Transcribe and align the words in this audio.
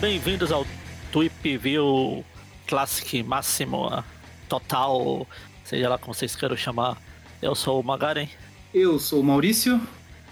Bem-vindos 0.00 0.50
ao 0.50 0.66
Tweepview 1.12 2.24
Classic 2.66 3.22
Máximo 3.22 4.02
Total, 4.48 5.26
seja 5.62 5.90
lá 5.90 5.98
como 5.98 6.14
vocês 6.14 6.34
queiram 6.34 6.56
chamar. 6.56 6.96
Eu 7.42 7.54
sou 7.54 7.80
o 7.80 7.84
Magaren. 7.84 8.28
Eu 8.72 8.98
sou 8.98 9.20
o 9.20 9.24
Maurício. 9.24 9.78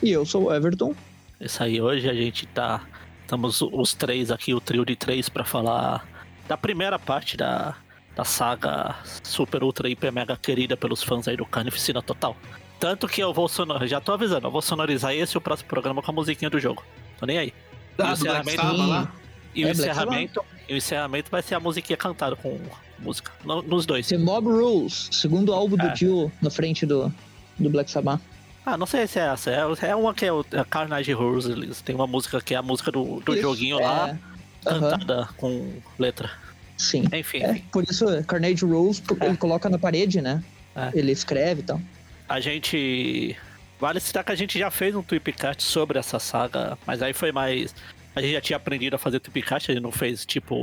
E 0.02 0.10
eu 0.10 0.24
sou 0.24 0.44
o 0.44 0.54
Everton. 0.54 0.94
Isso 1.38 1.62
aí, 1.62 1.82
hoje 1.82 2.08
a 2.08 2.14
gente 2.14 2.46
tá. 2.46 2.80
Estamos 3.24 3.60
os 3.62 3.94
três 3.94 4.30
aqui, 4.30 4.54
o 4.54 4.60
trio 4.60 4.84
de 4.84 4.94
três, 4.94 5.28
para 5.28 5.44
falar 5.44 6.06
da 6.46 6.56
primeira 6.56 6.98
parte 6.98 7.36
da, 7.36 7.74
da 8.14 8.24
saga 8.24 8.94
Super 9.22 9.62
Ultra 9.62 9.88
Hiper 9.88 10.12
Mega 10.12 10.36
querida 10.36 10.76
pelos 10.76 11.02
fãs 11.02 11.26
aí 11.26 11.36
do 11.36 11.46
Carnificina 11.46 12.02
Total. 12.02 12.36
Tanto 12.78 13.08
que 13.08 13.22
eu 13.22 13.32
vou 13.32 13.48
sonorizar, 13.48 13.88
já 13.88 14.00
tô 14.00 14.12
avisando, 14.12 14.46
eu 14.46 14.50
vou 14.50 14.60
sonorizar 14.60 15.14
esse 15.14 15.36
e 15.36 15.38
o 15.38 15.40
próximo 15.40 15.68
programa 15.68 16.02
com 16.02 16.10
a 16.10 16.14
musiquinha 16.14 16.50
do 16.50 16.60
jogo. 16.60 16.82
Tô 17.18 17.24
nem 17.24 17.38
aí. 17.38 17.54
Ah, 17.98 18.14
Black 18.14 18.50
Sabbath 18.50 18.76
lá? 18.76 19.12
E 19.54 19.64
o 19.64 19.68
É, 19.68 19.72
Black 19.72 19.88
encerramento, 19.90 20.44
e 20.68 20.74
o 20.74 20.76
encerramento 20.76 21.30
vai 21.30 21.40
ser 21.42 21.54
a 21.54 21.60
musiquinha 21.60 21.96
cantada 21.96 22.36
com 22.36 22.60
música. 22.98 23.32
no- 23.44 23.62
nos 23.62 23.86
dois. 23.86 24.06
The 24.08 24.18
Mob 24.18 24.48
Rules, 24.48 25.08
segundo 25.12 25.52
álbum 25.54 25.76
É. 25.80 25.88
do 25.88 25.94
tio 25.94 26.32
na 26.42 26.50
frente 26.50 26.84
do, 26.84 27.10
do 27.58 27.70
Black 27.70 27.90
Sabbath. 27.90 28.20
Ah, 28.66 28.76
não 28.76 28.86
sei 28.86 29.06
se 29.06 29.18
é 29.18 29.26
essa. 29.26 29.50
É, 29.50 29.90
é 29.90 29.96
uma 29.96 30.14
que 30.14 30.24
é 30.24 30.32
o 30.32 30.44
é 30.52 30.64
Carnage. 30.64 31.10
Eles 31.12 31.82
tem 31.82 31.94
uma 31.94 32.06
música 32.06 32.40
que 32.40 32.54
é 32.54 32.56
a 32.56 32.62
música 32.62 32.90
do, 32.90 33.20
do 33.20 33.32
Isso, 33.34 33.42
joguinho 33.42 33.78
é, 33.78 33.84
lá, 33.84 34.18
cantada 34.64 35.28
com 35.36 35.80
letra. 35.98 36.30
Sim. 36.76 37.04
Enfim, 37.12 37.42
É, 37.42 37.60
por 37.70 37.84
isso, 37.84 38.06
Carnage 38.24 38.64
por- 39.06 39.22
É. 39.22 39.26
ele 39.26 39.36
coloca 39.36 39.68
na 39.68 39.78
parede, 39.78 40.20
né? 40.20 40.42
É. 40.74 40.90
Ele 40.94 41.12
escreve 41.12 41.60
e 41.60 41.64
tal. 41.64 41.80
A 42.28 42.40
gente. 42.40 43.36
Vale 43.78 44.00
citar 44.00 44.24
que 44.24 44.32
a 44.32 44.34
gente 44.34 44.58
já 44.58 44.70
fez 44.70 44.94
um 44.94 45.02
Tweepcast 45.02 45.62
sobre 45.62 45.98
essa 45.98 46.18
saga, 46.18 46.78
mas 46.86 47.02
aí 47.02 47.12
foi 47.12 47.32
mais. 47.32 47.74
A 48.16 48.20
gente 48.22 48.32
já 48.32 48.40
tinha 48.40 48.56
aprendido 48.56 48.94
a 48.94 48.98
fazer 48.98 49.20
Tweepcast, 49.20 49.70
a 49.70 49.74
gente 49.74 49.82
não 49.82 49.92
fez 49.92 50.24
tipo 50.24 50.54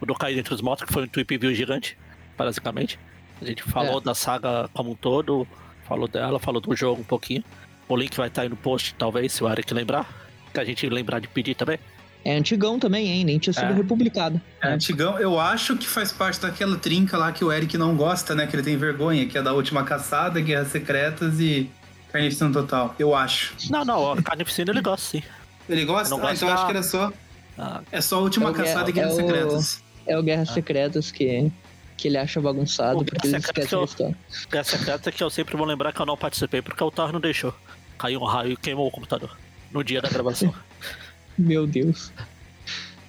o 0.00 0.06
do 0.06 0.14
Cair 0.14 0.38
Entre 0.38 0.54
os 0.54 0.60
Mortos, 0.60 0.86
que 0.86 0.92
foi 0.92 1.04
um 1.04 1.08
Tweep 1.08 1.36
View 1.38 1.52
gigante, 1.54 1.98
basicamente. 2.36 2.98
A 3.40 3.44
gente 3.44 3.62
falou 3.62 4.00
da 4.00 4.14
saga 4.14 4.68
como 4.72 4.92
um 4.92 4.94
todo, 4.94 5.46
falou 5.88 6.06
dela, 6.08 6.38
falou 6.38 6.60
do 6.60 6.74
jogo 6.76 7.00
um 7.00 7.04
pouquinho. 7.04 7.42
O 7.88 7.96
link 7.96 8.16
vai 8.16 8.28
estar 8.28 8.42
aí 8.42 8.48
no 8.48 8.56
post, 8.56 8.94
talvez, 8.98 9.32
se 9.32 9.42
o 9.42 9.48
Eric 9.50 9.72
lembrar. 9.72 10.06
Que 10.52 10.60
a 10.60 10.64
gente 10.64 10.88
lembrar 10.88 11.20
de 11.20 11.28
pedir 11.28 11.54
também. 11.54 11.78
É 12.24 12.36
antigão 12.36 12.78
também, 12.78 13.06
hein? 13.08 13.24
Nem 13.24 13.38
tinha 13.38 13.52
sido 13.52 13.70
É. 13.70 13.72
republicado. 13.72 14.40
É 14.62 14.68
antigão. 14.68 15.18
Eu 15.18 15.38
acho 15.38 15.76
que 15.76 15.86
faz 15.86 16.10
parte 16.12 16.40
daquela 16.40 16.76
trinca 16.76 17.16
lá 17.16 17.32
que 17.32 17.44
o 17.44 17.52
Eric 17.52 17.78
não 17.78 17.96
gosta, 17.96 18.34
né? 18.34 18.46
Que 18.46 18.56
ele 18.56 18.62
tem 18.62 18.76
vergonha, 18.76 19.26
que 19.26 19.38
é 19.38 19.42
da 19.42 19.52
última 19.52 19.84
caçada, 19.84 20.40
Guerras 20.40 20.68
Secretas 20.68 21.38
e 21.40 21.70
Carnificina 22.12 22.50
Total. 22.52 22.94
Eu 22.98 23.14
acho. 23.14 23.54
Não, 23.70 23.84
não, 23.84 24.12
a 24.12 24.22
Carnificina 24.22 24.70
ele 24.72 24.80
gosta 24.82 25.06
sim. 25.18 25.22
Ele 25.68 25.84
gosta? 25.84 26.14
Não 26.16 26.26
ah, 26.26 26.34
então 26.34 26.48
eu 26.48 26.54
acho 26.54 26.64
que 26.64 26.70
era 26.70 26.82
só. 26.82 27.12
Ah, 27.56 27.80
É 27.92 28.00
só 28.00 28.16
a 28.16 28.20
última 28.20 28.48
É 28.48 28.52
o 28.52 28.54
caçada 28.54 28.90
e 28.90 28.92
Guerras 28.92 29.10
é 29.10 29.14
o- 29.14 29.16
Secretas. 29.26 29.82
É 30.06 30.18
o 30.18 30.22
Guerras 30.22 30.48
Ah. 30.50 30.54
Secretas 30.54 31.10
que, 31.12 31.50
que 31.98 32.08
ele 32.08 32.16
acha 32.16 32.40
bagunçado, 32.40 33.00
O 33.00 33.04
porque 33.04 33.26
ele 33.26 33.36
esquece 33.36 33.68
que 33.68 33.74
eu- 33.74 33.80
da 33.80 33.84
história. 33.84 34.16
Essa 34.52 34.78
secreta 34.78 35.12
que 35.12 35.22
eu 35.22 35.28
sempre 35.28 35.56
vou 35.56 35.66
lembrar 35.66 35.92
que 35.92 36.00
eu 36.00 36.06
não 36.06 36.16
participei 36.16 36.62
porque 36.62 36.82
o 36.82 36.90
Thor 36.90 37.12
não 37.12 37.20
deixou. 37.20 37.52
Caiu 37.98 38.20
um 38.20 38.24
raio 38.24 38.52
e 38.52 38.56
queimou 38.56 38.86
o 38.86 38.90
computador 38.90 39.36
no 39.72 39.82
dia 39.84 40.00
da 40.00 40.08
gravação. 40.08 40.54
Meu 41.36 41.66
Deus. 41.66 42.10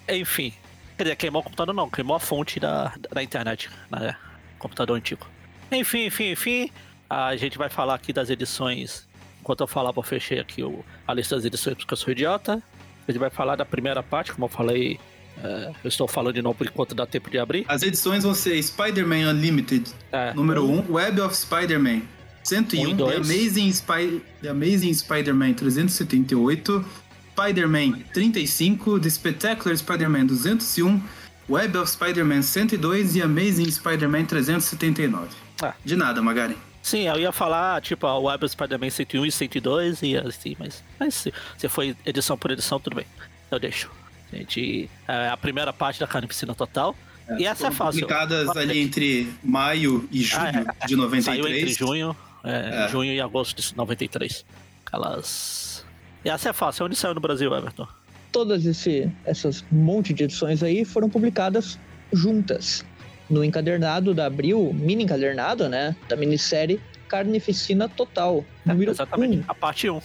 Enfim. 0.08 0.54
Quer 0.98 1.04
dizer, 1.04 1.16
queimou 1.16 1.40
o 1.42 1.44
computador 1.44 1.74
não, 1.74 1.90
queimou 1.90 2.16
a 2.16 2.20
fonte 2.20 2.60
da, 2.60 2.94
da 3.12 3.24
internet, 3.24 3.70
né? 3.90 4.16
Computador 4.58 4.98
antigo. 4.98 5.26
Enfim, 5.72 6.06
enfim, 6.08 6.32
enfim. 6.32 6.72
A 7.10 7.36
gente 7.36 7.58
vai 7.58 7.70
falar 7.70 7.94
aqui 7.96 8.12
das 8.12 8.30
edições. 8.30 9.08
Enquanto 9.40 9.62
eu 9.62 9.68
falava, 9.68 10.00
eu 10.00 10.04
fechei 10.04 10.40
aqui 10.40 10.62
o, 10.64 10.84
a 11.08 11.14
lista 11.14 11.36
das 11.36 11.46
edições 11.46 11.76
porque 11.78 11.94
eu 11.94 11.98
sou 11.98 12.12
idiota. 12.12 12.62
A 13.08 13.12
gente 13.12 13.20
vai 13.20 13.30
falar 13.30 13.56
da 13.56 13.66
primeira 13.66 14.04
parte, 14.04 14.34
como 14.34 14.46
eu 14.46 14.50
falei. 14.50 15.00
É, 15.44 15.72
eu 15.84 15.88
estou 15.88 16.08
falando 16.08 16.36
de 16.36 16.42
novo 16.42 16.58
por 16.58 16.68
enquanto 16.68 16.94
dá 16.96 17.06
tempo 17.06 17.30
de 17.30 17.38
abrir. 17.38 17.66
As 17.68 17.82
edições 17.84 18.24
vão 18.24 18.34
ser 18.34 18.62
Spider-Man 18.62 19.30
Unlimited, 19.32 19.90
É, 20.12 20.34
número 20.34 20.66
1, 20.70 20.92
Web 20.92 21.22
of 21.22 21.36
Spider-Man 21.36 22.02
101, 22.44 22.90
Um 22.92 22.98
The. 22.98 23.16
Amazing, 23.18 23.70
Spy... 23.70 24.22
The 24.42 24.50
Amazing 24.50 24.94
Spider-Man 24.94 25.54
378, 25.54 26.86
Spider-Man 27.32 28.00
35, 28.14 29.00
The 29.00 29.10
Spectacular 29.10 29.78
Spider-Man 29.78 30.26
201, 30.26 31.02
Web 31.50 31.78
of 31.78 31.90
Spider-Man 31.90 32.42
102 32.42 33.16
e 33.16 33.22
Amazing 33.22 33.72
Spider-Man 33.72 34.26
379. 34.26 35.30
Ah. 35.62 35.74
De 35.84 35.96
nada, 35.96 36.22
Magari. 36.22 36.58
Sim, 36.82 37.08
eu 37.08 37.20
ia 37.20 37.32
falar, 37.32 37.82
tipo, 37.82 38.08
a 38.08 38.18
Web 38.18 38.46
of 38.46 38.52
Spider-Man 38.52 38.90
101 38.90 39.26
e 39.26 39.32
102 39.32 40.02
e 40.02 40.18
assim, 40.18 40.56
mas, 40.58 40.84
mas 41.00 41.14
se, 41.14 41.34
se 41.58 41.68
foi 41.68 41.96
edição 42.06 42.38
por 42.38 42.52
edição, 42.52 42.80
tudo 42.80 42.96
bem. 42.96 43.06
Eu 43.52 43.60
deixo. 43.60 43.90
Gente, 44.32 44.90
é 45.08 45.28
a 45.30 45.38
primeira 45.38 45.74
parte 45.74 46.00
da 46.00 46.08
Carnificina 46.08 46.54
Total. 46.54 46.96
e 47.38 47.46
essa 47.46 47.68
é 47.68 47.72
fácil. 47.72 48.02
Publicadas 48.02 48.50
ali 48.56 48.80
entre 48.80 49.32
maio 49.44 50.08
e 50.12 50.22
julho 50.22 50.44
Ah, 50.44 50.76
é. 50.84 50.88
de 50.88 50.96
93. 50.96 51.26
Saiu 51.26 51.58
entre 51.58 51.74
junho, 51.74 52.16
é, 52.44 52.86
É. 52.86 52.88
junho 52.90 53.12
e 53.14 53.20
agosto 53.22 53.60
de 53.62 53.76
93. 53.76 54.46
Aquelas. 54.86 55.86
E 56.24 56.30
essa 56.30 56.50
é 56.50 56.54
fácil. 56.54 56.86
Onde 56.86 56.96
saiu 56.96 57.14
no 57.16 57.22
Brasil, 57.22 57.54
Everton? 57.54 57.88
Todas 58.32 58.66
esse, 58.66 59.10
essas 59.26 59.64
monte 59.72 60.14
de 60.14 60.24
edições 60.26 60.62
aí 60.62 60.86
foram 60.86 61.10
publicadas 61.10 61.80
juntas. 62.14 62.86
No 63.30 63.44
encadernado 63.44 64.14
da 64.14 64.26
Abril, 64.26 64.72
mini 64.74 65.04
encadernado, 65.04 65.70
né? 65.70 65.96
Da 66.08 66.16
minissérie 66.16 66.80
Carnificina 67.08 67.88
Total, 67.88 68.44
É, 68.68 68.72
número 68.72 68.92
exatamente. 68.92 69.38
1. 69.38 69.44
A 69.48 69.54
parte 69.56 69.90
1. 69.90 70.02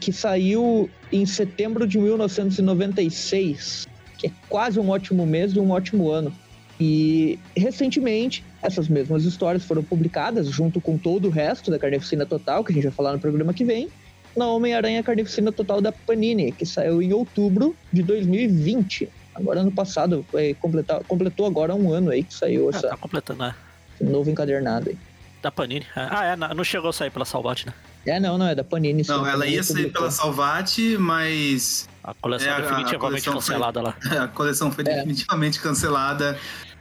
Que 0.00 0.12
saiu 0.12 0.88
em 1.12 1.24
setembro 1.26 1.86
de 1.86 1.98
1996, 1.98 3.86
que 4.18 4.26
é 4.28 4.30
quase 4.48 4.78
um 4.80 4.90
ótimo 4.90 5.26
mês 5.26 5.52
e 5.52 5.60
um 5.60 5.70
ótimo 5.70 6.10
ano. 6.10 6.32
E 6.80 7.38
recentemente, 7.56 8.44
essas 8.62 8.88
mesmas 8.88 9.24
histórias 9.24 9.64
foram 9.64 9.82
publicadas 9.82 10.48
junto 10.48 10.80
com 10.80 10.98
todo 10.98 11.28
o 11.28 11.30
resto 11.30 11.70
da 11.70 11.78
Carnificina 11.78 12.26
Total, 12.26 12.64
que 12.64 12.72
a 12.72 12.74
gente 12.74 12.84
vai 12.84 12.92
falar 12.92 13.12
no 13.12 13.20
programa 13.20 13.54
que 13.54 13.64
vem, 13.64 13.88
na 14.36 14.46
Homem-Aranha 14.48 15.02
Carnificina 15.02 15.52
Total 15.52 15.80
da 15.80 15.92
Panini, 15.92 16.50
que 16.50 16.66
saiu 16.66 17.00
em 17.00 17.12
outubro 17.12 17.76
de 17.92 18.02
2020. 18.02 19.08
Agora, 19.34 19.60
ano 19.60 19.70
passado, 19.70 20.26
completar, 20.60 21.02
completou 21.04 21.46
agora 21.46 21.74
um 21.74 21.92
ano 21.92 22.10
aí 22.10 22.24
que 22.24 22.34
saiu 22.34 22.68
Ah, 22.68 22.76
essa, 22.76 22.88
tá 22.88 22.96
completando, 22.96 23.40
né? 23.40 23.54
esse 23.94 24.04
novo 24.10 24.28
encadernado 24.30 24.90
aí. 24.90 24.98
Da 25.40 25.52
Panini. 25.52 25.86
É. 25.94 26.08
Ah, 26.10 26.24
é, 26.24 26.36
não 26.36 26.48
não 26.54 26.64
chegou 26.64 26.90
a 26.90 26.92
sair 26.92 27.10
pela 27.10 27.24
Salvat, 27.24 27.66
né? 27.66 27.72
É, 28.06 28.20
não, 28.20 28.36
não, 28.38 28.46
é 28.46 28.54
da 28.54 28.62
Panini. 28.64 29.02
Não, 29.08 29.26
ela 29.26 29.46
ia 29.46 29.62
sair 29.62 29.76
publicou. 29.76 30.00
pela 30.02 30.10
Salvati, 30.10 30.96
mas 30.98 31.88
A 32.02 32.12
coleção 32.14 32.48
É, 32.48 32.50
a- 32.52 32.56
a 32.56 32.60
definitivamente 32.60 32.98
coleção 33.00 33.32
foi- 33.32 33.40
cancelada 33.40 33.80
lá. 33.82 33.94
a 34.24 34.28
coleção 34.28 34.70
foi 34.70 34.84
É. 34.86 34.94
definitivamente 34.96 35.58
cancelada 35.60 36.38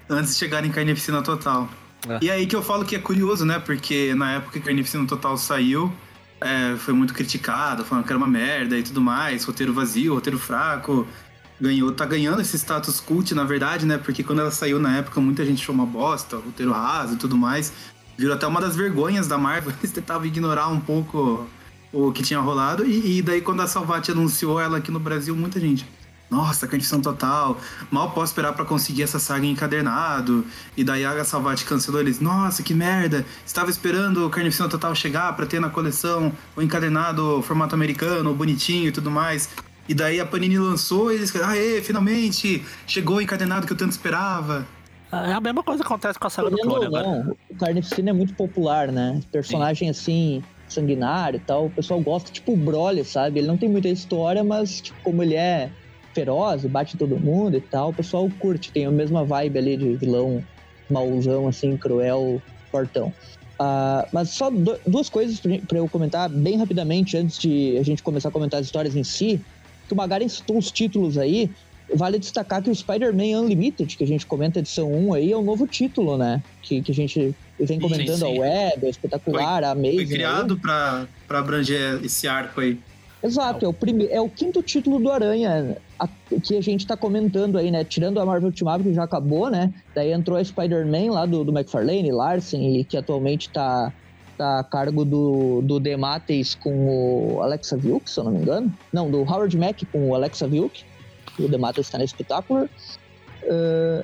antes 0.10 0.34
de 0.34 0.40
chegar 0.40 0.66
em 0.66 0.70
Carnificina 0.72 1.22
Total. 1.22 1.70
É. 2.10 2.20
E 2.22 2.30
aí 2.30 2.46
que 2.46 2.56
eu 2.56 2.62
falo 2.62 2.84
que 2.84 2.96
é 2.96 3.00
curioso, 3.00 3.46
né? 3.46 3.58
Porque 3.60 4.14
na 4.16 4.34
época 4.34 4.60
que 4.60 4.66
Carnificina 4.66 5.06
Total 5.08 5.38
saiu, 5.38 5.92
é, 6.42 6.76
foi 6.78 6.94
muito 6.94 7.14
criticado, 7.14 7.86
falando 7.86 8.04
que 8.06 8.12
era 8.12 8.18
uma 8.18 8.28
merda 8.28 8.78
e 8.78 8.84
tudo 8.84 9.00
mais, 9.00 9.46
roteiro 9.46 9.74
vazio, 9.74 10.14
roteiro 10.14 10.38
fraco. 10.38 11.08
Ganhou, 11.62 11.94
tá 11.94 12.04
ganhando 12.06 12.42
esse 12.42 12.58
status 12.58 13.00
cult, 13.00 13.34
na 13.34 13.46
verdade, 13.46 13.86
né? 13.86 13.98
Porque 13.98 14.22
quando 14.24 14.40
ela 14.40 14.52
saiu 14.52 14.80
na 14.80 14.98
época, 14.98 15.22
muita 15.22 15.46
gente 15.46 15.62
achou 15.62 15.74
uma 15.74 15.86
bosta, 15.86 16.36
roteiro 16.36 16.74
raso 16.74 17.14
e 17.14 17.16
tudo 17.16 17.38
mais. 17.38 17.72
Virou 18.18 18.36
até 18.36 18.46
uma 18.48 18.62
das 18.62 18.76
vergonhas 18.76 19.28
da 19.28 19.38
Marvel. 19.38 19.74
Eles 19.82 19.92
tentavam 19.92 20.26
ignorar 20.26 20.68
um 20.68 20.80
pouco 20.80 21.48
o 21.92 22.12
que 22.12 22.24
tinha 22.24 22.40
rolado. 22.40 22.86
E, 22.86 23.20
e 23.20 23.22
daí, 23.22 23.42
quando 23.42 23.62
a 23.62 23.68
Salvat 23.68 24.10
anunciou 24.10 24.60
ela 24.60 24.78
aqui 24.78 24.92
no 24.92 25.00
Brasil, 25.00 25.36
muita 25.36 25.60
gente. 25.60 25.86
Nossa, 26.30 26.68
Carnificina 26.68 27.00
Total. 27.00 27.56
Mal 27.92 28.10
posso 28.10 28.32
esperar 28.32 28.54
pra 28.54 28.66
conseguir 28.66 29.04
essa 29.04 29.20
saga 29.20 29.46
encadernado. 29.46 30.44
E 30.76 30.84
daí 30.84 31.06
a 31.06 31.24
Salvat 31.24 31.64
cancelou 31.64 32.02
eles. 32.02 32.20
Nossa, 32.20 32.64
que 32.64 32.74
merda. 32.74 33.24
Estava 33.46 33.70
esperando 33.70 34.26
o 34.26 34.30
Carnificina 34.32 34.68
Total 34.68 34.96
chegar 34.96 35.36
pra 35.36 35.46
ter 35.46 35.60
na 35.60 35.70
coleção 35.70 36.34
o 36.56 36.62
encadernado 36.62 37.42
formato 37.44 37.76
americano, 37.76 38.34
bonitinho 38.34 38.88
e 38.88 38.92
tudo 38.92 39.12
mais. 39.12 39.48
E 39.88 39.94
daí 39.94 40.20
a 40.20 40.26
Panini 40.26 40.58
lançou 40.58 41.12
e 41.12 41.16
eles 41.16 41.36
aê, 41.36 41.82
finalmente 41.84 42.66
chegou 42.88 43.18
o 43.18 43.22
encadernado 43.22 43.68
que 43.68 43.74
eu 43.74 43.78
tanto 43.78 43.92
esperava. 43.92 44.66
É 45.30 45.34
a 45.34 45.40
mesma 45.42 45.64
coisa 45.64 45.84
que 45.84 45.88
acontece 45.88 46.18
com 46.18 46.28
a 46.28 46.30
saga 46.30 46.50
do 46.50 46.56
Querendo 46.56 46.72
clone 46.72 46.88
ou 46.88 46.96
agora. 46.98 47.24
não, 47.24 47.36
o 47.50 47.56
Carnificina 47.56 48.10
é 48.10 48.14
muito 48.14 48.34
popular, 48.34 48.92
né? 48.92 49.20
Personagem 49.32 49.90
assim, 49.90 50.44
sanguinário 50.68 51.38
e 51.38 51.40
tal. 51.42 51.66
O 51.66 51.70
pessoal 51.70 52.00
gosta, 52.02 52.32
tipo 52.32 52.54
o 52.54 52.58
Broly, 52.58 53.04
sabe? 53.06 53.40
Ele 53.40 53.48
não 53.48 53.58
tem 53.58 53.70
muita 53.70 53.90
história, 53.90 54.44
mas 54.44 54.82
tipo, 54.82 54.98
como 55.04 55.22
ele 55.22 55.36
é 55.36 55.70
feroz 56.14 56.64
e 56.64 56.68
bate 56.68 56.98
todo 56.98 57.20
mundo 57.20 57.58
e 57.58 57.62
tal, 57.62 57.90
o 57.90 57.94
pessoal 57.94 58.30
curte. 58.40 58.72
Tem 58.72 58.86
a 58.86 58.92
mesma 58.92 59.24
vibe 59.26 59.58
ali 59.60 59.78
de 59.78 59.96
vilão 59.96 60.44
mauzão, 60.90 61.48
assim, 61.48 61.76
cruel, 61.78 62.42
fortão. 62.72 63.14
Ah, 63.60 64.08
mas 64.12 64.30
só 64.32 64.50
do- 64.50 64.80
duas 64.86 65.10
coisas 65.10 65.40
pra 65.40 65.58
pra 65.68 65.78
eu 65.78 65.88
comentar 65.88 66.28
bem 66.30 66.58
rapidamente 66.58 67.16
antes 67.18 67.38
de 67.38 67.78
a 67.78 67.84
gente 67.84 68.02
começar 68.04 68.30
a 68.30 68.32
comentar 68.32 68.60
as 68.60 68.66
histórias 68.66 68.96
em 68.96 69.04
si. 69.04 69.40
Que 69.88 69.94
o 69.94 69.98
Magaren 69.98 70.28
citou 70.28 70.58
os 70.58 70.72
títulos 70.72 71.18
aí. 71.18 71.52
Vale 71.96 72.20
destacar 72.20 72.62
que 72.62 72.70
o 72.70 72.76
Spider-Man 72.76 73.42
Unlimited, 73.42 73.98
que 73.98 74.04
a 74.04 74.08
gente 74.08 74.26
comenta 74.26 74.60
edição 74.60 74.92
1 74.92 75.14
aí, 75.14 75.32
é 75.32 75.38
um 75.38 75.44
novo 75.44 75.68
título, 75.68 76.18
né? 76.18 76.42
Que, 76.62 76.82
que 76.82 76.92
a 76.92 76.96
gente 76.96 77.36
vem 77.60 77.80
comentando, 77.80 78.18
sim, 78.18 78.26
sim. 78.26 78.38
a 78.38 78.42
web, 78.42 78.86
a 78.86 78.90
espetacular, 78.90 79.60
foi, 79.60 79.64
a 79.66 79.72
Amazing. 79.72 79.96
Foi 79.96 80.06
criado 80.06 80.60
para 80.60 81.08
abranger 81.30 82.04
esse 82.04 82.28
arco 82.28 82.62
aí. 82.62 82.80
Exato, 83.24 83.64
é 83.64 83.68
o, 83.70 83.74
prime... 83.74 84.06
é 84.08 84.20
o 84.20 84.28
quinto 84.28 84.62
título 84.62 85.00
do 85.00 85.10
Aranha 85.10 85.78
a... 85.98 86.08
que 86.42 86.58
a 86.58 86.62
gente 86.62 86.86
tá 86.86 86.98
comentando 86.98 87.58
aí, 87.58 87.72
né? 87.72 87.84
Tirando 87.86 88.20
a 88.20 88.26
Marvel 88.26 88.48
Ultimate, 88.48 88.84
que 88.84 88.94
já 88.94 89.04
acabou, 89.04 89.50
né? 89.50 89.74
Daí 89.96 90.12
entrou 90.12 90.38
a 90.38 90.44
Spider-Man 90.44 91.12
lá 91.12 91.26
do, 91.26 91.44
do 91.46 91.58
McFarlane, 91.58 92.12
Larsen, 92.12 92.80
e 92.80 92.84
que 92.84 92.98
atualmente 92.98 93.50
tá, 93.50 93.94
tá 94.38 94.60
a 94.60 94.64
cargo 94.64 95.06
do, 95.06 95.62
do 95.62 95.80
Demates 95.80 96.54
com 96.56 97.36
o 97.36 97.42
Alexa 97.42 97.78
Vilk, 97.78 98.10
se 98.10 98.20
eu 98.20 98.26
não 98.26 98.34
me 98.34 98.40
engano. 98.40 98.74
Não, 98.92 99.10
do 99.10 99.22
Howard 99.22 99.58
Mack 99.58 99.86
com 99.86 100.10
o 100.10 100.16
Alexa 100.16 100.46
Vilk. 100.46 100.84
O 101.40 101.48
Demates 101.48 101.88
está 101.88 101.98
na 101.98 102.06
Spectacular. 102.06 102.70
Uh, 103.44 104.04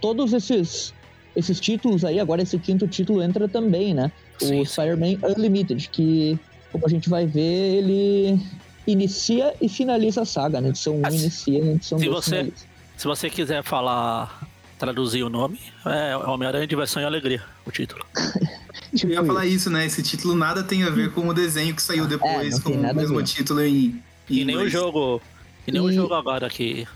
todos 0.00 0.32
esses, 0.32 0.92
esses 1.36 1.60
títulos 1.60 2.04
aí, 2.04 2.20
agora 2.20 2.42
esse 2.42 2.58
quinto 2.58 2.86
título 2.86 3.22
entra 3.22 3.48
também, 3.48 3.94
né? 3.94 4.10
Sim, 4.38 4.60
o 4.60 4.66
Spider-Man 4.66 5.18
Unlimited, 5.22 5.88
que 5.90 6.38
como 6.72 6.86
a 6.86 6.88
gente 6.88 7.08
vai 7.08 7.24
ver, 7.24 7.40
ele 7.40 8.40
inicia 8.86 9.54
e 9.60 9.68
finaliza 9.68 10.22
a 10.22 10.24
saga, 10.24 10.60
né? 10.60 10.70
Edição 10.70 11.00
1 11.00 11.14
inicia 11.14 11.58
e 11.58 11.70
edição 11.70 11.98
2 11.98 12.10
você, 12.10 12.30
finaliza. 12.30 12.66
Se 12.96 13.06
você 13.06 13.30
quiser 13.30 13.62
falar, 13.62 14.46
traduzir 14.78 15.22
o 15.22 15.30
nome, 15.30 15.60
é 15.86 16.16
Homem-Aranha 16.16 16.66
Diversão 16.66 17.00
e 17.00 17.04
Alegria, 17.04 17.42
o 17.64 17.70
título. 17.70 18.04
tipo 18.94 19.12
Eu 19.14 19.22
ia 19.22 19.24
falar 19.24 19.46
isso, 19.46 19.70
né? 19.70 19.86
Esse 19.86 20.02
título 20.02 20.34
nada 20.34 20.64
tem 20.64 20.82
a 20.82 20.90
ver 20.90 21.12
com 21.12 21.28
o 21.28 21.32
desenho 21.32 21.74
que 21.74 21.82
saiu 21.82 22.04
é, 22.04 22.08
depois, 22.08 22.58
é, 22.58 22.60
com 22.60 22.70
o 22.70 22.94
mesmo 22.94 23.22
título 23.22 23.60
em, 23.60 24.02
em 24.28 24.38
E 24.40 24.44
nem 24.44 24.56
o 24.56 24.68
jogo... 24.68 25.22
E 25.66 25.72
nem 25.72 25.82
e... 25.82 25.84
o 25.84 25.92
jogo 25.92 26.14
agora 26.14 26.48
que... 26.48 26.86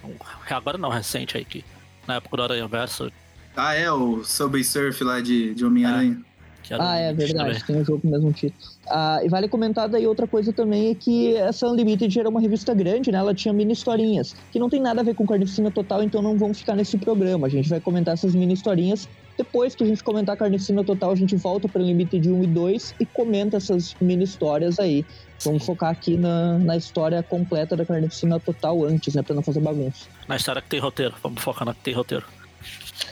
Agora 0.51 0.79
não, 0.79 0.91
recente 0.91 1.37
aí, 1.37 1.45
que 1.45 1.65
na 2.07 2.17
época 2.17 2.37
do 2.37 2.43
Aranha 2.43 2.67
Verso... 2.67 3.11
Ah, 3.57 3.75
é, 3.75 3.91
o 3.91 4.23
Subway 4.25 4.63
Surf 4.63 5.03
lá 5.03 5.21
de, 5.21 5.53
de 5.55 5.65
Homem-Aranha. 5.65 6.23
É 6.71 6.77
ah, 6.79 6.97
é 6.97 7.13
verdade, 7.13 7.61
também. 7.61 7.65
tem 7.67 7.77
um 7.77 7.85
jogo 7.85 8.03
com 8.03 8.09
o 8.09 8.11
mesmo 8.11 8.33
título. 8.33 8.71
Ah, 8.87 9.21
e 9.25 9.29
vale 9.29 9.49
comentar 9.49 9.89
daí 9.89 10.07
outra 10.07 10.27
coisa 10.27 10.53
também 10.53 10.91
é 10.91 10.95
que 10.95 11.35
essa 11.35 11.67
Unlimited 11.67 12.19
era 12.19 12.29
uma 12.29 12.41
revista 12.41 12.75
grande, 12.75 13.11
né? 13.11 13.19
Ela 13.19 13.35
tinha 13.35 13.55
mini 13.55 13.73
historinhas, 13.73 14.37
que 14.53 14.59
não 14.59 14.69
tem 14.69 14.81
nada 14.81 15.01
a 15.01 15.05
ver 15.05 15.15
com 15.15 15.27
Carnificina 15.27 15.71
Total, 15.71 16.03
então 16.03 16.21
não 16.21 16.37
vão 16.37 16.53
ficar 16.53 16.75
nesse 16.75 16.99
programa. 16.99 17.47
A 17.47 17.51
gente 17.51 17.69
vai 17.69 17.81
comentar 17.81 18.15
essas 18.15 18.35
mini 18.35 18.55
historinhas. 18.55 19.09
Depois 19.39 19.77
que 19.77 19.85
a 19.85 19.87
gente 19.87 20.03
comentar 20.03 20.37
Carnificina 20.37 20.83
Total, 20.83 21.13
a 21.13 21.15
gente 21.15 21.37
volta 21.37 21.69
para 21.69 21.81
Unlimited 21.81 22.29
1 22.29 22.43
e 22.43 22.47
2 22.49 22.95
e 22.99 23.07
comenta 23.07 23.57
essas 23.57 23.95
mini 24.01 24.25
histórias 24.25 24.81
aí. 24.81 25.07
Vamos 25.45 25.65
focar 25.65 25.91
aqui 25.91 26.17
na, 26.17 26.59
na 26.59 26.77
história 26.77 27.23
completa 27.23 27.77
da 27.77 27.87
Carnificina 27.87 28.41
Total 28.41 28.85
antes, 28.85 29.15
né? 29.15 29.23
Pra 29.23 29.37
não 29.37 29.43
fazer 29.43 29.61
bagunça. 29.61 30.09
Na 30.27 30.35
história 30.35 30.61
que 30.61 30.69
tem 30.69 30.81
roteiro. 30.81 31.15
Vamos 31.23 31.41
focar 31.41 31.65
na 31.65 31.73
que 31.73 31.81
tem 31.83 31.95
roteiro. 31.95 32.27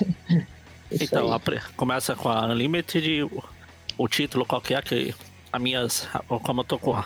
então, 0.90 1.32
a, 1.32 1.40
começa 1.76 2.16
com 2.16 2.28
a 2.28 2.46
Unlimited, 2.46 3.22
o, 3.22 3.44
o 3.96 4.08
título 4.08 4.44
qualquer 4.44 4.82
que 4.82 5.14
a 5.52 5.60
minhas. 5.60 6.08
Como 6.26 6.62
eu 6.62 6.64
tô 6.64 6.76
com. 6.76 7.00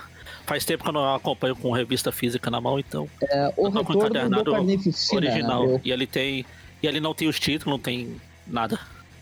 Faz 0.47 0.65
tempo 0.65 0.83
que 0.83 0.89
eu 0.89 0.95
não 0.95 1.15
acompanho 1.15 1.55
com 1.55 1.71
revista 1.73 2.11
física 2.11 2.51
na 2.51 2.59
mão, 2.59 2.79
então. 2.79 3.07
É, 3.23 3.53
o 3.55 3.69
retorno 3.69 3.85
com 3.85 3.93
encadernado 3.93 4.53
original. 5.13 5.67
Né, 5.67 5.81
e 5.85 5.93
ele 5.93 6.07
tem. 6.07 6.47
E 6.83 6.87
ele 6.87 7.01
não 7.01 7.13
tem 7.13 7.29
os 7.29 7.39
títulos, 7.39 7.71
não 7.71 7.79
tem 7.79 8.19
nada. 8.47 8.81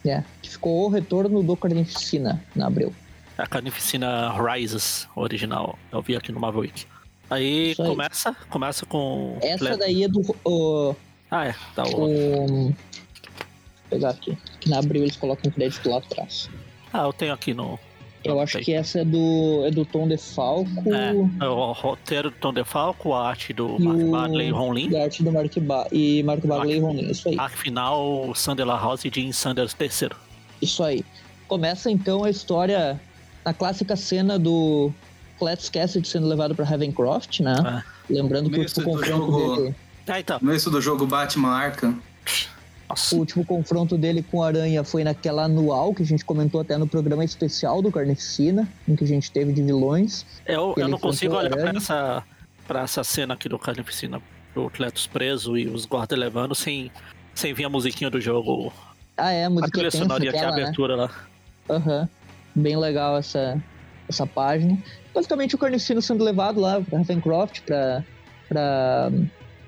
É, 0.09 0.25
ficou 0.43 0.87
o 0.87 0.89
retorno 0.89 1.43
do 1.43 1.57
Carnificina 1.57 2.43
na 2.55 2.67
Abril. 2.67 2.95
A 3.37 3.47
Carnificina 3.47 4.33
Rises 4.33 5.07
original, 5.15 5.79
eu 5.93 6.03
vi 6.03 6.17
aqui 6.17 6.33
no 6.33 6.41
Marvel 6.41 6.63
Week. 6.63 6.87
Aí, 7.31 7.75
começa, 7.77 8.35
começa 8.49 8.87
com. 8.87 9.39
Essa 9.43 9.77
daí 9.77 10.05
é 10.05 10.09
do. 10.09 10.23
O... 10.45 10.95
Ah, 11.31 11.47
é, 11.47 11.55
tá 11.75 11.85
o. 11.85 12.69
o 12.69 12.75
pegar 13.91 14.11
aqui. 14.11 14.37
Que 14.61 14.71
na 14.71 14.79
Abril 14.79 15.03
eles 15.03 15.17
colocam 15.17 15.51
crédito 15.51 15.89
lá 15.89 15.99
atrás. 15.99 16.49
Ah, 16.93 17.03
eu 17.03 17.13
tenho 17.13 17.33
aqui 17.33 17.53
no. 17.53 17.79
Eu 18.25 18.41
acho 18.41 18.59
que 18.59 18.73
essa 18.73 19.01
é 19.01 19.05
do, 19.05 19.65
é 19.67 19.71
do 19.71 19.85
Tom 19.85 20.09
DeFalco. 20.09 20.71
É, 20.87 21.45
é 21.45 21.49
o 21.49 21.73
roteiro 21.73 22.31
do 22.31 22.37
Tom 22.37 22.53
DeFalco, 22.53 23.13
a 23.13 23.29
arte 23.29 23.53
do 23.53 23.79
Mark 23.79 24.01
o... 24.01 24.11
Bagley 24.11 24.49
e 24.49 24.51
Ron 24.51 24.73
Lin. 24.73 24.97
A 24.97 25.05
arte 25.05 25.23
do 25.23 25.33
Mark 25.33 25.59
ba... 25.61 25.87
e 25.93 26.23
Mark 26.23 26.45
Bagley 26.45 26.77
e 26.77 26.81
Ron 26.81 26.93
Lin, 26.95 27.11
isso 27.11 27.29
aí. 27.29 27.39
Arte 27.39 27.57
final, 27.57 28.35
Sander 28.35 28.67
La 28.67 28.77
House 28.77 29.05
e 29.05 29.11
Jim 29.15 29.33
Sanders 29.33 29.73
terceiro. 29.73 30.17
Isso 30.61 30.83
aí. 30.83 31.05
Começa 31.47 31.91
então 31.91 32.25
a 32.25 32.31
história 32.31 33.01
na 33.45 33.55
clássica 33.55 33.97
cena 33.97 34.39
do 34.39 34.93
Clet's 35.39 35.69
Cassidy 35.69 36.07
sendo 36.07 36.27
levado 36.27 36.55
para 36.55 36.65
Ravencroft, 36.65 37.41
né? 37.41 37.83
É. 38.11 38.13
Lembrando 38.13 38.51
que 38.51 38.61
o 38.61 38.85
confronto 38.85 39.07
jogo... 39.07 39.57
dele... 39.57 39.75
Ah, 40.07 40.21
então. 40.21 40.39
No 40.43 40.51
início 40.51 40.71
do 40.71 40.81
jogo 40.81 41.07
Batman 41.07 41.51
Arkham, 41.51 41.99
nossa. 42.89 43.15
O 43.15 43.19
último 43.19 43.45
confronto 43.45 43.99
dele 43.99 44.23
com 44.23 44.39
o 44.39 44.43
Aranha 44.43 44.83
foi 44.83 45.05
naquela 45.05 45.45
anual 45.45 45.95
que 45.95 46.03
a 46.03 46.07
gente 46.07 46.25
comentou 46.25 46.61
até 46.61 46.79
no 46.79 46.87
programa 46.87 47.25
especial 47.25 47.83
do 47.83 47.93
Carnificina, 47.93 48.69
em 48.87 48.97
que 48.97 49.05
a 49.05 49.07
gente 49.07 49.31
teve 49.31 49.53
de 49.53 49.63
vilões. 49.63 50.25
Eu, 50.47 50.75
eu 50.77 50.89
não 50.89 50.99
consigo 50.99 51.35
olhar 51.35 51.51
pra 51.51 51.71
essa, 51.71 52.23
pra 52.67 52.83
essa 52.83 53.05
cena 53.05 53.35
aqui 53.35 53.49
do 53.49 53.59
Carnificina, 53.59 54.23
o 54.55 54.71
Cletus 54.71 55.07
preso 55.07 55.57
e 55.57 55.69
os 55.69 55.85
guardas 55.85 56.19
levando, 56.19 56.55
sem, 56.55 56.91
sem 57.35 57.53
vir 57.53 57.65
a 57.65 57.69
musiquinha 57.69 58.11
do 58.11 58.21
jogo. 58.21 58.73
Ah, 59.17 59.33
é, 59.33 59.45
a 59.45 59.51
música 59.51 59.69
a 59.69 59.71
trilha 59.71 59.91
sonoria, 59.91 60.31
que 60.31 60.39
é 60.39 60.45
a 60.45 60.51
né? 60.51 60.63
abertura 60.63 60.97
né? 60.97 61.03
lá. 61.03 61.77
Aham. 61.77 62.01
Uhum. 62.01 62.09
Bem 62.55 62.77
legal 62.77 63.17
essa, 63.19 63.63
essa 64.09 64.27
página. 64.27 64.77
Basicamente 65.15 65.55
o 65.55 65.59
Carnificina 65.59 66.01
sendo 66.01 66.25
levado 66.25 66.61
lá 66.61 66.81
pra 66.81 66.99
Ravencroft 66.99 67.61
pra, 67.61 68.03
pra 68.49 69.11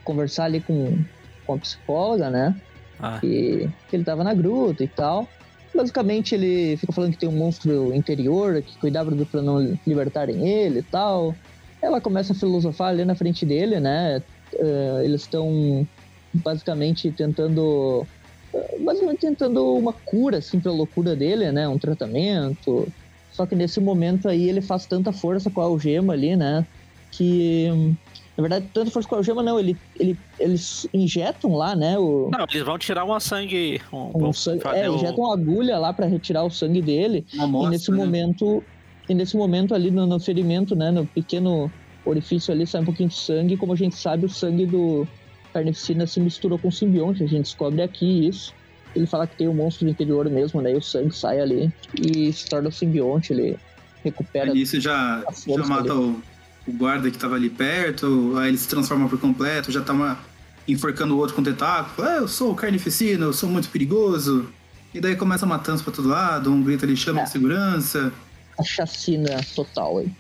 conversar 0.03 0.45
ali 0.45 0.61
com, 0.61 0.99
com 1.47 1.55
a 1.55 1.59
psicóloga, 1.59 2.31
né? 2.31 2.61
Ah. 3.03 3.19
Que, 3.21 3.69
que 3.89 3.97
ele 3.97 4.05
tava 4.05 4.25
na 4.25 4.35
gruta 4.35 4.85
e 4.85 4.89
tal. 4.89 5.29
Basicamente, 5.75 6.35
ele 6.35 6.77
fica 6.77 6.93
falando 6.93 7.13
que 7.13 7.19
tem 7.19 7.29
um 7.29 7.37
monstro 7.37 7.95
interior 7.95 8.61
que 8.61 8.77
cuidava 8.79 9.11
do 9.11 9.25
pra 9.25 9.41
não 9.41 9.79
libertarem 9.87 10.49
ele 10.49 10.81
e 10.81 10.83
tal. 10.83 11.35
Ela 11.81 12.01
começa 12.01 12.33
a 12.33 12.37
filosofar 12.37 12.89
ali 12.89 13.05
na 13.05 13.15
frente 13.15 13.47
dele, 13.47 13.79
né? 13.79 14.21
Uh, 14.55 15.01
eles 15.03 15.23
estão 15.23 15.87
basicamente 16.35 17.11
tentando. 17.13 18.07
Uh, 18.53 18.85
basicamente 18.85 19.21
tentando 19.21 19.75
uma 19.75 19.93
cura, 19.93 20.39
assim, 20.39 20.59
pra 20.59 20.73
loucura 20.73 21.15
dele, 21.15 21.51
né? 21.53 21.69
Um 21.69 21.79
tratamento. 21.79 22.89
Só 23.31 23.47
que 23.47 23.55
nesse 23.55 23.81
momento 23.81 24.29
aí 24.29 24.49
ele 24.49 24.61
faz 24.61 24.87
tanta 24.87 25.13
força 25.13 25.49
com 25.51 25.61
a 25.61 25.65
algema 25.65 26.13
ali, 26.13 26.37
né? 26.37 26.67
Que 27.13 27.97
na 28.41 28.49
verdade, 28.49 28.71
tanto 28.73 28.91
força 28.91 29.07
com 29.07 29.15
a 29.15 29.19
algema, 29.19 29.43
não, 29.43 29.61
ele, 29.61 29.77
ele, 29.99 30.17
eles 30.39 30.89
injetam 30.95 31.55
lá, 31.55 31.77
né? 31.77 31.99
O, 31.99 32.31
não, 32.33 32.47
eles 32.51 32.65
vão 32.65 32.79
tirar 32.79 33.05
uma 33.05 33.21
sangue. 33.21 33.81
Um, 33.93 34.29
um 34.29 34.33
sangue 34.33 34.63
é, 34.75 34.89
o... 34.89 34.95
injetam 34.95 35.25
uma 35.25 35.35
agulha 35.35 35.79
lá 35.79 35.93
para 35.93 36.07
retirar 36.07 36.43
o 36.45 36.51
sangue 36.51 36.81
dele. 36.81 37.27
Amostra, 37.39 37.69
e 37.69 37.71
nesse 37.71 37.91
né? 37.91 37.97
momento. 37.99 38.65
E 39.09 39.15
nesse 39.15 39.37
momento 39.37 39.75
ali 39.75 39.91
no, 39.91 40.07
no, 40.07 40.19
ferimento, 40.19 40.75
né? 40.75 40.91
No 40.91 41.05
pequeno 41.05 41.71
orifício 42.05 42.53
ali 42.53 42.67
sai 42.67 42.81
um 42.81 42.85
pouquinho 42.85 43.11
de 43.11 43.17
sangue. 43.17 43.57
Como 43.57 43.73
a 43.73 43.77
gente 43.77 43.97
sabe, 43.97 44.25
o 44.25 44.29
sangue 44.29 44.65
do 44.65 45.07
Carnificina 45.53 46.07
se 46.07 46.19
misturou 46.21 46.59
com 46.59 46.69
o 46.69 46.73
simbionte. 46.73 47.23
A 47.23 47.27
gente 47.27 47.43
descobre 47.43 47.83
aqui 47.83 48.27
isso. 48.27 48.55
Ele 48.97 49.07
fala 49.07 49.27
que 49.27 49.37
tem 49.37 49.49
o 49.49 49.51
um 49.51 49.55
monstro 49.55 49.85
do 49.85 49.91
interior 49.91 50.29
mesmo, 50.31 50.63
né? 50.63 50.73
E 50.73 50.77
o 50.77 50.83
sangue 50.83 51.15
sai 51.15 51.41
ali 51.41 51.71
e 52.01 52.33
se 52.33 52.49
torna 52.49 52.71
o 52.71 52.73
simbionte. 52.73 53.33
Ele 53.33 53.59
recupera. 54.03 54.51
Ali 54.51 54.65
você 54.65 54.81
já, 54.81 55.23
já 55.47 55.67
mata 55.67 55.95
o, 55.95 56.23
o 56.71 56.79
guarda 56.79 57.11
que 57.11 57.19
tava 57.19 57.35
ali 57.35 57.51
perto, 57.51 58.35
aí 58.39 58.49
ele 58.49 58.59
se 58.59 58.69
transforma 58.69 59.09
por 59.09 59.19
completo, 59.19 59.73
já 59.73 59.81
tá 59.81 59.93
uma, 59.93 60.19
enforcando 60.67 61.15
o 61.15 61.19
outro 61.19 61.35
com 61.35 61.43
o 61.43 61.45
tentáculo. 61.45 62.07
Ah, 62.07 62.17
eu 62.17 62.29
sou 62.29 62.53
o 62.53 62.55
carnificina, 62.55 63.27
eu 63.27 63.33
sou 63.33 63.49
muito 63.49 63.69
perigoso. 63.69 64.49
E 64.95 65.01
daí 65.01 65.17
começa 65.17 65.45
a 65.45 65.49
matança 65.49 65.83
pra 65.83 65.93
todo 65.93 66.09
lado, 66.09 66.51
um 66.51 66.63
grita 66.63 66.87
ali, 66.87 66.97
chama 66.97 67.21
é. 67.21 67.25
de 67.25 67.31
segurança. 67.31 68.13
A 68.59 68.63
chacina 68.63 69.41
total 69.55 69.99
aí. 69.99 70.11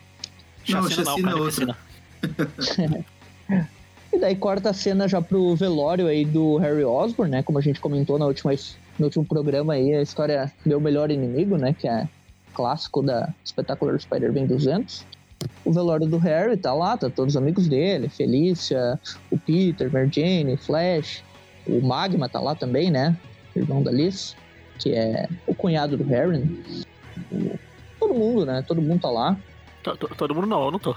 Não, 0.68 0.82
chacina, 0.82 1.06
chacina 1.06 1.30
não, 1.30 1.38
é 1.38 1.40
outra. 1.40 1.76
e 4.12 4.18
daí 4.18 4.36
corta 4.36 4.70
a 4.70 4.74
cena 4.74 5.08
já 5.08 5.20
pro 5.20 5.56
velório 5.56 6.06
aí 6.06 6.24
do 6.24 6.56
Harry 6.58 6.84
Osborn, 6.84 7.30
né? 7.30 7.42
Como 7.42 7.58
a 7.58 7.62
gente 7.62 7.80
comentou 7.80 8.18
na 8.18 8.26
última, 8.26 8.52
no 8.98 9.06
último 9.06 9.24
programa 9.24 9.74
aí, 9.74 9.94
a 9.94 10.02
história 10.02 10.52
Meu 10.64 10.80
Melhor 10.80 11.10
Inimigo, 11.10 11.56
né? 11.56 11.72
Que 11.72 11.88
é 11.88 12.08
clássico 12.54 13.02
da 13.02 13.32
Espetacular 13.44 13.98
Spider-Man 14.00 14.46
200 14.46 15.04
o 15.64 15.72
velório 15.72 16.06
do 16.06 16.18
Harry 16.18 16.56
tá 16.56 16.72
lá, 16.74 16.96
tá 16.96 17.08
todos 17.08 17.34
os 17.34 17.36
amigos 17.40 17.68
dele, 17.68 18.08
Felícia, 18.08 18.98
o 19.30 19.38
Peter, 19.38 19.92
Mary 19.92 20.10
Jane, 20.12 20.56
Flash, 20.56 21.22
o 21.66 21.80
Magma 21.80 22.28
tá 22.28 22.40
lá 22.40 22.54
também, 22.54 22.90
né? 22.90 23.16
Irmão 23.54 23.82
da 23.82 23.90
Liz, 23.90 24.36
que 24.78 24.94
é 24.94 25.28
o 25.46 25.54
cunhado 25.54 25.96
do 25.96 26.04
Harry. 26.04 26.38
Né? 26.38 27.58
Todo 27.98 28.14
mundo, 28.14 28.46
né? 28.46 28.64
Todo 28.66 28.82
mundo 28.82 29.00
tá 29.00 29.10
lá. 29.10 29.36
Todo 30.16 30.34
mundo 30.34 30.46
não, 30.46 30.64
eu 30.64 30.70
não 30.72 30.78
tô. 30.78 30.94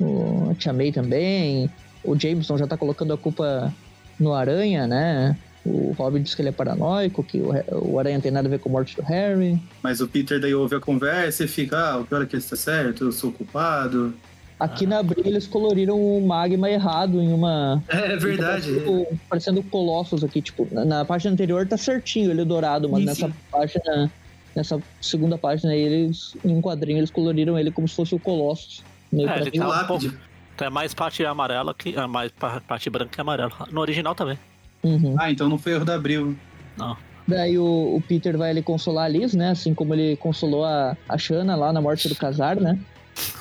O, 0.00 0.54
Tia 0.58 0.72
May 0.72 0.92
também. 0.92 1.70
O 2.02 2.18
Jameson 2.18 2.58
já 2.58 2.66
tá 2.66 2.76
colocando 2.76 3.12
a 3.12 3.18
culpa 3.18 3.72
no 4.18 4.34
Aranha, 4.34 4.86
né? 4.86 5.36
O 5.64 5.94
Robin 5.96 6.22
diz 6.22 6.34
que 6.34 6.42
ele 6.42 6.50
é 6.50 6.52
paranoico, 6.52 7.24
que 7.24 7.40
o, 7.40 7.52
o 7.72 7.98
Aranha 7.98 8.20
tem 8.20 8.30
nada 8.30 8.46
a 8.46 8.50
ver 8.50 8.58
com 8.58 8.68
a 8.68 8.72
morte 8.72 8.96
do 8.96 9.02
Harry. 9.02 9.58
Mas 9.82 10.00
o 10.00 10.06
Peter 10.06 10.38
daí 10.38 10.54
ouve 10.54 10.76
a 10.76 10.80
conversa 10.80 11.44
e 11.44 11.48
fica, 11.48 11.78
ah, 11.78 11.98
o 11.98 12.04
pior 12.04 12.22
é 12.22 12.26
que 12.26 12.36
ele 12.36 12.42
está 12.42 12.56
certo, 12.56 13.04
eu 13.04 13.12
sou 13.12 13.32
culpado. 13.32 14.14
Aqui 14.58 14.86
na 14.86 14.98
Abril 14.98 15.24
eles 15.26 15.46
coloriram 15.46 15.98
o 15.98 16.24
magma 16.24 16.70
errado 16.70 17.20
em 17.20 17.32
uma. 17.32 17.82
É, 17.88 18.12
é 18.12 18.16
verdade. 18.16 18.72
Parecendo, 18.72 19.06
parecendo 19.28 19.62
Colossus 19.64 20.22
aqui, 20.22 20.40
tipo, 20.40 20.68
na, 20.70 20.84
na, 20.84 21.04
página 21.04 21.32
anterior 21.32 21.66
tá 21.66 21.76
certinho 21.76 22.30
ele 22.30 22.42
é 22.42 22.44
dourado, 22.44 22.88
mas 22.88 23.00
sim, 23.00 23.06
nessa 23.06 23.26
sim. 23.26 23.34
página. 23.50 24.10
Nessa 24.54 24.80
segunda 25.00 25.36
página 25.36 25.72
aí, 25.72 25.80
eles, 25.80 26.36
em 26.44 26.54
um 26.54 26.62
quadrinho, 26.62 26.98
eles 26.98 27.10
coloriram 27.10 27.58
ele 27.58 27.72
como 27.72 27.88
se 27.88 27.96
fosse 27.96 28.14
o 28.14 28.20
Colossus. 28.20 28.84
É, 29.12 29.40
ele 29.40 29.50
tá 29.50 29.82
um 29.82 29.86
pouco, 29.86 30.06
então 30.54 30.68
é 30.68 30.70
mais 30.70 30.94
parte 30.94 31.24
amarela 31.24 31.74
que. 31.74 31.96
É 31.96 32.06
mais 32.06 32.30
parte 32.66 32.88
branca 32.88 33.10
que 33.10 33.20
amarela. 33.20 33.50
No 33.72 33.80
original 33.80 34.14
também. 34.14 34.38
Uhum. 34.84 35.16
Ah, 35.18 35.30
então 35.30 35.48
não 35.48 35.58
foi 35.58 35.72
erro 35.72 35.84
da 35.84 35.94
Abril. 35.94 36.36
Não. 36.76 36.96
Daí 37.26 37.58
o, 37.58 37.96
o, 37.96 38.02
Peter 38.06 38.36
vai 38.36 38.50
ali 38.50 38.62
consolar 38.62 39.06
a 39.06 39.08
Liz, 39.08 39.32
né? 39.34 39.50
Assim 39.50 39.72
como 39.74 39.94
ele 39.94 40.16
consolou 40.16 40.64
a, 40.64 40.94
a 41.08 41.16
Shanna 41.16 41.56
lá 41.56 41.72
na 41.72 41.80
morte 41.80 42.06
do 42.08 42.14
casar, 42.14 42.56
né? 42.56 42.78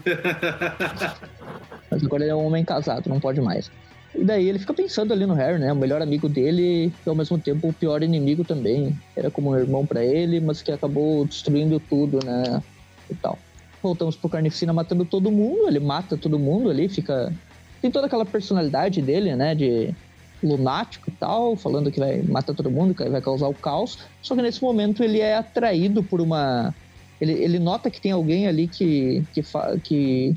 Mas 1.90 2.04
agora 2.04 2.24
ele 2.24 2.32
é 2.32 2.36
um 2.36 2.46
homem 2.46 2.64
casado, 2.64 3.10
não 3.10 3.20
pode 3.20 3.42
mais. 3.42 3.72
E 4.14 4.24
daí 4.24 4.48
ele 4.48 4.60
fica 4.60 4.74
pensando 4.74 5.12
ali 5.12 5.26
no 5.26 5.34
Harry, 5.34 5.60
né? 5.60 5.74
O 5.74 5.76
melhor 5.76 6.02
amigo 6.02 6.30
dele 6.30 6.94
e 7.06 7.10
ao 7.10 7.16
mesmo 7.16 7.38
tempo 7.38 7.68
o 7.68 7.74
pior 7.74 8.02
inimigo 8.04 8.44
também. 8.44 8.98
Era 9.16 9.32
como 9.32 9.50
um 9.50 9.58
irmão 9.58 9.86
para 9.86 10.04
ele, 10.04 10.40
mas 10.40 10.62
que 10.62 10.72
acabou 10.72 11.26
destruindo 11.26 11.80
tudo, 11.80 12.20
né? 12.24 12.62
E 13.10 13.16
tal. 13.16 13.38
Voltamos 13.82 14.16
pro 14.16 14.30
Carnificina 14.30 14.72
matando 14.72 15.06
todo 15.06 15.32
mundo, 15.32 15.68
ele 15.68 15.80
mata 15.80 16.18
todo 16.18 16.40
mundo 16.40 16.70
ali, 16.70 16.88
fica. 16.88 17.34
Tem 17.82 17.92
toda 17.92 18.08
aquela 18.08 18.26
personalidade 18.26 19.02
dele, 19.02 19.36
né? 19.36 19.54
De 19.54 19.94
lunático 20.46 21.10
e 21.10 21.12
tal, 21.12 21.56
falando 21.56 21.92
que 21.92 22.00
vai 22.00 22.22
matar 22.22 22.54
todo 22.54 22.70
mundo, 22.70 22.94
que 22.94 23.04
vai 23.10 23.22
causar 23.22 23.48
o 23.48 23.54
caos. 23.54 24.00
Só 24.22 24.36
que 24.36 24.42
nesse 24.42 24.62
momento 24.62 25.04
ele 25.04 25.20
é 25.20 25.38
atraído 25.38 26.04
por 26.04 26.22
uma. 26.22 26.74
Ele, 27.20 27.34
ele 27.34 27.60
nota 27.60 27.90
que 27.90 28.00
tem 28.00 28.12
alguém 28.12 28.48
ali 28.48 28.68
que. 28.68 29.24
que, 29.34 29.42
fa... 29.42 29.78
que 29.84 30.36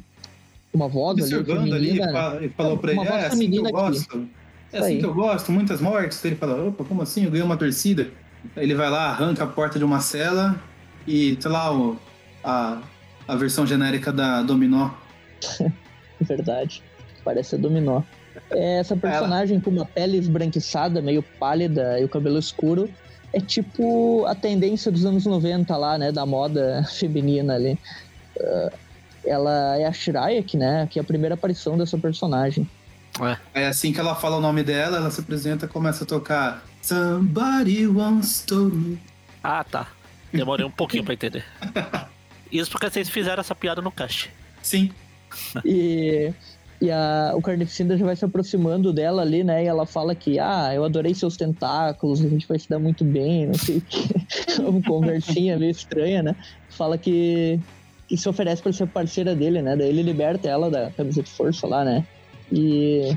uma 0.72 0.88
voz 0.88 1.32
ali. 1.32 1.44
Feminina, 1.44 1.76
ali 1.76 1.98
né? 2.00 2.46
e 2.46 2.48
falou 2.48 2.78
pra 2.78 2.92
ele: 2.92 3.00
é 3.00 3.26
assim 3.26 3.50
que 3.50 3.56
eu 3.56 3.64
gosto. 3.64 4.28
É 4.72 4.78
assim 4.78 4.98
que 4.98 5.04
eu 5.04 5.14
gosto, 5.14 5.52
muitas 5.52 5.80
mortes. 5.80 6.24
Ele 6.24 6.36
fala: 6.36 6.68
opa, 6.68 6.84
como 6.84 7.02
assim? 7.02 7.24
Eu 7.24 7.30
ganhei 7.30 7.44
uma 7.44 7.56
torcida. 7.56 8.08
Ele 8.56 8.74
vai 8.74 8.88
lá, 8.88 9.10
arranca 9.10 9.44
a 9.44 9.46
porta 9.46 9.78
de 9.78 9.84
uma 9.84 10.00
cela 10.00 10.60
e, 11.06 11.36
sei 11.40 11.50
lá, 11.50 11.74
o, 11.74 11.98
a, 12.44 12.80
a 13.26 13.36
versão 13.36 13.66
genérica 13.66 14.12
da 14.12 14.42
Dominó. 14.42 14.90
Verdade. 16.20 16.82
Parece 17.24 17.56
a 17.56 17.58
Dominó. 17.58 18.02
É, 18.50 18.78
essa 18.78 18.96
personagem 18.96 19.56
Ela. 19.56 19.64
com 19.64 19.70
uma 19.70 19.84
pele 19.84 20.16
esbranquiçada, 20.16 21.02
meio 21.02 21.22
pálida 21.22 22.00
e 22.00 22.04
o 22.04 22.08
cabelo 22.08 22.38
escuro, 22.38 22.88
é 23.32 23.40
tipo 23.40 24.24
a 24.26 24.34
tendência 24.34 24.90
dos 24.90 25.04
anos 25.04 25.26
90 25.26 25.76
lá, 25.76 25.98
né? 25.98 26.10
Da 26.12 26.24
moda 26.24 26.84
feminina 26.98 27.54
ali. 27.54 27.78
Uh, 28.36 28.70
ela 29.24 29.76
é 29.76 29.86
a 29.86 29.92
Shrike, 29.92 30.56
né? 30.56 30.88
Que 30.90 30.98
é 30.98 31.02
a 31.02 31.04
primeira 31.04 31.34
aparição 31.34 31.76
dessa 31.76 31.98
personagem. 31.98 32.68
É. 33.54 33.62
é 33.62 33.66
assim 33.66 33.92
que 33.92 33.98
ela 33.98 34.14
fala 34.14 34.36
o 34.36 34.40
nome 34.40 34.62
dela, 34.62 34.98
ela 34.98 35.10
se 35.10 35.20
apresenta 35.20 35.66
e 35.66 35.68
começa 35.68 36.04
a 36.04 36.06
tocar 36.06 36.64
Somebody 36.80 37.86
Once 37.86 38.46
Told 38.46 38.76
Me. 38.76 38.98
Ah, 39.42 39.64
tá. 39.64 39.88
Demorei 40.32 40.64
um 40.64 40.70
pouquinho 40.70 41.04
pra 41.04 41.14
entender. 41.14 41.44
Isso 42.52 42.70
porque 42.70 42.88
vocês 42.88 43.08
fizeram 43.08 43.40
essa 43.40 43.54
piada 43.54 43.82
no 43.82 43.90
cast. 43.90 44.30
Sim. 44.62 44.92
e 45.64 46.32
e 46.80 46.90
a, 46.92 47.32
o 47.34 47.42
Carnificina 47.42 47.96
já 47.96 48.04
vai 48.04 48.14
se 48.14 48.24
aproximando 48.24 48.92
dela 48.92 49.22
ali, 49.22 49.42
né? 49.42 49.64
E 49.64 49.66
ela 49.66 49.84
fala 49.84 50.14
que, 50.14 50.38
ah, 50.38 50.70
eu 50.72 50.84
adorei 50.84 51.12
seus 51.12 51.36
tentáculos, 51.36 52.24
a 52.24 52.28
gente 52.28 52.46
vai 52.46 52.58
se 52.58 52.68
dar 52.68 52.78
muito 52.78 53.04
bem, 53.04 53.46
não 53.46 53.54
sei 53.54 53.78
o 53.78 53.80
que. 53.80 54.08
Uma 54.62 54.80
conversinha 54.82 55.58
meio 55.58 55.72
estranha, 55.72 56.22
né? 56.22 56.36
Fala 56.70 56.96
que, 56.96 57.58
que 58.06 58.16
se 58.16 58.28
oferece 58.28 58.62
para 58.62 58.72
ser 58.72 58.86
parceira 58.86 59.34
dele, 59.34 59.60
né? 59.60 59.74
Daí 59.76 59.88
ele 59.88 60.02
liberta 60.02 60.48
ela 60.48 60.70
da 60.70 60.90
camisa 60.92 61.20
de 61.20 61.30
força 61.30 61.66
lá, 61.66 61.84
né? 61.84 62.06
E, 62.52 63.16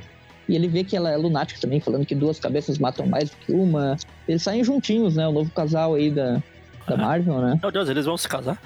e 0.49 0.55
ele 0.55 0.67
vê 0.67 0.83
que 0.83 0.97
ela 0.97 1.11
é 1.11 1.17
lunática 1.17 1.61
também, 1.61 1.79
falando 1.79 2.05
que 2.05 2.15
duas 2.15 2.39
cabeças 2.39 2.79
matam 2.79 3.05
mais 3.05 3.29
do 3.29 3.37
que 3.37 3.51
uma. 3.51 3.95
Eles 4.27 4.41
saem 4.41 4.63
juntinhos, 4.63 5.15
né? 5.15 5.27
O 5.27 5.31
novo 5.31 5.51
casal 5.51 5.93
aí 5.93 6.09
da, 6.09 6.41
da 6.87 6.97
Marvel, 6.97 7.39
né? 7.41 7.59
Meu 7.61 7.71
Deus, 7.71 7.87
eles 7.87 8.05
vão 8.05 8.17
se 8.17 8.27
casar? 8.27 8.59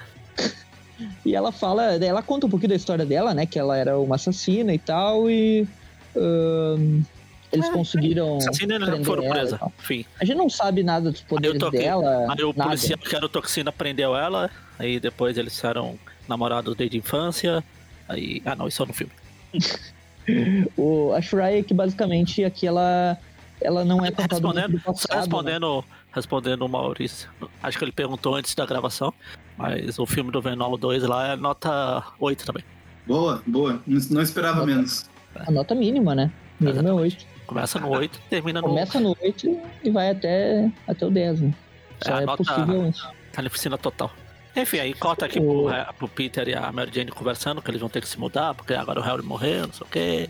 E 1.25 1.35
ela 1.35 1.51
fala, 1.51 1.95
ela 1.95 2.21
conta 2.21 2.47
um 2.47 2.49
pouquinho 2.49 2.69
da 2.69 2.75
história 2.75 3.05
dela, 3.05 3.33
né? 3.33 3.45
Que 3.45 3.59
ela 3.59 3.77
era 3.77 3.99
uma 3.99 4.15
assassina 4.15 4.73
e 4.73 4.79
tal, 4.79 5.29
e. 5.29 5.67
Um, 6.15 7.03
eles 7.51 7.67
é, 7.67 7.71
conseguiram. 7.71 8.37
Assassina 8.37 8.79
não 8.79 9.03
foram 9.03 9.29
presa. 9.29 9.59
Enfim. 9.79 10.05
A 10.19 10.25
gente 10.25 10.37
não 10.37 10.49
sabe 10.49 10.83
nada 10.83 11.11
dos 11.11 11.21
poderes 11.21 11.61
aí 11.61 11.71
dela. 11.71 12.27
Aí 12.29 12.43
o 12.43 12.53
nada. 12.55 12.69
policial 12.69 12.99
que 12.99 13.15
era 13.15 13.25
o 13.25 13.29
toxina 13.29 13.71
prendeu 13.71 14.15
ela, 14.15 14.49
aí 14.77 14.99
depois 14.99 15.37
eles 15.37 15.63
eram 15.63 15.97
namorados 16.27 16.75
desde 16.75 16.97
a 16.97 16.99
infância. 16.99 17.63
Aí. 18.07 18.41
Ah 18.45 18.55
não, 18.55 18.67
isso 18.67 18.83
é 18.83 18.85
no 18.85 18.93
filme. 18.93 19.13
o, 20.77 21.13
a 21.13 21.21
Shreya 21.21 21.63
que 21.63 21.73
basicamente 21.73 22.43
aqui 22.43 22.67
ela. 22.67 23.17
Ela 23.61 23.85
não 23.85 24.05
é 24.05 24.11
contada 24.11 24.35
respondendo, 24.35 24.81
passado, 24.81 25.11
né? 25.11 25.19
respondendo, 25.21 25.77
né? 25.77 25.83
Respondendo 26.15 26.62
o 26.62 26.69
Maurício. 26.69 27.29
Acho 27.62 27.77
que 27.77 27.84
ele 27.84 27.91
perguntou 27.91 28.36
antes 28.36 28.55
da 28.55 28.65
gravação. 28.65 29.13
Mas 29.57 30.00
o 30.00 30.05
filme 30.05 30.31
do 30.31 30.41
Venom 30.41 30.77
2 30.77 31.03
lá 31.03 31.34
é 31.34 31.36
nota 31.36 32.03
8 32.19 32.45
também. 32.45 32.63
Boa, 33.05 33.43
boa. 33.45 33.81
Não 33.86 34.22
esperava 34.22 34.60
nota, 34.60 34.65
menos. 34.65 35.10
A 35.36 35.51
nota 35.51 35.75
mínima, 35.75 36.15
né? 36.15 36.31
Mínima 36.60 36.89
é 36.89 36.93
8. 36.93 37.36
Começa 37.45 37.79
no 37.79 37.89
8 37.89 38.19
termina 38.29 38.62
no... 38.62 38.69
Começa 38.69 39.00
no 39.00 39.15
8 39.22 39.60
e 39.84 39.89
vai 39.91 40.10
até, 40.10 40.72
até 40.88 41.05
o 41.05 41.12
10, 41.12 41.41
né? 41.41 41.53
Só 42.01 42.19
é, 42.19 42.24
é 42.24 42.25
nota, 42.25 42.43
possível. 42.43 42.93
Carnificina 43.31 43.77
total. 43.77 44.12
Enfim, 44.55 44.79
aí 44.79 44.93
corta 44.93 45.25
aqui 45.25 45.39
o... 45.39 45.43
pro, 45.43 45.93
pro, 46.00 46.07
Peter 46.07 46.48
e 46.48 46.55
a 46.55 46.72
Mary 46.72 46.91
Jane 46.93 47.12
conversando, 47.12 47.62
que 47.62 47.69
eles 47.69 47.81
vão 47.81 47.89
ter 47.89 48.01
que 48.01 48.07
se 48.07 48.17
mudar, 48.17 48.55
porque 48.55 48.74
agora 48.74 49.00
o 49.00 49.03
Harry 49.03 49.22
morreu, 49.22 49.67
não 49.67 49.74
sei 49.74 49.86
o 49.86 49.89
quê. 49.89 50.29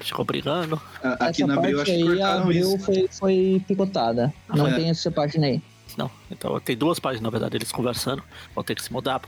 Ficou 0.00 0.24
brigando. 0.24 0.80
Aqui 1.02 1.42
essa 1.42 1.46
na 1.46 1.54
Abril, 1.54 1.80
acho 1.80 1.90
que 1.90 2.02
aí, 2.12 2.22
a 2.22 2.34
Abril 2.34 2.78
foi, 2.78 3.08
foi 3.10 3.62
picotada. 3.66 4.32
Não 4.48 4.66
é. 4.66 4.74
tem 4.74 4.90
essa 4.90 5.10
página 5.10 5.46
aí. 5.46 5.62
Não. 5.96 6.10
Então 6.30 6.58
tem 6.60 6.76
duas 6.76 6.98
páginas, 6.98 7.22
na 7.22 7.30
verdade, 7.30 7.56
eles 7.56 7.72
conversando. 7.72 8.22
Vão 8.54 8.64
ter 8.64 8.74
que 8.74 8.82
se 8.82 8.92
mudar. 8.92 9.20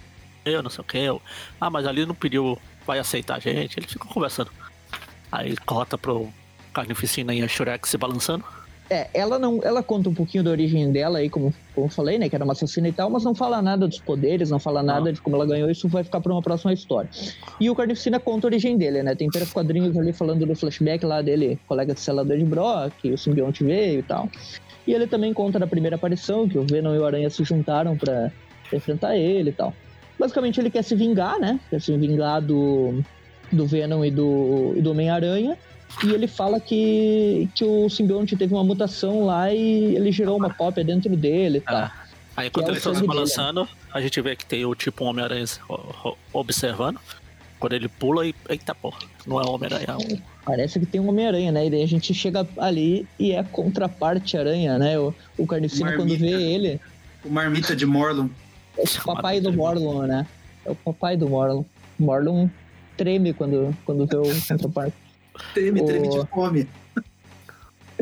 Eu 0.45 0.63
não 0.63 0.71
sei 0.71 0.81
o 0.81 0.85
que. 0.85 0.99
Eu. 0.99 1.23
Ah, 1.61 1.71
mas 1.71 1.87
ali 1.87 2.07
não 2.07 2.15
pediu, 2.15 2.59
vai 2.87 2.99
aceitar 2.99 3.37
a 3.37 3.39
gente. 3.39 3.79
Eles 3.79 3.93
ficam 3.93 4.09
conversando. 4.09 4.51
Aí 5.31 5.57
corta 5.59 5.97
pro 5.97 6.29
Carnificina 6.73 7.35
e 7.35 7.43
a 7.43 7.49
Shrek 7.49 7.89
se 7.89 7.97
balançando. 7.97 8.45
É, 8.93 9.09
ela 9.15 9.39
não, 9.39 9.59
ela 9.63 9.83
conta 9.83 10.11
um 10.11 10.15
pouquinho 10.15 10.45
da 10.45 10.51
origem 10.51 10.93
dela 10.93 11.21
aí, 11.21 11.31
como, 11.31 11.55
como 11.75 11.87
eu 11.87 11.91
falei, 11.91 12.19
né, 12.19 12.29
que 12.29 12.35
era 12.35 12.45
uma 12.45 12.53
assassina 12.53 12.89
e 12.89 12.93
tal, 12.93 13.09
mas 13.09 13.25
não 13.25 13.35
fala 13.35 13.63
nada 13.63 13.89
dos 13.89 13.99
poderes, 13.99 14.51
não 14.51 14.59
fala 14.59 14.83
nada 14.83 15.11
de 15.11 15.19
como 15.19 15.35
ela 15.35 15.47
ganhou, 15.47 15.71
isso 15.71 15.89
vai 15.89 16.05
ficar 16.05 16.21
para 16.21 16.31
uma 16.31 16.43
próxima 16.43 16.75
história. 16.75 17.09
E 17.59 17.71
o 17.71 17.75
Carnificina 17.75 18.21
conta 18.21 18.47
a 18.47 18.49
origem 18.49 18.77
dele, 18.77 19.03
né, 19.03 19.15
tem 19.15 19.31
três 19.31 19.51
quadrinhos 19.51 19.97
ali 19.97 20.13
falando 20.13 20.45
do 20.45 20.55
flashback 20.55 21.07
lá 21.07 21.23
dele, 21.23 21.59
colega 21.67 21.95
de 21.95 22.01
celador 22.01 22.37
de 22.37 22.45
Brock, 22.45 22.93
o 23.05 23.17
simbionte 23.17 23.65
veio 23.65 24.01
e 24.01 24.03
tal. 24.03 24.29
E 24.87 24.93
ele 24.93 25.07
também 25.07 25.33
conta 25.33 25.59
da 25.59 25.67
primeira 25.67 25.97
aparição, 25.97 26.47
que 26.47 26.59
o 26.59 26.63
Venom 26.63 26.95
e 26.95 26.99
o 26.99 27.07
Aranha 27.07 27.31
se 27.31 27.43
juntaram 27.45 27.97
para 27.97 28.31
enfrentar 28.71 29.17
ele 29.17 29.49
e 29.49 29.55
tal. 29.55 29.73
Basicamente 30.19 30.61
ele 30.61 30.69
quer 30.69 30.83
se 30.83 30.95
vingar, 30.95 31.41
né? 31.41 31.59
Quer 31.71 31.81
se 31.81 31.97
vingar 31.97 32.43
do, 32.43 33.03
do 33.51 33.67
Venom 33.67 34.05
e 34.05 34.11
do, 34.11 34.75
e 34.77 34.83
do 34.83 34.91
Homem-Aranha. 34.91 35.57
E 36.05 36.11
ele 36.11 36.27
fala 36.27 36.59
que, 36.59 37.49
que 37.55 37.65
o 37.65 37.89
simbionte 37.89 38.37
teve 38.37 38.55
uma 38.55 38.65
mutação 38.65 39.25
lá 39.25 39.53
e 39.53 39.95
ele 39.97 40.11
gerou 40.11 40.37
uma 40.37 40.53
cópia 40.53 40.83
dentro 40.85 41.15
dele 41.17 41.59
e 41.59 41.61
tal. 41.61 41.77
Ah. 41.77 41.93
Aí 42.37 42.49
enquanto 42.49 42.67
é 42.67 42.71
eles 42.71 42.79
estão 42.79 42.95
se 42.95 43.07
balançando, 43.07 43.69
a 43.93 44.01
gente 44.01 44.21
vê 44.21 44.35
que 44.35 44.45
tem 44.45 44.65
o 44.65 44.75
tipo 44.75 45.05
Homem-Aranha 45.05 45.45
observando. 46.33 46.99
Quando 47.59 47.75
ele 47.75 47.89
pula 47.89 48.27
e. 48.27 48.35
Eita 48.49 48.75
porra, 48.75 48.99
não 49.27 49.41
é 49.41 49.47
Homem-Aranha, 49.47 49.87
é 49.89 49.97
um 49.97 50.21
Parece 50.45 50.81
que 50.81 50.87
tem 50.87 51.01
um 51.01 51.09
Homem-Aranha, 51.09 51.53
né? 51.53 51.67
E 51.67 51.71
daí 51.71 51.83
a 51.83 51.87
gente 51.87 52.13
chega 52.13 52.47
ali 52.57 53.07
e 53.19 53.31
é 53.31 53.43
contraparte 53.45 54.37
aranha, 54.37 54.77
né? 54.79 54.99
O, 54.99 55.15
o 55.39 55.47
Carnificina, 55.47 55.93
quando 55.93 56.17
vê 56.17 56.31
ele. 56.31 56.81
O 57.25 57.31
Marmita 57.31 57.77
de 57.77 57.87
Morlun. 57.87 58.29
É 58.77 58.83
o 58.83 59.05
papai 59.05 59.41
do 59.41 59.53
Morlun, 59.53 60.07
né? 60.07 60.27
É 60.65 60.71
o 60.71 60.75
papai 60.75 61.17
do 61.17 61.29
Morlun. 61.29 61.65
Morlun 61.99 62.49
treme 62.97 63.33
quando, 63.33 63.77
quando 63.85 64.07
vê 64.07 64.17
o 64.17 64.49
contraparte. 64.49 64.97
Treme, 65.55 65.81
o... 65.81 65.87
treme 65.87 66.09
de 66.09 66.27
fome. 66.27 66.69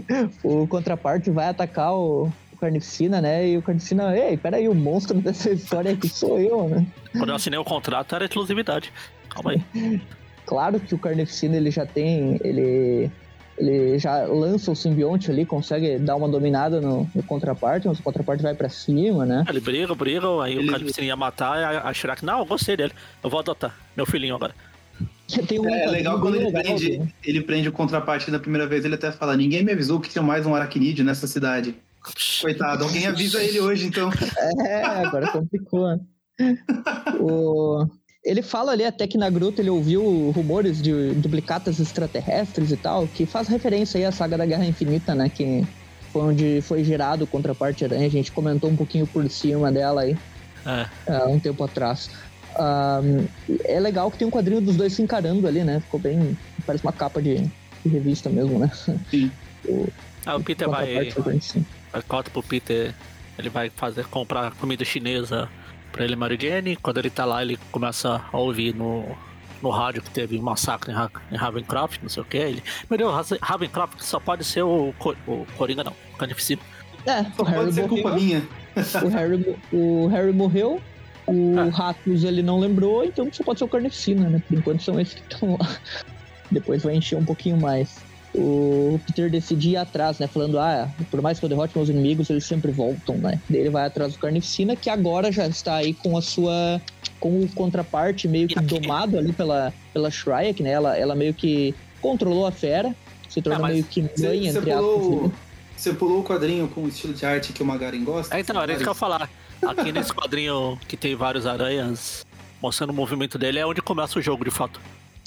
o 0.43 0.67
contraparte 0.67 1.31
vai 1.31 1.49
atacar 1.49 1.95
o, 1.95 2.33
o 2.53 2.57
Carnificina, 2.57 3.21
né? 3.21 3.49
E 3.49 3.59
o 3.59 3.63
Carnificina, 3.63 4.17
ei, 4.17 4.37
peraí, 4.37 4.69
o 4.69 4.75
monstro 4.75 5.19
dessa 5.21 5.51
história 5.51 5.93
aqui 5.93 6.09
sou 6.09 6.39
eu, 6.39 6.69
né? 6.69 6.87
Quando 7.13 7.29
eu 7.29 7.35
assinei 7.35 7.59
o 7.59 7.65
contrato 7.65 8.15
era 8.15 8.25
exclusividade. 8.25 8.93
Calma 9.29 9.53
aí. 9.53 10.01
Claro 10.47 10.81
que 10.81 10.93
o 10.97 10.99
Carnificina 10.99 11.57
ele 11.57 11.71
já 11.71 11.87
tem. 11.87 12.41
Ele, 12.43 13.09
ele 13.57 13.97
já 14.01 14.25
lança 14.25 14.73
o 14.73 14.75
simbionte 14.75 15.31
ali, 15.31 15.47
consegue 15.47 15.97
dar 15.97 16.17
uma 16.17 16.29
dominada 16.29 16.81
no, 16.81 17.09
no 17.15 17.23
contraparte, 17.23 17.87
mas 17.87 18.01
o 18.01 18.03
contraparte 18.03 18.43
vai 18.43 18.53
para 18.53 18.69
cima, 18.69 19.25
né? 19.25 19.45
Ele 19.49 19.61
briga, 19.61 19.95
briga, 19.95 20.27
aí 20.43 20.57
ele... 20.57 20.67
o 20.69 20.73
Carnificina 20.73 21.07
ia 21.07 21.15
matar, 21.15 21.57
a, 21.57 21.89
a 21.89 21.95
Shrek, 21.95 22.25
não, 22.25 22.41
eu 22.41 22.47
gostei 22.47 22.77
dele, 22.77 22.93
eu 23.23 23.31
vou 23.31 23.39
adotar, 23.39 23.77
meu 23.97 24.05
filhinho 24.05 24.35
agora. 24.35 24.53
Um 25.61 25.69
é, 25.69 25.87
legal 25.87 26.21
quando 26.21 26.37
ele 26.37 26.47
legal, 26.47 26.63
prende, 26.63 26.99
né? 26.99 27.09
ele 27.25 27.41
prende 27.43 27.69
o 27.69 27.73
contraparte 27.73 28.31
da 28.31 28.39
primeira 28.39 28.67
vez, 28.67 28.85
ele 28.85 28.95
até 28.95 29.13
fala, 29.13 29.37
ninguém 29.37 29.63
me 29.65 29.73
avisou 29.73 30.01
que 30.01 30.09
tinha 30.09 30.23
mais 30.23 30.45
um 30.47 30.55
aracnídeo 30.55 31.05
nessa 31.05 31.27
cidade. 31.27 31.75
Coitado, 32.41 32.85
alguém 32.85 33.07
avisa 33.07 33.43
ele 33.43 33.61
hoje, 33.61 33.87
então. 33.87 34.11
É, 34.67 34.83
agora 34.85 35.29
complicou. 35.29 36.01
o... 37.21 37.87
Ele 38.25 38.43
fala 38.43 38.73
ali 38.73 38.85
até 38.85 39.07
que 39.07 39.17
na 39.17 39.31
gruta 39.31 39.63
ele 39.63 39.71
ouviu 39.71 40.31
rumores 40.31 40.83
de 40.83 41.15
duplicatas 41.15 41.81
extraterrestres 41.81 42.71
e 42.71 42.77
tal, 42.77 43.07
que 43.07 43.25
faz 43.25 43.49
referência 43.49 43.99
aí 43.99 44.05
à 44.05 44.13
saga 44.13 44.37
da 44.37 44.45
Guerra 44.45 44.65
Infinita, 44.67 45.15
né? 45.15 45.29
Que 45.31 45.67
foi 46.13 46.23
onde 46.23 46.61
foi 46.63 46.85
gerado 46.85 47.27
contra 47.27 47.53
a 47.53 47.55
parte 47.55 47.85
aranha. 47.85 48.07
A 48.07 48.11
gente 48.11 48.31
comentou 48.33 48.69
um 48.69 48.77
pouquinho 48.77 49.07
por 49.07 49.29
cima 49.31 49.73
dela 49.73 50.03
aí 50.03 50.17
É. 50.67 50.87
há 51.15 51.27
um 51.27 51.41
tempo 51.41 51.65
atrás. 51.65 52.11
É 53.65 53.81
legal 53.81 54.11
que 54.11 54.19
tem 54.19 54.27
um 54.27 54.31
quadrinho 54.31 54.61
dos 54.61 54.77
dois 54.77 54.93
se 54.93 55.03
encarando 55.03 55.47
ali, 55.47 55.63
né? 55.65 55.81
Ficou 55.81 56.01
bem. 56.01 56.37
Parece 56.67 56.85
uma 56.85 56.93
capa 56.93 57.21
de, 57.23 57.37
de 57.85 57.89
revista 57.89 58.29
mesmo, 58.31 58.59
né? 58.59 58.71
Sim. 59.11 59.31
Ah, 60.27 60.37
o 60.37 60.43
Peter 60.43 60.69
vai, 60.69 61.09
vai 61.91 62.03
corta 62.07 62.31
pro 62.31 62.43
Peter, 62.43 62.95
ele 63.39 63.49
vai 63.49 63.71
fazer 63.71 64.05
comprar 64.05 64.51
comida 64.53 64.85
chinesa 64.85 65.49
pra 65.91 66.05
ele 66.05 66.13
e 66.13 66.17
Mary 66.17 66.39
Jane. 66.39 66.77
Quando 66.77 66.99
ele 66.99 67.09
tá 67.09 67.25
lá, 67.25 67.41
ele 67.41 67.59
começa 67.73 68.23
a 68.31 68.37
ouvir 68.39 68.75
no, 68.75 69.05
no 69.63 69.71
rádio 69.71 70.03
que 70.03 70.11
teve 70.11 70.37
um 70.39 70.43
massacre 70.43 70.93
em, 70.93 71.35
em 71.35 71.39
Ravencroft, 71.39 72.03
não 72.03 72.11
sei 72.11 72.23
o 72.23 72.27
que. 72.27 72.37
Ele, 72.37 72.63
meu 72.91 72.99
Deus, 72.99 73.31
Ra- 73.31 73.39
Ravencroft 73.41 74.01
só 74.03 74.21
pode 74.21 74.45
ser 74.45 74.61
o, 74.63 74.93
Co- 74.99 75.17
o 75.27 75.47
Coringa, 75.57 75.83
não, 75.85 75.95
o 76.13 76.17
Carnificina. 76.19 76.61
É, 77.07 77.25
Só 77.35 77.43
o 77.43 77.45
Harry 77.47 77.59
pode 77.65 77.75
ser 77.75 77.81
morreu. 77.89 78.03
culpa 78.03 78.15
minha. 78.15 78.43
O 79.03 79.09
Harry, 79.09 79.57
o 79.73 80.07
Harry 80.09 80.33
morreu, 80.35 80.83
o 81.27 81.59
Ah. 81.59 81.69
Ratus 81.71 82.25
ele 82.25 82.43
não 82.43 82.59
lembrou, 82.59 83.05
então 83.05 83.29
só 83.33 83.43
pode 83.45 83.59
ser 83.59 83.65
o 83.65 83.69
Carnificina, 83.69 84.29
né? 84.29 84.43
Por 84.49 84.59
enquanto 84.59 84.83
são 84.83 84.99
esses 85.01 85.15
que 85.15 85.33
estão 85.35 85.53
lá. 85.53 85.69
Depois 86.51 86.83
vai 86.83 86.95
encher 86.97 87.17
um 87.17 87.25
pouquinho 87.25 87.57
mais. 87.61 87.97
O 88.35 89.01
Peter 89.07 89.29
decide 89.29 89.71
ir 89.71 89.77
atrás, 89.77 90.19
né? 90.21 90.27
Falando, 90.29 90.59
ah, 90.59 90.89
por 91.11 91.21
mais 91.21 91.39
que 91.41 91.45
eu 91.45 91.49
derrote 91.49 91.77
meus 91.77 91.89
inimigos, 91.89 92.31
eles 92.31 92.45
sempre 92.45 92.71
voltam, 92.71 93.17
né? 93.17 93.41
Daí 93.49 93.61
ele 93.61 93.71
vai 93.71 93.85
atrás 93.87 94.13
do 94.13 94.19
Carnificina, 94.21 94.77
que 94.77 94.89
agora 94.89 95.33
já 95.33 95.47
está 95.49 95.77
aí 95.77 95.93
com 95.95 96.17
a 96.17 96.23
sua. 96.23 96.81
com 97.19 97.41
o 97.41 97.49
contraparte 97.49 98.27
meio 98.29 98.47
que 98.49 98.59
domado 98.61 99.19
ali 99.19 99.33
pela, 99.33 99.73
pela 99.93 100.11
Shrike, 100.11 100.63
né? 100.63 100.71
Ela, 100.71 100.97
ela 100.97 101.15
meio 101.17 101.35
que 101.35 101.75
controlou 102.01 102.47
a 102.47 102.53
fera, 102.53 102.95
se 103.29 103.43
tornou 103.43 103.67
Ah, 103.67 103.69
meio 103.69 103.85
que 103.85 104.01
Você 104.03 104.27
mãe, 104.27 104.43
você 104.51 104.59
entre 104.59 104.71
aspas. 104.71 104.87
pulou, 104.87 105.23
né? 105.25 105.33
você 105.77 105.93
pulou 105.93 106.21
o 106.21 106.25
quadrinho 106.25 106.69
com 106.69 106.83
o 106.83 106.89
estilo 106.89 107.13
de 107.13 107.27
arte 107.27 107.53
que 107.53 107.63
o 107.63 107.67
Magaren 107.67 108.03
gosta? 108.05 108.37
É, 108.37 108.41
então, 108.41 108.61
era 108.63 108.73
isso 108.73 108.83
que 108.83 108.89
eu 108.89 108.93
ia 108.93 108.95
falar. 108.95 109.29
Aqui 109.67 109.93
nesse 109.93 110.13
quadrinho 110.13 110.79
que 110.89 110.97
tem 110.97 111.15
vários 111.15 111.47
aranhas 111.47 112.25
mostrando 112.63 112.91
o 112.91 112.95
movimento 112.95 113.39
dele 113.39 113.59
é 113.59 113.67
onde 113.67 113.81
começa 113.83 114.19
o 114.19 114.23
jogo, 114.23 114.45
de 114.45 114.51
fato. 114.51 114.81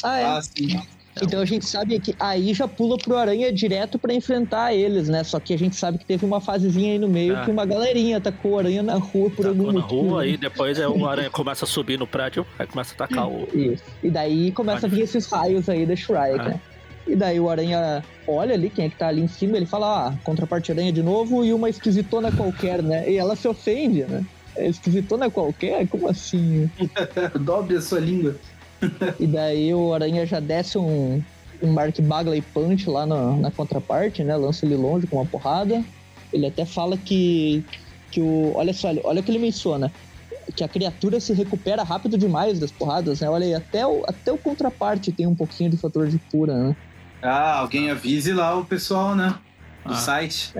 Ah, 0.04 0.20
é. 0.20 0.26
Ah, 0.26 0.42
sim. 0.42 0.80
Então 1.22 1.40
a 1.42 1.46
gente 1.46 1.64
sabe 1.66 2.00
que 2.00 2.16
aí 2.20 2.56
já 2.56 2.68
pula 2.68 2.98
pro 2.98 3.16
Aranha 3.16 3.54
direto 3.54 4.00
pra 4.00 4.12
enfrentar 4.16 4.74
eles, 4.74 5.08
né? 5.08 5.24
Só 5.24 5.40
que 5.40 5.54
a 5.54 5.58
gente 5.58 5.76
sabe 5.76 6.00
que 6.00 6.06
teve 6.06 6.26
uma 6.26 6.42
fasezinha 6.42 6.94
aí 6.94 6.98
no 7.00 7.08
meio 7.08 7.36
É. 7.38 7.46
que 7.46 7.52
uma 7.52 7.66
galerinha 7.68 8.18
atacou 8.18 8.54
o 8.54 8.58
Aranha 8.60 8.82
na 8.82 8.96
rua 8.96 9.30
por 9.30 9.46
algum 9.46 9.66
Tacou 9.66 9.74
na 9.74 9.82
motivo. 9.82 10.02
rua, 10.10 10.22
aí 10.24 10.38
depois 10.38 10.80
é, 10.80 10.88
o 10.88 11.06
aranha 11.08 11.30
começa 11.30 11.66
a 11.66 11.68
subir 11.68 12.00
no 12.00 12.08
prédio, 12.08 12.44
aí 12.58 12.66
começa 12.66 12.94
a 12.94 12.96
atacar 13.06 13.28
o. 13.28 13.48
Isso. 13.54 13.84
E 14.04 14.10
daí 14.10 14.52
começa 14.54 14.88
a 14.88 14.90
vir 14.90 15.02
esses 15.02 15.28
raios 15.32 15.70
aí 15.70 15.86
da 15.86 15.96
Shrike, 15.96 16.40
É. 16.40 16.50
né? 16.50 16.62
E 17.06 17.16
daí 17.16 17.40
o 17.40 17.50
Aranha 17.50 18.04
olha 18.28 18.54
ali 18.54 18.70
quem 18.70 18.86
é 18.86 18.90
que 18.90 18.96
tá 18.98 19.08
ali 19.08 19.22
em 19.22 19.28
cima, 19.28 19.58
ele 19.58 19.66
fala, 19.66 20.08
ah, 20.08 20.14
contraparte 20.24 20.72
Aranha 20.72 20.92
de 20.92 21.04
novo 21.04 21.44
e 21.44 21.54
uma 21.54 21.70
esquisitona 21.70 22.32
qualquer, 22.32 22.82
né? 22.82 23.10
E 23.10 23.18
ela 23.18 23.36
se 23.36 23.48
ofende, 23.48 24.04
né? 24.06 24.26
É 24.56 24.68
Esquisitona 24.68 25.30
qualquer? 25.30 25.88
Como 25.88 26.08
assim? 26.08 26.70
Dobre 27.42 27.78
a 27.78 27.82
sua 27.82 28.00
língua. 28.00 28.36
E 29.20 29.26
daí 29.26 29.74
o 29.74 29.94
Aranha 29.94 30.26
já 30.26 30.40
desce 30.40 30.78
um, 30.78 31.22
um 31.62 31.72
Mark 31.72 32.00
Bagley 32.02 32.42
Punch 32.42 32.90
lá 32.90 33.06
na, 33.06 33.32
na 33.34 33.52
contraparte, 33.52 34.24
né? 34.24 34.36
Lança 34.36 34.66
ele 34.66 34.76
longe 34.76 35.08
com 35.08 35.18
uma 35.18 35.26
porrada. 35.26 35.84
Ele 36.32 36.46
até 36.46 36.66
fala 36.66 36.98
que, 36.98 37.64
que 38.12 38.22
o. 38.22 38.52
Olha 38.56 38.74
só, 38.74 38.90
olha 39.04 39.22
o 39.22 39.24
que 39.24 39.32
ele 39.32 39.40
menciona. 39.40 39.92
Que 40.56 40.64
a 40.64 40.68
criatura 40.68 41.20
se 41.20 41.34
recupera 41.34 41.84
rápido 41.84 42.18
demais 42.18 42.60
das 42.60 42.72
porradas, 42.72 43.22
né? 43.22 43.30
Olha 43.30 43.46
aí, 43.46 43.54
até 43.56 43.88
o, 43.88 44.04
até 44.06 44.32
o 44.32 44.38
contraparte 44.38 45.12
tem 45.12 45.26
um 45.26 45.36
pouquinho 45.36 45.70
de 45.70 45.78
fator 45.78 46.08
de 46.08 46.20
cura, 46.32 46.54
né? 46.54 46.76
Ah, 47.24 47.60
alguém 47.60 47.90
avise 47.90 48.34
lá 48.34 48.56
o 48.58 48.66
pessoal, 48.66 49.16
né? 49.16 49.34
Do 49.86 49.94
Ah. 49.94 49.98
site. 49.98 50.54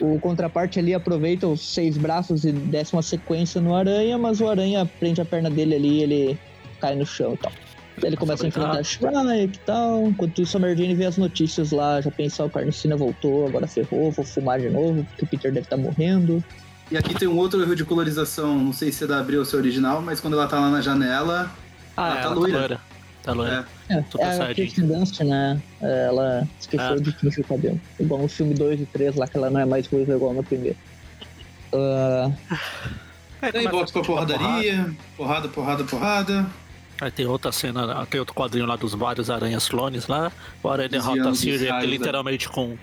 O 0.00 0.18
contraparte 0.20 0.78
ali 0.78 0.92
aproveita 0.94 1.46
os 1.46 1.60
seis 1.74 1.96
braços 1.96 2.44
e 2.44 2.52
desce 2.52 2.92
uma 2.92 3.02
sequência 3.02 3.60
no 3.60 3.74
aranha, 3.74 4.18
mas 4.18 4.40
o 4.40 4.48
aranha 4.48 4.84
prende 4.98 5.20
a 5.20 5.24
perna 5.24 5.50
dele 5.50 5.74
ali 5.74 5.98
e 5.98 6.02
ele 6.02 6.38
cai 6.80 6.94
no 6.94 7.06
chão 7.06 7.34
e 7.34 7.36
tal. 7.36 7.52
Daí 7.98 8.10
ele 8.10 8.16
começa 8.16 8.44
a 8.44 8.48
enfrentar 8.48 8.78
a 8.78 8.82
Shrike 8.82 9.54
e 9.54 9.58
tal. 9.64 10.06
Enquanto 10.08 10.42
isso, 10.42 10.56
a 10.56 10.60
Mary 10.60 10.94
vê 10.94 11.06
as 11.06 11.16
notícias 11.16 11.70
lá, 11.70 12.00
já 12.00 12.10
pensa, 12.10 12.42
"Ah, 12.42 12.46
o 12.46 12.50
Carnicina 12.50 12.94
voltou, 12.96 13.46
agora 13.46 13.66
ferrou, 13.66 14.10
vou 14.10 14.24
fumar 14.24 14.60
de 14.60 14.68
novo, 14.68 15.02
porque 15.04 15.24
o 15.24 15.26
Peter 15.28 15.50
deve 15.52 15.64
estar 15.66 15.78
morrendo. 15.78 16.44
E 16.90 16.96
aqui 16.98 17.14
tem 17.14 17.26
um 17.26 17.36
outro 17.38 17.60
erro 17.62 17.74
de 17.74 17.84
colorização, 17.84 18.58
não 18.58 18.72
sei 18.72 18.92
se 18.92 19.04
é 19.04 19.06
da 19.06 19.18
Abril 19.18 19.40
ou 19.40 19.44
se 19.46 19.54
é 19.56 19.58
original, 19.58 20.02
mas 20.02 20.20
quando 20.20 20.34
ela 20.34 20.46
tá 20.46 20.60
lá 20.60 20.70
na 20.70 20.80
janela, 20.82 21.50
Ah, 21.96 22.10
Ela 22.10 22.16
tá 22.16 22.22
ela 22.26 22.34
loira. 22.34 22.52
tá 22.52 22.58
loira. 22.58 22.80
Tá 23.26 23.32
loira. 23.32 23.66
É, 23.88 24.02
Super 24.04 24.20
é 24.24 24.28
a 24.28 24.32
Saiyajin. 24.36 24.54
Kirsten 24.54 24.86
Dunst, 24.86 25.20
né? 25.20 25.60
Ela 25.82 26.48
esqueceu 26.60 26.86
Ah. 26.92 26.96
de 26.96 27.12
tingir 27.12 27.40
o 27.40 27.44
cabelo. 27.44 27.80
Igual 28.00 28.22
no 28.22 28.28
filme 28.28 28.54
2 28.54 28.80
e 28.80 28.86
3 28.86 29.16
lá, 29.16 29.26
que 29.26 29.36
ela 29.36 29.50
não 29.50 29.60
é 29.60 29.64
mais 29.66 29.86
ruiva 29.88 30.14
igual 30.14 30.32
no 30.32 30.44
primeiro. 30.44 30.76
Ah, 31.74 32.30
Aí 33.42 33.50
aí 33.54 33.66
volta 33.68 33.92
pra 33.92 34.00
a 34.00 34.04
porrada. 34.04 34.34
porradaria, 34.34 34.94
porrada, 35.16 35.48
porrada, 35.48 35.84
porrada. 35.84 36.46
Aí 37.00 37.10
tem 37.10 37.26
outra 37.26 37.52
cena, 37.52 38.06
tem 38.06 38.18
outro 38.20 38.34
quadrinho 38.34 38.64
lá 38.64 38.76
dos 38.76 38.94
vários 38.94 39.28
aranhas 39.28 39.68
clones 39.68 40.06
lá. 40.06 40.32
O 40.62 40.68
aranha 40.70 40.88
derrota 40.88 41.10
a 41.10 41.14
Desviando 41.14 41.30
dos 41.32 41.40
Siri 41.40 41.68
raios, 41.68 41.84
né? 41.84 41.90
literalmente 41.90 42.48
com. 42.48 42.78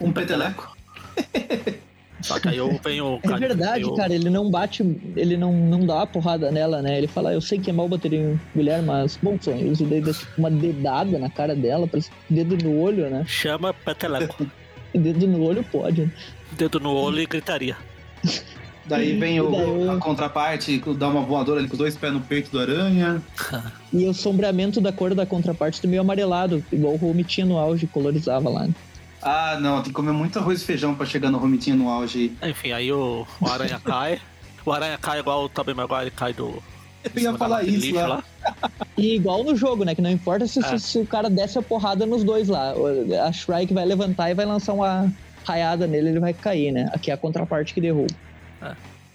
Um 0.00 0.12
peteleco. 0.12 0.74
Só 2.20 2.38
que 2.40 2.48
aí 2.48 2.56
eu 2.56 2.78
venho 2.82 3.20
É 3.22 3.36
verdade, 3.36 3.82
eu- 3.82 3.94
cara, 3.94 4.12
ele 4.12 4.28
não 4.28 4.50
bate, 4.50 4.82
ele 5.16 5.36
não, 5.36 5.52
não 5.52 5.86
dá 5.86 5.96
uma 5.96 6.06
porrada 6.06 6.50
nela, 6.50 6.82
né? 6.82 6.98
Ele 6.98 7.06
fala, 7.06 7.32
eu 7.32 7.40
sei 7.40 7.58
que 7.58 7.70
é 7.70 7.72
mal 7.72 7.88
bater 7.88 8.12
em 8.12 8.38
mulher, 8.54 8.82
mas 8.82 9.16
bom 9.22 9.38
sonhos. 9.40 9.80
E 9.80 9.84
daí 9.84 10.00
dá 10.00 10.12
uma 10.36 10.50
dedada 10.50 11.18
na 11.18 11.30
cara 11.30 11.54
dela, 11.54 11.86
parece 11.86 12.10
dedo 12.28 12.56
no 12.62 12.80
olho, 12.80 13.08
né? 13.08 13.24
Chama 13.26 13.72
Peteleco. 13.72 14.46
Dedo 14.94 15.26
no 15.28 15.42
olho 15.44 15.62
pode. 15.62 16.02
né? 16.02 16.10
Dedo 16.52 16.80
no 16.80 16.92
olho 16.92 17.20
e 17.20 17.26
gritaria. 17.26 17.76
Daí 18.86 19.18
vem 19.18 19.38
o, 19.40 19.50
Daí 19.50 19.60
eu- 19.68 19.90
a 19.92 19.96
contraparte, 19.98 20.82
dá 20.96 21.08
uma 21.08 21.20
voadora 21.20 21.60
ali 21.60 21.68
com 21.68 21.74
os 21.74 21.78
dois 21.78 21.94
pés 21.96 22.10
no 22.12 22.20
peito 22.20 22.50
do 22.50 22.58
aranha. 22.58 23.22
E 23.92 24.06
o 24.06 24.12
sombreamento 24.14 24.80
da 24.82 24.92
cor 24.92 25.14
da 25.14 25.24
contraparte 25.24 25.80
tá 25.80 25.88
meio 25.88 26.00
amarelado, 26.02 26.62
igual 26.72 26.94
o 26.94 27.10
Home 27.10 27.24
tinha 27.24 27.46
no 27.46 27.56
auge, 27.58 27.86
colorizava 27.86 28.48
lá. 28.50 28.66
né? 28.66 28.74
Ah, 29.28 29.58
não, 29.60 29.76
tem 29.76 29.84
que 29.84 29.92
comer 29.92 30.12
muito 30.12 30.38
arroz 30.38 30.62
e 30.62 30.64
feijão 30.64 30.94
pra 30.94 31.04
chegar 31.04 31.30
no 31.30 31.38
romitinho 31.38 31.76
no 31.76 31.88
auge 31.88 32.32
aí. 32.40 32.50
Enfim, 32.50 32.72
aí 32.72 32.90
o, 32.92 33.26
o 33.40 33.46
aranha 33.48 33.80
cai. 33.84 34.20
O 34.64 34.72
aranha 34.72 34.96
cai 34.98 35.18
igual 35.20 35.44
o 35.44 35.48
Tobey 35.48 35.74
Maguire 35.74 36.10
cai 36.10 36.32
do. 36.32 36.62
Eu 37.14 37.22
ia 37.22 37.34
falar 37.34 37.62
isso 37.64 37.86
lixo 37.86 37.94
lá. 38.06 38.24
E 38.96 39.14
igual 39.14 39.44
no 39.44 39.54
jogo, 39.54 39.84
né? 39.84 39.94
Que 39.94 40.02
não 40.02 40.10
importa 40.10 40.46
se, 40.46 40.58
É. 40.60 40.62
se, 40.62 40.80
se 40.80 40.98
o 40.98 41.06
cara 41.06 41.28
desce 41.30 41.58
a 41.58 41.62
porrada 41.62 42.04
nos 42.06 42.24
dois 42.24 42.48
lá. 42.48 42.72
A 43.26 43.32
Shrike 43.32 43.72
vai 43.74 43.84
levantar 43.84 44.30
e 44.30 44.34
vai 44.34 44.44
lançar 44.46 44.72
uma 44.72 45.10
raiada 45.44 45.86
nele, 45.86 46.08
ele 46.10 46.20
vai 46.20 46.32
cair, 46.34 46.72
né? 46.72 46.90
Aqui 46.92 47.10
é 47.10 47.14
a 47.14 47.16
contraparte 47.16 47.72
que 47.74 47.80
derruba. 47.80 48.12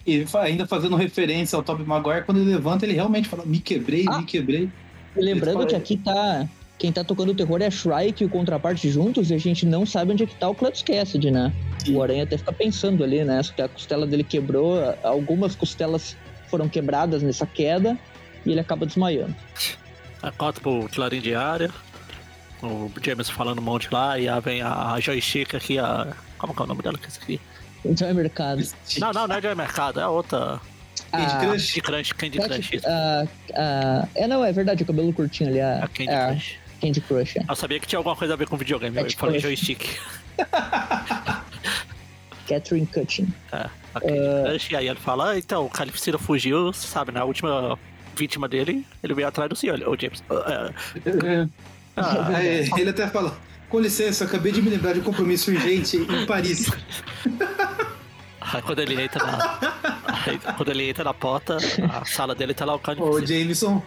E 0.06 0.26
fa- 0.26 0.42
ainda 0.44 0.66
fazendo 0.68 0.96
referência 0.96 1.56
ao 1.56 1.64
Tobey 1.64 1.86
Maguire, 1.86 2.24
quando 2.26 2.40
ele 2.40 2.52
levanta, 2.52 2.86
ele 2.86 2.94
realmente 2.94 3.28
fala, 3.30 3.44
me 3.46 3.60
quebrei, 3.60 4.06
Ah. 4.08 4.18
me 4.20 4.26
quebrei. 4.26 4.70
E 5.16 5.22
lembrando 5.22 5.66
que 5.68 5.76
aqui 5.76 5.98
tá. 5.98 6.48
Quem 6.78 6.92
tá 6.92 7.04
tocando 7.04 7.32
o 7.32 7.36
terror 7.36 7.62
é 7.62 7.68
a 7.68 7.72
Shrike 7.72 8.24
e 8.24 8.26
o 8.26 8.30
contraparte 8.30 8.90
juntos 8.90 9.30
e 9.30 9.34
a 9.34 9.38
gente 9.38 9.66
não 9.66 9.86
sabe 9.86 10.12
onde 10.12 10.24
é 10.24 10.26
que 10.26 10.36
tá 10.36 10.50
o 10.50 10.56
Cletus 10.56 10.82
Cassidy, 10.82 11.32
né? 11.32 11.54
Sim. 11.80 11.96
O 11.96 12.04
Aranha 12.04 12.24
até 12.24 12.38
fica 12.38 12.52
pensando 12.52 13.04
ali, 13.04 13.24
né? 13.24 13.42
Se 13.44 13.62
a 13.62 13.68
costela 13.70 14.06
dele 14.06 14.24
quebrou, 14.24 14.80
algumas 15.04 15.56
costelas 15.56 16.18
foram 16.50 16.68
quebradas 16.68 17.22
nessa 17.24 17.46
queda 17.46 17.98
e 18.46 18.52
ele 18.52 18.60
acaba 18.60 18.86
desmaiando. 18.86 19.36
Aí 20.22 20.32
corta 20.32 20.60
pro 20.60 20.90
clarim 20.90 21.22
diário. 21.22 21.72
O 22.62 22.90
James 23.04 23.30
falando 23.30 23.60
um 23.60 23.64
monte 23.64 23.88
lá. 23.92 24.18
E 24.18 24.28
aí 24.28 24.42
vem 24.42 24.62
a 24.62 24.98
joystick 25.00 25.54
aqui, 25.56 25.78
a. 25.78 26.14
Como 26.38 26.54
que 26.54 26.62
é 26.62 26.66
o 26.66 26.68
nome 26.68 26.82
dela 26.82 26.98
que? 26.98 27.40
Então 27.86 28.08
é 28.08 28.14
mercado. 28.14 28.64
Não, 29.00 29.12
não, 29.12 29.28
não 29.28 29.36
é 29.36 29.42
Joy 29.42 29.56
Mercado, 29.56 30.00
é 30.00 30.04
a 30.04 30.10
outra. 30.10 30.60
Candy 31.12 31.32
Ah, 31.32 31.40
Crush. 31.40 31.74
Candy 31.74 31.82
Crush, 31.82 32.14
Candy 32.14 32.40
Crush. 32.40 32.82
Ah, 32.86 33.26
ah, 33.56 34.08
é, 34.16 34.28
não, 34.28 34.44
é 34.44 34.52
verdade, 34.52 34.84
o 34.84 34.86
cabelo 34.86 35.12
curtinho 35.14 35.50
ali. 35.50 35.60
A, 35.60 35.84
A 35.84 35.88
Candy 35.88 36.10
é 36.10 36.16
a 36.16 36.28
Crush. 36.30 36.60
Candy 36.84 37.02
Crush. 37.02 37.38
é. 37.38 37.46
Eu 37.48 37.56
sabia 37.56 37.80
que 37.80 37.88
tinha 37.88 37.98
alguma 37.98 38.16
coisa 38.16 38.34
a 38.34 38.38
ver 38.38 38.48
com 38.48 38.58
videogame. 38.58 38.98
Eu 38.98 39.10
falei 39.12 39.40
joystick. 39.40 39.98
Catherine 42.48 42.86
Cutting. 42.88 43.34
É, 43.52 43.70
Crush. 44.50 44.72
E 44.72 44.76
aí 44.76 44.88
ele 44.88 45.00
fala: 45.00 45.32
ah, 45.32 45.38
então, 45.40 45.66
o 45.66 45.70
Carnificina 45.70 46.18
fugiu, 46.18 46.74
sabe, 46.74 47.12
né? 47.12 47.22
A 47.22 47.26
última 47.26 47.80
vítima 48.16 48.48
dele, 48.48 48.86
ele 49.02 49.14
veio 49.14 49.28
atrás 49.28 49.50
do 49.50 49.56
senhor. 49.56 49.82
Ô, 49.88 49.96
James. 50.00 50.22
é, 50.30 51.48
ah, 51.96 52.28
Aí, 52.36 52.70
ele 52.78 52.90
até 52.90 53.08
fala, 53.08 53.36
com 53.70 53.80
licença, 53.80 54.26
acabei 54.26 54.52
de 54.52 54.62
me 54.62 54.70
lembrar 54.70 54.94
de 54.94 55.00
um 55.00 55.04
compromisso 55.04 55.52
urgente 55.52 55.98
em 55.98 56.26
Paris. 56.26 56.70
Aí 58.42 58.62
quando 58.62 58.80
ele 58.80 59.02
entra 59.02 59.26
na. 59.26 60.54
quando 60.58 60.70
ele 60.70 60.90
entra 60.90 61.04
na 61.04 61.14
porta, 61.14 61.58
a 61.92 62.06
sala 62.06 62.36
dele 62.36 62.54
tá 62.54 62.66
lá 62.66 62.74
o 62.74 62.76
Ô, 62.76 62.80
Carnificina. 62.80 63.26
Jameson, 63.26 63.82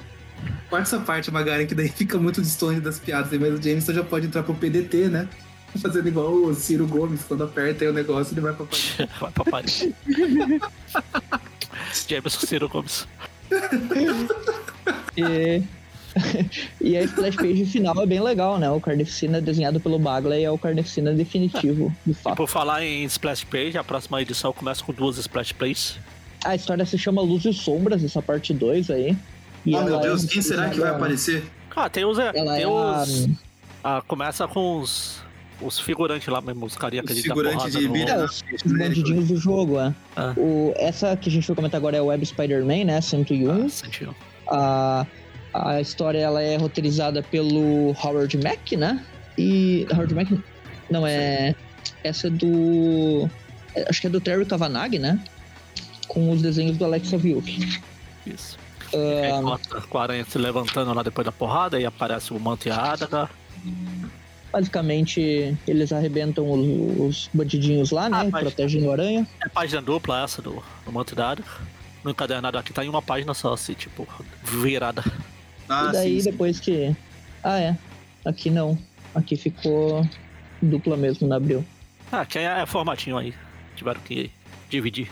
essa 0.73 0.99
parte, 1.01 1.31
Magaren, 1.31 1.67
que 1.67 1.75
daí 1.75 1.89
fica 1.95 2.19
muito 2.19 2.41
distante 2.43 2.81
das 2.81 2.99
piadas, 2.99 3.31
mas 3.39 3.53
o 3.59 3.63
Jameson 3.63 3.93
já 3.93 4.05
pode 4.05 4.27
entrar 4.27 4.43
pro 4.43 4.55
PDT, 4.55 5.09
né? 5.09 5.29
Fazendo 5.83 6.09
igual 6.09 6.33
o 6.33 6.55
Ciro 6.55 6.87
Gomes, 6.87 7.23
quando 7.29 7.45
aperta 7.45 7.85
aí 7.85 7.91
o 7.91 7.93
negócio, 7.93 8.33
ele 8.33 8.41
vai 8.41 8.53
pra 8.55 8.65
Paris. 8.65 8.97
Vai 9.21 9.31
pra 9.31 9.45
Paris. 9.45 9.89
James 12.09 12.33
Ciro 12.33 12.69
Gomes. 12.69 13.07
e, 15.17 15.63
e 16.81 16.97
a 16.97 17.03
splash 17.03 17.37
page 17.37 17.67
final 17.67 18.01
é 18.03 18.07
bem 18.07 18.21
legal, 18.21 18.59
né? 18.59 18.71
O 18.71 18.81
Carnificina 18.81 19.41
desenhado 19.41 19.79
pelo 19.81 19.99
Bagley 19.99 20.45
é 20.45 20.51
o 20.51 20.57
Carnificina 20.59 21.13
definitivo, 21.13 21.95
de 22.07 22.13
E 22.13 22.15
fato. 22.15 22.37
por 22.37 22.49
falar 22.49 22.83
em 22.83 23.05
Splash 23.05 23.45
Page, 23.45 23.77
a 23.77 23.85
próxima 23.85 24.21
edição 24.23 24.53
começa 24.53 24.83
com 24.83 24.93
duas 24.93 25.19
Splash 25.19 25.53
Plays. 25.53 25.99
A 26.45 26.55
história 26.55 26.85
se 26.87 26.97
chama 26.97 27.21
Luz 27.21 27.45
e 27.45 27.53
Sombras, 27.53 28.03
essa 28.05 28.23
parte 28.23 28.55
2 28.55 28.91
aí. 28.91 29.17
E 29.67 29.75
oh, 29.75 29.83
meu 29.83 29.99
é 29.99 30.03
Deus, 30.03 30.25
quem 30.25 30.41
será 30.41 30.71
que 30.71 30.79
vai 30.79 30.89
ela- 30.89 30.97
aparecer? 30.97 31.45
Ah, 31.75 31.91
tem 31.91 32.05
os. 32.07 32.19
Ela 32.19 32.33
tem 32.33 32.63
é 32.63 32.65
a- 32.65 32.69
os 33.03 33.29
ah, 33.85 34.03
começa 34.07 34.47
com 34.49 34.81
os. 34.81 35.25
Os 35.61 35.79
figurantes 35.81 36.29
lá 36.29 36.39
mesmo, 36.43 36.67
os 36.67 36.77
carinha 36.77 37.03
que 37.03 37.07
Os 37.07 37.13
a 37.13 37.15
gente 37.23 37.71
de 37.79 37.87
no- 37.89 37.93
vida. 37.95 38.11
É, 38.11 38.19
né? 38.19 38.25
os, 38.25 38.45
os 38.65 38.73
bandidinhos 38.73 39.29
do 39.29 39.37
jogo, 39.39 39.81
é. 39.81 39.95
Ah. 40.15 40.35
O, 40.37 40.75
essa 40.77 41.17
que 41.17 41.31
a 41.31 41.33
gente 41.33 41.47
vai 41.47 41.57
comentar 41.57 41.79
agora 41.79 41.97
é 41.97 42.01
o 42.03 42.07
Web 42.07 42.27
Spider-Man, 42.27 42.85
né? 42.85 43.01
101. 43.01 43.51
Ah, 43.65 43.69
sentiu. 43.71 44.15
A, 44.49 45.07
a 45.55 45.81
história 45.81 46.19
ela 46.19 46.43
é 46.43 46.57
roteirizada 46.59 47.23
pelo 47.23 47.97
Howard 48.05 48.37
Mack, 48.37 48.77
né? 48.77 49.03
E. 49.39 49.87
Howard 49.91 50.15
Mack? 50.15 50.39
Não, 50.91 51.07
é. 51.07 51.55
Essa 52.05 52.27
é 52.27 52.31
do. 52.31 53.27
é, 53.75 53.87
Acho 53.89 54.01
que 54.03 54.07
é 54.09 54.11
do 54.11 54.21
Terry 54.21 54.45
Kavanagh, 54.45 54.99
né? 54.99 55.19
Com 56.07 56.31
os 56.31 56.43
desenhos 56.43 56.77
do 56.77 56.85
Alex 56.85 57.15
Aviuk. 57.15 57.81
Isso. 58.27 58.59
Mostra 59.43 59.81
com 59.81 59.99
a 59.99 60.03
aranha 60.03 60.25
se 60.25 60.39
levantando 60.39 60.93
lá 60.95 61.03
depois 61.03 61.25
da 61.25 61.33
porrada, 61.33 61.81
e 61.81 61.87
aparece 61.87 62.33
o 62.33 62.41
Manto 62.41 62.69
e 62.69 62.71
a 62.71 62.93
Adaga. 62.93 63.29
basicamente, 64.53 65.57
eles 65.67 65.93
arrebentam 65.93 66.51
os, 66.51 67.01
os 67.01 67.31
bandidinhos 67.33 67.91
lá, 67.91 68.09
né? 68.09 68.19
Ah, 68.21 68.29
mas- 68.31 68.43
Protegem 68.43 68.87
o 68.87 68.93
aranha. 68.93 69.27
É 69.45 69.49
página 69.49 69.83
dupla 69.83 70.23
essa 70.23 70.41
do, 70.41 70.63
do 70.85 70.93
Manto 70.93 71.13
e 71.13 71.17
da 71.17 71.31
Adaga. 71.31 71.49
No 72.05 72.11
encadernado 72.11 72.57
aqui 72.57 72.73
tá 72.73 72.85
em 72.85 72.89
uma 72.89 73.03
página 73.03 73.35
só, 73.35 73.53
assim, 73.55 73.75
tipo, 73.75 74.07
virada. 74.45 75.03
Ah, 75.69 75.87
e 75.89 75.93
daí, 75.93 76.15
sim, 76.17 76.21
sim. 76.21 76.31
depois 76.31 76.61
que. 76.61 76.95
Ah, 77.43 77.59
é. 77.59 77.77
Aqui 78.25 78.49
não. 78.51 78.79
Aqui 79.15 79.37
ficou 79.37 80.09
dupla 80.63 80.97
mesmo 80.97 81.27
na 81.27 81.37
abril. 81.37 81.65
Ah, 82.13 82.25
que 82.25 82.39
é, 82.39 82.63
é 82.63 82.67
formatinho 82.67 83.19
aí. 83.19 83.35
Tiveram 83.75 84.01
que 84.01 84.31
dividir. 84.71 85.11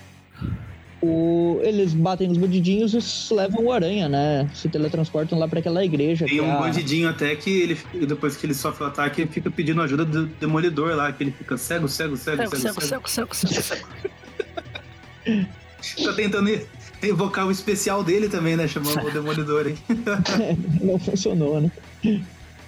O, 1.04 1.60
eles 1.62 1.92
batem 1.92 2.28
nos 2.28 2.38
bandidinhos 2.38 2.94
e 3.30 3.34
levam 3.34 3.64
o 3.66 3.72
aranha, 3.72 4.08
né? 4.08 4.48
Se 4.54 4.68
teletransportam 4.68 5.38
lá 5.38 5.46
pra 5.46 5.58
aquela 5.60 5.84
igreja. 5.84 6.24
Tem 6.26 6.40
um 6.40 6.50
a- 6.52 6.56
bandidinho 6.58 7.08
até 7.08 7.34
que 7.36 7.50
ele, 7.50 7.78
depois 8.06 8.36
que 8.36 8.46
ele 8.46 8.54
sofre 8.54 8.84
o 8.84 8.86
ataque, 8.86 9.20
ele 9.22 9.30
fica 9.30 9.50
pedindo 9.50 9.82
ajuda 9.82 10.04
do 10.04 10.26
demolidor 10.26 10.94
lá, 10.96 11.12
que 11.12 11.22
ele 11.24 11.30
fica 11.32 11.56
cego, 11.58 11.86
cego, 11.88 12.16
cego, 12.16 12.36
Cego, 12.48 12.56
cego, 12.56 12.80
cego, 12.80 13.08
cego. 13.08 13.34
cego, 13.34 13.34
cego, 13.34 13.52
cego, 13.54 13.62
cego. 13.62 13.86
Tá 16.04 16.12
tentando 16.14 16.60
evocar 17.02 17.46
o 17.46 17.50
especial 17.50 18.02
dele 18.02 18.28
também, 18.28 18.56
né? 18.56 18.66
Chamar 18.66 19.04
o 19.04 19.10
demolidor, 19.10 19.66
hein? 19.66 19.76
não 20.80 20.98
funcionou, 20.98 21.60
né? 21.60 21.70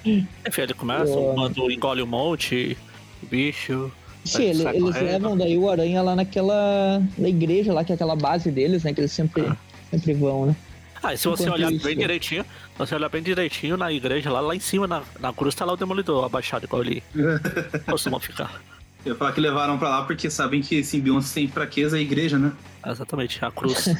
Enfim, 0.05 0.61
ele 0.61 0.73
começa, 0.73 1.11
o 1.11 1.33
bando 1.33 1.71
engole 1.71 2.01
um 2.01 2.07
monte, 2.07 2.77
o 3.21 3.25
bicho. 3.25 3.91
Sim, 4.27 4.43
ele- 4.45 4.63
sai 4.63 4.75
eles 4.77 4.95
levam 5.01 5.37
daí 5.37 5.57
o 5.57 5.69
aranha 5.69 6.01
lá 6.01 6.15
naquela. 6.15 7.01
na 7.17 7.27
igreja 7.29 7.73
lá, 7.73 7.83
que 7.83 7.91
é 7.91 7.95
aquela 7.95 8.15
base 8.15 8.51
deles, 8.51 8.83
né? 8.83 8.93
Que 8.93 9.01
eles 9.01 9.11
sempre, 9.11 9.41
Ah. 9.47 9.55
sempre 9.91 10.13
vão, 10.13 10.47
né? 10.47 10.55
Ah, 11.01 11.13
e 11.13 11.17
se 11.17 11.27
você 11.27 11.47
olhar 11.49 11.71
isso- 11.71 11.85
bem 11.85 11.95
direitinho, 11.97 12.43
se 12.43 12.77
você 12.79 12.95
olhar 12.95 13.07
bem 13.09 13.21
direitinho 13.21 13.77
na 13.77 13.91
igreja, 13.91 14.31
lá, 14.31 14.39
lá 14.39 14.55
em 14.55 14.59
cima, 14.59 14.87
na, 14.87 15.03
na 15.19 15.31
cruz, 15.31 15.53
tá 15.55 15.63
lá 15.63 15.73
o 15.73 15.77
demolidor 15.77 16.25
abaixado, 16.25 16.65
igual 16.65 16.81
ele 16.83 17.03
costuma 17.87 18.19
ficar. 18.19 18.61
Eu 19.05 19.13
ia 19.13 19.17
falar 19.17 19.31
que 19.31 19.39
levaram 19.39 19.77
pra 19.77 19.89
lá 19.89 20.03
porque 20.03 20.29
sabem 20.29 20.59
que 20.61 20.83
simbionte 20.83 21.31
tem 21.31 21.47
fraqueza 21.47 21.97
a 21.97 21.99
igreja, 21.99 22.37
né? 22.39 22.51
Exatamente, 22.85 23.43
a 23.45 23.51
cruz. 23.51 23.85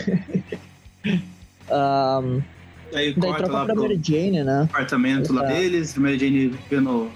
Ah, 1.70 2.22
Aí 2.94 3.14
daí 3.14 3.14
corta 3.14 3.38
troca 3.44 3.54
lá 3.54 3.66
pra 3.66 3.74
pro 3.74 3.84
Mary 3.84 4.00
Jane, 4.02 4.44
né? 4.44 4.62
apartamento 4.64 5.34
lá 5.34 5.44
deles, 5.44 5.96
Mary 5.98 6.18
Jane 6.18 6.58
vendo 6.70 7.12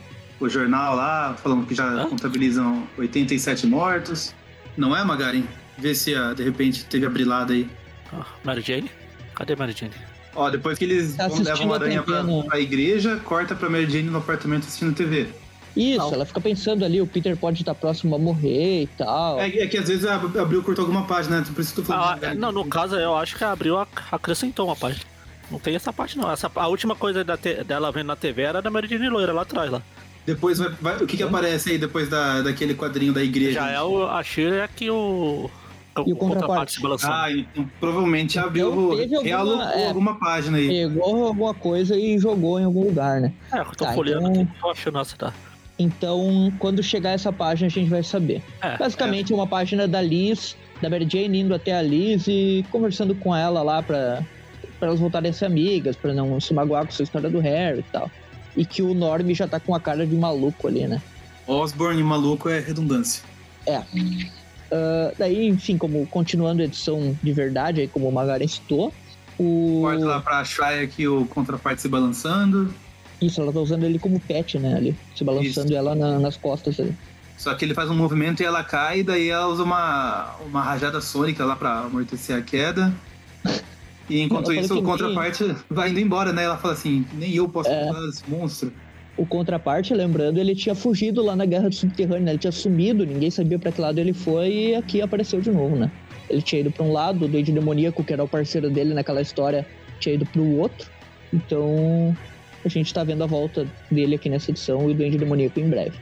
o 0.46 0.50
jornal 0.50 0.96
lá, 0.96 1.36
falando 1.42 1.66
que 1.66 1.76
já 1.76 1.86
Hã? 1.88 2.08
contabilizam 2.08 2.88
87 2.98 3.68
mortos. 3.68 4.34
Não 4.78 4.96
é, 4.96 5.04
Magarin? 5.04 5.46
Vê 5.78 5.94
se 5.96 6.14
ah, 6.16 6.34
de 6.34 6.44
repente 6.44 6.86
teve 6.86 7.06
a 7.06 7.10
brilada 7.10 7.54
aí. 7.54 7.70
Ah, 8.14 8.26
Mary 8.44 8.62
Jane? 8.62 8.90
Cadê 9.36 9.56
Mary 9.56 9.74
Jane? 9.78 9.94
Ó, 10.36 10.50
depois 10.50 10.78
que 10.78 10.86
eles 10.86 11.16
Tá 11.16 11.28
levam 11.28 11.72
a 11.72 11.76
a 11.76 11.80
aranha 11.80 12.04
pra, 12.04 12.24
no- 12.24 12.44
pra 12.46 12.60
igreja, 12.60 13.20
corta 13.24 13.54
pra 13.56 13.70
Mary 13.70 13.90
Jane 13.90 14.10
no 14.10 14.18
apartamento 14.18 14.64
assistindo 14.68 14.94
TV. 14.96 15.28
Isso, 15.76 15.98
Não. 16.00 16.14
ela 16.14 16.26
fica 16.26 16.42
pensando 16.42 16.84
ali, 16.84 17.02
o 17.02 17.08
Peter 17.08 17.36
pode 17.38 17.62
estar 17.62 17.74
próximo 17.74 18.14
a 18.16 18.20
morrer 18.20 18.84
e 18.84 18.88
tal. 18.88 19.40
É, 19.40 19.48
é 19.48 19.68
que 19.68 19.78
às 19.78 19.88
vezes 19.88 20.06
a- 20.06 20.16
abriu 20.16 20.62
curtou 20.62 20.84
alguma 20.84 21.06
página, 21.06 21.40
né? 21.40 21.46
Por 21.54 21.62
isso 21.62 21.74
que 21.74 21.80
eu 21.80 21.86
tô 21.86 21.94
Ah, 21.94 21.98
falando. 22.18 22.24
é, 22.26 22.34
não, 22.34 22.52
no 22.52 22.66
caso 22.66 22.96
eu 22.98 23.16
acho 23.16 23.38
que 23.38 23.44
abriu, 23.44 23.78
a- 23.78 23.88
acrescentou 24.12 24.68
uma 24.68 24.76
página. 24.76 25.04
Não 25.50 25.60
tem 25.60 25.76
essa 25.76 25.92
parte 25.94 26.18
não. 26.18 26.30
Essa, 26.32 26.50
a 26.56 26.68
última 26.68 26.96
coisa 26.96 27.24
da 27.24 27.36
te- 27.38 27.64
dela 27.64 27.92
vendo 27.92 28.08
na 28.08 28.16
TV 28.18 28.42
era 28.42 28.62
da 28.62 28.70
Mary 28.70 28.88
Jane 28.88 29.10
loira 29.10 29.32
lá 29.34 29.42
atrás. 29.44 29.70
Lá. 29.72 29.82
Depois 30.26 30.60
vai, 30.60 30.70
vai- 30.82 30.98
o 30.98 31.08
que 31.08 31.18
que 31.18 31.24
aparece 31.24 31.72
aí 31.72 31.78
depois 31.78 32.08
da, 32.10 32.42
daquele 32.42 32.74
quadrinho 32.76 33.14
da 33.14 33.24
igreja? 33.24 33.54
Já 33.62 33.70
é 33.72 33.82
o, 33.82 34.06
a 34.08 34.22
Shira 34.24 34.68
que 34.76 34.90
o, 34.90 35.50
E 36.06 36.14
o 36.14 36.16
contraparte? 36.16 36.74
se 36.74 36.82
balançando. 36.82 37.14
Ah, 37.14 37.32
então 37.32 37.70
provavelmente 37.80 38.38
abriu, 38.38 38.72
Então, 38.72 38.98
teve 38.98 39.16
alguma- 39.16 39.24
realocou 39.66 39.80
é. 39.80 39.88
alguma 39.88 40.20
página 40.20 40.58
aí. 40.58 40.68
Pegou 40.68 41.26
alguma 41.28 41.54
coisa 41.54 41.98
e 41.98 42.20
jogou 42.20 42.60
em 42.60 42.64
algum 42.66 42.84
lugar, 42.86 43.20
né? 43.20 43.34
é, 43.52 43.60
eu 43.60 43.66
tô 43.66 43.84
tá, 43.86 43.94
folheando 43.94 44.30
então- 44.30 44.44
aqui, 44.44 44.52
tô 44.62 44.70
achando 44.70 45.00
essa 45.00 45.18
tá. 45.18 45.34
Então, 45.80 46.54
quando 46.60 46.84
chegar 46.84 47.10
essa 47.12 47.34
página, 47.34 47.66
a 47.68 47.70
gente 47.72 47.90
vai 47.90 48.04
saber. 48.04 48.44
É, 48.62 48.78
Basicamente, 48.78 49.34
é 49.34 49.36
uma 49.36 49.48
página 49.48 49.88
da 49.88 50.00
Liz, 50.02 50.56
da 50.80 50.88
Mary 50.90 51.08
Jane 51.12 51.40
indo 51.40 51.56
até 51.56 51.76
a 51.76 51.82
Liz 51.82 52.28
e 52.28 52.64
conversando 52.72 53.16
com 53.16 53.36
ela 53.36 53.64
lá 53.64 53.82
pra, 53.82 54.22
pra 54.78 54.90
elas 54.90 55.00
voltarem 55.00 55.32
a 55.32 55.34
ser 55.34 55.46
amigas, 55.46 55.96
pra 55.96 56.14
não 56.14 56.40
se 56.40 56.54
magoar 56.54 56.84
com 56.84 56.90
essa 56.90 57.02
história 57.02 57.30
do 57.32 57.40
Harry 57.40 57.80
e 57.80 57.84
tal. 57.92 58.12
E 58.56 58.66
que 58.66 58.82
o 58.82 58.94
Norm 58.94 59.30
já 59.34 59.48
tá 59.48 59.60
com 59.60 59.74
a 59.74 59.80
cara 59.80 60.06
de 60.06 60.16
maluco 60.16 60.68
ali, 60.68 60.88
né? 60.88 61.02
Osborne 61.48 62.04
maluco 62.04 62.50
é 62.50 62.60
redundância. 62.60 63.24
Ah, 64.72 65.12
daí, 65.18 65.48
enfim, 65.48 65.78
como 65.78 66.06
continuando 66.08 66.62
a 66.62 66.66
edição 66.66 67.18
de 67.22 67.34
verdade, 67.34 67.82
aí 67.82 67.88
como 67.88 68.08
o 68.08 68.12
Magaren 68.12 68.48
citou, 68.48 68.94
o... 69.38 69.82
Corta 69.84 70.06
lá 70.06 70.22
pra 70.22 70.44
Shire 70.46 70.84
aqui 70.84 71.08
o 71.08 71.26
contraparte 71.26 71.82
se 71.82 71.88
balançando. 71.90 72.74
Isso, 73.22 73.42
ela 73.42 73.52
tá 73.52 73.60
usando 73.60 73.84
ele 73.84 74.00
como 74.00 74.20
pet, 74.20 74.58
né, 74.58 74.76
ali, 74.76 74.96
se 75.16 75.24
balançando 75.24 75.68
Isso. 75.68 75.76
ela 75.76 75.94
na- 75.94 76.20
nas 76.20 76.38
costas 76.38 76.80
ali. 76.80 76.96
Só 77.38 77.54
que 77.54 77.66
ele 77.66 77.74
faz 77.74 77.90
um 77.90 77.96
movimento 77.96 78.42
e 78.42 78.46
ela 78.46 78.64
cai, 78.64 79.00
e 79.00 79.04
daí 79.04 79.30
ela 79.30 79.48
usa 79.48 79.64
uma, 79.64 80.36
uma 80.46 80.62
rajada 80.62 81.02
sônica 81.02 81.44
lá 81.44 81.56
pra 81.56 81.80
amortecer 81.82 82.36
a 82.38 82.42
queda. 82.42 82.94
E 84.12 84.20
enquanto 84.20 84.52
isso, 84.52 84.78
o 84.78 84.84
contraparte 84.84 85.56
vai 85.70 85.90
indo 85.90 86.00
embora, 86.02 86.34
né? 86.34 86.44
Ela 86.44 86.58
fala 86.58 86.74
assim: 86.74 87.06
nem 87.14 87.34
eu 87.34 87.48
posso 87.48 87.70
É. 87.70 87.90
esse 88.10 88.30
monstro. 88.30 88.72
O 89.16 89.26
contraparte, 89.26 89.94
lembrando, 89.94 90.38
ele 90.38 90.54
tinha 90.54 90.76
fugido 90.76 91.22
lá 91.24 91.34
na 91.36 91.46
Guerra 91.46 91.70
do 91.70 91.76
Subterrâneo, 91.76 92.26
né? 92.26 92.32
Ele 92.32 92.40
tinha 92.40 92.52
sumido, 92.52 93.06
ninguém 93.06 93.30
sabia 93.30 93.58
pra 93.58 93.72
que 93.72 93.80
lado 93.80 94.00
ele 94.00 94.14
foi 94.14 94.50
e 94.52 94.76
aqui 94.76 95.02
apareceu 95.02 95.40
de 95.40 95.50
novo, 95.50 95.76
né? 95.78 95.90
Ele 96.30 96.42
tinha 96.42 96.62
ido 96.62 96.72
pra 96.72 96.84
um 96.84 96.92
lado, 96.92 97.26
o 97.26 97.28
Duende 97.28 97.52
Demoníaco, 97.52 98.04
que 98.04 98.12
era 98.12 98.24
o 98.24 98.28
parceiro 98.28 98.70
dele 98.70 98.94
naquela 98.94 99.22
história, 99.22 99.66
tinha 100.00 100.16
ido 100.16 100.26
pro 100.26 100.44
outro. 100.58 100.90
Então, 101.34 102.16
a 102.66 102.70
gente 102.70 102.94
tá 102.94 103.04
vendo 103.04 103.24
a 103.24 103.28
volta 103.28 103.66
dele 103.90 104.16
aqui 104.16 104.30
nessa 104.30 104.52
edição 104.52 104.90
e 104.90 104.92
o 104.92 104.96
Duende 104.96 105.18
Demoníaco 105.18 105.60
em 105.60 105.70
breve. 105.70 105.98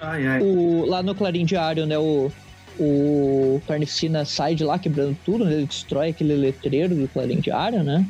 Ai, 0.00 0.26
ai. 0.26 0.42
O, 0.42 0.84
lá 0.86 1.02
no 1.02 1.14
Clarim 1.14 1.44
Diário, 1.44 1.86
né, 1.86 1.98
o, 1.98 2.30
o 2.78 3.60
Carnificina 3.66 4.24
sai 4.24 4.54
de 4.54 4.64
lá 4.64 4.78
quebrando 4.78 5.16
tudo, 5.24 5.44
né? 5.44 5.52
Ele 5.54 5.66
destrói 5.66 6.08
aquele 6.10 6.34
letreiro 6.34 6.94
do 6.94 7.08
Clarim 7.08 7.40
Diário, 7.40 7.82
né? 7.82 8.06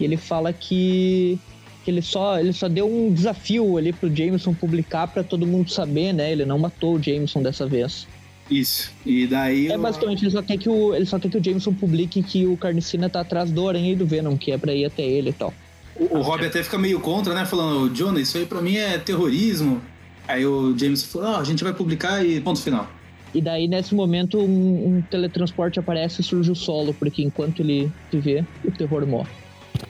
E 0.00 0.04
ele 0.04 0.16
fala 0.16 0.52
que, 0.52 1.38
que 1.84 1.90
ele, 1.90 2.02
só, 2.02 2.38
ele 2.38 2.52
só 2.52 2.68
deu 2.68 2.86
um 2.88 3.12
desafio 3.12 3.76
ali 3.76 3.92
pro 3.92 4.14
Jameson 4.14 4.54
publicar 4.54 5.06
pra 5.08 5.22
todo 5.22 5.46
mundo 5.46 5.70
saber, 5.70 6.12
né? 6.12 6.30
Ele 6.32 6.44
não 6.44 6.58
matou 6.58 6.96
o 6.96 7.02
Jameson 7.02 7.42
dessa 7.42 7.66
vez. 7.66 8.06
Isso. 8.50 8.92
E 9.04 9.26
daí. 9.26 9.68
É 9.68 9.76
o- 9.76 9.80
basicamente, 9.80 10.24
ele 10.24 10.30
só 10.30 10.42
quer 10.42 10.56
que 10.56 10.68
o, 10.68 10.94
ele 10.94 11.04
só 11.06 11.18
quer 11.18 11.28
que 11.30 11.36
o 11.38 11.44
Jameson 11.44 11.74
publique 11.74 12.22
que 12.22 12.46
o 12.46 12.56
Carnicina 12.56 13.08
tá 13.10 13.20
atrás 13.20 13.50
do 13.50 13.68
Aranha 13.68 13.92
e 13.92 13.96
do 13.96 14.06
Venom, 14.06 14.36
que 14.36 14.50
é 14.52 14.58
pra 14.58 14.72
ir 14.72 14.84
até 14.84 15.02
ele 15.02 15.30
e 15.30 15.32
tal. 15.32 15.52
O, 15.94 16.16
o 16.18 16.22
Rob 16.22 16.44
até 16.46 16.62
fica 16.62 16.78
meio 16.78 17.00
contra, 17.00 17.34
né? 17.34 17.44
Falando, 17.44 17.92
Jonah, 17.94 18.20
isso 18.20 18.38
aí 18.38 18.46
pra 18.46 18.60
mim 18.62 18.76
é 18.76 18.96
terrorismo. 18.98 19.82
Aí 20.26 20.46
o 20.46 20.76
James 20.78 21.02
falou, 21.04 21.28
ah, 21.28 21.38
a 21.40 21.44
gente 21.44 21.64
vai 21.64 21.72
publicar 21.72 22.24
e 22.24 22.40
ponto 22.40 22.60
final. 22.60 22.88
E 23.34 23.40
daí, 23.40 23.68
nesse 23.68 23.94
momento, 23.94 24.38
um, 24.38 24.96
um 24.96 25.02
teletransporte 25.02 25.78
aparece 25.78 26.20
e 26.20 26.24
surge 26.24 26.50
o 26.50 26.54
solo, 26.54 26.94
porque 26.94 27.22
enquanto 27.22 27.60
ele 27.60 27.92
se 28.10 28.18
vê, 28.18 28.44
o 28.64 28.70
terror 28.70 29.06
morre. 29.06 29.30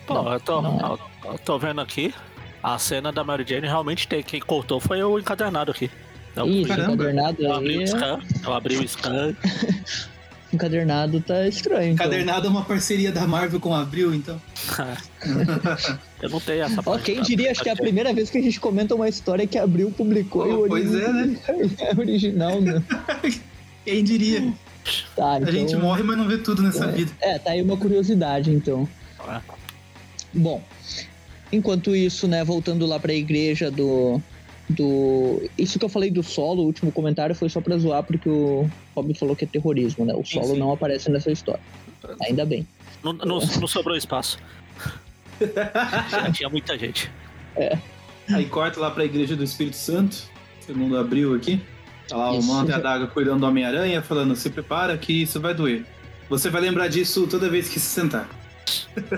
Pô, 0.06 0.14
Não, 0.14 0.32
eu, 0.32 0.40
tô, 0.40 0.60
não 0.60 0.98
é. 1.24 1.32
eu, 1.32 1.38
tô 1.38 1.58
vendo 1.58 1.80
aqui. 1.80 2.12
A 2.62 2.78
cena 2.78 3.12
da 3.12 3.22
Mary 3.22 3.44
Jane 3.46 3.66
realmente 3.66 4.08
tem. 4.08 4.22
Quem 4.22 4.40
cortou 4.40 4.80
foi 4.80 5.02
o 5.02 5.18
encadernado 5.18 5.70
aqui. 5.70 5.88
Eu, 6.34 6.46
Isso, 6.46 6.68
caramba. 6.68 6.94
encadernado 6.94 7.42
eu 7.42 7.52
abri 7.52 7.78
o 7.78 7.86
scan, 7.86 8.20
eu 8.44 8.52
abri 8.52 8.76
o 8.76 8.88
scan. 8.88 9.36
Encadernado 10.52 11.20
tá 11.20 11.46
estranho. 11.46 11.92
Então. 11.92 12.06
Cadernado 12.06 12.46
é 12.46 12.50
uma 12.50 12.64
parceria 12.64 13.12
da 13.12 13.26
Marvel 13.26 13.60
com 13.60 13.74
a 13.74 13.82
Abril, 13.82 14.14
então. 14.14 14.40
eu 16.22 16.30
não 16.30 16.40
tenho 16.40 16.62
essa 16.62 16.82
parte. 16.82 17.04
quem 17.04 17.22
diria, 17.22 17.50
acho 17.50 17.62
que 17.62 17.68
é 17.68 17.72
a 17.72 17.76
primeira 17.76 18.14
vez 18.14 18.30
que 18.30 18.38
a 18.38 18.42
gente 18.42 18.58
comenta 18.58 18.94
uma 18.94 19.08
história 19.08 19.46
que 19.46 19.58
abriu, 19.58 19.90
publicou 19.90 20.44
Oh, 20.44 20.48
e 20.48 20.66
o 20.66 20.68
pois 20.68 20.94
é, 20.94 21.12
né? 21.12 21.38
é 21.80 21.94
original, 21.98 22.60
né? 22.60 22.82
Quem 23.84 24.02
diria? 24.04 24.52
Tá, 25.14 25.36
então... 25.36 25.48
A 25.48 25.52
gente 25.52 25.76
morre, 25.76 26.02
mas 26.02 26.16
não 26.16 26.26
vê 26.26 26.38
tudo 26.38 26.62
nessa 26.62 26.86
vida. 26.88 27.12
É, 27.20 27.38
tá 27.38 27.50
aí 27.50 27.62
uma 27.62 27.76
curiosidade, 27.76 28.50
então. 28.50 28.88
É. 29.28 29.40
Bom, 30.32 30.62
enquanto 31.52 31.94
isso, 31.94 32.26
né, 32.26 32.44
voltando 32.44 32.86
lá 32.86 32.98
pra 32.98 33.12
igreja 33.12 33.70
do. 33.70 34.20
Do. 34.70 35.48
Isso 35.56 35.78
que 35.78 35.84
eu 35.84 35.88
falei 35.88 36.10
do 36.10 36.22
solo, 36.22 36.62
o 36.62 36.66
último 36.66 36.92
comentário 36.92 37.34
foi 37.34 37.48
só 37.48 37.60
pra 37.60 37.78
zoar, 37.78 38.02
porque 38.02 38.28
o 38.28 38.68
Rob 38.94 39.14
falou 39.14 39.34
que 39.34 39.44
é 39.44 39.48
terrorismo, 39.48 40.04
né? 40.04 40.14
O 40.14 40.24
Sim, 40.24 40.34
solo 40.40 40.54
sim. 40.54 40.58
não 40.58 40.72
aparece 40.72 41.10
nessa 41.10 41.30
história. 41.30 41.60
Ainda 42.22 42.44
bem. 42.44 42.66
Não, 43.02 43.12
não, 43.12 43.38
não 43.60 43.66
sobrou 43.66 43.96
espaço. 43.96 44.38
Já 46.10 46.30
tinha 46.32 46.48
muita 46.48 46.78
gente. 46.78 47.10
Aí 48.32 48.44
corta 48.46 48.78
lá 48.78 48.90
pra 48.90 49.04
igreja 49.04 49.34
do 49.34 49.44
Espírito 49.44 49.76
Santo. 49.76 50.28
Segundo 50.60 50.98
abriu 50.98 51.34
aqui. 51.34 51.62
Tá 52.08 52.16
lá 52.16 52.32
o. 52.32 52.42
Manto 52.42 52.70
e 52.70 52.74
a 52.74 52.78
Daga 52.78 53.06
cuidando 53.06 53.40
do 53.40 53.46
Homem-Aranha, 53.46 54.02
falando: 54.02 54.36
se 54.36 54.50
prepara 54.50 54.98
que 54.98 55.22
isso 55.22 55.40
vai 55.40 55.54
doer. 55.54 55.86
Você 56.28 56.50
vai 56.50 56.60
lembrar 56.60 56.88
disso 56.88 57.26
toda 57.26 57.48
vez 57.48 57.68
que 57.68 57.80
se 57.80 57.86
sentar. 57.86 58.28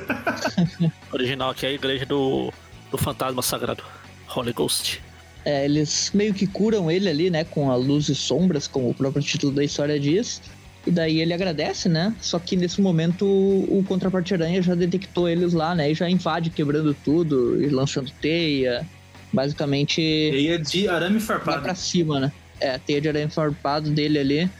Original 1.12 1.50
aqui 1.50 1.66
é 1.66 1.70
a 1.70 1.72
igreja 1.72 2.06
do, 2.06 2.52
do 2.90 2.96
fantasma 2.96 3.42
sagrado. 3.42 3.82
Holy 4.28 4.52
Ghost. 4.52 5.02
É, 5.44 5.64
eles 5.64 6.10
meio 6.12 6.34
que 6.34 6.46
curam 6.46 6.90
ele 6.90 7.08
ali, 7.08 7.30
né, 7.30 7.44
com 7.44 7.70
a 7.70 7.76
luz 7.76 8.08
e 8.08 8.14
sombras, 8.14 8.66
como 8.66 8.90
o 8.90 8.94
próprio 8.94 9.22
título 9.22 9.52
da 9.52 9.64
história 9.64 9.98
diz. 9.98 10.42
E 10.86 10.90
daí 10.90 11.20
ele 11.20 11.34
agradece, 11.34 11.88
né? 11.88 12.14
Só 12.20 12.38
que 12.38 12.56
nesse 12.56 12.80
momento 12.80 13.24
o 13.26 13.84
Contraparte 13.86 14.32
Aranha 14.32 14.62
já 14.62 14.74
detectou 14.74 15.28
eles 15.28 15.52
lá, 15.52 15.74
né? 15.74 15.90
E 15.90 15.94
já 15.94 16.08
invade 16.08 16.48
quebrando 16.50 16.94
tudo 17.04 17.62
e 17.62 17.68
lançando 17.68 18.10
teia. 18.20 18.86
Basicamente 19.32 20.00
é 20.48 20.58
de 20.58 20.88
arame 20.88 21.18
vai 21.18 21.26
farpado. 21.26 21.62
pra 21.62 21.74
cima, 21.74 22.18
né? 22.18 22.32
É, 22.58 22.74
a 22.74 22.78
teia 22.78 23.00
de 23.00 23.08
aranha 23.08 23.28
farpado 23.28 23.90
dele 23.90 24.18
ali. 24.18 24.50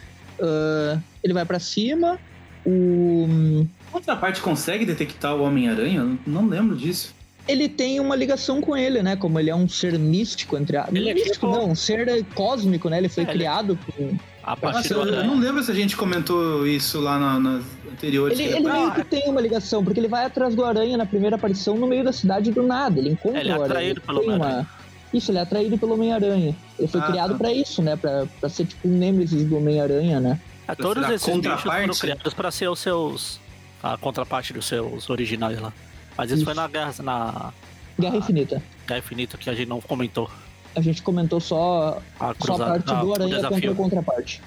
Ah, 0.41 0.99
ele 1.23 1.35
vai 1.35 1.45
pra 1.45 1.59
cima. 1.59 2.19
O. 2.65 3.67
Outra 3.93 4.17
parte 4.17 4.41
consegue 4.41 4.85
detectar 4.85 5.35
o 5.35 5.43
Homem-Aranha? 5.43 6.19
Não 6.27 6.47
lembro 6.47 6.77
disso. 6.77 7.15
Ele 7.51 7.69
tem 7.69 7.99
uma 8.01 8.15
ligação 8.17 8.61
com 8.61 8.77
ele, 8.77 9.03
né? 9.03 9.17
Como 9.17 9.39
ele 9.39 9.51
é 9.51 9.55
um 9.55 9.69
ser 9.69 9.99
místico, 9.99 10.57
entre 10.57 10.77
a... 10.77 10.89
Ele 10.93 11.09
é 11.11 11.15
místico, 11.15 11.35
tipo- 11.35 11.51
não, 11.51 11.71
um 11.71 11.75
ser 11.75 12.25
cósmico, 12.35 12.89
né? 12.89 12.99
Ele 12.99 13.09
foi 13.09 13.25
É, 13.25 13.27
ele- 13.27 13.33
criado 13.33 13.77
por. 13.85 14.15
A 14.43 14.57
partir 14.57 14.95
Nossa, 14.95 15.07
do 15.11 15.15
eu, 15.15 15.25
não 15.25 15.39
lembro 15.39 15.63
se 15.63 15.71
a 15.71 15.75
gente 15.75 15.97
comentou 15.97 16.67
isso 16.67 16.99
lá 17.01 17.19
na- 17.19 17.39
nas 17.39 17.65
anteriores. 17.93 18.39
Ele, 18.39 18.49
ele 18.57 18.61
meio 18.73 18.91
que 18.93 19.05
tem 19.05 19.29
uma 19.29 19.41
ligação, 19.41 19.85
porque 19.85 20.01
ele 20.01 20.09
vai 20.09 20.25
atrás 20.25 20.55
do 20.55 20.65
Aranha 20.65 20.97
na 20.97 21.05
primeira 21.05 21.37
aparição 21.37 21.77
no 21.77 21.87
meio 21.87 22.03
da 22.03 22.13
cidade 22.13 22.51
do 22.51 22.63
nada. 22.63 22.99
Ele 22.99 23.11
encontra 23.11 23.41
Ele 23.41 23.51
é 23.51 23.53
o 23.53 23.63
Aranha. 23.63 23.71
atraído 23.71 24.03
Ele 24.09 24.19
tem 24.19 24.31
Homem-Aranha. 24.35 24.69
Isso, 25.13 25.31
ele 25.31 25.39
é 25.39 25.41
atraído 25.43 25.77
pelo 25.79 25.95
Homem-Aranha. 25.95 26.57
Ele 26.79 26.89
foi 26.89 27.01
Ah, 27.01 27.05
criado 27.05 27.33
tá. 27.33 27.39
pra 27.39 27.53
isso, 27.53 27.83
né? 27.83 27.97
Pra, 27.97 28.27
pra 28.41 28.49
ser 28.49 28.65
tipo 28.65 28.89
um 28.89 28.97
Nêmesis 28.97 29.45
do 29.45 29.57
Homem-Aranha, 29.59 30.21
né? 30.21 30.41
É, 30.67 30.75
todos 30.75 31.05
esses 31.11 31.37
bichos 31.37 31.61
foram 31.63 31.95
criados 31.95 32.33
para 32.33 32.51
ser 32.51 32.69
os 32.69 32.79
seus. 32.79 33.41
a 33.83 33.97
contraparte 33.97 34.53
dos 34.53 34.67
seus 34.67 35.09
originais 35.11 35.59
lá. 35.61 35.73
Mas 36.21 36.31
isso, 36.31 36.37
Isso. 36.37 36.45
foi 36.45 36.53
na 36.53 36.69
guerra, 36.69 36.95
na 37.03 37.53
Guerra. 37.99 38.17
Infinita. 38.19 38.63
Guerra 38.87 38.99
Infinita 38.99 39.39
que 39.39 39.49
a 39.49 39.55
gente 39.55 39.67
não 39.67 39.81
comentou. 39.81 40.31
A 40.77 40.81
gente 40.83 41.01
comentou 41.01 41.41
só, 41.41 41.99
A 42.17 42.27
só 42.27 42.31
a 42.31 42.35
cruzada. 42.35 42.71
parte 42.73 42.93
ah, 42.93 43.01
do 43.01 43.09
o 43.09 43.15
Aranha 43.15 43.43
contra 43.49 43.71
a 43.71 43.75
contraparte. 43.75 44.43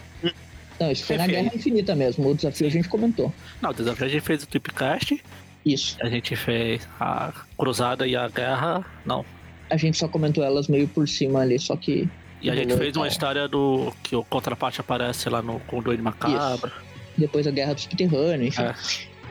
Não, 0.79 0.91
isso 0.91 1.03
foi 1.03 1.17
na. 1.17 1.25
Guerra 1.25 1.51
Infinita 1.55 1.95
mesmo. 1.95 2.29
O 2.29 2.35
desafio 2.35 2.67
a 2.67 2.69
gente 2.69 2.87
comentou. 2.87 3.33
Não, 3.59 3.71
o 3.71 3.73
desafio 3.73 4.05
a 4.05 4.07
gente 4.07 4.21
fez 4.21 4.43
o 4.43 4.47
Tripcast, 4.47 5.19
Isso. 5.65 5.97
a 5.99 6.09
gente 6.09 6.35
fez 6.35 6.87
a 6.99 7.33
cruzada 7.57 8.05
e 8.05 8.15
a 8.15 8.27
guerra. 8.27 8.85
Não. 9.03 9.25
A 9.67 9.75
gente 9.75 9.97
só 9.97 10.07
comentou 10.07 10.43
elas 10.43 10.67
meio 10.67 10.87
por 10.87 11.09
cima 11.09 11.39
ali, 11.39 11.57
só 11.57 11.75
que. 11.75 12.07
E 12.39 12.51
a 12.51 12.55
gente 12.55 12.77
fez 12.77 12.95
uma 12.95 13.07
história 13.07 13.47
do. 13.47 13.91
que 14.03 14.15
o 14.15 14.23
contraparte 14.23 14.79
aparece 14.79 15.27
lá 15.27 15.41
no 15.41 15.59
com 15.61 15.79
o 15.79 15.81
Doido 15.81 16.03
Macabro. 16.03 16.71
Depois 17.17 17.47
a 17.47 17.51
Guerra 17.51 17.73
do 17.73 17.81
Subterrâneo, 17.81 18.47
enfim. 18.47 18.61
É. 18.61 18.75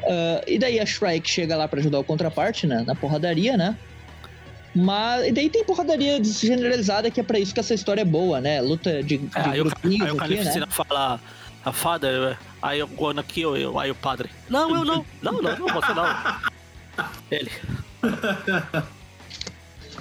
Ah, 0.06 0.42
e 0.46 0.58
daí 0.58 0.78
a 0.80 0.86
Shrike 0.86 1.28
chega 1.28 1.56
lá 1.56 1.66
pra 1.68 1.80
ajudar 1.80 1.98
o 1.98 2.04
contraparte, 2.04 2.66
né? 2.66 2.84
Na 2.86 2.94
porradaria, 2.94 3.56
né? 3.56 3.76
Mas. 4.74 5.26
E 5.28 5.32
daí 5.32 5.50
tem 5.50 5.64
porradaria 5.64 6.22
generalizada 6.24 7.10
que 7.10 7.20
é 7.20 7.22
pra 7.22 7.38
isso 7.38 7.52
que 7.52 7.60
essa 7.60 7.74
história 7.74 8.00
é 8.00 8.04
boa, 8.04 8.40
né? 8.40 8.60
Luta 8.60 9.02
de, 9.02 9.18
de 9.18 9.30
É, 9.36 9.40
aí, 9.40 9.60
o, 9.60 9.64
ca- 9.64 9.70
grupinhos 9.80 10.00
aí 10.02 10.08
o 10.08 10.10
aqui, 10.10 10.18
Carnificina 10.18 10.66
né? 10.66 10.72
fala. 10.72 11.20
A 11.64 11.70
fada, 11.70 12.36
aí 12.60 12.80
eu 12.80 12.88
vou 12.88 13.10
aqui, 13.10 13.42
aí 13.80 13.90
o 13.90 13.94
padre. 13.94 14.28
Não, 14.50 14.74
eu 14.74 14.84
não. 14.84 15.06
Não, 15.22 15.40
não, 15.40 15.56
não, 15.58 15.68
você 15.68 15.94
não. 15.94 16.04
Ele. 17.30 17.50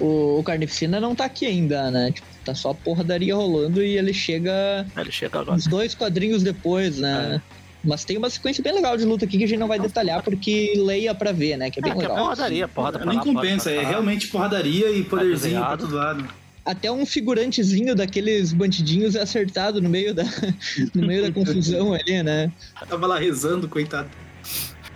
O, 0.00 0.38
o 0.40 0.42
Carnificina 0.42 0.98
não 1.00 1.14
tá 1.14 1.24
aqui 1.26 1.46
ainda, 1.46 1.90
né? 1.90 2.10
Tipo, 2.12 2.26
tá 2.44 2.54
só 2.54 2.70
a 2.70 2.74
porradaria 2.74 3.34
rolando 3.36 3.82
e 3.82 3.96
ele 3.96 4.12
chega 4.12 4.84
Ele 4.96 5.12
chega 5.12 5.38
agora. 5.38 5.56
uns 5.56 5.66
dois 5.66 5.94
quadrinhos 5.94 6.42
depois, 6.42 6.98
né? 6.98 7.40
É. 7.40 7.61
Mas 7.84 8.04
tem 8.04 8.16
uma 8.16 8.30
sequência 8.30 8.62
bem 8.62 8.72
legal 8.72 8.96
de 8.96 9.04
luta 9.04 9.24
aqui 9.24 9.38
que 9.38 9.44
a 9.44 9.48
gente 9.48 9.58
não 9.58 9.66
vai 9.68 9.78
detalhar 9.78 10.22
porque 10.22 10.74
leia 10.76 11.14
pra 11.14 11.32
ver, 11.32 11.56
né? 11.56 11.70
Que 11.70 11.80
é 11.80 11.82
bem 11.82 11.92
É, 11.92 11.94
que 11.96 12.00
é 12.04 12.08
legal. 12.08 12.24
porradaria, 12.24 12.68
porrada 12.68 12.98
pra 12.98 13.08
Nem 13.08 13.18
lá, 13.18 13.24
compensa, 13.24 13.70
pra 13.70 13.82
é 13.82 13.84
realmente 13.84 14.28
porradaria 14.28 14.90
e 14.90 15.02
poderzinho 15.02 15.60
pra 15.60 15.76
todo 15.76 15.94
lado. 15.96 16.28
Até 16.64 16.92
um 16.92 17.04
figurantezinho 17.04 17.92
daqueles 17.96 18.52
bandidinhos 18.52 19.16
é 19.16 19.22
acertado 19.22 19.82
no 19.82 19.88
meio 19.88 20.14
da, 20.14 20.22
no 20.94 21.04
meio 21.06 21.22
da 21.22 21.32
confusão 21.32 21.92
ali, 21.92 22.22
né? 22.22 22.52
Tava 22.88 23.06
lá 23.08 23.18
rezando, 23.18 23.68
coitado. 23.68 24.08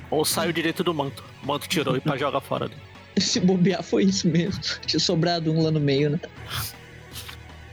Ou 0.09 0.25
saiu 0.25 0.53
direito 0.53 0.85
do 0.85 0.95
manto. 0.95 1.25
O 1.43 1.47
manto 1.47 1.67
tirou 1.69 1.97
e 1.97 2.01
pra 2.01 2.17
jogar 2.17 2.41
fora. 2.41 2.69
dele. 2.69 2.81
Se 3.19 3.41
bobear 3.41 3.83
foi 3.83 4.05
isso 4.05 4.29
mesmo. 4.29 4.61
Tinha 4.87 5.01
sobrado 5.01 5.51
um 5.51 5.61
lá 5.63 5.71
no 5.73 5.81
meio, 5.81 6.11
né? 6.11 6.21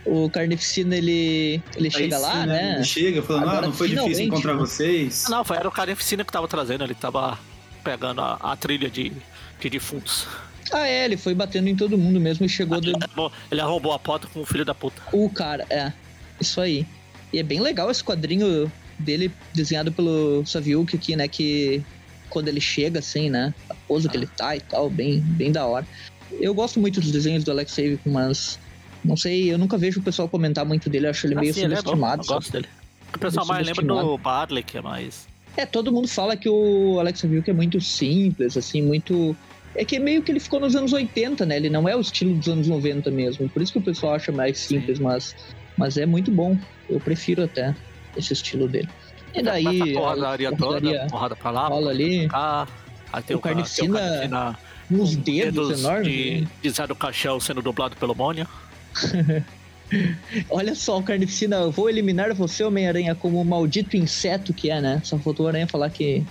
O 0.06 0.30
Carnificina, 0.30 0.96
ele, 0.98 1.64
ele 1.76 1.86
Aí 1.88 1.92
chega 1.92 2.18
sim, 2.18 2.22
lá, 2.22 2.46
né? 2.46 2.76
Ele 2.76 2.84
chega 2.84 3.22
falando, 3.22 3.44
Agora, 3.44 3.58
ah, 3.60 3.62
não 3.68 3.74
foi 3.74 3.88
difícil 3.90 4.26
encontrar 4.26 4.54
né? 4.54 4.60
vocês. 4.60 5.26
Ah, 5.28 5.30
Não, 5.30 5.46
foi, 5.46 5.56
era 5.58 5.68
o 5.68 5.72
Carnificina 5.72 6.26
que 6.26 6.32
tava 6.32 6.48
trazendo, 6.48 6.84
ele 6.84 6.94
tava 6.94 7.40
pegando 7.84 8.20
a, 8.22 8.34
a 8.36 8.56
trilha 8.58 8.90
de, 8.90 9.14
de 9.62 9.70
defuntos. 9.70 10.28
Ah, 10.72 10.88
é, 10.88 11.06
ele 11.06 11.16
foi 11.18 11.34
batendo 11.34 11.68
em 11.70 11.76
todo 11.76 11.98
mundo 11.98 12.20
mesmo 12.20 12.46
e 12.46 12.50
chegou. 12.50 12.78
Ele, 12.80 12.94
arrombou- 13.00 13.32
ele 13.52 13.62
arrombou 13.62 13.92
a 13.94 14.00
porta 14.00 14.28
com 14.28 14.42
o 14.42 14.46
filho 14.46 14.66
da 14.66 14.74
puta. 14.76 15.02
o 15.12 15.30
cara, 15.30 15.66
é. 15.70 15.94
Isso 16.40 16.60
aí. 16.60 16.86
E 17.32 17.40
é 17.40 17.44
bem 17.44 17.60
legal 17.62 17.90
esse 17.90 18.04
quadrinho 18.04 18.72
dele 19.00 19.32
desenhado 19.54 19.92
pelo 19.92 20.46
Saviuk 20.46 20.96
aqui, 20.96 21.16
né? 21.16 21.28
Que 21.28 21.84
quando 22.30 22.48
ele 22.48 22.60
chega, 22.62 23.00
assim, 23.00 23.30
né? 23.30 23.54
A 23.70 23.76
pose 23.88 24.10
que 24.10 24.18
ele 24.18 24.28
tá 24.28 24.56
e 24.56 24.62
tal, 24.62 24.90
bem, 24.90 25.20
bem 25.22 25.52
da 25.52 25.66
hora. 25.66 25.86
Eu 26.32 26.54
gosto 26.54 26.80
muito 26.80 27.00
dos 27.00 27.12
desenhos 27.12 27.44
do 27.44 27.52
Alex 27.52 27.72
Saviuk, 27.72 28.10
mas 28.10 28.58
não 29.04 29.18
sei, 29.18 29.52
eu 29.52 29.58
nunca 29.58 29.78
vejo 29.78 30.00
o 30.00 30.04
pessoal 30.04 30.28
comentar 30.30 30.66
muito 30.66 30.90
dele, 30.90 31.08
eu 31.08 31.10
acho 31.12 31.28
ele 31.28 31.36
meio 31.36 31.52
Assim, 31.52 31.62
ele 31.64 31.74
é 31.74 31.78
bom, 31.78 31.82
subestimado. 31.84 32.22
eu 32.24 32.28
gosto 32.28 32.52
dele. 32.52 32.68
O 33.16 33.20
pessoal 33.20 33.46
mais 33.46 33.66
lembra 33.68 33.82
do 33.84 33.88
subestimado. 33.90 34.18
Barley, 34.24 34.64
que 34.64 34.78
é 34.78 34.82
mais. 34.82 35.28
É, 35.56 35.66
todo 35.66 35.92
mundo 35.92 36.08
fala 36.08 36.36
que 36.36 36.50
o 36.50 36.98
Alex 37.00 37.20
Saviuk 37.20 37.50
é 37.50 37.54
muito 37.54 37.80
simples, 37.80 38.58
assim, 38.58 38.82
muito. 38.82 39.36
É 39.76 39.84
que 39.86 40.00
meio 40.00 40.22
que 40.24 40.32
ele 40.32 40.40
ficou 40.40 40.60
nos 40.60 40.76
anos 40.76 40.94
80, 40.94 41.46
né? 41.46 41.56
Ele 41.58 41.70
não 41.70 41.88
é 41.90 41.96
o 41.96 42.02
estilo 42.02 42.36
dos 42.36 42.48
anos 42.48 42.68
90 42.68 43.10
mesmo. 43.12 43.48
Por 43.50 43.62
isso 43.62 43.72
que 43.74 43.80
o 43.80 43.82
pessoal 43.82 44.16
acha 44.16 44.32
mais 44.32 44.58
simples, 44.60 45.00
mas, 45.00 45.36
mas 45.78 45.98
é 45.98 46.06
muito 46.06 46.32
bom. 46.32 46.58
Eu 46.90 47.00
prefiro 47.00 47.44
até 47.44 47.76
esse 48.18 48.34
estilo 48.34 48.68
dele. 48.68 48.88
E 49.34 49.42
daí. 49.44 49.94
Porradaria 49.94 50.56
toda, 50.56 51.08
porrada 51.10 51.36
pra 51.36 51.50
lá, 51.52 51.68
rola 51.68 51.90
ali, 51.92 52.28
cá. 52.28 52.68
Aí 53.12 53.22
tem 53.24 53.36
O 53.36 53.40
o, 53.40 53.42
ca- 53.42 53.50
tem 53.50 53.60
o 53.60 53.64
Carnificina- 53.64 54.00
Carnificina 54.00 54.60
uns 54.92 55.16
com 55.16 55.22
dedos, 55.22 55.80
enormes. 55.80 56.08
de, 56.08 56.42
né? 56.42 56.48
de 56.62 56.70
Zé 56.70 56.86
do 56.88 56.96
Caixão 56.96 57.40
sendo 57.40 57.62
dublado 57.62 57.96
pelo 57.96 58.14
Mônia. 58.16 58.48
Olha 60.50 60.74
só, 60.74 60.98
o 60.98 61.04
Carnificina, 61.04 61.58
eu 61.58 61.72
vou 61.72 61.90
eliminar 61.90 62.34
você, 62.34 62.64
Homem-Aranha, 62.64 63.14
como 63.16 63.40
o 63.40 63.46
maldito 63.46 63.96
inseto 63.96 64.54
que 64.54 64.70
é, 64.70 64.82
né? 64.82 65.02
Só 65.04 65.18
faltou 65.20 65.46
o 65.46 65.50
Aranha 65.50 65.68
falar 65.68 65.90
que 65.90 66.24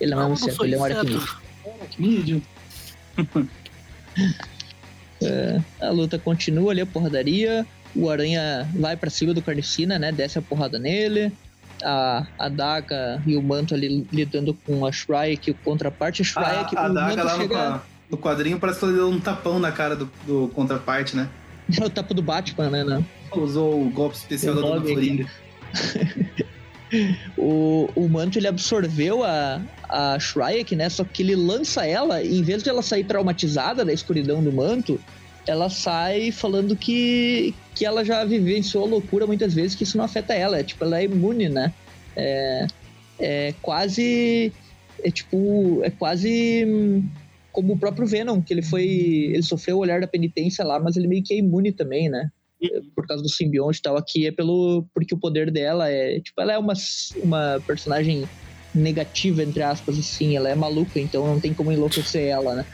ele 0.00 0.14
não 0.14 0.22
é 0.22 0.26
um 0.26 0.32
inseto, 0.32 0.64
ele 0.64 0.74
é 0.74 0.78
um 0.78 0.84
aracnídeo. 0.84 1.28
Mídio. 1.98 2.42
A 5.80 5.90
luta 5.90 6.18
continua 6.18 6.72
ali, 6.72 6.80
a 6.80 6.86
porradaria. 6.86 7.66
O 7.94 8.08
Aranha 8.08 8.66
vai 8.74 8.96
pra 8.96 9.10
cima 9.10 9.34
do 9.34 9.42
Carnificina, 9.42 9.98
né? 9.98 10.10
Desce 10.10 10.38
a 10.38 10.42
porrada 10.42 10.78
nele. 10.78 11.30
A, 11.82 12.26
a 12.38 12.48
Daga 12.48 13.22
e 13.26 13.36
o 13.36 13.42
Manto 13.42 13.74
ali 13.74 14.06
lidando 14.12 14.54
com 14.54 14.86
a 14.86 14.92
Shrike, 14.92 15.50
o 15.50 15.54
contraparte. 15.54 16.22
A 16.22 16.24
Shrike, 16.24 16.76
A, 16.76 16.86
a 16.86 16.90
o 16.90 16.94
daga 16.94 17.08
Manto 17.08 17.24
lá 17.24 17.36
no, 17.36 17.42
chega 17.42 17.82
no 18.10 18.18
quadrinho 18.18 18.58
parece 18.58 18.78
que 18.78 18.84
ela 18.84 18.94
deu 18.94 19.08
um 19.08 19.20
tapão 19.20 19.58
na 19.58 19.70
cara 19.70 19.94
do, 19.94 20.10
do 20.26 20.48
contraparte, 20.54 21.16
né? 21.16 21.28
No 21.78 21.90
tapa 21.90 22.14
do 22.14 22.22
Batman, 22.22 22.70
né? 22.70 22.84
né? 22.84 23.04
Usou 23.32 23.86
o 23.86 23.90
golpe 23.90 24.16
especial 24.16 24.54
O 24.54 24.56
da 24.56 24.68
Dona 24.68 24.80
Florinda. 24.80 25.26
O, 27.36 27.88
o 27.94 28.08
Manto 28.08 28.38
ele 28.38 28.48
absorveu 28.48 29.22
a, 29.22 29.60
a 29.88 30.18
Shrike, 30.18 30.74
né? 30.74 30.88
Só 30.88 31.04
que 31.04 31.22
ele 31.22 31.36
lança 31.36 31.86
ela 31.86 32.22
e 32.22 32.38
em 32.38 32.42
vez 32.42 32.62
de 32.62 32.68
ela 32.68 32.82
sair 32.82 33.04
traumatizada 33.04 33.84
da 33.84 33.92
escuridão 33.92 34.42
do 34.42 34.52
Manto, 34.52 35.00
ela 35.46 35.70
sai 35.70 36.30
falando 36.32 36.76
que, 36.76 37.54
que 37.74 37.84
ela 37.84 38.04
já 38.04 38.24
vivenciou 38.24 38.86
loucura 38.86 39.26
muitas 39.26 39.54
vezes, 39.54 39.74
que 39.74 39.84
isso 39.84 39.96
não 39.96 40.04
afeta 40.04 40.34
ela. 40.34 40.58
É, 40.58 40.62
tipo, 40.62 40.84
ela 40.84 40.98
é 40.98 41.04
imune, 41.04 41.48
né? 41.48 41.72
É, 42.16 42.66
é 43.18 43.54
quase. 43.62 44.52
É 45.02 45.10
tipo. 45.10 45.80
É 45.82 45.90
quase. 45.90 47.04
Como 47.52 47.72
o 47.72 47.78
próprio 47.78 48.06
Venom, 48.06 48.40
que 48.40 48.52
ele 48.52 48.62
foi. 48.62 48.84
Ele 48.84 49.42
sofreu 49.42 49.76
o 49.76 49.80
olhar 49.80 50.00
da 50.00 50.06
penitência 50.06 50.64
lá, 50.64 50.78
mas 50.78 50.96
ele 50.96 51.08
meio 51.08 51.22
que 51.22 51.34
é 51.34 51.38
imune 51.38 51.72
também, 51.72 52.08
né? 52.08 52.30
por 52.94 53.06
causa 53.06 53.22
do 53.22 53.28
simbionte 53.28 53.78
e 53.78 53.82
tal, 53.82 53.96
aqui 53.96 54.26
é 54.26 54.30
pelo 54.32 54.84
porque 54.94 55.14
o 55.14 55.18
poder 55.18 55.50
dela 55.50 55.88
é, 55.88 56.20
tipo, 56.20 56.40
ela 56.42 56.52
é 56.52 56.58
uma, 56.58 56.74
uma 57.22 57.62
personagem 57.66 58.28
negativa, 58.74 59.42
entre 59.42 59.62
aspas, 59.62 59.98
assim. 59.98 60.36
Ela 60.36 60.50
é 60.50 60.54
maluca, 60.54 61.00
então 61.00 61.26
não 61.26 61.40
tem 61.40 61.54
como 61.54 61.72
enlouquecer 61.72 62.28
ela, 62.28 62.54
né? 62.54 62.66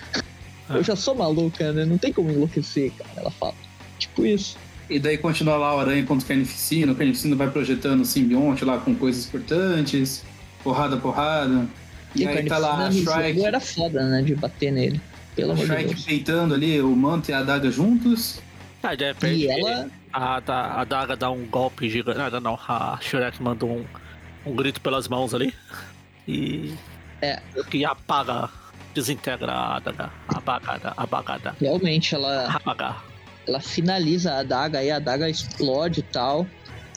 É. 0.68 0.76
Eu 0.76 0.82
já 0.82 0.96
sou 0.96 1.14
maluca, 1.14 1.72
né? 1.72 1.84
Não 1.84 1.98
tem 1.98 2.12
como 2.12 2.30
enlouquecer, 2.30 2.92
cara. 2.92 3.10
Ela 3.16 3.30
fala. 3.30 3.54
Tipo 3.98 4.26
isso. 4.26 4.56
E 4.88 4.98
daí 4.98 5.18
continua 5.18 5.56
lá 5.56 5.74
o 5.74 5.80
Aranha 5.80 6.04
contra 6.04 6.24
o 6.24 6.28
Carnificina, 6.28 6.92
o 6.92 6.94
Carnificina 6.94 7.34
vai 7.34 7.50
projetando 7.50 8.02
o 8.02 8.04
simbionte 8.04 8.64
lá 8.64 8.78
com 8.78 8.94
coisas 8.94 9.26
importantes, 9.26 10.24
porrada, 10.62 10.96
porrada. 10.96 11.66
E, 12.14 12.26
aí 12.26 12.46
tá 12.46 12.56
lá 12.58 12.90
Shrike, 12.90 13.44
era 13.44 13.60
foda, 13.60 14.02
né? 14.08 14.22
De 14.22 14.34
bater 14.34 14.70
nele. 14.72 15.00
Pelo 15.34 15.52
amor 15.52 15.66
de 15.66 15.72
Shrike 15.72 15.88
Deus. 15.94 16.04
peitando 16.04 16.54
ali 16.54 16.80
o 16.80 16.94
manto 16.96 17.30
e 17.30 17.34
a 17.34 17.38
adaga 17.40 17.70
juntos. 17.70 18.40
Ah, 18.82 18.94
de 18.94 19.04
repente, 19.06 19.40
E 19.44 19.48
ela. 19.50 19.88
a, 20.12 20.80
a 20.80 20.84
daga 20.84 21.16
dá 21.16 21.30
um 21.30 21.44
golpe 21.46 21.88
gigante. 21.90 22.18
Nada, 22.18 22.40
não. 22.40 22.58
A 22.68 22.98
Shrek 23.02 23.42
mandou 23.42 23.68
um, 23.70 23.84
um 24.50 24.54
grito 24.54 24.80
pelas 24.80 25.08
mãos 25.08 25.34
ali. 25.34 25.52
E. 26.26 26.72
É. 27.20 27.40
Que 27.70 27.84
apaga, 27.84 28.48
desintegra 28.94 29.52
a 29.52 29.76
adaga. 29.76 30.10
Apagada, 30.28 30.92
apagada. 30.96 31.56
Realmente, 31.60 32.14
ela, 32.14 32.46
Apagar. 32.46 33.04
ela 33.46 33.60
finaliza 33.60 34.32
a 34.34 34.38
adaga 34.40 34.82
e 34.82 34.90
a 34.90 34.96
adaga 34.96 35.28
explode 35.28 36.00
e 36.00 36.02
tal. 36.04 36.46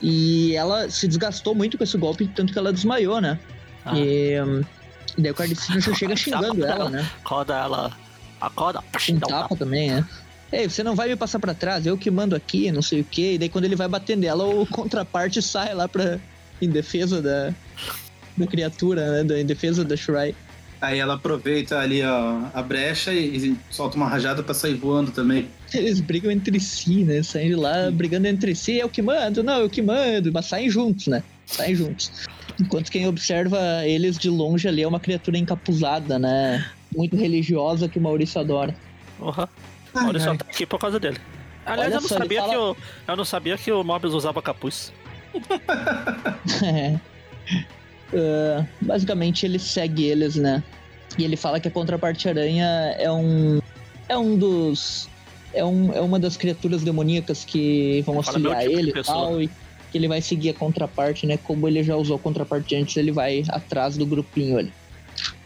E 0.01 0.55
ela 0.55 0.89
se 0.89 1.07
desgastou 1.07 1.53
muito 1.53 1.77
com 1.77 1.83
esse 1.83 1.97
golpe, 1.97 2.27
tanto 2.27 2.53
que 2.53 2.59
ela 2.59 2.71
desmaiou, 2.71 3.19
né? 3.19 3.37
Ah, 3.83 3.97
E 3.97 4.33
hum, 5.17 5.21
daí 5.21 5.31
o 5.31 5.35
Carnificina 5.35 5.79
já 5.81 5.93
chega 5.93 6.15
xingando 6.17 6.65
ela, 6.65 6.89
né? 6.89 7.09
Acorda 7.23 7.55
ela. 7.55 7.97
Acorda. 8.39 8.79
Um 9.09 9.15
um 9.15 9.19
tapa 9.19 9.55
também, 9.55 9.91
né? 9.91 10.07
Ei, 10.51 10.67
você 10.67 10.83
não 10.83 10.95
vai 10.95 11.07
me 11.09 11.15
passar 11.15 11.39
pra 11.39 11.53
trás, 11.53 11.85
eu 11.85 11.97
que 11.97 12.09
mando 12.09 12.35
aqui, 12.35 12.71
não 12.71 12.81
sei 12.81 13.01
o 13.01 13.03
quê. 13.03 13.33
E 13.33 13.37
daí 13.37 13.49
quando 13.49 13.65
ele 13.65 13.75
vai 13.75 13.87
bater 13.87 14.17
nela, 14.17 14.45
o 14.45 14.65
contraparte 14.67 15.41
sai 15.41 15.73
lá 15.73 15.87
pra. 15.87 16.19
em 16.61 16.69
defesa 16.69 17.21
da. 17.21 17.53
da 18.35 18.47
criatura, 18.47 19.11
né? 19.11 19.23
Da, 19.23 19.39
em 19.39 19.45
defesa 19.45 19.83
da 19.83 19.95
Shrai. 19.95 20.35
Aí 20.81 20.97
ela 20.97 21.15
aproveita 21.15 21.77
ali 21.77 22.01
ó, 22.03 22.41
a 22.53 22.61
brecha 22.63 23.11
e, 23.11 23.35
e 23.35 23.57
solta 23.69 23.97
uma 23.97 24.07
rajada 24.07 24.41
pra 24.41 24.53
sair 24.53 24.75
voando 24.75 25.11
também. 25.11 25.49
Eles 25.73 25.99
brigam 25.99 26.31
entre 26.31 26.57
si, 26.59 27.03
né? 27.03 27.21
Saem 27.21 27.49
de 27.49 27.55
lá 27.55 27.91
brigando 27.91 28.27
entre 28.27 28.55
si, 28.55 28.77
eu 28.77 28.87
que 28.87 29.01
mando, 29.01 29.43
não, 29.43 29.59
eu 29.59 29.69
que 29.69 29.81
mando, 29.81 30.31
mas 30.31 30.45
saem 30.45 30.69
juntos, 30.69 31.07
né? 31.07 31.21
Saem 31.45 31.75
juntos. 31.75 32.09
Enquanto 32.59 32.91
quem 32.91 33.07
observa 33.07 33.57
eles 33.85 34.17
de 34.17 34.29
longe 34.29 34.67
ali 34.67 34.81
é 34.83 34.87
uma 34.87 34.99
criatura 34.99 35.37
encapuzada, 35.37 36.19
né? 36.19 36.65
Muito 36.95 37.15
religiosa 37.15 37.87
que 37.87 37.97
o 37.97 38.01
Maurício 38.01 38.39
adora. 38.41 38.75
Porra. 39.17 39.47
Ai, 39.93 40.07
Olha 40.07 40.19
só, 40.19 40.31
ai. 40.31 40.37
tá 40.37 40.45
aqui 40.49 40.65
por 40.65 40.79
causa 40.79 40.99
dele. 40.99 41.17
Aliás, 41.65 41.87
Olha 41.91 41.97
eu 41.97 42.01
não, 42.01 42.07
só, 42.09 42.17
sabia 42.17 42.41
fala- 42.41 42.53
que 42.53 42.59
o, 42.59 42.77
eu 43.07 43.15
não 43.15 43.25
sabia 43.25 43.57
que 43.57 43.71
o 43.71 43.83
Mobius 43.83 44.13
usava 44.13 44.41
capuz. 44.41 44.91
Ah, 48.11 48.65
basicamente 48.81 49.45
ele 49.45 49.59
segue 49.59 50.05
eles, 50.05 50.35
né? 50.35 50.63
E 51.17 51.23
ele 51.23 51.35
fala 51.35 51.59
que 51.59 51.67
a 51.67 51.71
contraparte 51.71 52.27
aranha 52.27 52.65
é 52.97 53.11
um. 53.11 53.59
É 54.07 54.17
um 54.17 54.35
dos. 54.35 55.07
É, 55.53 55.63
um, 55.63 55.93
é 55.93 56.01
uma 56.01 56.19
das 56.19 56.35
criaturas 56.37 56.81
demoníacas 56.83 57.43
que 57.45 58.01
vão 58.05 58.17
auxiliar 58.17 58.61
tipo 58.63 58.79
ele 58.79 58.89
e 58.91 59.03
tal. 59.03 59.41
E 59.41 59.49
que 59.91 59.97
ele 59.97 60.07
vai 60.07 60.21
seguir 60.21 60.49
a 60.49 60.53
contraparte, 60.53 61.25
né? 61.25 61.37
Como 61.37 61.67
ele 61.67 61.83
já 61.83 61.95
usou 61.95 62.15
a 62.15 62.19
contraparte 62.19 62.75
antes, 62.75 62.95
ele 62.97 63.11
vai 63.11 63.43
atrás 63.49 63.97
do 63.97 64.05
grupinho 64.05 64.57
ali. 64.57 64.73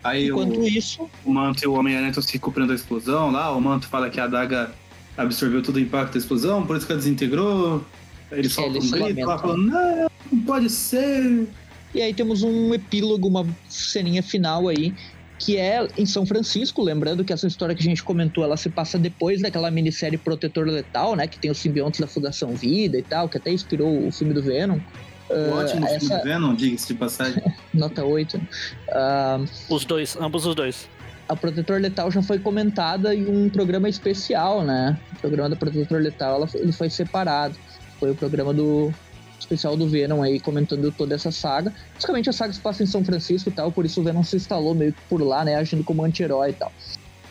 Aí 0.03 0.31
o, 0.31 0.41
Enquanto 0.41 0.67
isso, 0.67 1.09
o 1.25 1.33
Manto 1.33 1.63
e 1.63 1.67
o 1.67 1.73
Homem-Aranha 1.73 2.09
estão 2.09 2.21
se 2.21 2.33
recuperando 2.33 2.69
da 2.69 2.75
explosão 2.75 3.31
lá. 3.31 3.55
O 3.55 3.61
Manto 3.61 3.87
fala 3.87 4.09
que 4.09 4.19
a 4.19 4.25
adaga 4.25 4.71
absorveu 5.17 5.61
todo 5.61 5.77
o 5.77 5.79
impacto 5.79 6.13
da 6.13 6.19
explosão, 6.19 6.65
por 6.65 6.75
isso 6.75 6.85
que 6.85 6.91
ela 6.91 7.01
desintegrou. 7.01 7.83
Ele 8.31 8.49
solta 8.49 8.77
ele 8.77 8.87
um 8.87 8.91
grito 8.91 9.27
lá 9.27 9.37
falando, 9.37 9.63
não, 9.63 10.09
não 10.31 10.41
pode 10.41 10.69
ser. 10.69 11.47
E 11.93 12.01
aí 12.01 12.13
temos 12.13 12.41
um 12.41 12.73
epílogo, 12.73 13.27
uma 13.27 13.47
ceninha 13.69 14.23
final 14.23 14.67
aí, 14.67 14.93
que 15.39 15.57
é 15.57 15.85
em 15.97 16.05
São 16.05 16.25
Francisco, 16.25 16.81
lembrando 16.81 17.23
que 17.23 17.33
essa 17.33 17.47
história 17.47 17.75
que 17.75 17.81
a 17.81 17.85
gente 17.85 18.03
comentou, 18.03 18.43
ela 18.43 18.55
se 18.55 18.69
passa 18.69 18.97
depois 18.97 19.41
daquela 19.41 19.69
minissérie 19.71 20.17
Protetor 20.17 20.65
Letal, 20.67 21.15
né, 21.15 21.27
que 21.27 21.37
tem 21.37 21.51
os 21.51 21.57
simbiontes 21.57 21.99
da 21.99 22.07
Fundação 22.07 22.55
Vida 22.55 22.97
e 22.97 23.01
tal, 23.03 23.27
que 23.27 23.37
até 23.37 23.51
inspirou 23.51 24.07
o 24.07 24.11
filme 24.11 24.33
do 24.33 24.41
Venom. 24.41 24.77
O 25.29 25.33
Ah, 25.33 25.59
ótimo 25.59 25.81
filme 25.87 25.95
essa 25.95 26.17
do 26.17 26.23
Venom, 26.23 26.53
diga-se 26.55 26.87
de 26.87 26.93
passagem. 26.93 27.41
nota 27.73 28.03
8. 28.05 28.39
Ah, 28.91 29.39
Os 29.69 29.83
dois, 29.85 30.15
ambos 30.19 30.45
os 30.45 30.55
dois. 30.55 30.87
a 31.27 31.35
Protetor 31.35 31.79
Letal 31.81 32.11
já 32.11 32.21
foi 32.21 32.37
comentada 32.39 33.15
em 33.15 33.25
um 33.27 33.49
programa 33.49 33.89
especial, 33.89 34.63
né? 34.63 34.97
O 35.13 35.19
programa 35.19 35.49
da 35.49 35.55
Protetor 35.55 35.99
Letal, 36.01 36.35
ela, 36.35 36.49
ele 36.53 36.71
foi 36.71 36.89
separado. 36.89 37.55
Foi 37.99 38.11
o 38.11 38.15
programa 38.15 38.53
do 38.53 38.93
especial 39.43 39.77
do 39.77 39.87
Venom 39.87 40.21
aí, 40.21 40.39
comentando 40.39 40.91
toda 40.91 41.15
essa 41.15 41.31
saga. 41.31 41.73
Basicamente 41.93 42.29
a 42.29 42.33
saga 42.33 42.53
se 42.53 42.59
passa 42.59 42.83
em 42.83 42.85
São 42.85 43.03
Francisco 43.03 43.49
e 43.49 43.51
tal, 43.51 43.71
por 43.71 43.85
isso 43.85 44.01
o 44.01 44.03
Venom 44.03 44.23
se 44.23 44.35
instalou 44.35 44.73
meio 44.73 44.93
que 44.93 45.01
por 45.09 45.21
lá, 45.21 45.45
né? 45.45 45.55
Agindo 45.55 45.83
como 45.83 46.03
anti-herói 46.03 46.49
e 46.49 46.53
tal. 46.53 46.71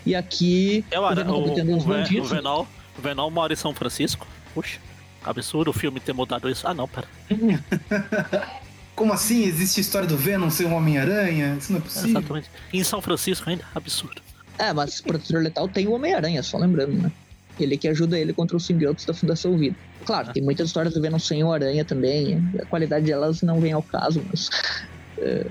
E 0.05 0.14
aqui, 0.14 0.85
Eu, 0.90 1.03
o 1.03 1.12
o, 1.12 1.14
Venom 1.14 1.46
tá 1.55 1.62
o, 1.62 1.79
o 1.79 1.85
bandidos. 1.85 2.31
Venom, 2.31 2.64
o 2.98 3.03
Venom 3.03 3.31
mora 3.31 3.53
em 3.53 3.57
São 3.57 3.75
Francisco. 3.75 4.27
Puxa, 4.55 4.79
absurdo 5.25 5.70
o 5.70 5.72
filme 5.72 6.01
ter 6.01 6.12
mudado 6.12 6.48
isso. 6.48 6.66
Ah, 6.66 6.75
não, 6.75 6.88
pera. 6.88 7.09
Como 8.94 9.12
assim? 9.12 9.44
Existe 9.44 9.81
a 9.81 9.83
história 9.83 10.07
do 10.09 10.16
Venom 10.16 10.51
ser 10.51 10.66
um 10.66 10.75
Homem-Aranha? 10.75 11.57
Isso 11.59 11.72
não 11.72 11.79
é 11.79 11.83
possível. 11.83 12.11
Exatamente. 12.11 12.51
Em 12.72 12.85
São 12.85 13.01
Francisco 13.01 13.48
ainda, 13.48 13.64
absurdo. 13.75 14.20
É, 14.59 14.72
mas 14.72 15.01
Protetor 15.01 15.42
Letal 15.42 15.66
tem 15.66 15.87
o 15.87 15.92
Homem-Aranha, 15.92 16.42
só 16.42 16.59
lembrando, 16.59 16.92
né? 16.94 17.12
Ele 17.59 17.77
que 17.77 17.88
ajuda 17.88 18.18
ele 18.18 18.33
contra 18.33 18.57
os 18.57 18.66
simbiontes 18.66 19.05
da 19.05 19.14
Fundação 19.14 19.57
Vida. 19.57 19.77
Claro, 20.04 20.32
tem 20.32 20.42
muitas 20.42 20.66
histórias 20.68 20.94
do 20.94 21.00
Venom 21.00 21.18
sem 21.18 21.42
o 21.44 21.52
Aranha 21.52 21.84
também. 21.84 22.42
A 22.60 22.66
qualidade 22.66 23.06
delas 23.06 23.42
não 23.42 23.60
vem 23.60 23.72
ao 23.72 23.82
caso, 23.82 24.22
mas. 24.30 24.50
é, 25.18 25.46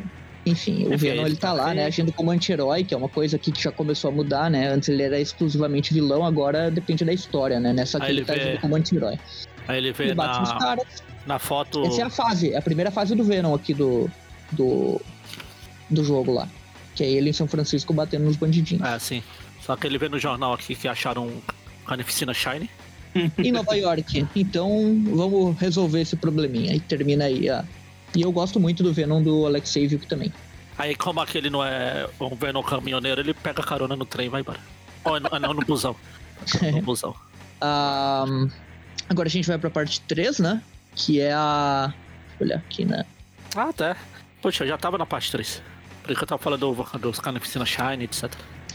enfim, 0.45 0.85
o 0.87 0.93
Enfim, 0.93 1.09
Venom 1.09 1.25
ele 1.27 1.35
tá 1.35 1.49
tá 1.49 1.53
lá, 1.53 1.73
né? 1.73 1.85
Agindo 1.85 2.11
como 2.11 2.31
anti-herói, 2.31 2.83
que 2.83 2.93
é 2.93 2.97
uma 2.97 3.07
coisa 3.09 3.35
aqui 3.35 3.51
que 3.51 3.61
já 3.61 3.71
começou 3.71 4.09
a 4.09 4.13
mudar, 4.13 4.49
né? 4.49 4.67
Antes 4.69 4.89
ele 4.89 5.03
era 5.03 5.19
exclusivamente 5.19 5.93
vilão, 5.93 6.25
agora 6.25 6.71
depende 6.71 7.05
da 7.05 7.13
história, 7.13 7.59
né? 7.59 7.71
Nessa 7.73 7.97
aqui 7.99 8.07
Aí 8.07 8.11
ele 8.13 8.19
ele 8.21 8.25
tá 8.25 8.33
vê- 8.33 8.41
agindo 8.41 8.59
como 8.61 8.75
anti-herói. 8.75 9.19
Aí 9.67 9.77
ele 9.77 9.91
vê 9.93 10.05
Ele 10.05 10.15
bate 10.15 10.39
nos 10.39 10.49
na, 10.49 10.57
caras. 10.57 11.03
na 11.27 11.37
foto. 11.39 11.85
Essa 11.85 12.01
é 12.01 12.03
a 12.05 12.09
fase, 12.09 12.53
é 12.53 12.57
a 12.57 12.61
primeira 12.61 12.89
fase 12.89 13.13
do 13.15 13.23
Venom 13.23 13.53
aqui 13.53 13.73
do. 13.73 14.09
do. 14.51 14.99
do 15.89 16.03
jogo 16.03 16.33
lá. 16.33 16.47
Que 16.95 17.03
é 17.03 17.09
ele 17.09 17.29
em 17.29 17.33
São 17.33 17.47
Francisco 17.47 17.93
batendo 17.93 18.25
nos 18.25 18.35
bandidinhos. 18.35 18.83
É, 18.85 18.97
sim. 18.99 19.21
Só 19.61 19.75
que 19.75 19.85
ele 19.85 19.97
vê 19.99 20.09
no 20.09 20.17
jornal 20.17 20.53
aqui 20.53 20.75
que 20.75 20.87
acharam 20.87 21.27
um 21.27 21.41
Carnificina 21.85 22.33
Shine. 22.33 22.67
em 23.37 23.51
Nova 23.51 23.75
York. 23.75 24.27
Então, 24.35 24.69
vamos 25.13 25.57
resolver 25.57 26.01
esse 26.01 26.15
probleminha. 26.15 26.75
E 26.75 26.79
termina 26.79 27.25
aí 27.25 27.49
a. 27.49 27.65
E 28.15 28.21
eu 28.21 28.31
gosto 28.31 28.59
muito 28.59 28.83
do 28.83 28.91
Venom 28.91 29.23
do 29.23 29.45
Alexei 29.45 29.87
Vuk 29.87 30.05
também. 30.05 30.31
Aí, 30.77 30.95
como 30.95 31.19
aquele 31.19 31.49
não 31.49 31.63
é 31.63 32.07
um 32.19 32.35
Venom 32.35 32.63
caminhoneiro, 32.63 33.21
ele 33.21 33.33
pega 33.33 33.63
carona 33.63 33.95
no 33.95 34.05
trem 34.05 34.27
e 34.27 34.29
vai 34.29 34.41
embora. 34.41 34.59
Ou 35.03 35.19
não, 35.19 35.39
não 35.39 35.53
no 35.53 35.61
busão. 35.65 35.95
No 36.73 36.81
busão. 36.81 37.15
Ah, 37.61 38.25
agora 39.07 39.27
a 39.27 39.31
gente 39.31 39.47
vai 39.47 39.57
pra 39.59 39.69
parte 39.69 40.01
3, 40.01 40.39
né? 40.39 40.61
Que 40.95 41.21
é 41.21 41.31
a. 41.33 41.93
Olha 42.41 42.55
aqui, 42.55 42.83
né? 42.83 43.05
Ah, 43.55 43.69
até. 43.69 43.95
Poxa, 44.41 44.63
eu 44.63 44.67
já 44.67 44.77
tava 44.77 44.97
na 44.97 45.05
parte 45.05 45.31
3. 45.31 45.61
Por 46.01 46.09
isso 46.11 46.17
que 46.17 46.23
eu 46.23 46.27
tava 46.27 46.41
falando 46.41 46.73
do, 46.73 46.99
dos 46.99 47.19
Carnificina 47.19 47.65
Shine, 47.65 48.05
etc. 48.05 48.31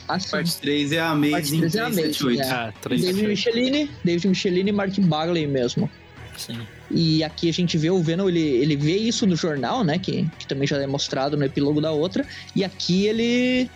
Ah, 0.08 0.18
sim. 0.20 0.30
Parte 0.30 0.56
3 0.58 0.92
é 0.92 1.00
a 1.00 1.10
Amazing 1.10 1.58
três 1.58 1.74
é 1.74 1.80
a 1.80 1.86
Amazing, 1.86 2.02
378. 2.12 2.40
é. 2.42 2.68
É, 2.68 2.72
3 2.80 3.02
David 3.02 3.26
Michelini, 3.28 3.90
David 4.04 4.28
Michelini 4.28 4.70
e 4.70 4.72
Mark 4.72 4.98
Bagley 5.00 5.46
mesmo. 5.46 5.90
Sim. 6.36 6.58
E 6.90 7.24
aqui 7.24 7.48
a 7.48 7.52
gente 7.52 7.76
vê 7.76 7.90
o 7.90 8.00
Venom, 8.02 8.28
ele, 8.28 8.40
ele 8.40 8.76
vê 8.76 8.96
isso 8.96 9.26
no 9.26 9.34
jornal, 9.34 9.82
né? 9.82 9.98
Que, 9.98 10.28
que 10.38 10.46
também 10.46 10.68
já 10.68 10.76
é 10.76 10.86
mostrado 10.86 11.36
no 11.36 11.44
epílogo 11.44 11.80
da 11.80 11.90
outra. 11.90 12.24
E 12.54 12.62
aqui 12.64 13.06
ele. 13.06 13.68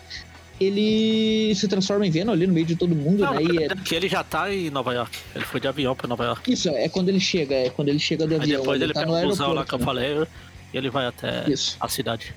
Ele 0.61 1.55
se 1.55 1.67
transforma 1.67 2.07
em 2.07 2.11
Venom 2.11 2.33
ali 2.33 2.47
no 2.47 2.53
meio 2.53 2.67
de 2.67 2.77
todo 2.77 2.95
mundo, 2.95 3.21
Não, 3.25 3.33
né? 3.35 3.43
E 3.43 3.65
é- 3.65 3.69
que 3.77 3.95
ele 3.95 4.09
já 4.11 4.23
tá 4.23 4.53
em 4.55 4.69
Nova 4.69 4.93
York. 4.93 5.19
Ele 5.35 5.45
foi 5.45 5.59
de 5.59 5.67
avião 5.67 5.97
pra 5.97 6.07
Nova 6.07 6.23
York. 6.25 6.53
Isso, 6.53 6.69
é 6.69 6.87
quando 6.87 7.09
ele 7.09 7.19
chega, 7.19 7.55
é 7.55 7.71
quando 7.71 7.89
ele 7.89 7.99
chega 7.99 8.27
do 8.27 8.35
Aí 8.35 8.41
avião. 8.43 8.61
depois 8.61 8.83
ele 8.83 8.93
tá 8.93 9.01
pega 9.01 9.13
no 9.13 9.19
o 9.25 9.29
busão 9.29 9.53
lá 9.55 9.65
que 9.65 9.73
eu 9.75 9.79
né? 9.79 9.85
falei 9.87 10.27
e 10.75 10.77
ele 10.77 10.91
vai 10.91 11.07
até 11.07 11.49
Isso. 11.51 11.79
a 11.81 11.89
cidade. 11.89 12.35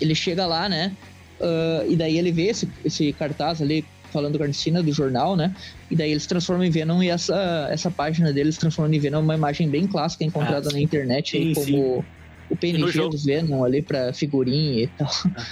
Ele 0.00 0.14
chega 0.14 0.46
lá, 0.46 0.66
né? 0.66 0.92
Ah, 1.40 1.84
e 1.88 1.96
daí 1.96 2.18
ele 2.18 2.32
vê 2.32 2.48
esse, 2.48 2.68
esse 2.84 3.12
cartaz 3.12 3.60
ali 3.62 3.84
falando 4.12 4.32
do 4.34 4.38
Carnicina 4.38 4.82
do 4.82 4.92
jornal, 4.92 5.36
né? 5.36 5.54
E 5.90 5.96
daí 5.96 6.10
eles 6.10 6.26
transformam 6.26 6.64
em 6.64 6.70
Venom 6.70 7.02
e 7.02 7.08
essa, 7.08 7.68
essa 7.70 7.90
página 7.90 8.32
deles 8.32 8.56
transformando 8.56 8.94
em 8.94 8.98
Venom 8.98 9.18
é 9.18 9.22
uma 9.22 9.34
imagem 9.34 9.68
bem 9.68 9.86
clássica 9.86 10.24
encontrada 10.24 10.70
Ah, 10.70 10.72
na 10.72 10.80
internet 10.80 11.36
aí, 11.36 11.54
Sim, 11.54 11.54
como 11.54 11.66
sim. 11.66 12.04
o 12.50 12.56
PNG 12.56 13.08
do 13.08 13.18
Venom 13.18 13.64
ali 13.64 13.82
pra 13.82 14.12
figurinha 14.12 14.84
e 14.84 14.86
tal. 14.86 15.10
Ah. 15.36 15.46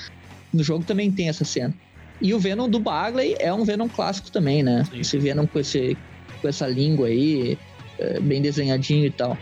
No 0.52 0.64
jogo 0.64 0.84
também 0.84 1.10
tem 1.10 1.28
essa 1.28 1.44
cena. 1.44 1.74
E 2.20 2.32
o 2.32 2.38
Venom 2.38 2.68
do 2.68 2.80
Bagley 2.80 3.36
é 3.38 3.52
um 3.52 3.62
Venom 3.62 3.88
clássico 3.88 4.30
também, 4.30 4.62
né? 4.62 4.84
Sim. 4.90 5.00
Esse 5.00 5.18
Venom 5.18 5.46
com, 5.46 5.58
esse, 5.58 5.96
com 6.40 6.48
essa 6.48 6.66
língua 6.66 7.08
aí, 7.08 7.58
é, 7.98 8.18
bem 8.20 8.40
desenhadinho 8.40 9.04
e 9.04 9.10
tal. 9.10 9.36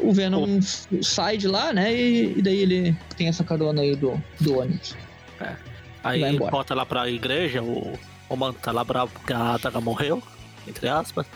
O 0.00 0.12
Venom 0.12 0.60
sai 1.00 1.36
de 1.36 1.46
lá, 1.46 1.72
né? 1.72 1.94
E, 1.94 2.38
e 2.38 2.42
daí 2.42 2.58
ele 2.58 2.96
tem 3.16 3.28
essa 3.28 3.44
carona 3.44 3.82
aí 3.82 3.94
do, 3.94 4.20
do 4.40 4.58
ônibus. 4.58 4.96
Aí 6.02 6.20
Vai 6.20 6.30
embora. 6.34 6.50
volta 6.50 6.74
lá 6.74 6.86
pra 6.86 7.08
igreja, 7.10 7.62
o, 7.62 7.92
o 8.28 8.36
mano 8.36 8.54
tá 8.54 8.72
lá 8.72 8.82
bravo 8.84 9.12
porque 9.12 9.32
a 9.32 9.54
Adaga 9.54 9.80
morreu, 9.80 10.22
entre 10.66 10.88
aspas. 10.88 11.26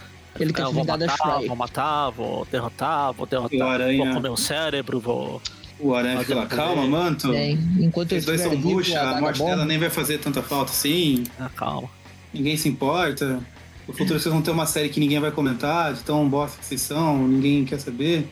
Ele 0.40 0.52
quer 0.52 0.64
vou 0.64 0.84
matar, 0.84 1.16
Shrai. 1.16 1.46
vou 1.46 1.56
matar, 1.56 2.10
vou 2.10 2.44
derrotar, 2.50 3.12
vou 3.12 3.24
o 3.24 3.28
derrotar, 3.28 3.58
vou 3.58 3.68
Aranha, 3.68 4.14
comer 4.14 4.30
o 4.30 4.36
cérebro, 4.36 4.98
vou. 4.98 5.40
O 5.78 5.94
Aranha 5.94 6.18
fica 6.20 6.34
lá, 6.34 6.46
calma, 6.46 6.86
manto. 6.86 7.32
É, 7.32 7.50
enquanto 7.50 8.08
Vocês 8.10 8.24
dois 8.24 8.40
são 8.40 8.56
bucha, 8.56 9.00
a 9.00 9.04
morte 9.20 9.38
vagabunda- 9.38 9.50
dela 9.50 9.64
nem 9.66 9.78
vai 9.78 9.90
fazer 9.90 10.18
tanta 10.18 10.42
falta 10.42 10.70
assim. 10.72 11.24
Ah, 11.38 11.50
calma. 11.54 11.88
Ninguém 12.32 12.56
se 12.56 12.68
importa. 12.68 13.40
No 13.86 13.92
futuro 13.92 14.18
vocês 14.18 14.32
vão 14.32 14.40
ter 14.42 14.50
uma 14.50 14.66
série 14.66 14.88
que 14.88 14.98
ninguém 14.98 15.20
vai 15.20 15.30
comentar, 15.30 15.92
de 15.92 16.02
tão 16.02 16.26
bosta 16.28 16.58
que 16.58 16.64
vocês 16.64 16.80
são, 16.80 17.28
ninguém 17.28 17.64
quer 17.64 17.78
saber. 17.78 18.26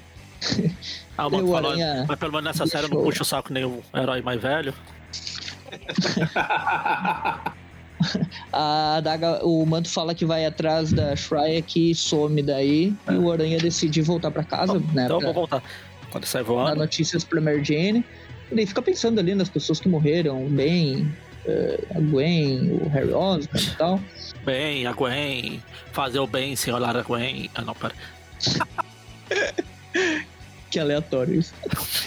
Ah, 1.17 1.27
o 1.27 1.31
Manto 1.31 1.45
o 1.49 1.53
falou, 1.53 1.71
Aranha 1.73 2.05
mas 2.09 2.19
pelo 2.19 2.33
menos 2.33 2.47
nessa 2.47 2.67
série 2.67 2.85
eu 2.87 2.89
não 2.89 2.97
deixou- 2.97 3.05
puxa 3.13 3.23
o 3.23 3.27
saco 3.27 3.53
nem 3.53 3.65
o 3.65 3.81
herói 3.95 4.23
mais 4.23 4.41
velho. 4.41 4.73
A 8.53 9.01
Daga, 9.01 9.45
o 9.45 9.65
Manto 9.65 9.89
fala 9.89 10.15
que 10.15 10.25
vai 10.25 10.45
atrás 10.45 10.93
da 10.93 11.15
Shrike 11.15 11.93
e 11.93 11.95
some 11.95 12.43
daí. 12.43 12.93
E 13.09 13.15
o 13.15 13.31
Aranha 13.31 13.59
decide 13.59 14.03
voltar 14.03 14.31
pra 14.31 14.43
casa, 14.43 14.79
né? 14.93 15.05
então 15.05 15.19
pra 15.19 15.27
vou 15.27 15.35
voltar. 15.35 15.63
Quando 16.11 16.27
sai 16.27 16.43
dar 16.43 16.49
voando. 16.49 16.77
notícias 16.77 17.25
pra 17.25 17.41
Mary 17.41 17.65
Jane. 17.65 18.05
E 18.51 18.55
daí 18.55 18.67
fica 18.67 18.83
pensando 18.83 19.19
ali 19.19 19.35
nas 19.35 19.49
pessoas 19.49 19.81
que 19.81 19.89
morreram, 19.89 20.47
bem, 20.49 21.11
eh, 21.47 21.79
a 21.95 22.01
Gwen, 22.01 22.73
o 22.83 22.89
Harry 22.89 23.13
Osborn 23.13 23.67
e 23.67 23.77
tal. 23.77 24.01
Bem, 24.45 24.87
a 24.87 24.93
Gwen. 24.93 25.63
Fazer 25.93 26.19
o 26.19 26.27
bem 26.27 26.55
sem 26.57 26.75
olhar 26.75 26.97
a 26.97 27.03
Gwen. 27.03 27.49
Ah, 27.55 27.63
não, 27.63 27.75
pera. 27.75 27.95
Que 30.71 30.81
aleatório 30.81 31.39
isso. 31.39 31.53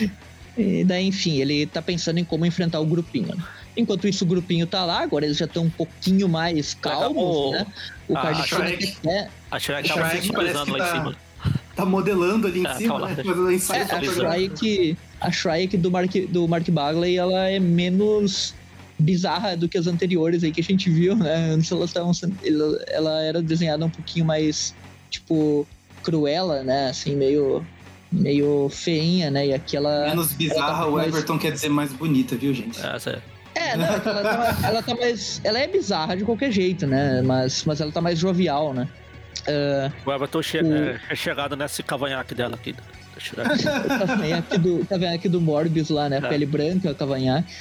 E 0.58 0.84
daí, 0.86 1.06
enfim, 1.08 1.40
ele 1.42 1.66
tá 1.66 1.82
pensando 1.82 2.18
em 2.20 2.24
como 2.24 2.46
enfrentar 2.46 2.80
o 2.80 2.86
grupinho. 2.86 3.36
né? 3.36 3.44
Enquanto 3.76 4.08
isso, 4.08 4.24
o 4.24 4.28
grupinho 4.28 4.66
tá 4.66 4.86
lá, 4.86 5.02
agora 5.02 5.26
eles 5.26 5.38
já 5.38 5.46
estão 5.46 5.64
um 5.66 5.70
pouquinho 5.70 6.30
mais 6.30 6.74
calmos, 6.74 7.06
Acabou. 7.08 7.52
né? 7.52 7.66
O 8.08 8.18
Ah, 8.18 8.22
Carnificina 8.22 8.68
Shrek. 8.68 8.98
é, 9.08 9.28
A 9.52 9.60
Shrek 9.60 9.88
tava 9.90 10.10
Shrek 10.10 10.26
se 10.28 10.32
parece 10.34 10.56
lá 10.56 10.66
tá- 10.66 10.88
em 10.88 10.92
cima. 10.92 11.16
Tá 11.76 11.86
modelando 11.86 12.48
ali 12.48 12.60
em 12.62 12.66
É, 12.66 12.68
tá 12.70 12.76
cima, 12.76 12.98
lá. 12.98 13.10
né? 13.10 13.16
Fazendo 13.24 13.52
ensaio 13.52 13.82
é, 13.82 13.86
a. 13.96 14.02
Shrike, 14.02 14.98
a 15.20 15.32
Shrike 15.32 15.78
do 15.78 15.92
Mark, 15.92 16.12
do 16.30 16.48
Mark 16.48 16.70
Bagley, 16.70 17.18
ela 17.18 17.50
é 17.50 17.60
menos 17.60 18.56
bizarra 18.98 19.58
do 19.58 19.68
que 19.68 19.78
as 19.78 19.88
anteriores 19.88 20.42
aí 20.42 20.54
que 20.54 20.62
a 20.62 20.64
gente 20.64 20.90
viu, 20.90 21.18
né? 21.18 21.50
Antes 21.52 21.70
elas 21.70 21.90
estavam 21.90 22.14
ela 22.88 23.22
era 23.24 23.42
desenhada 23.42 23.86
um 23.86 23.90
pouquinho 23.90 24.24
mais, 24.26 24.74
tipo, 25.10 25.68
cruela, 26.02 26.64
né? 26.64 26.88
Assim, 26.92 27.14
meio, 27.14 27.66
meio 28.12 28.70
feinha, 28.70 29.30
né? 29.32 29.48
E 29.48 29.54
aqui 29.54 29.76
ela... 29.78 30.08
Menos 30.10 30.34
bizarra, 30.34 30.62
ela 30.62 30.78
tá 30.78 30.88
o 30.88 30.92
mais- 30.94 31.08
Everton 31.10 31.38
quer 31.40 31.52
dizer 31.52 31.70
mais 31.70 31.92
bonita, 31.94 32.36
viu, 32.36 32.54
gente? 32.54 32.80
É, 32.86 32.98
sério. 33.00 33.22
É, 33.54 33.78
não, 33.78 33.86
ela 33.86 34.00
tá, 34.00 34.58
ela 34.64 34.84
tá 34.84 34.96
mais... 34.96 35.42
Ela 35.44 35.60
é 35.60 35.68
bizarra 35.68 36.16
de 36.18 36.24
qualquer 36.26 36.52
jeito, 36.52 36.86
né? 36.86 37.22
Mas, 37.22 37.64
mas 37.66 37.80
ela 37.82 37.92
tá 37.92 38.02
mais 38.02 38.20
jovial, 38.20 38.74
né? 38.74 38.88
Ah, 39.48 39.92
O 40.06 40.12
Everton 40.12 40.42
che 40.42 40.58
O- 40.60 40.76
é, 40.76 41.00
é 41.10 41.16
chegado 41.16 41.56
nesse 41.56 41.82
cavanhaque 41.84 42.34
dela 42.36 42.56
aqui. 42.56 42.76
o 43.16 44.08
cavanhaque 44.08 44.58
do, 44.58 44.86
cavanhaque 44.86 45.30
do 45.30 45.40
Morbius 45.40 45.90
lá, 45.90 46.10
né? 46.10 46.18
É. 46.18 46.22
Pele 46.22 46.46
branca, 46.46 46.94
cavanhaque. 46.94 47.54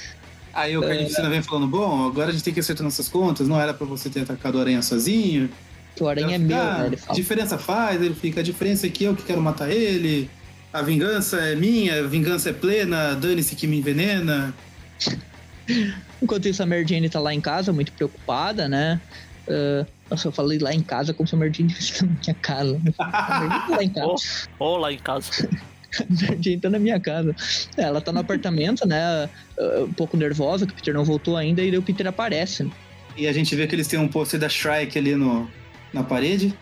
Aí 0.53 0.77
o 0.77 0.81
Carnificina 0.81 1.29
vem 1.29 1.41
falando, 1.41 1.67
bom, 1.67 2.07
agora 2.07 2.29
a 2.29 2.31
gente 2.31 2.43
tem 2.43 2.53
que 2.53 2.59
acertar 2.61 2.83
nossas 2.83 3.09
contas, 3.09 3.45
não 3.47 3.59
era 3.59 3.73
pra 3.73 3.85
você 3.85 4.09
ter 4.09 4.21
atacado 4.21 4.57
a 4.57 4.61
aranha 4.61 4.81
sozinho. 4.81 5.49
Que 5.95 6.03
o 6.03 6.07
aranha 6.07 6.31
é 6.31 6.35
Ela 6.35 6.39
meu, 6.39 6.57
fica, 6.57 6.77
né? 6.77 6.85
Ele 6.87 6.95
"Ah, 6.95 6.99
fala. 6.99 7.15
diferença 7.15 7.57
faz, 7.57 8.01
ele 8.01 8.15
fica, 8.15 8.39
a 8.41 8.43
diferença 8.43 8.85
é 8.87 8.89
que 8.89 9.03
eu 9.05 9.15
que 9.15 9.23
quero 9.23 9.41
matar 9.41 9.71
ele, 9.71 10.29
a 10.73 10.81
vingança 10.81 11.37
é 11.37 11.55
minha, 11.55 11.99
a 11.99 12.07
vingança 12.07 12.49
é 12.49 12.53
plena, 12.53 13.13
dane-se 13.15 13.55
que 13.55 13.65
me 13.67 13.77
envenena. 13.77 14.53
Enquanto 16.21 16.47
isso, 16.47 16.61
a 16.61 16.65
Mary 16.65 16.85
Jane 16.87 17.09
tá 17.09 17.19
lá 17.19 17.33
em 17.33 17.41
casa, 17.41 17.71
muito 17.73 17.91
preocupada, 17.91 18.67
né? 18.67 18.99
Ah, 19.47 19.85
nossa, 20.09 20.27
eu 20.27 20.31
falei 20.31 20.59
lá 20.59 20.73
em 20.73 20.81
casa 20.81 21.13
como 21.13 21.27
se 21.27 21.35
a 21.35 21.37
Mary 21.37 21.51
Jane 21.53 21.71
estivesse 21.71 22.05
na 22.05 22.11
minha 22.21 22.33
casa. 22.35 22.81
Tá 22.97 23.67
lá 23.69 23.83
em 23.83 23.89
casa. 23.89 24.05
Ou, 24.07 24.15
ou 24.59 24.77
lá 24.77 24.91
em 24.91 24.97
casa. 24.99 25.31
Jane 26.41 26.59
tá 26.59 26.69
na 26.69 26.79
minha 26.79 26.99
casa. 26.99 27.35
É, 27.77 27.83
ela 27.83 28.01
tá 28.01 28.11
no 28.11 28.19
apartamento, 28.19 28.85
né? 28.87 29.29
ah, 29.57 29.83
um 29.83 29.93
pouco 29.93 30.17
nervosa, 30.17 30.65
que 30.65 30.73
o 30.73 30.75
Peter 30.75 30.93
não 30.93 31.05
voltou 31.05 31.37
ainda, 31.37 31.61
e 31.63 31.69
daí 31.71 31.77
o 31.79 31.83
Peter 31.83 32.05
aparece. 32.07 32.63
né? 32.63 32.71
E 33.17 33.27
a 33.27 33.33
gente 33.33 33.55
vê 33.55 33.65
que 33.65 33.73
eles 33.73 33.87
têm 33.87 33.97
um 33.97 34.07
pôster 34.09 34.37
da 34.39 34.49
Shrike 34.49 34.97
ali 34.97 35.15
no, 35.15 35.49
na 35.95 36.03
parede. 36.03 36.53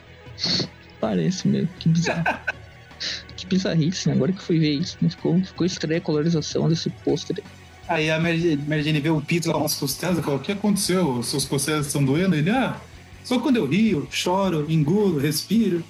Parece 1.02 1.48
mesmo, 1.48 1.70
que 1.80 1.90
bizarro. 1.90 2.24
que 3.36 3.46
bizarrice, 3.46 4.08
né? 4.08 4.16
Agora 4.16 4.32
que 4.32 4.42
fui 4.42 4.60
ver 4.60 4.74
isso, 4.74 4.98
né? 5.02 5.10
ficou, 5.10 5.38
ficou 5.44 5.66
estranha 5.66 5.98
a 5.98 6.02
colorização 6.02 6.70
desse 6.70 6.90
pôster. 6.90 7.38
aí. 7.40 7.44
Aí 7.86 8.12
a 8.12 8.18
Mary, 8.20 8.56
vê 9.02 9.10
o 9.10 9.22
Peter 9.22 9.52
lá 9.52 9.60
nas 9.62 9.76
costelas 9.76 10.18
e 10.18 10.22
fala, 10.22 10.38
o 10.38 10.40
que 10.40 10.54
aconteceu? 10.54 11.22
Suas 11.22 11.44
costelas 11.44 11.88
estão 11.88 12.04
doendo? 12.04 12.36
Ele, 12.36 12.50
ah, 12.50 12.80
só 13.24 13.40
quando 13.40 13.58
eu 13.58 13.66
rio, 13.66 14.08
choro, 14.10 14.66
engulo, 14.70 15.20
respiro. 15.20 15.84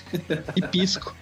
e 0.56 0.62
pisco. 0.62 1.14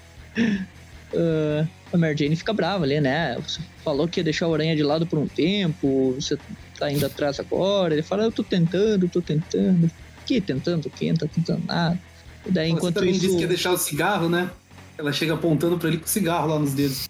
Ah, 1.15 1.67
a 1.93 1.99
Mary 1.99 2.17
Jane 2.17 2.37
fica 2.37 2.53
brava 2.53 2.85
ali, 2.85 3.01
né? 3.01 3.37
Você 3.37 3.61
falou 3.85 4.09
que 4.09 4.21
ia 4.21 4.25
deixar 4.25 4.49
o 4.49 4.55
aranha 4.55 4.75
de 4.75 4.83
lado 4.83 5.07
por 5.07 5.19
um 5.19 5.27
tempo, 5.27 6.15
você 6.19 6.39
tá 6.79 6.91
indo 6.91 7.05
atrás 7.05 7.39
agora. 7.39 7.95
Ele 7.95 8.03
fala, 8.03 8.25
eu 8.25 8.33
tô 8.33 8.43
tentando, 8.43 9.09
tô 9.09 9.21
tentando. 9.21 9.91
Que 10.27 10.41
tentando 10.41 10.91
tá 10.91 11.27
tentando 11.27 11.65
nada. 11.67 11.99
E 12.45 12.51
daí, 12.51 12.69
Você 12.71 12.77
enquanto 12.77 12.95
também 12.97 13.11
isso... 13.11 13.21
disse 13.21 13.37
que 13.37 13.43
ia 13.43 13.49
deixar 13.49 13.73
o 13.73 13.79
cigarro, 13.79 14.29
né? 14.29 14.51
Ela 14.99 15.13
chega 15.13 15.35
apontando 15.35 15.79
pra 15.79 15.89
ele 15.89 15.99
com 15.99 16.05
o 16.07 16.09
cigarro 16.09 16.49
lá 16.49 16.59
nos 16.59 16.73
dedos. 16.75 17.09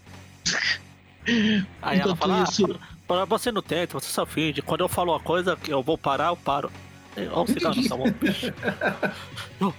Aí 1.82 1.98
ela 1.98 2.12
Enquanto 2.12 2.18
fala, 2.18 2.42
isso- 2.44 2.78
ah, 2.80 2.96
para 3.06 3.24
você 3.24 3.50
não 3.52 3.62
tenta, 3.62 3.94
você 3.94 4.08
só 4.08 4.26
finge. 4.26 4.62
Quando 4.62 4.80
eu 4.82 4.88
falo 4.88 5.12
uma 5.12 5.20
coisa 5.20 5.56
que 5.56 5.72
eu 5.72 5.82
vou 5.82 5.96
parar, 5.96 6.28
eu 6.28 6.36
paro. 6.36 6.70
Olha 7.16 7.32
o 7.32 7.46
cigarro 7.46 7.76
na 7.76 7.82
sua 7.82 7.96
mão. 7.96 8.14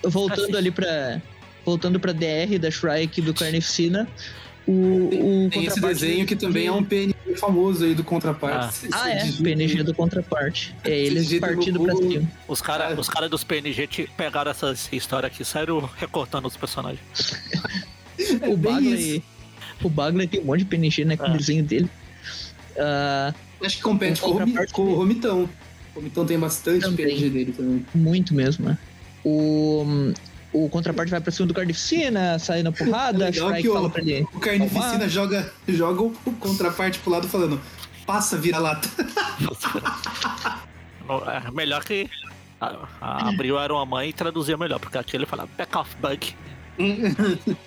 Voltando 0.09 0.57
ali 0.57 0.71
pra... 0.71 1.21
Voltando 1.65 1.99
pra 1.99 2.13
DR 2.13 2.57
da 2.59 2.71
Shrike 2.71 3.21
do 3.21 3.33
Carnificina, 3.33 4.07
o, 4.67 5.45
o 5.45 5.49
Tem 5.49 5.65
esse 5.65 5.79
desenho 5.79 6.25
que 6.25 6.35
também 6.35 6.67
é 6.67 6.71
um 6.71 6.83
PNG 6.83 7.15
famoso 7.37 7.85
aí 7.85 7.93
do 7.95 8.03
contraparte. 8.03 8.87
Ah, 8.91 9.09
é, 9.09 9.27
Esse 9.27 9.41
PNG 9.41 9.83
do 9.83 9.93
contraparte. 9.93 10.75
É 10.83 10.89
eles 10.97 11.31
partindo 11.39 11.79
pra 11.81 11.95
cima. 11.95 12.29
Os 12.47 12.61
caras 12.61 12.97
os 12.99 13.07
cara 13.09 13.29
dos 13.29 13.43
PNG 13.43 13.87
te- 13.87 14.09
pegaram 14.17 14.51
essa 14.51 14.75
história 14.91 15.27
aqui, 15.27 15.45
saíram 15.45 15.79
recortando 15.97 16.47
os 16.47 16.57
personagens. 16.57 16.99
É 18.41 18.47
o 18.49 18.57
Bagley. 18.57 19.23
O 19.83 19.89
Bagley 19.89 20.27
tem 20.27 20.41
um 20.41 20.45
monte 20.45 20.59
de 20.59 20.65
PNG, 20.65 21.05
né? 21.05 21.15
Com 21.17 21.25
É. 21.25 21.33
o 21.33 21.37
desenho 21.37 21.63
dele. 21.63 21.89
Ah, 22.77 23.33
Acho 23.63 23.77
que 23.77 23.81
compete 23.83 24.21
com 24.21 24.33
com 24.71 24.81
o 24.83 24.95
Romitão. 24.95 25.43
O 25.95 25.99
Romitão 25.99 26.25
tem 26.25 26.37
bastante 26.37 26.81
Também. 26.81 27.07
PNG 27.07 27.29
dele 27.29 27.51
também. 27.53 27.85
muito 27.95 28.33
mesmo, 28.33 28.65
né? 28.69 28.77
O, 29.23 30.11
o 30.53 30.69
contraparte 30.69 31.11
vai 31.11 31.19
pra 31.21 31.31
cima 31.31 31.47
do 31.47 31.53
Carnificina, 31.53 32.39
sai 32.39 32.63
na 32.63 32.71
porrada, 32.71 33.27
É 33.27 33.31
legal 33.31 33.53
que 33.53 33.69
o- 33.69 33.73
fala 33.73 33.89
pra 33.89 34.01
ele. 34.01 34.25
O 34.33 34.39
Carnificina 34.39 35.07
joga, 35.09 35.51
joga 35.67 36.01
o 36.03 36.11
contraparte 36.39 36.99
pro 36.99 37.11
lado 37.11 37.27
falando 37.27 37.59
passa, 38.05 38.37
vira-lata. 38.37 38.87
É, 41.09 41.51
melhor 41.51 41.85
que 41.85 42.09
a, 42.59 42.85
a 42.99 43.29
Abril 43.29 43.57
era 43.57 43.73
uma 43.73 43.85
mãe 43.85 44.09
e 44.09 44.13
traduzia 44.13 44.57
melhor, 44.57 44.77
porque 44.77 44.97
aqui 44.97 45.15
ele 45.15 45.25
fala 45.25 45.47
back 45.57 45.77
off 45.77 45.95
bug. 46.01 46.35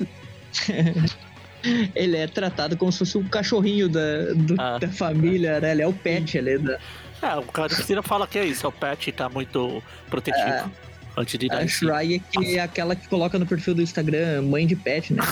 Ele 1.94 2.16
é 2.16 2.26
tratado 2.26 2.76
como 2.76 2.90
se 2.90 2.98
fosse 3.00 3.18
o 3.18 3.24
cachorrinho 3.24 3.88
da, 3.88 4.32
do- 4.34 4.56
Ah. 4.58 4.78
da 4.78 4.88
família, 4.88 5.60
né? 5.60 5.72
Ele 5.72 5.82
é 5.82 5.86
o 5.86 5.92
pet 5.92 6.38
ali. 6.38 6.58
Da, 6.58 6.78
É, 7.22 7.36
o 7.36 7.42
que 7.42 8.02
fala 8.02 8.26
que 8.26 8.38
é 8.38 8.44
isso, 8.44 8.66
o 8.66 8.72
pet 8.72 9.12
tá 9.12 9.28
muito 9.28 9.82
protetivo. 10.08 10.46
É. 10.46 10.64
A 11.16 11.22
em 11.22 11.26
cima. 11.68 11.68
Shrike 11.68 12.56
é 12.56 12.60
aquela 12.60 12.94
que 12.94 13.08
coloca 13.08 13.38
no 13.38 13.46
perfil 13.46 13.74
do 13.74 13.82
Instagram 13.82 14.42
mãe 14.42 14.66
de 14.66 14.76
pet, 14.76 15.12
né? 15.12 15.22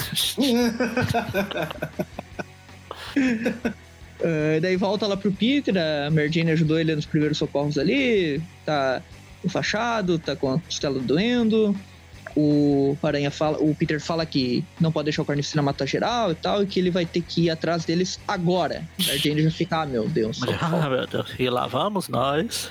Ah, 4.23 4.59
daí 4.61 4.77
volta 4.77 5.07
lá 5.07 5.17
pro 5.17 5.31
Peter, 5.31 5.75
a 5.77 6.11
Mary 6.11 6.31
Jane 6.31 6.51
ajudou 6.51 6.79
ele 6.79 6.95
nos 6.95 7.07
primeiros 7.07 7.39
socorros 7.39 7.79
ali, 7.79 8.43
tá 8.65 9.03
enfaixado, 9.45 10.19
tá 10.19 10.35
com 10.35 10.55
a 10.55 10.59
costela 10.59 10.99
doendo. 10.99 11.77
O 12.37 12.97
Aranha 13.03 13.31
fala, 13.31 13.59
o 13.59 13.75
Peter 13.75 14.01
fala 14.01 14.25
que 14.27 14.65
não 14.79 14.93
pode 14.93 15.07
deixar 15.07 15.23
o 15.23 15.25
Carnificina 15.25 15.63
matar 15.63 15.87
geral 15.87 16.31
e 16.33 16.35
tal, 16.35 16.63
e 16.63 16.67
que 16.67 16.79
ele 16.79 16.91
vai 16.91 17.07
ter 17.07 17.23
que 17.23 17.45
ir 17.45 17.51
atrás 17.51 17.85
deles 17.85 18.21
agora. 18.29 18.85
A 19.09 19.17
Jane 19.17 19.43
já 19.43 19.51
fica, 19.51 19.83
ah, 19.83 19.87
meu 19.87 20.09
Deus. 20.09 20.41
ah, 20.61 20.89
meu 20.89 21.07
Deus. 21.07 21.35
E 21.39 21.49
lá 21.49 21.67
vamos 21.67 22.09
nós. 22.09 22.71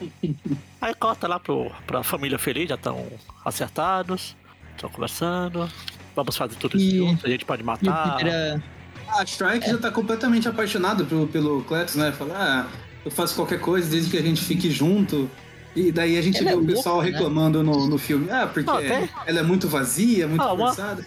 Aí 0.80 0.94
corta 0.94 1.28
lá 1.28 1.38
pro, 1.38 1.70
pra 1.86 2.02
família 2.02 2.38
feliz, 2.38 2.68
já 2.68 2.74
estão 2.74 3.06
acertados, 3.44 4.36
estão 4.74 4.88
conversando. 4.90 5.68
Vamos 6.16 6.36
fazer 6.36 6.56
tudo 6.56 6.76
isso 6.76 6.94
E- 6.94 6.98
junto, 6.98 7.26
a 7.26 7.30
gente 7.30 7.44
pode 7.44 7.62
matar. 7.62 8.16
Peter 8.16 8.32
é, 8.32 8.60
A 9.08 9.22
Strike 9.24 9.68
já 9.68 9.78
tá 9.78 9.90
completamente 9.90 10.48
apaixonado 10.48 11.04
pelo, 11.04 11.26
pelo 11.26 11.62
Cletus, 11.64 11.96
né? 11.96 12.12
Fala, 12.12 12.34
ah, 12.34 12.66
eu 13.04 13.10
faço 13.10 13.34
qualquer 13.34 13.60
coisa 13.60 13.90
desde 13.90 14.10
que 14.10 14.16
a 14.18 14.22
gente 14.22 14.42
fique 14.42 14.70
junto. 14.70 15.30
E 15.76 15.92
daí 15.92 16.18
a 16.18 16.22
gente 16.22 16.38
Ela 16.38 16.46
vê 16.46 16.50
é 16.50 16.54
o 16.56 16.58
louca, 16.60 16.72
pessoal 16.74 17.00
né? 17.02 17.10
reclamando 17.10 17.62
no, 17.62 17.86
no 17.86 17.96
filme. 17.98 18.28
Ah, 18.30 18.46
porque 18.52 18.68
Ah, 18.68 18.78
tem? 18.78 19.08
ela 19.26 19.38
é 19.40 19.42
muito 19.42 19.68
vazia, 19.68 20.26
muito 20.26 20.42
Ah, 20.42 20.52
uma- 20.52 20.66
forçada. 20.68 21.04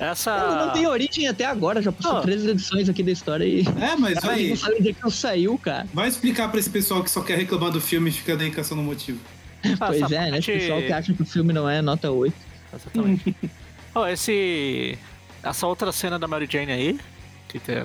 Essa. 0.00 0.30
ela 0.30 0.66
não 0.66 0.72
tem 0.72 0.86
origem 0.86 1.28
até 1.28 1.44
agora, 1.44 1.82
já 1.82 1.92
passou 1.92 2.16
Ah. 2.18 2.20
três 2.22 2.44
edições 2.46 2.88
aqui 2.88 3.02
da 3.02 3.10
história 3.12 3.44
e 3.44 3.60
É, 3.60 3.94
mas 3.96 4.16
ela 4.16 4.26
vai, 4.32 4.48
não 4.48 4.56
sabe 4.56 4.74
onde 4.80 4.88
é 4.88 4.92
que 4.94 5.02
não 5.02 5.10
saiu, 5.10 5.58
cara. 5.58 5.86
vai 5.92 6.08
explicar 6.08 6.48
pra 6.50 6.58
esse 6.58 6.70
pessoal 6.70 7.04
que 7.04 7.10
só 7.10 7.20
quer 7.22 7.36
reclamar 7.36 7.70
do 7.70 7.80
filme 7.80 8.08
e 8.08 8.12
fica 8.12 8.36
daí 8.36 8.50
caçando 8.50 8.82
motivo. 8.82 9.20
Pois 9.78 10.00
essa 10.02 10.14
é, 10.14 10.30
né? 10.30 10.38
Esse 10.38 10.50
parte- 10.52 10.58
pessoal 10.60 10.80
que 10.80 10.92
acha 10.92 11.12
que 11.12 11.22
o 11.22 11.26
filme 11.26 11.52
não 11.52 11.68
é 11.68 11.82
nota 11.82 12.10
8. 12.10 12.34
Exatamente. 12.74 13.36
oh, 13.94 14.06
esse. 14.06 14.98
Essa 15.42 15.66
outra 15.66 15.92
cena 15.92 16.18
da 16.18 16.26
Mary 16.26 16.48
Jane 16.50 16.72
aí. 16.72 17.00
Que 17.48 17.58
tem, 17.58 17.84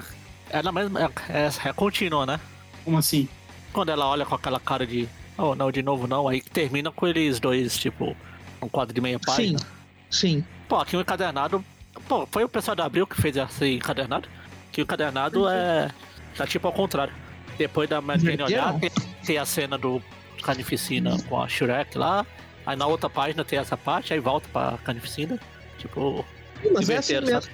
é 0.51 0.61
na 0.63 0.71
mesma. 0.71 1.01
É, 1.01 1.09
é, 1.29 1.69
é 1.69 1.73
contínua, 1.73 2.25
né? 2.25 2.39
Como 2.85 2.97
assim? 2.97 3.27
Quando 3.73 3.89
ela 3.89 4.07
olha 4.07 4.25
com 4.25 4.35
aquela 4.35 4.59
cara 4.59 4.87
de. 4.87 5.09
Oh, 5.37 5.53
não, 5.53 5.69
de 5.69 5.81
novo 5.83 6.07
não. 6.07 6.29
Aí 6.29 6.39
termina 6.41 6.91
com 6.91 7.05
eles 7.07 7.39
dois, 7.41 7.77
tipo, 7.77 8.15
um 8.61 8.69
quadro 8.69 8.93
de 8.95 9.01
meia 9.01 9.19
página. 9.19 9.59
Sim, 9.59 9.65
sim. 10.09 10.45
Pô, 10.69 10.77
aqui 10.77 10.95
o 10.95 11.01
encadernado. 11.01 11.61
Pô, 12.07 12.27
foi 12.31 12.43
o 12.43 12.49
pessoal 12.49 12.75
da 12.75 12.85
Abril 12.85 13.07
que 13.07 13.19
fez 13.19 13.35
esse 13.35 13.75
encadernado? 13.75 14.27
Que 14.71 14.81
o 14.81 14.83
encadernado 14.83 15.47
é. 15.49 15.91
Tá 16.35 16.45
tipo 16.45 16.67
ao 16.67 16.73
contrário. 16.73 17.13
Depois 17.57 17.89
da 17.89 18.01
Jane 18.01 18.43
olhar, 18.43 18.77
tem, 18.79 18.91
tem 19.25 19.37
a 19.37 19.45
cena 19.45 19.77
do 19.77 20.01
Carnificina 20.43 21.17
com 21.29 21.41
a 21.41 21.47
Shrek 21.47 21.97
lá. 21.97 22.25
Aí 22.65 22.75
na 22.75 22.85
outra 22.85 23.09
página 23.09 23.45
tem 23.45 23.57
essa 23.59 23.77
parte, 23.77 24.13
aí 24.13 24.19
volta 24.19 24.47
pra 24.51 24.77
Carnificina. 24.83 25.39
Tipo. 25.77 26.25
Mas 26.73 26.89
é 26.89 26.97
assim 26.97 27.21
mesmo. 27.21 27.51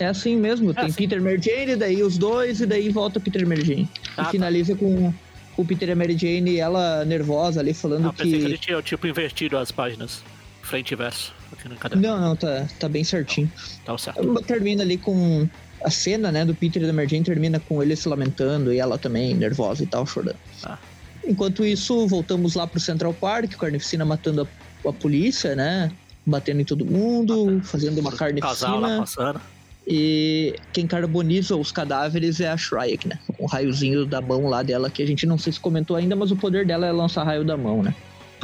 É 0.00 0.06
assim 0.06 0.36
mesmo. 0.36 0.70
É 0.70 0.74
Tem 0.74 0.84
assim. 0.86 0.94
Peter 0.96 1.22
Mary 1.22 1.40
Jane, 1.40 1.76
daí 1.76 2.02
os 2.02 2.18
dois, 2.18 2.60
e 2.60 2.66
daí 2.66 2.88
volta 2.88 3.20
Peter 3.20 3.46
Mary 3.46 3.64
Jane. 3.64 3.88
Ah, 4.16 4.22
e 4.22 4.24
tá. 4.24 4.30
finaliza 4.30 4.74
com 4.74 5.12
o 5.56 5.64
Peter 5.64 5.88
e 5.88 5.94
Mary 5.94 6.16
Jane 6.16 6.52
e 6.52 6.60
ela 6.60 7.04
nervosa 7.04 7.60
ali 7.60 7.72
falando 7.72 8.08
Ah, 8.08 8.12
pensei 8.12 8.32
que 8.32 8.38
que. 8.38 8.44
ele 8.44 8.58
tinha 8.58 8.82
tipo 8.82 9.06
invertido 9.06 9.56
as 9.56 9.70
páginas. 9.70 10.22
Frente 10.64 10.92
e 10.92 10.96
verso. 10.96 11.32
Aqui 11.52 11.68
no 11.68 11.74
encadernado. 11.74 12.20
Não, 12.20 12.28
não, 12.28 12.36
tá, 12.36 12.66
tá 12.80 12.88
bem 12.88 13.04
certinho. 13.04 13.50
Tá 13.84 13.96
certo. 13.98 14.42
Termina 14.42 14.82
ali 14.82 14.96
com 14.96 15.48
a 15.84 15.90
cena, 15.90 16.32
né, 16.32 16.44
do 16.44 16.54
Peter 16.54 16.82
e 16.82 16.86
da 16.86 16.92
Mary 16.92 17.22
termina 17.22 17.60
com 17.60 17.82
ele 17.82 17.94
se 17.94 18.08
lamentando 18.08 18.72
e 18.72 18.78
ela 18.78 18.96
também 18.96 19.34
nervosa 19.34 19.82
e 19.82 19.86
tal, 19.86 20.06
chorando. 20.06 20.36
Ah. 20.64 20.78
Enquanto 21.26 21.64
isso, 21.64 22.06
voltamos 22.06 22.54
lá 22.54 22.66
pro 22.66 22.80
Central 22.80 23.12
Park, 23.12 23.52
o 23.54 23.58
Carnificina 23.58 24.04
matando 24.04 24.48
a, 24.84 24.88
a 24.88 24.92
polícia, 24.92 25.54
né? 25.54 25.92
Batendo 26.24 26.62
em 26.62 26.64
todo 26.64 26.84
mundo, 26.84 27.60
fazendo 27.62 27.98
uma 28.00 28.10
Casal 28.10 28.80
lá 28.80 28.88
carnificina. 28.88 29.00
passando. 29.00 29.40
E 29.86 30.56
quem 30.72 30.86
carboniza 30.86 31.54
os 31.56 31.70
cadáveres 31.70 32.40
é 32.40 32.48
a 32.48 32.56
Shrike, 32.56 33.06
né? 33.06 33.18
Com 33.36 33.44
o 33.44 33.46
raiozinho 33.46 34.06
da 34.06 34.22
mão 34.22 34.46
lá 34.48 34.62
dela, 34.62 34.88
que 34.88 35.02
a 35.02 35.06
gente 35.06 35.26
não 35.26 35.36
sei 35.36 35.52
se 35.52 35.60
comentou 35.60 35.96
ainda, 35.96 36.16
mas 36.16 36.30
o 36.30 36.36
poder 36.36 36.66
dela 36.66 36.86
é 36.86 36.92
lançar 36.92 37.24
raio 37.24 37.44
da 37.44 37.56
mão, 37.56 37.82
né? 37.82 37.94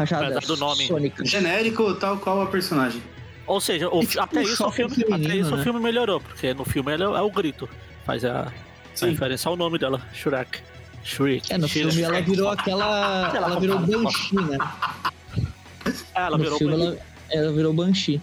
Rajada 0.00 0.26
Apesar 0.38 0.46
do 0.46 0.56
nome. 0.56 0.86
sônica. 0.86 1.24
Genérico, 1.24 1.94
tal 1.94 2.18
qual 2.18 2.42
a 2.42 2.46
personagem. 2.46 3.02
Ou 3.46 3.60
seja, 3.60 3.88
o- 3.88 4.02
É 4.02 4.06
tipo 4.06 4.20
até, 4.22 4.42
isso 4.42 4.66
o 4.66 4.70
filme, 4.70 4.94
feminino, 4.94 5.26
até 5.26 5.36
isso 5.36 5.50
né? 5.54 5.60
o 5.60 5.64
filme 5.64 5.80
melhorou, 5.80 6.20
porque 6.20 6.54
no 6.54 6.64
filme 6.64 6.92
ele 6.92 7.02
é, 7.02 7.06
é 7.06 7.20
o 7.20 7.30
grito. 7.30 7.68
Faz 8.06 8.24
a, 8.24 8.52
a 9.02 9.06
referência 9.06 9.48
ao 9.48 9.56
nome 9.56 9.78
dela, 9.78 10.00
Shrek. 10.14 10.58
Shriek. 11.02 11.52
É, 11.52 11.58
no 11.58 11.66
Shriek. 11.68 11.90
filme 11.92 12.02
ela 12.02 12.20
virou 12.20 12.48
aquela. 12.50 13.30
Ela 13.34 13.46
Ela 13.48 13.60
virou. 13.60 13.78
Banshee, 13.78 14.36
né? 14.36 14.58
É, 16.14 16.20
ela 16.20 16.36
no 16.36 16.44
virou 16.44 16.58
filme 16.58 16.74
ela, 16.74 16.98
ela 17.30 17.52
virou 17.52 17.72
Banshee. 17.72 18.20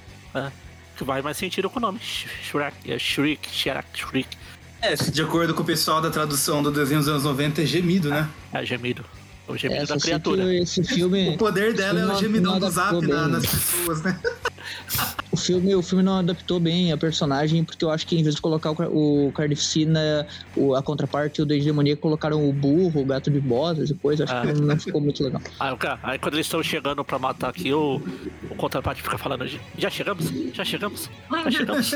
que 0.96 1.04
vai 1.04 1.22
mais 1.22 1.38
sentido 1.38 1.70
com 1.70 1.80
o 1.80 1.82
nome. 1.82 2.00
Sh- 2.00 2.28
Shrek, 2.50 2.92
é 2.92 2.98
Shriek, 3.00 3.50
Shrek, 3.52 3.88
Shriek. 3.94 4.38
É, 4.82 4.94
de 4.96 5.22
acordo 5.24 5.54
com 5.56 5.64
o 5.64 5.66
pessoal 5.66 6.00
da 6.00 6.10
tradução 6.10 6.62
do 6.62 6.72
desenho 6.72 7.00
dos 7.00 7.10
anos 7.10 7.24
90, 7.24 7.64
é 7.64 7.66
gemido, 7.66 8.10
né? 8.10 8.28
É 8.54 8.64
gemido. 8.64 9.04
O 9.48 9.56
gemido 9.58 9.84
É, 9.84 9.86
da 9.86 9.98
criatura. 9.98 10.54
esse 10.56 10.84
filme. 10.84 11.30
O 11.30 11.38
poder 11.38 11.74
dela 11.74 12.00
é 12.02 12.06
não- 12.06 12.16
o 12.16 12.20
gemidão 12.20 12.60
do 12.60 12.70
zap 12.70 12.90
adaptou 12.98 13.16
na- 13.16 13.24
bem. 13.24 13.32
nas 13.32 13.46
pessoas, 13.46 14.02
né? 14.04 14.20
O 15.30 15.38
filme, 15.38 15.76
o 15.76 15.82
filme 15.84 16.04
não 16.04 16.18
adaptou 16.20 16.60
bem 16.60 16.92
a 16.92 16.98
personagem, 16.98 17.64
porque 17.64 17.84
eu 17.86 17.92
acho 17.92 18.08
que 18.08 18.18
em 18.18 18.24
vez 18.24 18.36
de 18.36 18.42
colocar 18.42 18.72
o, 18.72 19.28
o 19.28 19.32
Carnificina, 19.34 20.26
o, 20.56 20.74
a 20.74 20.82
contraparte 20.82 21.40
e 21.40 21.44
o 21.44 21.46
Deus 21.46 21.64
Demoníaco, 21.64 22.02
colocaram 22.02 22.48
o 22.50 22.52
burro, 22.52 23.02
o 23.02 23.06
gato 23.06 23.30
de 23.30 23.40
botas 23.40 23.90
e 23.90 23.94
coisa. 23.94 24.24
Acho 24.24 24.34
Ah. 24.34 24.42
que 24.48 24.54
não 24.54 24.80
ficou 24.80 25.00
muito 25.00 25.22
legal. 25.24 25.42
Aí, 25.60 25.72
o 25.74 25.78
cara- 25.78 26.00
aí 26.02 26.18
quando 26.18 26.36
eles 26.36 26.48
estão 26.48 26.64
chegando 26.64 27.04
pra 27.04 27.20
matar 27.20 27.50
aqui, 27.50 27.72
o, 27.74 28.02
o 28.50 28.56
contraparte 28.56 29.02
fica 29.04 29.18
falando: 29.18 29.48
Já 29.78 29.90
chegamos? 29.90 30.26
Já 30.54 30.66
chegamos? 30.66 31.10
Já 31.44 31.52
chegamos? 31.52 31.92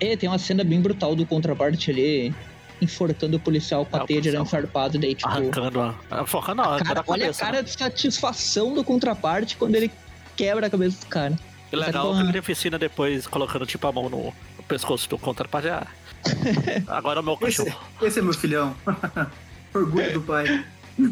E 0.00 0.16
tem 0.16 0.28
uma 0.28 0.38
cena 0.38 0.64
bem 0.64 0.80
brutal 0.80 1.14
do 1.14 1.24
contraparte 1.24 1.90
ali, 1.90 2.34
enforcando 2.80 3.36
o 3.36 3.40
policial 3.40 3.84
com 3.86 3.96
a 3.96 4.04
o 4.04 4.06
teia 4.06 4.20
de 4.20 4.28
policial. 4.30 4.46
farpado, 4.46 4.98
daí 4.98 5.14
tipo. 5.14 5.28
Arrancando 5.28 5.80
a. 5.80 5.94
a- 6.10 6.26
Focando 6.26 6.62
a 6.62 6.64
arranca 6.66 6.84
Cara, 6.84 7.04
olha 7.06 7.16
a 7.16 7.26
cabeça. 7.26 7.44
né? 7.44 7.50
cara 7.50 7.62
de 7.62 7.70
satisfação 7.70 8.74
do 8.74 8.82
contraparte 8.84 9.56
quando 9.56 9.74
ele 9.74 9.90
quebra 10.36 10.66
a 10.66 10.70
cabeça 10.70 10.98
do 11.00 11.06
cara. 11.06 11.38
Que 11.68 11.76
legal 11.76 12.12
que 12.12 12.18
a 12.18 12.22
uma- 12.22 12.24
Beneficina 12.24 12.78
depois 12.78 13.26
colocando 13.26 13.64
tipo 13.66 13.86
a 13.86 13.92
mão 13.92 14.08
no, 14.08 14.24
no 14.26 14.62
pescoço 14.66 15.08
do 15.08 15.18
contraparte. 15.18 15.68
Ah, 15.68 15.86
agora 16.88 17.20
é 17.20 17.22
o 17.22 17.24
meu 17.24 17.38
Esse, 17.42 17.64
cachorro. 17.64 17.84
esse 18.02 18.18
é 18.18 18.22
meu 18.22 18.32
filhão. 18.34 18.74
Orgulho 19.74 20.12
do 20.14 20.20
pai. 20.22 20.64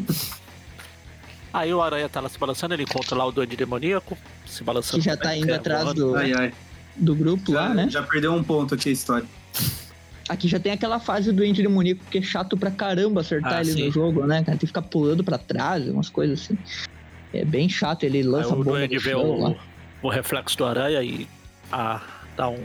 Aí 1.51 1.73
o 1.73 1.81
Aranha 1.81 2.07
tá 2.07 2.19
lá 2.21 2.29
se 2.29 2.37
balançando, 2.37 2.75
ele 2.75 2.83
encontra 2.83 3.15
lá 3.17 3.25
o 3.25 3.31
Duende 3.31 3.55
Demoníaco, 3.55 4.15
se 4.45 4.63
balançando. 4.63 5.01
Que 5.01 5.09
já 5.09 5.17
tá 5.17 5.35
indo 5.35 5.47
que 5.47 5.51
é 5.51 5.55
atrás 5.55 5.93
do, 5.95 6.15
Ai, 6.15 6.31
ai. 6.33 6.53
do 6.95 7.15
grupo 7.15 7.51
Já, 7.53 7.61
lá, 7.61 7.69
né? 7.73 7.87
já 7.89 8.03
perdeu 8.03 8.33
um 8.33 8.43
ponto 8.43 8.75
aqui 8.75 8.89
a 8.89 8.91
história. 8.91 9.25
Aqui 10.29 10.47
já 10.47 10.59
tem 10.59 10.71
aquela 10.71 10.99
fase 10.99 11.31
do 11.31 11.43
Ente 11.43 11.61
Demoníaco 11.63 12.01
que 12.11 12.19
é 12.19 12.21
chato 12.21 12.55
pra 12.55 12.69
caramba 12.69 13.21
acertar 13.21 13.53
Ah, 13.55 13.61
ele 13.61 13.71
sim. 13.71 13.85
no 13.87 13.91
jogo, 13.91 14.25
né? 14.27 14.37
Cara, 14.43 14.51
tem 14.51 14.59
que 14.59 14.67
ficar 14.67 14.83
pulando 14.83 15.23
pra 15.23 15.39
trás, 15.39 15.87
umas 15.87 16.07
coisas 16.07 16.41
assim. 16.41 16.57
É 17.33 17.43
bem 17.43 17.67
chato, 17.67 18.03
ele 18.03 18.19
Aí 18.19 18.23
lança 18.23 18.49
o 18.53 18.63
bomba 18.63 18.79
no 18.87 18.99
vê 18.99 19.15
o, 19.15 19.55
o 20.03 20.09
reflexo 20.09 20.55
do 20.57 20.65
Aranha 20.65 21.01
e 21.01 21.27
ah, 21.71 22.01
dá 22.37 22.47
um. 22.47 22.59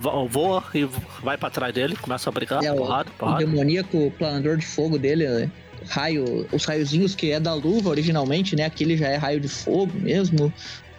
vo- 0.00 0.26
voa 0.26 0.64
e 0.74 0.88
vai 1.22 1.36
pra 1.36 1.50
trás 1.50 1.74
dele, 1.74 1.94
começa 1.96 2.30
a 2.30 2.32
brigar, 2.32 2.64
É, 2.64 2.72
o- 2.72 2.76
porrada, 2.76 3.10
O 3.10 3.18
porrada. 3.18 3.38
demoníaco, 3.44 4.06
o 4.06 4.10
planador 4.10 4.56
de 4.56 4.64
fogo 4.66 4.98
dele, 4.98 5.24
é 5.24 5.48
raio, 5.88 6.46
os 6.52 6.64
raiozinhos 6.64 7.14
que 7.14 7.30
é 7.32 7.38
da 7.40 7.52
luva 7.54 7.90
originalmente, 7.90 8.56
né? 8.56 8.64
Aquele 8.64 8.96
já 8.96 9.08
é 9.08 9.16
raio 9.16 9.40
de 9.40 9.48
fogo 9.48 9.92
mesmo. 9.98 10.50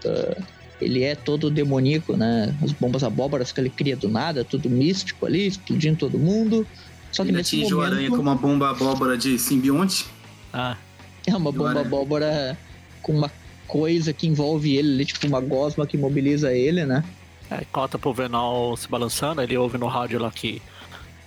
Ah, 0.05 0.41
ele 0.82 1.03
é 1.03 1.15
todo 1.15 1.49
demoníaco, 1.49 2.17
né? 2.17 2.55
As 2.61 2.71
bombas 2.71 3.03
abóboras 3.03 3.51
que 3.51 3.61
ele 3.61 3.69
cria 3.69 3.95
do 3.95 4.09
nada, 4.09 4.43
tudo 4.43 4.69
místico 4.69 5.25
ali, 5.25 5.47
explodindo 5.47 5.97
todo 5.97 6.17
mundo. 6.17 6.65
Só 7.11 7.23
que 7.23 7.29
Ele 7.29 7.38
nesse 7.38 7.57
atinge 7.57 7.73
o 7.73 7.82
aranha 7.82 8.09
momento 8.09 8.15
com 8.15 8.21
uma 8.21 8.36
bomba 8.36 8.69
abóbora 8.69 9.17
de 9.17 9.38
simbionte. 9.38 10.05
Ah, 10.51 10.77
é 11.25 11.36
uma 11.36 11.51
bomba 11.51 11.82
abóbora 11.82 12.57
com 13.01 13.13
uma 13.13 13.32
coisa 13.67 14.11
que 14.11 14.27
envolve 14.27 14.75
ele, 14.75 14.93
ali, 14.93 15.05
tipo 15.05 15.27
uma 15.27 15.39
gosma 15.39 15.86
que 15.86 15.95
imobiliza 15.95 16.53
ele, 16.53 16.86
né? 16.86 17.03
aí 17.49 17.65
corta 17.65 17.99
pro 17.99 18.13
Venal 18.13 18.75
se 18.77 18.88
balançando, 18.88 19.41
ele 19.41 19.57
ouve 19.57 19.77
no 19.77 19.88
rádio 19.88 20.19
lá 20.19 20.32
que 20.32 20.61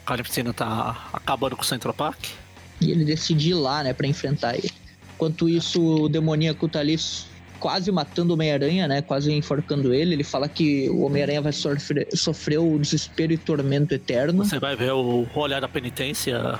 a 0.02 0.06
Carnificina 0.06 0.52
tá 0.52 1.08
acabando 1.12 1.54
com 1.54 1.62
o 1.62 1.66
Central 1.66 1.94
Park. 1.94 2.24
E 2.80 2.90
ele 2.90 3.04
decide 3.04 3.50
ir 3.50 3.54
lá, 3.54 3.82
né, 3.82 3.92
pra 3.92 4.06
enfrentar 4.06 4.56
ele. 4.56 4.70
Enquanto 5.14 5.48
isso, 5.48 6.04
o 6.04 6.08
demoníaco 6.08 6.68
tá 6.68 6.80
ali 6.80 6.96
quase 7.64 7.90
matando 7.90 8.32
o 8.32 8.34
Homem-Aranha, 8.34 8.86
né? 8.86 9.00
Quase 9.00 9.32
enforcando 9.32 9.94
ele. 9.94 10.12
Ele 10.12 10.22
fala 10.22 10.46
que 10.50 10.86
o 10.90 11.00
Homem-Aranha 11.00 11.40
vai 11.40 11.52
sofrer, 11.52 12.06
sofrer 12.12 12.58
o 12.58 12.78
desespero 12.78 13.32
e 13.32 13.38
tormento 13.38 13.94
eterno. 13.94 14.44
Você 14.44 14.58
vai 14.58 14.76
ver 14.76 14.92
o 14.92 15.26
olhar 15.34 15.62
da 15.62 15.68
penitência. 15.68 16.58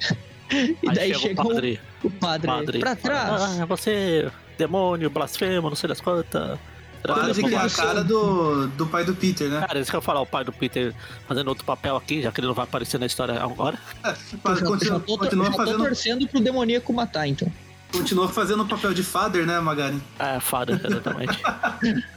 E 0.48 0.88
aí 0.88 0.94
daí 0.94 1.08
chega 1.08 1.18
chega 1.18 1.42
o 1.42 1.44
padre. 1.48 1.80
o 2.04 2.10
padre, 2.10 2.46
padre 2.46 2.78
pra 2.78 2.94
fala, 2.94 3.24
trás. 3.26 3.60
Ah, 3.60 3.64
você, 3.66 4.30
demônio, 4.56 5.10
blasfemo, 5.10 5.68
não 5.68 5.74
sei 5.74 5.88
das 5.88 6.00
quantas. 6.00 6.56
Quase 7.02 7.42
que 7.42 7.52
é 7.52 7.58
a 7.58 7.68
cara 7.68 8.04
do, 8.04 8.68
do 8.68 8.86
pai 8.86 9.04
do 9.04 9.12
Peter, 9.12 9.48
né? 9.48 9.66
Cara, 9.66 9.80
isso 9.80 9.90
que 9.90 9.96
eu 9.96 9.98
ia 9.98 10.02
falar, 10.02 10.20
o 10.20 10.26
pai 10.26 10.44
do 10.44 10.52
Peter 10.52 10.94
fazendo 11.26 11.48
outro 11.48 11.64
papel 11.64 11.96
aqui, 11.96 12.22
já 12.22 12.30
que 12.30 12.38
ele 12.38 12.46
não 12.46 12.54
vai 12.54 12.62
aparecer 12.62 13.00
na 13.00 13.06
história 13.06 13.34
agora. 13.42 13.76
Eu 14.06 14.56
já, 14.56 14.64
Continua, 14.64 14.78
já 14.78 15.00
tô, 15.00 15.18
continua 15.18 15.46
já 15.46 15.50
tô 15.50 15.56
fazendo, 15.56 15.78
torcendo 15.78 16.28
pro 16.28 16.38
demoníaco 16.38 16.92
matar, 16.92 17.26
então. 17.26 17.50
Continua 17.98 18.28
fazendo 18.28 18.62
o 18.62 18.66
papel 18.68 18.92
de 18.94 19.02
father, 19.02 19.46
né, 19.46 19.58
Magari? 19.60 20.00
É, 20.18 20.38
fada, 20.40 20.80
exatamente. 20.84 21.38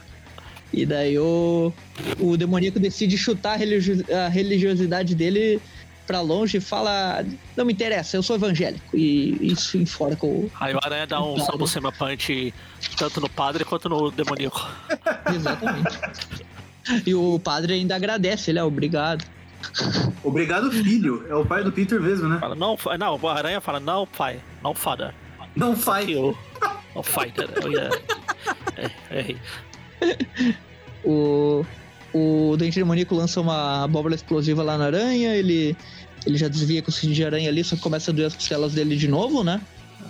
E 0.72 0.86
daí 0.86 1.18
o, 1.18 1.72
o 2.20 2.36
demoníaco 2.36 2.78
decide 2.78 3.18
chutar 3.18 3.54
a, 3.54 3.56
religio- 3.56 4.04
a 4.14 4.28
religiosidade 4.28 5.16
dele 5.16 5.60
pra 6.06 6.20
longe 6.20 6.58
e 6.58 6.60
fala: 6.60 7.24
Não 7.56 7.64
me 7.64 7.72
interessa, 7.72 8.16
eu 8.16 8.22
sou 8.22 8.36
evangélico. 8.36 8.96
E 8.96 9.36
isso 9.52 9.76
enforca 9.76 10.24
o. 10.24 10.48
Aí 10.60 10.72
o 10.72 10.78
Aranha 10.80 11.08
dá 11.08 11.20
um 11.24 11.36
sema 11.66 11.90
punch 11.90 12.54
tanto 12.96 13.20
no 13.20 13.28
padre 13.28 13.64
quanto 13.64 13.88
no 13.88 14.12
demoníaco. 14.12 14.64
Exatamente. 15.34 15.98
e 17.04 17.14
o 17.16 17.40
padre 17.40 17.72
ainda 17.74 17.96
agradece, 17.96 18.52
ele 18.52 18.60
é 18.60 18.62
obrigado. 18.64 19.24
Obrigado, 20.22 20.70
filho. 20.70 21.26
É 21.28 21.34
o 21.34 21.44
pai 21.44 21.64
do 21.64 21.72
Peter 21.72 22.00
mesmo, 22.00 22.28
né? 22.28 22.38
Fala, 22.38 22.54
não, 22.54 22.78
não, 22.96 23.18
o 23.20 23.28
Aranha 23.28 23.60
fala, 23.60 23.80
não, 23.80 24.06
pai, 24.06 24.38
não 24.62 24.72
fada. 24.72 25.12
Não 25.56 25.76
faz. 25.76 26.08
Eu, 26.08 26.36
não 26.94 27.02
fighter. 27.02 27.48
Eu 27.62 27.72
ia. 27.72 27.90
É, 28.76 29.18
errei. 29.18 29.36
O, 31.04 31.64
o 32.12 32.56
Dente 32.56 32.78
Demoníaco 32.78 33.14
lança 33.14 33.40
uma 33.40 33.84
abóbora 33.84 34.14
explosiva 34.14 34.62
lá 34.62 34.76
na 34.76 34.86
aranha, 34.86 35.34
ele, 35.34 35.76
ele 36.26 36.36
já 36.36 36.48
desvia 36.48 36.82
com 36.82 36.90
o 36.90 36.92
cinto 36.92 37.14
de 37.14 37.24
aranha 37.24 37.48
ali, 37.48 37.62
só 37.64 37.76
que 37.76 37.82
começa 37.82 38.10
a 38.10 38.14
doer 38.14 38.26
as 38.26 38.34
costelas 38.34 38.74
dele 38.74 38.96
de 38.96 39.08
novo, 39.08 39.42
né? 39.42 39.60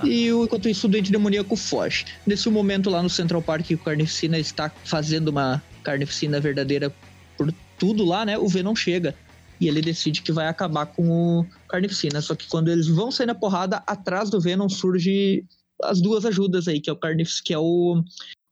E 0.05 0.33
o- 0.33 0.45
enquanto 0.45 0.69
isso, 0.69 0.87
o 0.87 0.91
Dente 0.91 1.11
Demoníaco 1.13 1.57
foge. 1.57 2.07
Nesse 2.27 2.49
momento, 2.49 2.89
lá 2.91 3.03
no 3.03 3.11
Central 3.11 3.43
Park, 3.43 3.71
o 3.71 3.79
Carnificina 3.79 4.39
está 4.39 4.71
fazendo 4.85 5.29
uma 5.29 5.63
carnificina 5.83 6.41
verdadeira 6.41 6.93
por 7.37 7.53
tudo 7.79 8.05
lá, 8.05 8.25
né? 8.25 8.39
O 8.39 8.49
Venom 8.49 8.75
chega. 8.75 9.15
E 9.61 9.69
ele 9.69 9.83
decide 9.83 10.23
que 10.23 10.33
vai 10.33 10.49
acabar 10.49 10.87
com 10.87 11.41
o 11.41 11.47
Carnificina. 11.69 12.21
Só 12.21 12.35
que 12.35 12.49
quando 12.49 12.69
eles 12.69 12.89
vão 12.89 13.11
sair 13.11 13.27
na 13.27 13.35
porrada, 13.35 13.83
atrás 13.87 14.31
do 14.31 14.41
Venom 14.41 14.69
surge 14.69 15.45
as 15.83 16.01
duas 16.01 16.25
ajudas 16.25 16.67
aí, 16.67 16.81
que 16.81 16.89
é 16.89 16.93
o 16.93 16.97
Carnif 16.97 17.43
que 17.45 17.53
é 17.53 17.59
o 17.59 18.03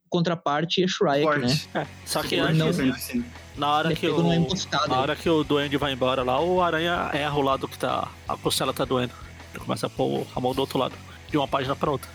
contraparte 0.08 0.82
é 0.82 0.88
Shrike, 0.88 1.38
né? 1.38 1.48
Forte. 1.48 1.68
É, 1.74 1.86
só 2.04 2.22
que 2.22 2.36
antes, 2.36 2.76
Carnificina. 2.76 3.24
na 3.56 3.72
hora 3.72 3.94
que 3.94 4.08
o. 4.08 4.22
Na 4.88 5.00
hora 5.00 5.16
que 5.16 5.28
o 5.28 5.44
duende 5.44 5.76
vai 5.76 5.92
embora 5.92 6.22
lá, 6.22 6.40
o 6.40 6.62
aranha 6.62 7.10
erra 7.12 7.36
o 7.36 7.42
lado 7.42 7.68
que 7.68 7.78
tá. 7.78 8.10
A 8.26 8.36
costela 8.36 8.72
tá 8.72 8.84
doendo. 8.84 9.12
Ele 9.54 9.64
começa 9.64 9.86
a 9.86 9.90
pôr 9.90 10.26
a 10.34 10.40
mão 10.40 10.54
do 10.54 10.60
outro 10.60 10.78
lado, 10.78 10.94
de 11.30 11.36
uma 11.36 11.48
página 11.48 11.74
pra 11.74 11.90
outra. 11.90 12.10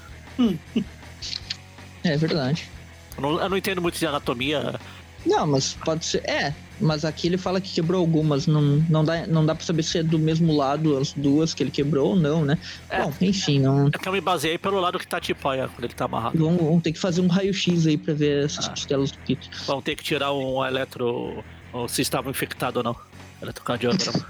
É 2.03 2.17
verdade. 2.17 2.69
Eu 3.15 3.21
não, 3.21 3.41
eu 3.41 3.49
não 3.49 3.57
entendo 3.57 3.81
muito 3.81 3.97
de 3.97 4.05
anatomia. 4.05 4.79
Não, 5.25 5.47
mas 5.47 5.73
pode 5.85 6.05
ser. 6.05 6.27
É, 6.27 6.53
mas 6.81 7.05
aqui 7.05 7.27
ele 7.27 7.37
fala 7.37 7.59
que 7.61 7.71
quebrou 7.73 7.99
algumas. 8.01 8.47
Não, 8.47 8.61
não, 8.89 9.03
dá, 9.05 9.25
não 9.27 9.45
dá 9.45 9.53
pra 9.55 9.63
saber 9.65 9.83
se 9.83 9.97
é 9.99 10.03
do 10.03 10.17
mesmo 10.19 10.55
lado 10.55 10.97
as 10.97 11.13
duas 11.13 11.53
que 11.53 11.63
ele 11.63 11.71
quebrou 11.71 12.09
ou 12.09 12.15
não, 12.15 12.43
né? 12.43 12.57
É. 12.89 13.01
Bom, 13.01 13.13
enfim, 13.21 13.59
não. 13.59 13.87
É 13.87 13.91
que 13.91 14.07
eu 14.07 14.11
me 14.13 14.21
baseei 14.21 14.57
pelo 14.57 14.79
lado 14.79 14.97
que 14.99 15.07
tá 15.07 15.19
tipo, 15.21 15.47
olha, 15.47 15.67
quando 15.67 15.83
ele 15.85 15.93
tá 15.93 16.05
amarrado. 16.05 16.37
Vamos, 16.37 16.61
vamos 16.61 16.83
ter 16.83 16.91
que 16.91 16.99
fazer 16.99 17.21
um 17.21 17.27
raio-x 17.27 17.87
aí 17.87 17.97
pra 17.97 18.13
ver 18.13 18.45
essas 18.45 18.65
Ah. 18.67 18.69
costelas 18.71 19.11
do 19.11 19.17
Peter. 19.19 19.49
Vamos 19.65 19.83
ter 19.83 19.95
que 19.95 20.03
tirar 20.03 20.33
um 20.33 20.65
eletro. 20.65 21.43
Ou 21.71 21.87
se 21.87 22.01
estava 22.01 22.29
infectado 22.29 22.77
ou 22.77 22.83
não. 22.83 22.95
Eletrocardiograma. 23.41 24.25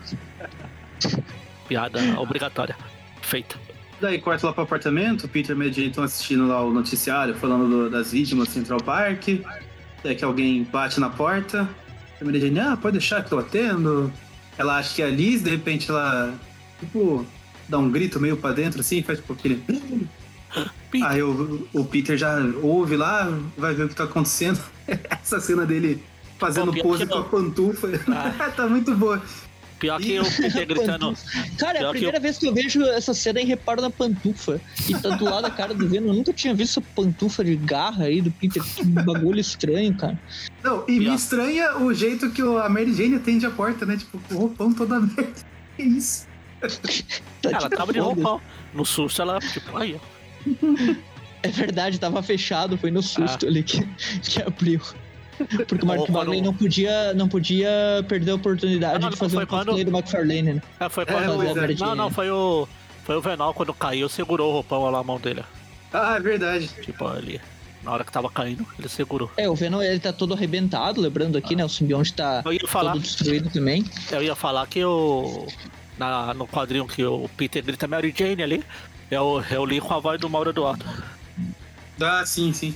Piada 1.68 2.00
obrigatória. 2.20 2.76
Feita. 3.22 3.56
Daí 4.02 4.20
corta 4.20 4.48
lá 4.48 4.54
pro 4.54 4.64
apartamento, 4.64 5.26
o 5.26 5.30
Peter 5.30 5.56
e 5.56 5.60
Mary 5.60 5.88
estão 5.88 6.04
assistindo 6.04 6.46
lá 6.48 6.62
o 6.64 6.72
noticiário 6.74 7.34
falando 7.36 7.70
do- 7.70 7.90
das 7.90 8.12
vítimas 8.12 8.48
do 8.50 8.54
Central 8.54 8.80
Park. 8.82 9.24
Daí 10.04 10.16
que 10.16 10.26
alguém 10.26 10.64
bate 10.64 11.00
na 11.00 11.10
porta. 11.10 11.70
A 12.24 12.26
Mary 12.26 12.40
Jane, 12.40 12.60
ah, 12.60 12.78
pode 12.78 12.98
deixar 12.98 13.24
que 13.24 13.32
eu 13.34 13.40
atendo. 13.40 14.12
Ela 14.58 14.78
acha 14.78 14.96
que 14.96 15.02
é 15.02 15.06
a 15.06 15.10
Liz, 15.10 15.42
de 15.42 15.50
repente 15.50 15.90
ela, 15.90 16.34
tipo, 16.80 17.26
dá 17.68 17.78
um 17.78 17.92
grito 17.92 18.20
meio 18.20 18.38
pra 18.38 18.54
dentro 18.54 18.80
assim, 18.80 19.04
faz 19.04 19.20
tipo 19.20 19.34
aquele. 19.34 19.62
Peter. 20.90 21.08
Aí 21.08 21.22
o, 21.22 21.68
o 21.74 21.84
Peter 21.84 22.16
já 22.18 22.38
ouve 22.62 22.96
lá, 22.96 23.28
vai 23.58 23.74
ver 23.74 23.86
o 23.86 23.90
que 23.90 23.96
tá 23.96 24.06
acontecendo. 24.06 24.60
Essa 24.88 25.40
cena 25.40 25.66
dele 25.66 26.02
fazendo 26.38 26.74
Pô, 26.74 26.82
pose 26.84 27.06
com 27.06 27.18
a 27.18 27.24
pantufa. 27.24 27.90
Ah. 28.08 28.52
tá 28.56 28.68
muito 28.68 28.96
boa. 28.96 29.22
Pior 29.84 30.00
que 30.00 30.18
o 30.18 30.24
Peter 30.24 30.66
gritando. 30.68 31.14
Cara, 31.58 31.80
é 31.80 31.82
a 31.82 31.86
que 31.88 31.92
primeira 31.92 32.20
vez 32.20 32.38
que 32.38 32.48
eu 32.48 32.54
vejo 32.54 32.82
essa 32.86 33.14
cena 33.14 33.42
em 33.42 33.46
reparo 33.46 33.82
na 33.82 33.90
pantufa. 33.90 34.62
E 34.88 34.94
tá 34.98 35.10
do 35.10 35.26
lado 35.26 35.42
da 35.42 35.50
cara 35.52 35.74
do 35.74 35.88
Venom. 35.90 36.08
Eu 36.08 36.14
nunca 36.14 36.32
tinha 36.32 36.54
visto 36.56 36.80
essa 36.80 36.90
pantufa 36.96 37.44
de 37.44 37.56
garra 37.58 38.06
aí 38.06 38.22
do 38.22 38.32
Peter. 38.32 38.64
Que 38.64 38.84
bagulho 38.86 39.40
estranho, 39.42 39.94
cara. 39.96 40.18
Não, 40.64 40.86
e 40.88 40.94
me 40.94 41.00
Pior. 41.06 41.16
estranha 41.16 41.78
o 41.80 41.94
jeito 41.94 42.32
que 42.32 42.42
a 42.42 42.70
Mary 42.70 42.94
Jane 42.94 43.16
atende 43.16 43.46
a 43.46 43.52
porta, 43.52 43.86
né? 43.86 43.98
Tipo, 43.98 44.18
com 44.20 44.36
o 44.36 44.38
roupão 44.38 44.72
toda 44.74 45.00
merda. 45.02 45.34
Que 45.76 45.84
isso? 45.84 46.28
Tá 47.42 47.50
Ela 47.52 47.70
tava 47.70 47.92
de 47.92 48.00
roupão. 48.00 48.40
No 48.74 48.86
susto 48.86 49.22
ela, 49.22 49.40
tipo, 49.40 49.76
aí. 49.78 50.00
É 51.46 51.50
verdade, 51.50 52.00
tava 52.00 52.24
fechado, 52.24 52.78
foi 52.78 52.90
no 52.90 53.02
Ah. 53.02 53.04
susto 53.04 53.46
ali 53.46 53.64
que, 53.64 53.86
que 54.22 54.42
abriu. 54.42 54.80
Porque 55.68 55.84
o 55.84 55.88
Mark 55.88 56.10
Bagley 56.10 56.42
não 56.42 56.54
podia, 56.54 57.14
não 57.14 57.28
podia 57.28 57.70
perder 58.08 58.32
a 58.32 58.36
oportunidade 58.36 58.96
Ah, 58.96 59.00
não, 59.00 59.10
de 59.10 59.16
não, 59.16 59.18
fazer 59.18 59.38
um 59.38 59.46
cosplay 59.46 59.66
quando- 59.76 59.84
do 59.86 59.92
McFarlane, 59.98 60.42
né? 60.54 60.62
É, 60.80 60.90
foi 60.90 61.04
É, 61.04 61.06
quando. 61.08 61.36
pois 61.56 61.82
é. 61.82 61.86
não, 61.86 61.96
não, 61.96 62.10
foi 62.12 62.30
o. 62.30 62.68
Foi 63.04 63.16
o 63.18 63.22
Venal 63.22 63.54
quando 63.54 63.74
caiu, 63.74 64.08
segurou 64.08 64.50
o 64.50 64.54
roupão 64.54 64.84
lá 64.86 64.92
na 64.92 65.04
mão 65.04 65.20
dele. 65.20 65.44
Ah, 65.92 66.16
é 66.16 66.20
verdade. 66.20 66.70
Tipo, 66.82 67.08
ali. 67.08 67.42
Na 67.84 67.92
hora 67.92 68.06
que 68.06 68.12
tava 68.14 68.30
caindo, 68.30 68.66
ele 68.80 68.88
segurou. 68.88 69.30
É, 69.36 69.50
o 69.50 69.56
Venom 69.56 69.82
ele 69.82 70.00
tá 70.00 70.14
todo 70.14 70.34
arrebentado, 70.34 71.02
lembrando 71.02 71.38
aqui, 71.38 71.54
né? 71.54 71.66
O 71.66 71.70
simbionte 71.70 72.14
tá 72.14 72.42
Eu 72.46 72.54
ia 72.54 72.66
falar, 72.66 72.94
todo 72.94 73.02
destruído 73.02 73.50
também. 73.50 73.84
eu 74.10 74.24
ia 74.24 74.36
falar 74.36 74.66
que 74.68 74.84
o. 74.86 75.46
Na, 75.98 76.34
no 76.34 76.48
quadrinho 76.48 76.88
que 76.88 77.04
o 77.04 77.30
Peter 77.36 77.62
grita 77.64 77.86
Mary 77.88 78.14
Jane 78.18 78.42
ali, 78.42 78.64
eu, 79.12 79.44
eu 79.52 79.66
li 79.66 79.82
com 79.82 79.94
a 79.94 80.00
voz 80.00 80.18
do 80.20 80.30
Mauro 80.30 80.52
Eduardo. 80.52 80.86
Ah, 82.02 82.24
sim, 82.26 82.52
sim. 82.54 82.74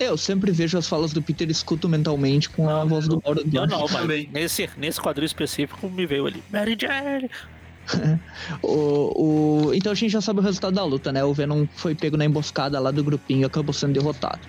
É, 0.00 0.04
Eu 0.08 0.16
sempre 0.16 0.50
vejo 0.52 0.78
as 0.78 0.86
falas 0.88 1.12
do 1.12 1.20
Peter 1.20 1.48
e 1.48 1.52
escuto 1.52 1.88
mentalmente 1.88 2.48
com 2.48 2.68
a 2.68 2.84
voz 2.84 3.08
do 3.08 3.20
Mauro 3.24 3.42
Eu 3.52 3.66
não, 3.66 3.80
mas 3.80 3.92
também. 3.92 4.28
nesse, 4.32 4.68
nesse 4.76 5.00
quadrinho 5.00 5.26
específico 5.26 5.88
me 5.88 6.06
veio 6.06 6.26
ali. 6.26 6.42
Mary 6.52 6.76
Jane! 6.80 7.30
O, 8.62 9.68
o- 9.68 9.74
Então 9.74 9.90
a 9.92 9.94
gente 9.94 10.10
já 10.10 10.20
sabe 10.20 10.40
o 10.40 10.42
resultado 10.42 10.74
da 10.74 10.84
luta, 10.84 11.10
né? 11.10 11.24
O 11.24 11.32
Venom 11.32 11.66
foi 11.74 11.94
pego 11.94 12.16
na 12.16 12.24
emboscada 12.24 12.78
lá 12.78 12.90
do 12.90 13.02
grupinho 13.02 13.40
e 13.40 13.44
acabou 13.44 13.72
sendo 13.72 13.94
derrotado. 13.94 14.40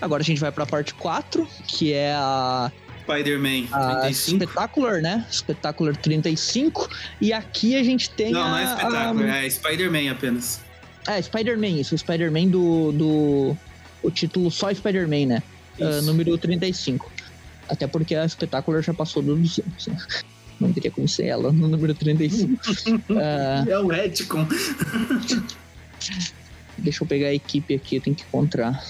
Agora 0.00 0.22
a 0.22 0.24
gente 0.24 0.40
vai 0.40 0.50
pra 0.50 0.64
parte 0.64 0.94
4, 0.94 1.46
que 1.66 1.92
é 1.92 2.14
a, 2.14 2.70
Spider-Man 3.02 3.66
a 3.70 3.96
35. 4.00 4.36
Spectacular, 4.44 5.00
né? 5.02 5.26
Spectacular 5.30 5.96
35. 5.96 6.88
E 7.20 7.32
aqui 7.32 7.76
a 7.76 7.82
gente 7.82 8.10
tem 8.10 8.32
Não, 8.32 8.42
a, 8.42 8.48
não 8.48 8.58
é 8.58 8.64
espetáculo, 8.64 9.24
a- 9.24 9.36
é 9.44 9.50
Spider-Man 9.50 10.10
apenas. 10.10 10.60
É, 11.06 11.20
Spider-Man, 11.22 11.68
isso. 11.80 11.96
Spider-Man 11.96 12.48
do, 12.48 12.92
do. 12.92 13.56
O 14.02 14.10
título 14.10 14.50
só 14.50 14.72
Spider-Man, 14.72 15.26
né? 15.26 15.42
Isso. 15.78 16.02
número 16.02 16.36
35. 16.38 17.10
Até 17.68 17.86
porque 17.86 18.14
a 18.14 18.26
Spectacular 18.28 18.82
já 18.82 18.94
passou 18.94 19.22
do 19.22 19.34
200. 19.36 19.86
né? 19.88 19.98
Não 20.60 20.72
teria 20.72 20.90
como 20.90 21.06
ser 21.08 21.26
ela 21.26 21.52
no 21.52 21.68
número 21.68 21.94
35. 21.94 22.60
Ah, 23.18 23.64
É 23.68 23.78
o 23.78 23.86
retcon. 23.88 24.46
deixa 26.78 27.02
eu 27.02 27.08
pegar 27.08 27.28
a 27.28 27.34
equipe 27.34 27.74
aqui, 27.74 27.96
eu 27.96 28.00
tenho 28.00 28.16
que 28.16 28.22
encontrar. 28.22 28.82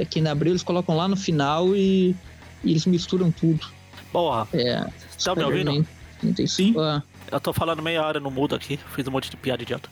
Aqui 0.00 0.20
na 0.20 0.30
Abril 0.32 0.52
eles 0.52 0.62
colocam 0.62 0.96
lá 0.96 1.06
no 1.08 1.16
final 1.16 1.74
e, 1.76 2.14
e 2.64 2.70
eles 2.70 2.86
misturam 2.86 3.30
tudo. 3.30 3.66
Porra, 4.12 4.48
É. 4.52 4.84
tá 5.22 5.34
me 5.34 5.44
ouvindo? 5.44 5.70
Spider-Man 5.70 5.86
35. 6.20 6.80
Ah, 6.80 7.02
Eu 7.30 7.40
tô 7.40 7.52
falando 7.52 7.82
meia 7.82 8.02
hora 8.02 8.18
no 8.20 8.30
mudo 8.30 8.54
aqui, 8.54 8.78
fiz 8.94 9.06
um 9.06 9.10
monte 9.10 9.30
de 9.30 9.36
piada 9.36 9.62
idiota. 9.62 9.88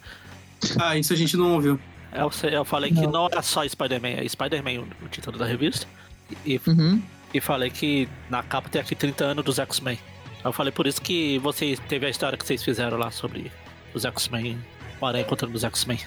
Ah, 0.78 0.96
isso 0.98 1.12
a 1.12 1.16
gente 1.16 1.36
não 1.36 1.54
ouviu. 1.54 1.78
Eu, 2.12 2.30
sei- 2.30 2.56
eu 2.56 2.64
falei 2.64 2.90
que 2.90 3.02
Não. 3.02 3.10
não 3.12 3.26
era 3.26 3.42
só 3.42 3.66
Spider-Man, 3.66 4.08
é 4.08 4.28
Spider-Man 4.28 4.80
o, 5.02 5.04
o 5.04 5.08
título 5.08 5.38
da 5.38 5.44
revista. 5.46 5.86
E, 6.44 6.60
uhum. 6.66 7.02
e 7.32 7.40
falei 7.40 7.70
que 7.70 8.08
na 8.30 8.42
capa 8.42 8.68
tem 8.68 8.80
aqui 8.80 8.94
30 8.94 9.24
anos 9.24 9.44
dos 9.44 9.58
X-Men. 9.58 9.98
Eu 10.44 10.52
falei 10.52 10.72
por 10.72 10.86
isso 10.86 11.00
que 11.02 11.38
vocês 11.38 11.78
teve 11.88 12.06
a 12.06 12.10
história 12.10 12.36
que 12.38 12.46
vocês 12.46 12.62
fizeram 12.62 12.96
lá 12.96 13.10
sobre 13.10 13.50
os 13.94 14.04
X-Men, 14.04 14.58
o 15.00 15.06
Aranha 15.06 15.24
encontrando 15.24 15.54
os 15.54 15.64
X-Men. 15.64 15.98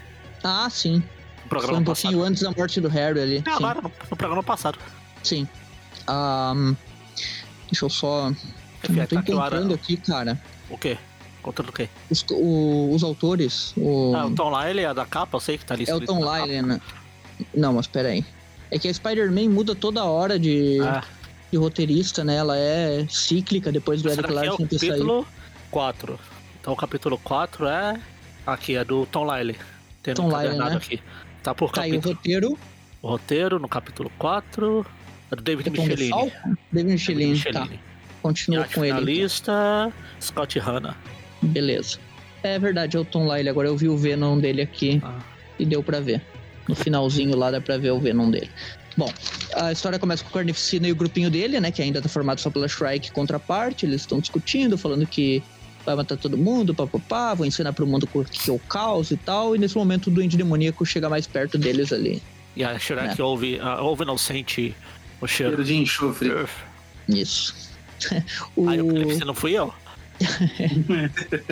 Ah, 0.43 0.67
sim. 0.69 0.95
No 0.95 1.01
Foi 1.01 1.49
programa 1.49 1.79
um 1.79 1.83
passado. 1.83 2.03
pouquinho 2.11 2.23
antes 2.23 2.41
da 2.43 2.51
morte 2.51 2.79
do 2.81 2.87
Harry 2.87 3.19
ali. 3.19 3.43
Não, 3.45 3.57
sim. 3.57 3.63
agora, 3.63 3.81
no, 3.81 3.91
no 4.09 4.17
programa 4.17 4.43
passado. 4.43 4.79
Sim. 5.23 5.47
Ahn, 6.07 6.73
deixa 7.69 7.85
eu 7.85 7.89
só. 7.89 8.29
Não 8.29 9.01
aí 9.01 9.07
tô 9.07 9.15
tá 9.15 9.21
aqui 9.21 9.31
encontrando 9.31 9.41
Aranha. 9.65 9.75
aqui, 9.75 9.97
cara. 9.97 10.41
O 10.69 10.77
quê? 10.77 10.97
Encontrando 11.41 11.71
o 11.71 11.73
quê? 11.73 11.89
Os, 12.09 12.23
o- 12.31 12.91
os 12.93 13.03
autores. 13.03 13.73
O, 13.75 14.13
Ah, 14.15 14.27
o 14.27 14.31
Tom 14.35 14.51
Lyle 14.63 14.81
é 14.81 14.93
da 14.93 15.05
capa, 15.05 15.35
eu 15.37 15.41
sei 15.41 15.57
que 15.57 15.65
tá 15.65 15.73
ali 15.73 15.85
é 15.87 15.93
o 15.95 15.99
Tom. 15.99 16.19
Lyle, 16.19 16.61
né? 16.61 16.79
Não, 17.53 17.73
mas 17.73 17.87
peraí. 17.87 18.23
É 18.69 18.77
que 18.77 18.87
a 18.87 18.93
Spider-Man 18.93 19.49
muda 19.49 19.73
toda 19.75 20.03
hora 20.05 20.37
de, 20.37 20.79
Ah, 20.81 21.03
de 21.51 21.57
roteirista, 21.57 22.23
né? 22.23 22.35
Ela 22.35 22.57
é 22.57 23.05
cíclica 23.09 23.71
depois 23.71 24.01
do 24.03 24.09
Eric 24.09 24.29
é 24.29 24.31
o 24.31 24.35
Larson 24.35 24.67
ter 24.67 24.77
saído. 24.79 24.93
capítulo 24.93 25.27
4. 25.71 26.19
Então 26.61 26.73
o 26.73 26.75
capítulo 26.75 27.17
4 27.17 27.67
é. 27.67 27.99
Aqui, 28.45 28.75
é 28.75 28.83
do 28.85 29.05
Tom 29.07 29.25
Lyle. 29.35 29.57
Tem 30.03 30.13
Tom 30.13 30.29
Lyle, 30.29 30.55
né? 30.57 30.75
aqui. 30.75 31.01
Tá 31.43 31.53
por 31.55 31.71
Tá 31.71 31.81
aí 31.81 31.91
o 31.91 31.95
capítulo. 31.95 32.15
roteiro. 32.15 32.59
O 33.01 33.07
roteiro 33.07 33.59
no 33.59 33.67
capítulo 33.67 34.11
4 34.19 34.85
é 35.31 35.35
do 35.35 35.41
David 35.41 35.69
Michelini. 35.71 36.09
David 36.11 36.33
David 36.71 36.91
Michelin, 36.93 37.27
tá. 37.41 37.49
Michelini. 37.61 37.79
Continua 38.21 38.65
com 38.65 38.85
ele. 38.85 38.91
então. 38.93 38.99
finalista, 39.05 39.91
Scott 40.21 40.59
Hanna. 40.59 40.95
Beleza. 41.41 41.97
É 42.43 42.57
verdade, 42.57 42.97
é 42.97 42.99
o 42.99 43.05
Tom 43.05 43.31
Lyle. 43.33 43.49
Agora 43.49 43.67
eu 43.67 43.77
vi 43.77 43.87
o 43.87 43.97
Venom 43.97 44.37
dele 44.39 44.61
aqui 44.61 44.99
Ah. 45.03 45.19
e 45.59 45.65
deu 45.65 45.83
pra 45.83 45.99
ver. 45.99 46.21
No 46.67 46.75
finalzinho 46.75 47.35
lá 47.35 47.51
dá 47.51 47.59
pra 47.61 47.77
ver 47.77 47.91
o 47.91 47.99
Venom 47.99 48.29
dele. 48.29 48.49
Bom, 48.97 49.11
a 49.55 49.71
história 49.71 49.97
começa 49.97 50.23
com 50.23 50.29
o 50.29 50.33
Carnificina 50.33 50.87
e 50.87 50.91
o 50.91 50.95
grupinho 50.95 51.29
dele, 51.29 51.59
né? 51.59 51.71
Que 51.71 51.81
ainda 51.81 52.01
tá 52.01 52.09
formado 52.09 52.39
só 52.41 52.49
pela 52.49 52.67
Shrike 52.67 53.11
contra 53.11 53.37
a 53.37 53.39
parte. 53.39 53.85
Eles 53.85 54.01
estão 54.01 54.19
discutindo, 54.19 54.77
falando 54.77 55.05
que 55.07 55.41
vai 55.85 55.95
matar 55.95 56.17
todo 56.17 56.37
mundo, 56.37 56.75
papapá, 56.75 57.33
vão 57.33 57.45
ensinar 57.45 57.73
pro 57.73 57.87
mundo 57.87 58.07
o 58.13 58.23
que 58.25 58.49
é 58.49 58.53
o 58.53 58.59
caos 58.59 59.09
e 59.11 59.17
tal. 59.17 59.55
E 59.55 59.59
nesse 59.59 59.75
momento 59.77 60.07
o 60.07 60.11
Duende 60.11 60.35
Demoníaco 60.37 60.85
chega 60.85 61.09
mais 61.09 61.25
perto 61.25 61.57
deles 61.57 61.91
ali. 61.93 62.21
E 62.55 62.63
a 62.63 62.77
Shrek 62.77 63.19
É. 63.19 63.23
ouve, 63.23 63.59
ah, 63.61 63.81
ouve 63.81 64.03
não 64.05 64.17
sente 64.17 64.75
o 65.21 65.27
cheiro. 65.27 65.51
Cheiro 65.53 65.63
de 65.63 65.75
enxofre. 65.75 66.31
Isso. 67.07 67.55
o... 68.55 68.67
Aí 68.67 68.81
o 68.81 68.87
Cliff, 68.89 69.23
não 69.25 69.33
fui 69.33 69.53
eu? 69.53 69.73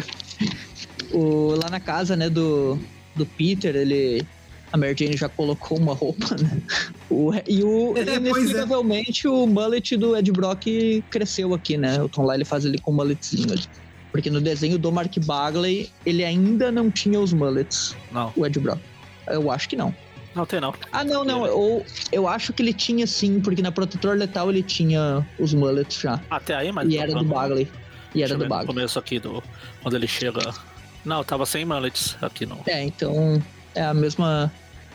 o- 1.12 1.56
lá 1.62 1.70
na 1.70 1.80
casa, 1.80 2.16
né, 2.16 2.30
do, 2.30 2.78
do 3.16 3.26
Peter, 3.26 3.76
ele. 3.76 4.26
A 4.72 4.78
Mary 4.78 4.96
Jane 4.96 5.18
já 5.18 5.28
colocou 5.28 5.80
uma 5.80 5.96
roupa, 5.96 6.36
né? 6.40 6.62
O, 7.10 7.32
e 7.48 7.64
o, 7.64 7.96
É, 7.98 8.02
é. 8.02 9.28
o 9.28 9.48
mullet 9.48 9.98
do 9.98 10.16
Ed 10.16 10.32
Brock 10.32 10.68
cresceu 11.10 11.56
aqui, 11.56 11.76
né? 11.76 12.00
O 12.04 12.08
Tom 12.08 12.32
Lyle 12.32 12.46
faz 12.46 12.66
ele 12.66 12.78
com 12.78 12.92
um 12.92 12.96
mulletzinho 12.96 13.52
ali. 13.52 13.64
Porque 14.12 14.30
no 14.30 14.40
desenho 14.40 14.78
do 14.78 14.92
Mark 14.92 15.12
Bagley, 15.26 15.90
ele 16.06 16.24
ainda 16.24 16.72
não 16.72 16.92
tinha 16.92 17.20
os 17.20 17.34
mullets, 17.34 17.96
Não, 18.12 18.32
o 18.36 18.46
Ed 18.46 18.60
Brock. 18.60 18.80
Eu 19.28 19.50
acho 19.50 19.68
que 19.70 19.76
não. 19.76 19.92
não 20.36 20.46
tem 20.46 20.62
não. 20.62 20.72
Ah, 20.92 21.04
não, 21.04 21.26
não. 21.26 21.50
Ou, 21.50 21.84
eu 22.12 22.28
acho 22.28 22.54
que 22.54 22.62
ele 22.62 22.74
tinha 22.74 23.08
sim, 23.08 23.40
porque 23.40 23.64
na 23.64 23.72
Protetor 23.72 24.16
Letal 24.18 24.52
ele 24.52 24.62
tinha 24.62 25.26
os 25.40 25.52
mullets 25.52 26.00
já. 26.00 26.22
Até 26.30 26.54
aí, 26.56 26.72
mas. 26.72 26.88
E 26.88 26.96
era 26.98 27.08
do 27.12 27.24
não- 27.24 27.26
Bagley. 27.26 27.68
E 28.16 28.24
era 28.24 28.34
do 28.36 28.40
ver 28.40 28.50
no 28.50 28.66
começo 28.66 28.98
aqui 29.00 29.20
do. 29.20 29.44
Quando 29.82 29.96
ele 29.96 30.08
chega. 30.08 30.54
Não, 31.06 31.24
tava 31.24 31.46
sem 31.46 31.64
mullets 31.66 32.18
aqui 32.22 32.46
no. 32.46 32.60
É, 32.66 32.84
então 32.84 33.42
é 33.76 33.84
a 33.84 33.94
mesma 33.94 34.52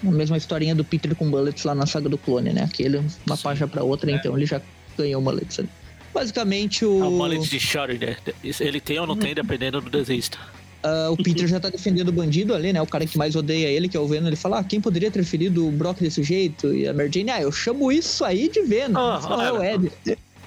A 0.06 0.10
mesma 0.10 0.36
historinha 0.36 0.74
do 0.74 0.84
Peter 0.84 1.14
com 1.14 1.30
Bullets 1.30 1.64
lá 1.64 1.74
na 1.74 1.86
saga 1.86 2.08
do 2.08 2.18
clone, 2.18 2.52
né? 2.52 2.62
Aquele, 2.64 2.98
uma 3.26 3.36
Sim. 3.36 3.42
página 3.42 3.66
pra 3.68 3.82
outra, 3.82 4.10
É. 4.10 4.14
então 4.14 4.36
ele 4.36 4.44
já 4.46 4.60
ganhou 4.98 5.20
o 5.20 5.24
Bullets 5.24 5.58
ali. 5.58 5.68
Basicamente, 6.12 6.84
o, 6.84 7.02
É 7.02 7.06
o 7.06 7.10
mullet 7.10 7.48
de 7.48 7.58
Sheridan. 7.58 8.14
Ele 8.60 8.80
tem 8.80 8.98
ou 9.00 9.06
não 9.06 9.16
tem, 9.16 9.34
dependendo 9.34 9.80
do 9.80 9.90
desenhista. 9.90 10.38
ah, 10.82 11.08
o 11.10 11.16
Peter 11.16 11.48
já 11.48 11.58
tá 11.58 11.68
defendendo 11.70 12.08
o 12.08 12.12
bandido 12.12 12.54
ali, 12.54 12.72
né? 12.72 12.80
O 12.82 12.86
cara 12.86 13.04
que 13.06 13.16
mais 13.18 13.34
odeia 13.34 13.68
ele, 13.68 13.88
que 13.88 13.96
é 13.96 14.00
o 14.00 14.06
Venom, 14.06 14.26
ele 14.28 14.36
fala: 14.36 14.58
ah, 14.60 14.64
quem 14.64 14.80
poderia 14.80 15.10
ter 15.10 15.24
ferido 15.24 15.66
o 15.66 15.72
Brock 15.72 15.98
desse 16.00 16.22
jeito? 16.22 16.72
E 16.72 16.86
a 16.86 16.92
Mary 16.92 17.10
Jane, 17.12 17.30
ah, 17.30 17.40
eu 17.42 17.50
chamo 17.50 17.90
isso 17.90 18.24
aí 18.24 18.48
de 18.48 18.60
Venom. 18.62 18.98
Ah, 19.00 19.20
não 19.28 19.42
é 19.42 19.52
o 19.52 19.64
Ed. 19.64 19.90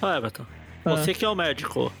Ah, 0.00 0.16
Everton. 0.16 0.46
Ah. 0.84 0.90
Você 0.96 1.12
que 1.12 1.24
é 1.24 1.28
o 1.28 1.34
médico. 1.34 1.92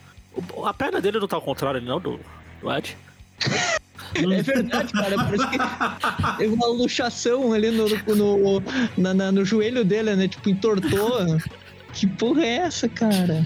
A 0.64 0.74
perna 0.74 1.00
dele 1.00 1.18
não 1.18 1.28
tá 1.28 1.36
ao 1.36 1.42
contrário, 1.42 1.80
não, 1.80 2.00
do, 2.00 2.18
do 2.60 2.72
Ed? 2.72 2.96
É 4.14 4.42
verdade, 4.42 4.90
cara. 4.92 5.16
Parece 5.16 5.46
que 5.48 5.58
teve 6.38 6.54
uma 6.54 6.66
luxação 6.68 7.52
ali 7.52 7.70
no, 7.70 7.86
no, 8.16 8.62
na- 8.96 9.12
na- 9.12 9.30
no 9.30 9.44
joelho 9.44 9.84
dele, 9.84 10.16
né? 10.16 10.26
Tipo, 10.26 10.48
entortou. 10.48 11.26
que 11.92 12.06
porra 12.06 12.42
é 12.42 12.56
essa, 12.56 12.88
cara? 12.88 13.44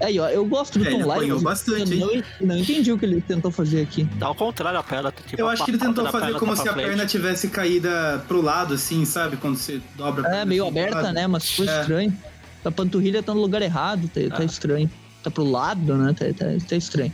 Aí, 0.00 0.20
ó, 0.20 0.28
eu 0.28 0.44
gosto 0.44 0.78
do 0.78 0.86
É, 0.86 0.90
Tom 0.90 1.16
ele 1.22 1.30
Eu 1.30 1.40
bastante, 1.40 1.94
não, 1.96 2.22
não 2.42 2.58
entendi 2.58 2.92
o 2.92 2.98
que 2.98 3.06
ele 3.06 3.20
tentou 3.22 3.50
fazer 3.50 3.80
aqui. 3.80 4.06
Tá 4.20 4.26
ao 4.26 4.34
contrário 4.34 4.78
a 4.78 4.82
perna. 4.82 5.10
Tipo, 5.10 5.40
Eu 5.40 5.48
acho 5.48 5.64
que 5.64 5.70
ele 5.70 5.78
tentou 5.78 6.06
fazer 6.06 6.34
como 6.38 6.54
tá 6.54 6.62
se 6.62 6.68
a 6.68 6.72
frente. 6.74 6.86
perna 6.86 7.06
tivesse 7.06 7.48
caída 7.48 8.22
pro 8.28 8.42
lado, 8.42 8.74
assim, 8.74 9.04
sabe? 9.06 9.38
Quando 9.38 9.56
você 9.56 9.80
dobra 9.96 10.22
a 10.24 10.26
É, 10.28 10.30
perna 10.32 10.44
meio 10.44 10.64
assim, 10.64 10.70
aberta, 10.78 11.12
né? 11.12 11.26
Mas 11.26 11.48
ficou 11.50 11.64
É. 11.72 11.80
estranho. 11.80 12.16
A 12.62 12.70
panturrilha 12.70 13.22
tá 13.22 13.32
no 13.32 13.40
lugar 13.40 13.62
errado, 13.62 14.06
tá, 14.08 14.20
tá 14.36 14.42
Ah. 14.42 14.44
estranho. 14.44 14.90
Tá 15.22 15.30
pro 15.30 15.44
lado, 15.44 15.96
né? 15.96 16.12
Tá, 16.12 16.26
tá, 16.32 16.46
tá 16.68 16.76
estranho. 16.76 17.12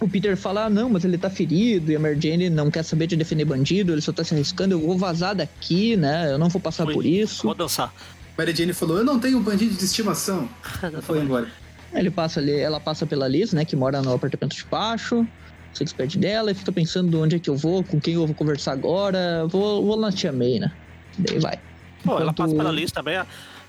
O 0.00 0.08
Peter 0.08 0.36
fala, 0.36 0.66
ah, 0.66 0.70
não, 0.70 0.90
mas 0.90 1.04
ele 1.04 1.16
tá 1.16 1.30
ferido, 1.30 1.90
e 1.90 1.96
a 1.96 1.98
Mary 1.98 2.18
Jane 2.20 2.50
não 2.50 2.70
quer 2.70 2.82
saber 2.82 3.06
de 3.06 3.16
defender 3.16 3.46
bandido, 3.46 3.92
ele 3.92 4.02
só 4.02 4.12
tá 4.12 4.22
se 4.22 4.34
arriscando, 4.34 4.74
eu 4.74 4.80
vou 4.80 4.98
vazar 4.98 5.34
daqui, 5.34 5.96
né? 5.96 6.30
Eu 6.30 6.38
não 6.38 6.50
vou 6.50 6.60
passar 6.60 6.84
por 6.84 7.06
isso. 7.06 7.44
Vou 7.44 7.54
dançar. 7.54 7.92
Mary 8.36 8.54
Jane 8.54 8.74
falou: 8.74 8.98
Eu 8.98 9.04
não 9.04 9.18
tenho 9.18 9.38
um 9.38 9.42
bandido 9.42 9.74
de 9.74 9.84
estimação. 9.84 10.48
Foi 11.02 11.20
embora. 11.20 11.48
Ele 11.94 12.10
passa 12.10 12.40
ali, 12.40 12.52
ela 12.52 12.78
passa 12.78 13.06
pela 13.06 13.26
Liz, 13.26 13.52
né, 13.54 13.64
que 13.64 13.74
mora 13.74 14.02
no 14.02 14.12
apartamento 14.12 14.54
de 14.54 14.64
baixo. 14.64 15.26
Se 15.72 15.84
despede 15.84 16.18
dela 16.18 16.50
e 16.50 16.54
fica 16.54 16.72
pensando 16.72 17.20
onde 17.22 17.36
é 17.36 17.38
que 17.38 17.48
eu 17.48 17.56
vou, 17.56 17.82
com 17.84 18.00
quem 18.00 18.14
eu 18.14 18.26
vou 18.26 18.34
conversar 18.34 18.72
agora. 18.72 19.46
Vou, 19.46 19.84
vou 19.84 19.96
na 19.98 20.10
tia 20.12 20.32
May, 20.32 20.58
né? 20.58 20.72
Daí 21.18 21.38
vai. 21.38 21.58
Pô, 22.04 22.12
ela 22.12 22.22
Enquanto- 22.32 22.36
passa 22.36 22.54
pela 22.54 22.70
Liz 22.72 22.92
também. 22.92 23.22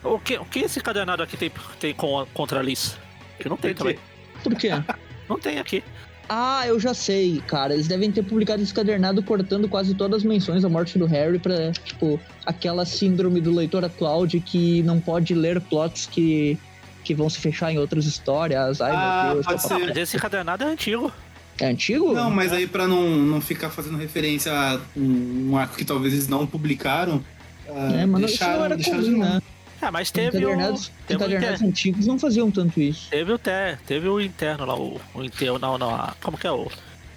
O 0.04 0.20
que, 0.20 0.38
o 0.38 0.46
que 0.46 0.60
esse 0.60 0.80
cadernado 0.80 1.24
aqui 1.24 1.38
tem, 1.38 1.52
tem 1.80 1.94
com, 1.94 2.26
contra 2.34 2.60
a 2.60 2.64
Liz? 2.64 2.98
Que 3.40 3.50
não 3.50 3.58
tem 3.58 3.74
Por 3.74 3.88
quê? 3.88 3.94
também. 3.94 4.00
Por 4.44 4.56
quê? 4.56 4.70
Não 5.30 5.38
tem 5.38 5.60
aqui. 5.60 5.84
ah, 6.30 6.64
eu 6.68 6.80
já 6.80 6.94
sei, 6.94 7.42
cara. 7.46 7.74
Eles 7.74 7.86
devem 7.88 8.10
ter 8.12 8.24
publicado 8.24 8.62
esse 8.64 8.74
cadernado 8.74 9.22
cortando 9.22 9.68
quase 9.68 9.94
todas 9.94 10.20
as 10.20 10.24
menções 10.24 10.62
da 10.64 10.70
morte 10.70 10.98
do 10.98 11.06
Harry 11.06 11.38
pra, 11.38 11.72
tipo, 11.74 12.18
aquela 12.46 12.86
síndrome 12.86 13.42
do 13.42 13.54
leitor 13.54 13.84
atual 13.84 14.26
de 14.26 14.40
que 14.40 14.82
não 14.84 15.02
pode 15.02 15.34
ler 15.36 15.60
plots 15.60 16.06
que, 16.06 16.58
que 17.04 17.14
vão 17.14 17.30
se 17.30 17.40
fechar 17.40 17.74
em 17.74 17.78
outras 17.78 18.06
histórias. 18.06 18.80
Ai, 18.80 18.92
Ah, 18.96 19.24
meu 19.26 19.34
Deus. 19.36 19.46
pode 19.48 19.62
papapá. 19.64 19.80
ser. 19.80 19.88
Mas 19.90 19.98
esse 19.98 20.18
cadernado 20.18 20.64
é 20.64 20.68
antigo. 20.68 21.12
É 21.60 21.66
antigo? 21.68 22.14
Não, 22.14 22.30
mas 22.32 22.54
aí 22.54 22.68
pra 22.68 22.88
não, 22.88 23.10
não 23.10 23.42
ficar 23.42 23.70
fazendo 23.70 23.98
referência 23.98 24.54
a 24.54 24.80
um, 24.96 25.50
um 25.52 25.58
arco 25.58 25.76
que 25.76 25.84
talvez 25.84 26.14
eles 26.14 26.28
não 26.30 26.48
publicaram, 26.48 27.22
ah, 27.68 27.90
É, 27.94 28.06
mas 28.06 28.08
não- 28.08 28.20
isso 28.20 28.28
deixaram, 28.38 28.58
não 28.60 28.66
era 28.66 28.76
deixaram 28.78 29.04
comum, 29.04 29.18
né? 29.20 29.42
É, 29.82 29.92
mas 29.92 30.10
teve 30.12 30.38
o. 30.38 30.50
Encadernados, 30.52 30.92
o, 31.10 31.14
inter, 31.14 31.64
antigos 31.64 32.08
não 32.08 32.18
faziam 32.18 32.50
tanto 32.50 32.80
isso. 32.82 33.10
teve 33.10 33.32
o 33.32 33.38
te, 33.38 33.78
teve 33.86 34.08
o 34.10 34.20
interno 34.20 34.66
lá, 34.66 34.76
o, 34.76 35.00
o 35.14 35.24
interno, 35.24 35.60
não, 35.60 35.78
não, 35.78 35.94
a- 35.94 36.16
como 36.22 36.38
que 36.38 36.48
é 36.48 36.52
o. 36.52 36.68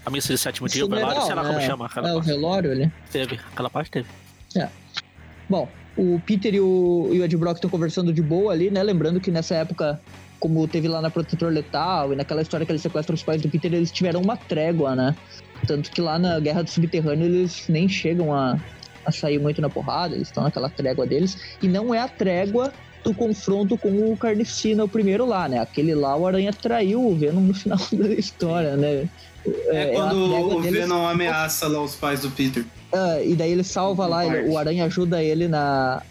A 0.05 0.11
missa 0.11 0.33
de 0.33 0.39
sétimo 0.39 0.67
dia, 0.69 0.85
o 0.85 0.89
velório, 0.89 1.23
sei 1.23 1.35
lá 1.35 1.43
como 1.45 1.59
né? 1.59 1.67
chama 1.67 1.87
aquela 1.87 2.09
É, 2.09 2.13
o 2.13 2.15
parte. 2.17 2.27
velório 2.29 2.73
ali. 2.73 2.93
Teve, 3.13 3.39
aquela 3.53 3.69
parte 3.69 3.91
teve. 3.91 4.09
Bom, 5.49 5.69
o 5.97 6.21
Peter 6.25 6.55
e 6.55 6.61
o, 6.61 7.11
e 7.13 7.21
o 7.21 7.25
Ed 7.25 7.37
Brock 7.37 7.57
estão 7.57 7.69
conversando 7.71 8.13
de 8.13 8.23
boa 8.23 8.53
ali, 8.53 8.71
né? 8.71 8.83
Lembrando 8.83 9.21
que 9.21 9.31
nessa 9.31 9.57
época, 9.57 10.01
como 10.39 10.67
teve 10.69 10.87
lá 10.89 11.01
na 11.03 11.11
Protetor 11.11 11.51
Letal 11.53 12.13
e 12.13 12.17
naquela 12.17 12.41
história 12.41 12.65
que 12.65 12.73
eles 12.73 12.83
sequestram 12.83 13.15
os 13.15 13.23
pais 13.23 13.43
do 13.43 13.49
Peter, 13.49 13.73
eles 13.75 13.91
tiveram 13.91 14.21
uma 14.23 14.37
trégua, 14.37 14.95
né? 14.95 15.15
Tanto 15.67 15.91
que 15.91 16.01
lá 16.01 16.19
na 16.19 16.39
Guerra 16.41 16.63
do 16.63 16.71
Subterrâneo 16.71 17.27
eles 17.27 17.65
nem 17.69 17.89
chegam 17.89 18.33
a, 18.35 18.59
a 19.05 19.13
sair 19.13 19.39
muito 19.39 19.61
na 19.61 19.69
porrada, 19.71 20.15
eles 20.15 20.29
estão 20.29 20.43
naquela 20.45 20.69
trégua 20.69 21.07
deles. 21.07 21.37
E 21.63 21.69
não 21.69 21.95
é 21.95 21.99
a 22.01 22.09
trégua 22.09 22.73
do 23.03 23.15
confronto 23.15 23.79
com 23.79 24.13
o 24.13 24.17
Carnificina, 24.17 24.85
o 24.85 24.89
primeiro 24.89 25.25
lá, 25.25 25.49
né? 25.49 25.59
Aquele 25.59 25.95
lá 25.95 26.15
o 26.17 26.27
Aranha 26.27 26.53
traiu 26.53 27.07
o 27.07 27.15
Venom 27.17 27.41
no 27.41 27.55
final 27.55 27.79
da 27.93 28.09
história, 28.13 28.77
né? 28.77 29.09
É, 29.69 29.91
a 29.91 29.95
quando 29.95 30.29
trégua 30.29 30.55
o 30.57 30.61
deles- 30.61 30.81
Venom 30.81 31.07
ameaça 31.07 31.67
lá 31.67 31.83
os 31.83 31.95
pais 31.95 32.21
do 32.21 32.31
Peter. 32.31 32.63
ah, 32.93 33.23
e 33.23 33.35
daí 33.35 33.53
ele 33.53 33.65
salva 33.65 34.07
lá, 34.07 34.27
ele- 34.27 34.51
o 34.51 34.59
Aranha 34.59 34.85
ajuda 34.85 35.23
ele 35.23 35.49
na, 35.49 36.03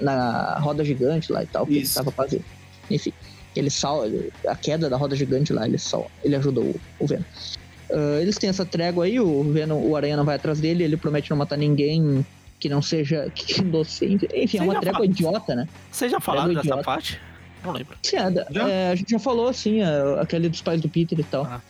na 0.00 0.58
roda 0.58 0.84
gigante 0.84 1.32
lá 1.32 1.42
e 1.42 1.46
tal, 1.46 1.66
que 1.66 1.72
ele 1.72 1.80
Isso. 1.82 1.94
tava 1.94 2.12
quase. 2.12 2.42
Enfim, 2.90 3.12
ele 3.56 3.70
salva 3.70 4.10
a 4.46 4.54
queda 4.56 4.90
da 4.90 4.96
roda 4.96 5.16
gigante 5.16 5.52
lá, 5.52 5.66
ele, 5.66 5.78
sal, 5.78 6.10
ele 6.22 6.36
ajuda 6.36 6.60
o, 6.60 6.74
o 6.98 7.06
Venom. 7.06 7.22
Ah, 7.92 8.20
eles 8.20 8.36
têm 8.38 8.50
essa 8.50 8.64
trégua 8.64 9.04
aí, 9.04 9.20
o 9.20 9.42
Venom, 9.44 9.80
o 9.80 9.96
Aranha 9.96 10.16
não 10.16 10.24
vai 10.24 10.36
atrás 10.36 10.60
dele, 10.60 10.82
ele 10.84 10.96
promete 10.96 11.30
não 11.30 11.36
matar 11.36 11.56
ninguém 11.58 12.24
que 12.58 12.68
não 12.68 12.80
seja 12.82 13.30
que 13.34 13.60
inocente. 13.60 14.26
Enfim, 14.34 14.58
é 14.58 14.60
Você 14.60 14.64
uma 14.64 14.74
já 14.74 14.80
trégua 14.80 14.98
fala- 15.00 15.10
idiota, 15.10 15.54
né? 15.54 15.68
Vocês 15.90 16.10
já 16.12 16.18
o 16.18 16.20
dessa 16.48 16.60
idiota. 16.60 16.82
parte? 16.82 17.20
Não 17.64 17.72
lembro. 17.72 17.96
Sim, 18.02 18.16
é, 18.16 18.58
é, 18.58 18.90
a 18.90 18.94
gente 18.94 19.10
já 19.10 19.18
falou 19.18 19.48
assim, 19.48 19.82
é, 19.82 20.20
aquele 20.20 20.48
dos 20.48 20.60
pais 20.62 20.80
do 20.80 20.88
Peter 20.88 21.18
e 21.18 21.22
tal. 21.24 21.44
Ah. 21.44 21.60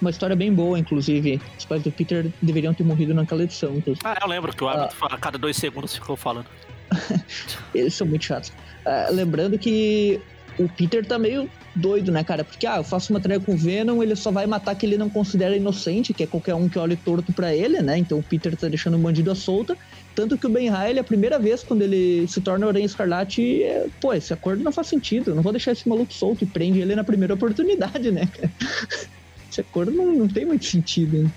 Uma 0.00 0.10
história 0.10 0.34
bem 0.34 0.52
boa, 0.52 0.78
inclusive. 0.78 1.40
Os 1.58 1.64
pais 1.66 1.82
do 1.82 1.90
Peter 1.92 2.26
deveriam 2.40 2.72
ter 2.74 2.84
morrido 2.84 3.12
naquela 3.14 3.42
edição. 3.42 3.74
inclusive. 3.76 4.00
Ah, 4.04 4.18
eu 4.20 4.26
lembro 4.28 4.54
que 4.54 4.62
o 4.64 4.68
árbitro 4.68 4.96
a 5.06 5.18
cada 5.18 5.36
dois 5.38 5.56
segundos 5.56 5.94
ficou 5.94 6.16
falando. 6.16 6.46
Eles 7.74 7.94
são 7.94 8.06
muito 8.06 8.24
chatos. 8.24 8.52
Ah, 8.84 9.08
lembrando 9.10 9.58
que 9.58 10.20
o 10.58 10.68
Peter 10.68 11.04
tá 11.04 11.18
meio 11.18 11.48
doido, 11.74 12.10
né, 12.10 12.24
cara? 12.24 12.44
Porque, 12.44 12.66
ah, 12.66 12.76
eu 12.76 12.84
faço 12.84 13.12
uma 13.12 13.20
trégua 13.20 13.44
com 13.44 13.52
o 13.52 13.56
Venom, 13.56 14.02
ele 14.02 14.16
só 14.16 14.30
vai 14.30 14.46
matar 14.46 14.74
que 14.74 14.84
ele 14.84 14.96
não 14.98 15.08
considera 15.08 15.56
inocente, 15.56 16.12
que 16.12 16.22
é 16.22 16.26
qualquer 16.26 16.54
um 16.54 16.68
que 16.68 16.78
olhe 16.78 16.96
torto 16.96 17.32
pra 17.32 17.54
ele, 17.54 17.80
né? 17.80 17.98
Então 17.98 18.18
o 18.18 18.22
Peter 18.22 18.56
tá 18.56 18.68
deixando 18.68 18.96
o 18.96 18.98
bandido 18.98 19.30
à 19.30 19.34
solta. 19.34 19.76
Tanto 20.14 20.36
que 20.36 20.46
o 20.46 20.50
Ben 20.50 20.70
Riley, 20.70 20.98
a 20.98 21.04
primeira 21.04 21.38
vez 21.38 21.62
quando 21.62 21.82
ele 21.82 22.26
se 22.28 22.40
torna 22.40 22.66
Aranha 22.66 22.84
Escarlate, 22.84 23.62
é, 23.62 23.86
pô, 24.00 24.12
esse 24.12 24.32
acordo 24.32 24.62
não 24.62 24.72
faz 24.72 24.88
sentido. 24.88 25.30
Eu 25.30 25.34
não 25.34 25.42
vou 25.42 25.52
deixar 25.52 25.72
esse 25.72 25.88
maluco 25.88 26.12
solto 26.12 26.44
e 26.44 26.46
prende 26.46 26.80
ele 26.80 26.94
na 26.94 27.04
primeira 27.04 27.34
oportunidade, 27.34 28.10
né, 28.10 28.26
cara? 28.26 28.50
Esse 29.50 29.62
acordo 29.62 29.90
não, 29.90 30.12
não 30.12 30.28
tem 30.28 30.46
muito 30.46 30.64
sentido, 30.64 31.24
né? 31.24 31.30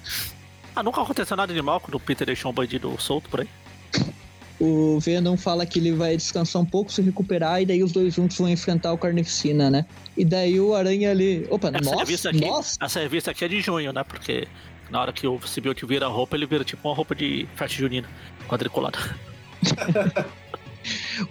Ah, 0.76 0.84
nunca 0.84 1.02
aconteceu 1.02 1.36
nada 1.36 1.52
de 1.52 1.62
mal 1.64 1.80
quando 1.80 1.96
o 1.96 2.00
Peter 2.00 2.28
deixou 2.28 2.52
um 2.52 2.54
bandido 2.54 2.96
solto 3.00 3.28
por 3.28 3.42
aí. 3.42 3.48
O 4.66 4.98
Venom 4.98 5.36
fala 5.36 5.66
que 5.66 5.78
ele 5.78 5.92
vai 5.92 6.16
descansar 6.16 6.62
um 6.62 6.66
pouco, 6.66 6.90
se 6.90 7.02
recuperar, 7.02 7.62
e 7.62 7.66
daí 7.66 7.84
os 7.84 7.92
dois 7.92 8.14
juntos 8.14 8.38
vão 8.38 8.48
enfrentar 8.48 8.94
o 8.94 8.98
Carnificina, 8.98 9.70
né? 9.70 9.86
E 10.16 10.24
daí 10.24 10.58
o 10.58 10.74
Aranha 10.74 11.12
ali. 11.12 11.46
Opa, 11.50 11.68
Essa 11.68 11.82
nossa, 11.82 11.98
revista 11.98 12.30
aqui, 12.30 12.46
nossa! 12.46 12.78
essa 12.80 13.00
revista 13.02 13.32
aqui 13.32 13.44
é 13.44 13.48
de 13.50 13.60
junho, 13.60 13.92
né? 13.92 14.06
Porque 14.06 14.48
na 14.90 15.02
hora 15.02 15.12
que 15.12 15.28
o 15.28 15.38
Symbiote 15.46 15.86
vira 15.86 16.06
a 16.06 16.10
roupa, 16.10 16.38
ele 16.38 16.46
vira 16.46 16.64
tipo 16.64 16.88
uma 16.88 16.96
roupa 16.96 17.14
de 17.14 17.46
festa 17.58 17.78
junina, 17.78 18.08
quadriculada. 18.48 18.98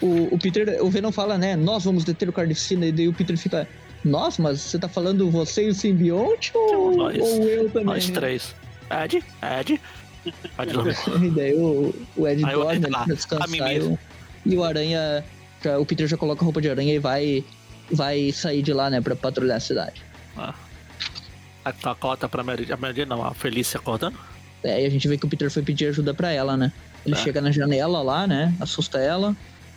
O, 0.01 0.35
o 0.35 0.39
Peter, 0.39 0.83
o 0.83 0.89
Venom 0.91 1.13
fala, 1.13 1.37
né? 1.37 1.55
Nós 1.57 1.85
vamos 1.85 2.05
deter 2.05 2.27
o 2.27 2.33
Carnificina, 2.33 2.87
e 2.87 2.93
daí 2.93 3.07
o 3.07 3.13
Peter 3.13 3.37
fica. 3.37 3.69
Nossa, 4.03 4.41
mas 4.41 4.63
você 4.63 4.79
tá 4.79 4.89
falando 4.89 5.31
você 5.31 5.67
e 5.67 5.69
o 5.69 5.75
simbionte 5.75 6.51
ou, 6.55 6.97
Nós. 6.97 7.21
ou 7.21 7.47
eu 7.47 7.69
também? 7.69 7.85
Nós 7.85 8.09
três. 8.09 8.55
Ed, 8.91 9.23
Ed. 9.61 9.81
Pode. 10.57 10.71
E 11.27 11.31
daí 11.31 11.55
o, 11.55 11.95
o 12.17 12.29
Ed 12.29 12.45
Aí 12.45 12.55
o 12.55 12.59
dorme 12.61 12.77
Ed 12.77 12.85
ali 12.87 12.93
lá, 12.93 13.05
pra 13.05 13.15
descansar. 13.15 13.73
E 13.73 13.81
o, 13.81 13.99
e 14.47 14.57
o 14.57 14.65
Aranha. 14.65 15.25
já- 15.63 15.79
o 15.79 15.87
Peter 15.87 16.07
já 16.07 16.17
coloca 16.17 16.43
a 16.43 16.45
roupa 16.45 16.61
de 16.61 16.69
aranha 16.71 16.95
e 16.95 16.99
vai, 16.99 17.45
vai 17.91 18.31
sair 18.33 18.63
de 18.63 18.73
lá, 18.73 18.89
né? 18.91 19.01
Pra 19.01 19.15
patrulhar 19.17 19.57
a 19.57 19.61
cidade. 19.61 20.03
Ah. 20.37 20.55
A 21.65 21.95
cota 21.95 22.29
pra 22.29 22.43
Mary, 22.43 22.73
a 22.73 22.77
Mary 22.77 23.05
não, 23.07 23.25
a 23.25 23.33
Felícia 23.35 23.79
acordando. 23.79 24.19
É, 24.65 24.83
e 24.83 24.87
a 24.87 24.91
gente 24.91 25.07
vê 25.09 25.17
que 25.19 25.25
o 25.27 25.29
Peter 25.29 25.51
foi 25.51 25.63
pedir 25.63 25.87
ajuda 25.87 26.13
pra 26.15 26.31
ela, 26.31 26.57
né? 26.57 26.73
Ele 27.07 27.15
É. 27.15 27.19
chega 27.19 27.41
na 27.41 27.51
janela 27.53 28.01
lá, 28.03 28.27
né? 28.27 28.53
Assusta 28.61 28.99
ela. 28.99 29.35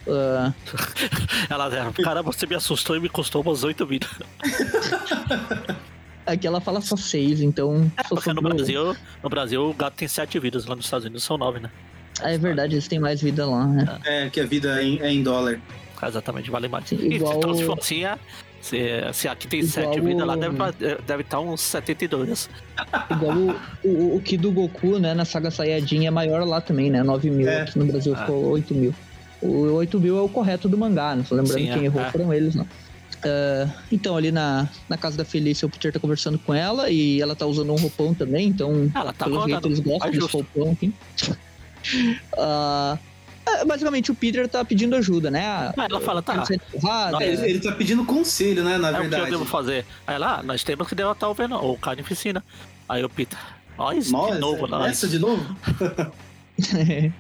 ah, 0.07 0.53
Ela, 1.49 1.91
cara, 2.03 2.21
você 2.23 2.45
me 2.47 2.55
assustou 2.55 2.95
e 2.95 2.99
me 2.99 3.09
custou 3.09 3.41
umas 3.41 3.63
oito 3.63 3.85
vidas. 3.85 4.09
aqui 6.25 6.47
ela 6.47 6.59
fala 6.61 6.81
só 6.81 6.95
seis, 6.95 7.41
então. 7.41 7.91
É, 7.97 8.03
só 8.03 8.15
porque 8.15 8.33
no 8.33 8.41
Brasil, 8.41 8.95
no 9.23 9.29
Brasil 9.29 9.69
o 9.69 9.73
gato 9.73 9.95
tem 9.95 10.07
sete 10.07 10.39
vidas, 10.39 10.65
lá 10.65 10.75
nos 10.75 10.85
Estados 10.85 11.05
Unidos 11.05 11.23
são 11.23 11.37
nove, 11.37 11.59
né? 11.59 11.69
Ah, 12.21 12.31
é 12.31 12.37
verdade, 12.37 12.75
eles 12.75 12.87
têm 12.87 12.99
mais 12.99 13.21
vida 13.21 13.45
lá, 13.45 13.67
né? 13.67 13.99
É, 14.05 14.29
que 14.29 14.39
a 14.39 14.45
vida 14.45 14.81
é 14.81 14.83
em, 14.85 14.99
é 15.01 15.11
em 15.11 15.21
dólar. 15.21 15.59
Ah, 16.01 16.07
Exatamente, 16.07 16.49
vale 16.51 16.67
mais. 16.67 16.87
Sim, 16.87 16.97
igual- 17.11 17.37
Então, 17.37 17.53
se 17.53 17.63
for 17.63 17.77
assim, 17.79 18.05
é- 18.05 18.17
se, 18.61 18.77
se 19.13 19.27
aqui 19.27 19.47
tem 19.47 19.59
Igual 19.59 19.71
sete 19.71 20.01
vidas, 20.01 20.25
lá 20.25 20.35
deve 20.35 20.53
estar 20.53 20.71
deve 21.05 21.23
tá 21.23 21.39
uns 21.39 21.61
72. 21.61 22.49
Igual 23.11 23.35
o, 23.37 23.55
o, 23.83 24.15
o 24.17 24.21
Ki 24.21 24.37
do 24.37 24.51
Goku, 24.51 24.97
né? 24.97 25.13
Na 25.13 25.23
saga 25.25 25.51
Saiyajin 25.51 26.07
é 26.07 26.11
maior 26.11 26.45
lá 26.47 26.59
também, 26.61 26.89
né? 26.89 27.03
9 27.03 27.29
mil. 27.29 27.47
É. 27.47 27.61
Aqui 27.61 27.77
no 27.77 27.85
Brasil 27.85 28.13
Ah. 28.15 28.19
ficou 28.21 28.43
8 28.45 28.73
mil. 28.73 28.93
O 29.41 29.73
8 29.73 29.99
mil 29.99 30.17
é 30.17 30.21
o 30.21 30.29
correto 30.29 30.67
do 30.67 30.77
mangá, 30.77 31.15
né? 31.15 31.23
Só 31.27 31.35
lembrando 31.35 31.59
Sim, 31.59 31.65
quem 31.71 31.81
é, 31.83 31.85
errou 31.85 32.01
é. 32.01 32.09
foram 32.11 32.33
eles, 32.33 32.55
não. 32.55 32.65
Ah, 33.25 33.67
então, 33.91 34.15
ali 34.15 34.31
na, 34.31 34.69
na 34.87 34.97
casa 34.97 35.17
da 35.17 35.25
Felícia, 35.25 35.65
o 35.65 35.69
Peter 35.69 35.91
tá 35.91 35.99
conversando 35.99 36.37
com 36.37 36.53
ela 36.53 36.89
e 36.89 37.19
ela 37.19 37.35
tá 37.35 37.45
usando 37.45 37.71
um 37.73 37.75
roupão 37.75 38.13
também, 38.13 38.47
então, 38.47 38.91
Ela 38.93 39.11
tá 39.11 39.25
pelo 39.25 39.43
jeito, 39.47 39.67
eles 39.67 39.79
gostam 39.79 40.11
desse 40.11 40.27
roupão 40.31 40.71
aqui. 40.73 40.93
Ah, 42.37 42.97
é, 43.45 43.63
basicamente, 43.65 44.11
o 44.11 44.15
Peter 44.15 44.47
tá 44.47 44.63
pedindo 44.65 44.95
ajuda, 44.95 45.29
né? 45.29 45.45
Ah, 45.45 45.73
Aí 45.77 45.87
ela 45.89 46.01
fala, 46.01 46.21
tá. 46.21 46.43
É, 47.19 47.27
ele, 47.27 47.49
ele 47.49 47.59
tá 47.59 47.71
pedindo 47.71 48.03
conselho, 48.05 48.63
né, 48.63 48.77
na 48.77 48.87
É 48.89 48.91
o 48.91 48.93
que 48.93 48.97
eu 49.05 49.09
verdade. 49.09 49.31
devo 49.31 49.45
fazer. 49.45 49.85
Aí 50.05 50.17
lá, 50.17 50.41
nós 50.43 50.63
temos 50.63 50.87
que 50.87 50.95
derrotar 50.95 51.29
o 51.29 51.33
Venom, 51.33 51.59
ou 51.61 51.77
Carnificina. 51.77 52.43
Aí 52.89 53.03
o 53.03 53.09
Peter, 53.09 53.37
nós 53.77 54.11
Nossa, 54.11 54.33
de 54.35 54.39
novo, 54.39 54.67
nós. 54.67 54.91
essa 54.91 55.07
de 55.07 55.19
novo? 55.19 55.43
Aí, 56.75 57.11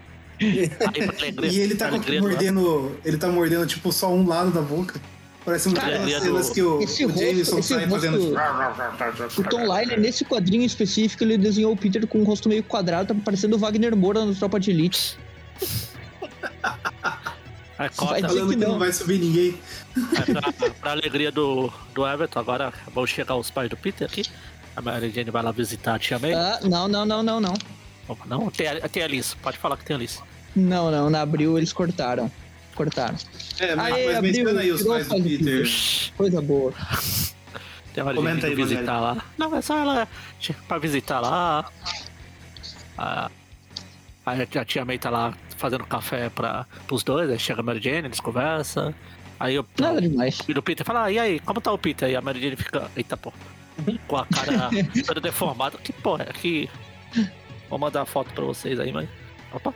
alegria- 0.85 1.51
E 1.51 1.59
ele 1.59 1.75
tá 1.75 1.87
alegria 1.87 2.21
mordendo. 2.21 2.97
Ele 3.05 3.17
tá 3.17 3.27
mordendo, 3.27 3.65
tipo, 3.65 3.91
só 3.91 4.11
um 4.13 4.27
lado 4.27 4.51
da 4.51 4.61
boca. 4.61 4.99
Parece 5.45 5.67
uma 5.67 5.77
Cara, 5.79 5.95
é 5.97 6.19
cenas 6.19 6.47
do- 6.49 6.53
que 6.55 6.61
o, 6.63 6.81
esse 6.81 7.05
o 7.05 7.07
rosto- 7.09 7.21
Jameson 7.23 7.59
esse 7.59 7.73
sai 7.75 7.85
rosto- 7.85 8.07
fazendo. 8.07 9.39
O 9.39 9.43
Tom 9.43 9.61
Lyle, 9.77 9.97
nesse 9.97 10.25
quadrinho 10.25 10.63
específico, 10.65 11.23
ele 11.23 11.37
desenhou 11.37 11.71
o 11.71 11.77
Peter 11.77 12.05
com 12.07 12.17
um 12.19 12.23
rosto 12.23 12.49
meio 12.49 12.63
quadrado, 12.63 13.13
tá 13.13 13.21
parecendo 13.23 13.55
o 13.55 13.59
Wagner 13.59 13.95
Moura 13.95 14.25
no 14.25 14.33
Tropa 14.33 14.59
de 14.59 14.71
Elite. 14.71 15.17
Aí 17.77 17.89
Vai 17.99 18.21
dizer 18.21 18.27
Falando 18.27 18.49
que 18.49 18.55
que 18.55 18.61
não 18.65 18.71
não. 18.73 18.79
vai 18.79 18.91
subir 18.91 19.19
ninguém. 19.19 19.59
pra, 20.25 20.71
pra 20.81 20.91
alegria 20.91 21.31
do, 21.31 21.71
do 21.93 22.07
Everton, 22.07 22.39
agora 22.39 22.73
vão 22.93 23.05
chegar 23.05 23.35
os 23.35 23.51
pais 23.51 23.69
do 23.69 23.77
Peter 23.77 24.07
aqui. 24.07 24.23
A 24.75 24.81
Mary 24.81 25.11
Jane 25.11 25.29
vai 25.29 25.43
lá 25.43 25.51
visitar 25.51 25.95
a 25.95 25.99
tia 25.99 26.17
May. 26.19 26.33
Ah, 26.33 26.59
não, 26.63 26.87
não, 26.87 27.05
não, 27.05 27.21
não, 27.23 27.39
não. 27.39 27.53
Opa, 28.07 28.25
Não, 28.27 28.49
tem, 28.49 28.67
tem 28.91 29.03
a 29.03 29.05
Alice, 29.05 29.35
pode 29.37 29.57
falar 29.57 29.77
que 29.77 29.85
tem 29.85 29.95
a 29.95 29.99
Alice. 29.99 30.19
Não, 30.55 30.89
não, 30.91 31.09
na 31.09 31.21
abril 31.21 31.57
eles 31.57 31.71
cortaram. 31.71 32.31
Cortaram. 32.75 33.15
É, 33.59 33.75
mas, 33.75 33.93
Aê, 33.93 34.05
mas 34.07 34.15
abriu, 34.17 34.33
menciona 34.33 34.61
aí 34.61 34.71
os 34.71 34.83
pais 34.83 35.07
o 35.07 35.15
do 35.15 35.23
Peter. 35.23 35.63
Peter. 35.63 36.13
Coisa 36.17 36.41
boa. 36.41 36.73
Tem 37.93 38.01
a 38.01 38.05
Mary 38.05 38.17
Comenta 38.17 38.41
Jane 38.41 38.53
aí, 38.53 38.55
visitar 38.55 38.99
lá. 38.99 39.25
Não, 39.37 39.55
é 39.55 39.61
só 39.61 39.77
ela 39.77 40.07
pra 40.67 40.77
visitar 40.77 41.21
lá. 41.21 41.71
A, 42.97 43.31
a, 44.25 44.31
a 44.31 44.65
tia 44.65 44.83
May 44.83 44.99
tá 44.99 45.09
lá 45.09 45.33
fazendo 45.57 45.85
café 45.85 46.29
pra, 46.29 46.65
pros 46.85 47.03
dois, 47.03 47.29
aí 47.29 47.39
chega 47.39 47.61
a 47.61 47.63
Mary 47.63 47.81
Jane, 47.81 48.07
eles 48.07 48.19
conversam. 48.19 48.93
Aí 49.39 49.57
o, 49.57 49.65
Nada 49.79 50.01
demais. 50.01 50.39
E 50.47 50.51
o 50.51 50.61
Peter 50.61 50.85
fala, 50.85 51.05
ah, 51.05 51.11
e 51.11 51.17
aí, 51.17 51.39
como 51.39 51.61
tá 51.61 51.71
o 51.71 51.77
Peter? 51.77 52.09
E 52.09 52.15
a 52.15 52.21
Mary 52.21 52.41
Jane 52.41 52.57
fica, 52.57 52.91
eita 52.97 53.15
porra, 53.15 53.37
com 54.07 54.17
a 54.17 54.25
cara 54.25 54.69
toda 55.05 55.21
deformada. 55.21 55.77
Que 55.77 55.93
porra 55.93 56.25
é 56.25 56.29
aqui? 56.29 56.69
Vou 57.69 57.79
mandar 57.79 58.01
a 58.01 58.05
foto 58.05 58.33
pra 58.33 58.43
vocês 58.43 58.77
aí, 58.79 58.91
mas. 58.91 59.07
Opa! 59.53 59.73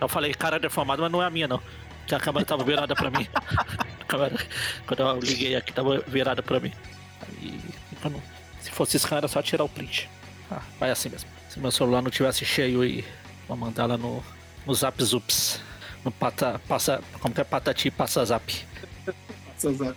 Eu 0.00 0.08
falei 0.08 0.34
cara 0.34 0.58
deformada, 0.58 1.02
mas 1.02 1.12
não 1.12 1.22
é 1.22 1.26
a 1.26 1.30
minha 1.30 1.48
não. 1.48 1.60
Que 2.06 2.14
a 2.14 2.20
câmera 2.20 2.44
tava 2.44 2.64
virada 2.64 2.94
pra 2.94 3.10
mim. 3.10 3.26
A 4.00 4.04
câmera, 4.06 4.38
quando 4.86 5.00
eu 5.00 5.18
liguei 5.20 5.56
aqui, 5.56 5.72
tava 5.72 5.98
virada 6.06 6.42
pra 6.42 6.60
mim. 6.60 6.72
Aí, 7.22 7.58
se 8.60 8.70
fosse 8.70 8.98
scan, 8.98 9.16
era 9.16 9.28
só 9.28 9.40
tirar 9.40 9.64
o 9.64 9.68
print. 9.68 10.08
Ah, 10.50 10.60
vai 10.78 10.90
assim 10.90 11.08
mesmo. 11.08 11.28
Se 11.48 11.58
meu 11.58 11.70
celular 11.70 12.02
não 12.02 12.10
tivesse 12.10 12.44
cheio 12.44 12.84
e 12.84 13.04
vou 13.48 13.56
mandar 13.56 13.86
lá 13.86 13.96
no, 13.96 14.22
no 14.66 14.74
Zap 14.74 15.02
Zups. 15.02 15.60
No 16.04 16.10
pata, 16.10 16.60
passa, 16.68 17.02
como 17.20 17.34
que 17.34 17.40
é 17.40 17.44
patati 17.44 17.90
passa 17.90 18.22
zap. 18.26 18.54
Seu 19.56 19.74
Zap. 19.74 19.96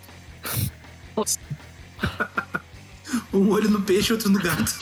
um 3.32 3.50
olho 3.50 3.68
no 3.68 3.82
peixe, 3.82 4.12
outro 4.12 4.30
no 4.30 4.40
gato. 4.40 4.72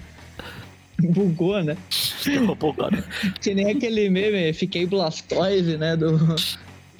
Bugou, 1.10 1.62
né? 1.62 1.76
Agora. 2.60 3.04
Que 3.40 3.54
nem 3.54 3.70
aquele 3.70 4.08
meme, 4.10 4.52
fiquei 4.52 4.86
Blastoise, 4.86 5.76
né? 5.76 5.96
Do. 5.96 6.16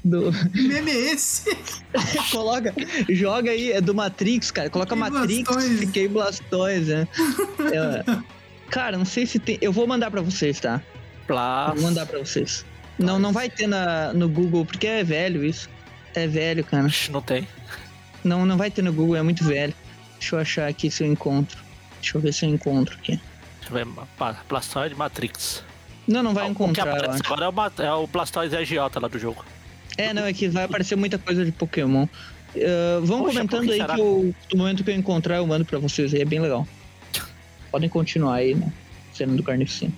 Do. 0.04 0.32
Que 0.52 0.62
meme 0.68 0.90
é 0.90 1.12
esse? 1.12 1.56
Coloca, 2.32 2.74
joga 3.10 3.50
aí, 3.50 3.72
é 3.72 3.80
do 3.80 3.94
Matrix, 3.94 4.50
cara. 4.50 4.70
Coloca 4.70 4.96
Fiquei 4.96 5.10
Matrix, 5.10 5.42
Blastoise. 5.42 5.78
fiquei 5.78 6.08
Blastoise, 6.08 6.90
né? 6.94 7.08
É, 7.72 8.16
cara, 8.70 8.96
não 8.96 9.04
sei 9.04 9.26
se 9.26 9.38
tem. 9.38 9.58
Eu 9.60 9.72
vou 9.72 9.86
mandar 9.86 10.10
pra 10.10 10.22
vocês, 10.22 10.58
tá? 10.60 10.82
Plá. 11.26 11.72
Vou 11.74 11.82
mandar 11.82 12.06
pra 12.06 12.18
vocês. 12.18 12.64
Não, 12.98 13.18
não 13.18 13.32
vai 13.32 13.48
ter 13.48 13.66
na, 13.66 14.12
no 14.12 14.28
Google, 14.28 14.64
porque 14.64 14.86
é 14.86 15.04
velho 15.04 15.44
isso. 15.44 15.68
É 16.14 16.26
velho, 16.26 16.64
cara. 16.64 16.88
Não 17.10 17.22
tem. 17.22 17.46
Não, 18.22 18.44
não 18.44 18.56
vai 18.56 18.70
ter 18.70 18.82
no 18.82 18.92
Google, 18.92 19.16
é 19.16 19.22
muito 19.22 19.44
velho. 19.44 19.74
Deixa 20.18 20.36
eu 20.36 20.40
achar 20.40 20.68
aqui 20.68 20.90
se 20.90 21.02
eu 21.02 21.10
encontro. 21.10 21.58
Deixa 22.00 22.18
eu 22.18 22.20
ver 22.20 22.32
se 22.34 22.44
eu 22.44 22.50
encontro 22.50 22.94
aqui. 22.96 23.18
Pa- 24.18 24.36
Blastoise 24.48 24.94
Matrix. 24.94 25.64
Não, 26.06 26.22
não 26.22 26.34
vai 26.34 26.44
o 26.44 26.46
que 26.46 26.52
encontrar, 26.52 26.86
eu 26.86 26.92
aparece 26.92 27.22
agora 27.24 27.44
é 27.44 27.48
o, 27.48 27.82
é 27.84 27.94
o 27.94 28.06
Blastoise 28.06 28.56
agiota 28.56 28.98
lá 28.98 29.08
do 29.08 29.18
jogo. 29.18 29.44
É, 29.96 30.12
não, 30.12 30.24
é 30.24 30.32
que 30.32 30.48
vai 30.48 30.64
aparecer 30.64 30.96
muita 30.96 31.18
coisa 31.18 31.44
de 31.44 31.52
Pokémon. 31.52 32.04
Uh, 32.54 33.04
vão 33.04 33.20
Poxa, 33.20 33.34
comentando 33.34 33.64
que 33.66 33.72
aí 33.72 33.80
será? 33.80 33.94
que 33.94 34.00
eu, 34.00 34.34
no 34.52 34.58
momento 34.58 34.82
que 34.82 34.90
eu 34.90 34.94
encontrar 34.94 35.36
eu 35.36 35.46
mando 35.46 35.64
pra 35.64 35.78
vocês 35.78 36.12
aí, 36.12 36.22
é 36.22 36.24
bem 36.24 36.40
legal. 36.40 36.66
Podem 37.70 37.88
continuar 37.88 38.36
aí, 38.36 38.54
né? 38.54 38.72
Cena 39.12 39.34
do 39.36 39.42
Carnificina. 39.42 39.92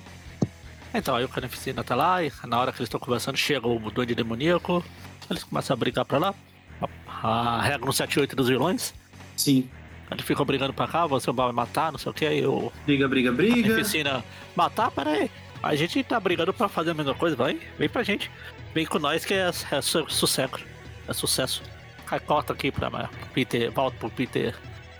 Então, 0.93 1.16
aí 1.16 1.25
o 1.25 1.29
Carnificina 1.29 1.83
tá 1.83 1.95
lá, 1.95 2.23
e 2.23 2.31
na 2.47 2.61
hora 2.61 2.70
que 2.73 2.79
eles 2.79 2.89
estão 2.89 3.01
conversando, 3.01 3.39
chega 3.39 3.66
o 3.66 3.79
Duende 3.91 4.14
Demoníaco. 4.14 4.85
Eles 5.31 5.45
começam 5.45 5.73
a 5.73 5.77
brigar 5.77 6.05
pra 6.05 6.18
lá. 6.18 6.35
A, 7.07 7.59
a 7.59 7.62
regra 7.62 7.87
no 7.87 7.93
78 7.93 8.37
dos 8.37 8.49
vilões. 8.49 8.93
Sim. 9.37 9.68
Eles 10.13 10.25
ficam 10.25 10.45
brigando 10.45 10.73
pra 10.73 10.87
cá, 10.87 11.07
você 11.07 11.31
vai 11.33 11.51
matar, 11.53 11.91
não 11.93 11.99
sei 11.99 12.11
o 12.11 12.15
que. 12.15 12.27
Aí 12.27 12.47
o 12.47 12.73
Briga, 12.87 13.09
briga, 13.09 13.33
briga. 13.33 13.69
Carnificina 13.69 14.25
matar, 14.55 14.91
pera 14.91 15.11
aí. 15.11 15.31
A 15.63 15.75
gente 15.77 16.03
tá 16.03 16.19
brigando 16.19 16.53
pra 16.53 16.69
fazer 16.69 16.91
a 16.91 16.95
mesma 16.95 17.15
coisa, 17.15 17.37
vai. 17.37 17.59
Vem 17.79 17.89
pra 17.89 18.03
gente. 18.03 18.31
Vem 18.75 18.85
com 18.87 18.99
nós 18.99 19.25
que 19.25 19.35
é, 19.35 19.51
é 19.71 19.81
su- 19.81 20.07
sucesso. 20.09 20.59
É 21.09 21.13
sucesso. 21.13 21.63
Aí 22.11 22.21
corta 22.21 22.53
aqui 22.53 22.71
pra 22.71 23.09
Peter, 23.33 23.71
volta 23.71 23.97
pro 23.99 24.11
Peter. 24.11 24.55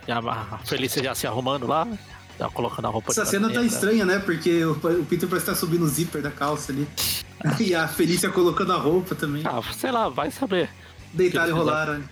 E 0.07 0.11
a, 0.11 0.21
Felícia 0.65 1.03
já 1.03 1.13
se 1.15 1.27
arrumando 1.27 1.67
lá. 1.67 1.87
Já 2.39 2.49
colocando 2.49 2.85
a 2.87 2.89
roupa 2.89 3.11
Essa 3.11 3.25
cena 3.25 3.47
tá 3.49 3.61
estranha, 3.61 4.05
né? 4.05 4.17
Porque 4.19 4.65
o, 4.65 4.71
o 4.71 5.05
Peter 5.05 5.29
parece 5.29 5.49
estar 5.51 5.55
subindo 5.55 5.83
o 5.83 5.87
zíper 5.87 6.21
da 6.21 6.31
calça 6.31 6.71
ali. 6.71 6.87
E 7.59 7.75
a 7.75 7.89
Felícia 7.89 8.29
colocando 8.29 8.71
a 8.71 8.77
roupa 8.77 9.13
também. 9.15 9.43
Ah, 9.45 9.61
sei 9.73 9.91
lá, 9.91 10.07
vai 10.07 10.31
saber. 10.31 10.69
Deitaram 11.11 11.49
e 11.49 11.51
rolaram. 11.51 12.03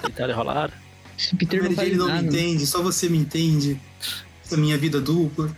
Tentar 0.00 0.30
enrolar. 0.30 0.70
Esse 1.18 1.34
Peter 1.36 1.62
Mary 1.74 1.92
não 1.96 2.06
não 2.06 2.14
nada. 2.14 2.22
me 2.22 2.28
entende, 2.28 2.66
só 2.66 2.82
você 2.82 3.08
me 3.08 3.18
entende. 3.18 3.80
Essa 4.44 4.56
minha 4.56 4.78
vida 4.78 5.00
dupla. 5.00 5.50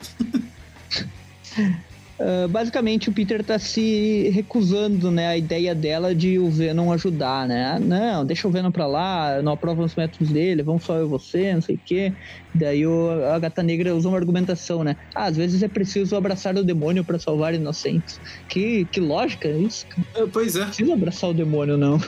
Uh, 2.18 2.48
basicamente, 2.48 3.10
o 3.10 3.12
Peter 3.12 3.44
tá 3.44 3.58
se 3.58 4.30
recusando, 4.32 5.10
né? 5.10 5.28
A 5.28 5.36
ideia 5.36 5.74
dela 5.74 6.14
de 6.14 6.38
o 6.38 6.48
Venom 6.48 6.90
ajudar, 6.92 7.46
né? 7.46 7.72
Ah, 7.74 7.78
Não, 7.78 8.24
deixa 8.24 8.48
o 8.48 8.50
Venom 8.50 8.70
pra 8.70 8.86
lá, 8.86 9.42
não 9.42 9.52
aprovo 9.52 9.82
os 9.82 9.94
métodos 9.94 10.30
dele, 10.30 10.62
vamos 10.62 10.84
só 10.84 10.96
eu 10.96 11.04
e 11.04 11.08
você, 11.08 11.52
não 11.52 11.60
sei 11.60 11.74
o 11.74 11.80
quê. 11.84 12.12
Daí 12.54 12.86
o, 12.86 13.10
a 13.34 13.38
Gata 13.38 13.62
Negra 13.62 13.94
usa 13.94 14.08
uma 14.08 14.16
argumentação, 14.16 14.82
né? 14.82 14.96
Ah, 15.14 15.24
às 15.24 15.36
vezes 15.36 15.62
é 15.62 15.68
preciso 15.68 16.16
abraçar 16.16 16.56
o 16.56 16.64
demônio 16.64 17.04
pra 17.04 17.18
salvar 17.18 17.52
inocentes. 17.54 18.18
Que, 18.48 18.86
que 18.86 19.00
lógica 19.00 19.48
é 19.48 19.58
isso? 19.58 19.84
É, 20.14 20.24
Pois 20.26 20.56
é. 20.56 20.60
Não 20.60 20.66
precisa 20.68 20.94
abraçar 20.94 21.30
o 21.30 21.34
demônio, 21.34 21.76
não. 21.76 22.00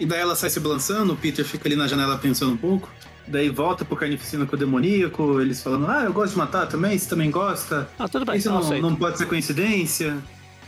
E 0.00 0.06
daí 0.06 0.20
ela 0.20 0.34
sai 0.34 0.50
se 0.50 0.58
balançando, 0.60 1.12
o 1.12 1.16
Peter 1.16 1.44
fica 1.44 1.68
ali 1.68 1.76
na 1.76 1.86
janela 1.86 2.18
pensando 2.18 2.52
um 2.52 2.56
pouco. 2.56 2.88
Daí 3.26 3.48
volta 3.48 3.84
pro 3.84 3.96
carnificina 3.96 4.44
com 4.46 4.56
o 4.56 4.58
demoníaco, 4.58 5.40
eles 5.40 5.62
falando, 5.62 5.86
ah, 5.88 6.02
eu 6.04 6.12
gosto 6.12 6.32
de 6.32 6.38
matar 6.38 6.66
também, 6.66 6.98
você 6.98 7.08
também 7.08 7.30
gosta. 7.30 7.88
Ah, 7.98 8.08
tudo 8.08 8.24
bem, 8.24 8.36
Isso 8.36 8.48
então 8.48 8.58
não, 8.60 8.66
aceito. 8.66 8.82
não 8.82 8.96
pode 8.96 9.16
ser 9.18 9.26
coincidência. 9.26 10.18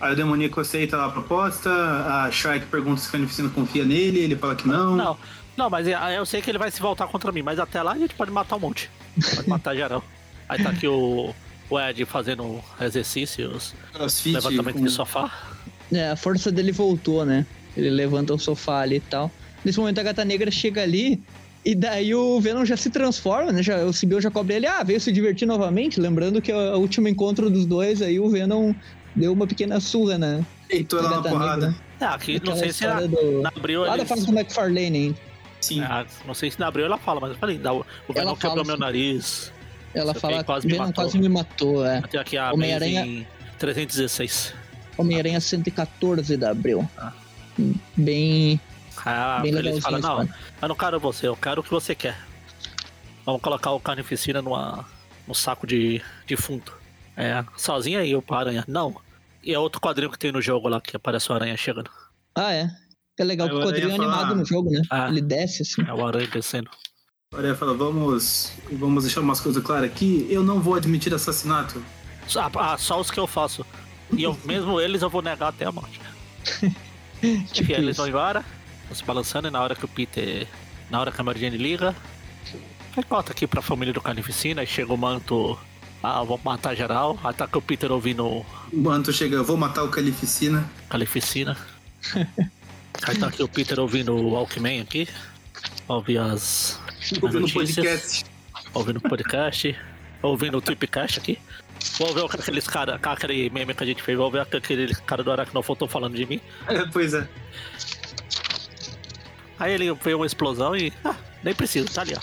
Aí 0.01 0.13
o 0.13 0.17
demoníaco 0.17 0.61
aceita 0.61 0.97
lá 0.97 1.07
a 1.07 1.11
proposta, 1.11 1.71
a 1.71 2.31
Shrike 2.31 2.67
pergunta 2.67 3.01
se 3.01 3.09
o 3.09 3.13
carnificina 3.13 3.49
confia 3.49 3.85
nele, 3.85 4.21
ele 4.21 4.37
fala 4.37 4.55
que 4.55 4.69
não. 4.69 4.95
Não, 4.97 5.17
não, 5.57 5.69
mas 5.71 5.89
eu 5.89 5.99
eu 5.99 6.25
sei 6.27 6.41
que 6.41 6.51
ele 6.51 6.59
vai 6.59 6.71
se 6.71 6.81
voltar 6.81 7.07
contra 7.09 7.33
mim, 7.33 7.43
mas 7.43 7.59
até 7.59 7.83
lá 7.83 7.93
a 7.93 7.99
gente 7.99 8.15
pode 8.15 8.31
matar 8.31 8.57
um 8.57 8.61
monte. 8.61 8.89
Pode 9.35 9.49
matar 9.49 9.75
geral. 9.75 10.05
Aí 10.49 10.63
tá 10.63 10.71
aqui 10.71 10.87
o, 10.87 11.35
o 11.71 11.81
Ed 11.81 12.05
fazendo 12.05 12.61
exercícios, 12.81 13.75
Crossfit, 13.93 14.35
levantamento 14.35 14.77
com- 14.79 14.85
de 14.85 14.91
sofá. 14.91 15.31
É, 15.93 16.11
a 16.11 16.17
força 16.17 16.51
dele 16.53 16.71
voltou, 16.73 17.25
né? 17.25 17.47
Ele 17.77 17.91
levanta 17.91 18.33
o 18.35 18.39
sofá 18.39 18.81
ali 18.81 18.97
e 18.97 19.01
tal. 19.01 19.31
Nesse 19.65 19.79
momento 19.79 19.99
a 19.99 20.03
Gata 20.03 20.25
Negra 20.25 20.51
chega 20.51 20.83
ali 20.83 21.23
e 21.65 21.75
daí 21.75 22.15
o 22.15 22.41
Venom 22.41 22.65
já 22.65 22.77
se 22.77 22.91
transforma, 22.91 23.51
né? 23.51 23.63
Já, 23.63 23.79
o 23.85 23.93
Sibyl 23.93 24.21
já 24.21 24.31
cobre 24.31 24.55
ele, 24.57 24.67
ah, 24.67 24.83
veio 24.83 25.01
se 25.01 25.11
divertir 25.11 25.47
novamente. 25.47 25.99
Lembrando 26.01 26.41
que 26.43 26.53
o 26.53 26.77
último 26.79 27.09
encontro 27.09 27.49
dos 27.51 27.65
dois 27.67 28.03
aí 28.03 28.21
o 28.21 28.29
Venom 28.29 28.75
deu 29.17 29.33
uma 29.33 29.47
pequena 29.47 29.81
surra, 29.81 30.19
né? 30.19 30.45
Deitou 30.69 30.99
ela 30.99 31.11
na 31.11 31.23
porrada. 31.23 31.67
Negra. 31.69 31.85
É, 32.01 32.05
aqui 32.05 32.41
não 32.45 32.57
sei 32.57 32.73
se 32.73 32.85
história 32.85 33.09
do... 33.09 33.41
na 33.41 33.49
abril 33.49 33.81
Lá 33.83 33.97
da 33.97 34.05
fase 34.05 34.27
do 34.27 34.33
McFarlane, 34.33 34.99
hein? 34.99 35.17
Sim. 35.61 35.83
É, 35.83 36.05
não 36.27 36.35
sei 36.35 36.51
se 36.51 36.61
na 36.61 36.67
abril 36.67 36.85
ela 36.85 36.99
fala, 36.99 37.21
mas 37.21 37.31
eu 37.31 37.37
falei, 37.37 37.57
dá, 37.57 37.73
o 37.73 37.79
o 38.09 38.13
Venom 38.13 38.29
Ela 38.29 38.37
quebrou 38.37 38.51
fala, 38.51 38.65
meu 38.65 38.77
nariz. 38.77 39.51
Ela 39.95 40.13
Você 40.13 40.21
fala, 40.21 40.45
quase 40.45 40.47
quase 40.47 40.67
me 40.67 40.73
Venom 40.75 40.87
matou. 40.87 41.05
quase 41.05 41.19
me 41.19 41.29
matou, 41.29 41.87
é. 41.87 42.03
Tem 42.03 42.21
aqui 42.21 42.37
a 42.37 42.53
Homem-Aranha- 42.53 43.03
Amazing 43.03 43.27
316. 43.59 44.53
Homem-Aranha 44.99 45.41
114 45.41 46.37
da 46.37 46.51
Abril. 46.51 46.89
Ah. 46.99 47.13
Bem, 47.97 48.61
Ah, 49.05 49.41
bem 49.41 49.51
ele 49.51 49.63
legalzinho 49.63 49.83
fala, 49.83 49.99
esse 49.99 50.09
não, 50.09 50.17
quadro. 50.17 50.35
eu 50.63 50.69
não 50.69 50.77
quero 50.77 51.01
você, 51.01 51.29
eu 51.29 51.37
quero 51.37 51.61
o 51.61 51.65
que 51.65 51.71
você 51.71 51.95
quer. 51.95 52.19
Vamos 53.25 53.41
colocar 53.41 53.71
o 53.73 53.81
carnificina 53.81 54.43
numa, 54.43 54.85
num 55.27 55.35
saco 55.35 55.67
de 55.67 56.03
defunto. 56.27 56.77
É, 57.17 57.45
sozinha 57.57 58.01
aí, 58.01 58.15
o 58.15 58.23
aranha. 58.31 58.65
Não. 58.67 58.95
E 59.43 59.53
é 59.55 59.59
outro 59.59 59.81
quadrinho 59.81 60.11
que 60.11 60.19
tem 60.19 60.33
no 60.33 60.43
jogo 60.43 60.69
lá, 60.69 60.81
que 60.81 60.97
aparece 60.97 61.31
o 61.31 61.35
aranha 61.35 61.57
chegando. 61.57 61.91
Ah, 62.35 62.53
é. 62.53 62.69
É 63.19 63.23
legal 63.25 63.47
Aí 63.47 63.53
que 63.53 63.59
o 63.59 63.63
quadrinho 63.65 63.91
é 63.91 63.95
animado 63.95 64.35
no 64.35 64.45
jogo, 64.45 64.71
né? 64.71 64.83
Ah. 64.91 65.09
Ele 65.09 65.21
desce 65.21 65.63
assim. 65.63 65.83
É 65.89 65.95
o 65.95 66.05
aranha 66.05 66.27
descendo. 66.27 66.69
O 67.33 67.37
Aranha 67.37 67.55
fala, 67.57 67.75
vamos, 67.75 68.53
vamos 68.73 69.05
deixar 69.05 69.21
umas 69.21 69.41
coisas 69.41 69.63
claras 69.63 69.91
aqui. 69.91 70.27
Eu 70.31 70.43
não 70.45 70.61
vou 70.61 70.75
admitir 70.75 71.13
assassinato. 71.15 71.83
Só, 72.29 72.49
ah, 72.57 72.77
só 72.79 73.01
os 73.01 73.11
que 73.11 73.19
eu 73.19 73.27
faço. 73.27 73.67
E 74.13 74.23
eu, 74.23 74.39
mesmo 74.45 74.81
eles 74.81 75.03
eu 75.03 75.11
vou 75.11 75.21
negar 75.23 75.49
até 75.49 75.65
a 75.65 75.73
morte. 75.73 76.01
Tipo 77.21 77.63
Enfim, 77.63 77.75
aí 77.75 77.83
eles 77.83 77.97
vão 77.97 78.09
embora, 78.09 78.45
vão 78.87 78.95
se 78.95 79.05
balançando, 79.05 79.49
e 79.49 79.51
na 79.51 79.63
hora 79.63 79.75
que 79.75 79.85
o 79.85 79.89
Peter. 79.89 80.47
Na 80.91 81.01
hora 81.01 81.11
que 81.11 81.21
a 81.21 81.25
Mary 81.25 81.41
Jane 81.41 81.57
liga. 81.57 81.95
Aí 82.97 83.05
volta 83.09 83.33
aqui 83.33 83.47
pra 83.47 83.61
família 83.63 83.93
do 83.93 84.01
Carnificina, 84.01 84.61
aí 84.61 84.67
chega 84.67 84.93
o 84.93 84.97
manto. 84.97 85.59
Ah, 86.03 86.23
vou 86.23 86.39
matar 86.45 86.75
geral. 86.75 87.19
Aí 87.25 87.33
tá 87.33 87.47
com 87.47 87.59
o 87.59 87.63
Peter 87.63 87.91
ouvindo 87.91 88.27
O 88.27 88.47
Manto 88.73 89.11
chega, 89.13 89.37
eu 89.37 89.45
vou 89.45 89.57
matar 89.57 89.83
o 89.85 89.89
Calificina. 89.89 90.71
Calificina. 90.89 91.57
aí 93.03 93.17
tá 93.19 93.29
aqui 93.29 93.43
o 93.43 93.49
Peter 93.49 93.81
ouvindo 93.81 94.15
o 94.15 94.31
Walkman 94.33 94.83
aqui. 94.83 95.09
Ouvir 95.89 96.19
as. 96.19 96.79
as 97.01 97.13
Ouvindo 97.23 97.41
notícias. 97.41 97.75
podcast. 97.77 98.25
ouvindo 98.75 99.01
podcast, 99.01 99.77
ouvindo 100.23 100.59
o 100.59 100.61
Tripcast 100.61 101.19
aqui. 101.19 101.39
Vou 101.99 102.13
ver 102.13 102.25
aqueles 102.25 102.67
cara, 102.67 102.99
aquele 103.01 103.51
meme 103.51 103.75
que 103.75 103.83
a 103.83 103.87
gente 103.87 104.03
fez, 104.03 104.19
vou 104.19 104.31
ver 104.31 104.41
aquele 104.41 104.95
cara 105.07 105.23
do 105.23 105.31
Aracnofon 105.31 105.77
falando 105.89 106.17
de 106.17 106.27
mim. 106.27 106.41
É, 106.67 106.85
pois 106.93 107.15
é. 107.15 107.29
Aí 109.59 109.73
ele 109.73 109.93
vê 109.95 110.15
uma 110.15 110.27
explosão 110.27 110.75
e. 110.77 110.93
Ah, 111.05 111.15
nem 111.43 111.55
precisa, 111.55 111.89
tá 111.89 112.01
ali, 112.03 112.15
ó. 112.17 112.21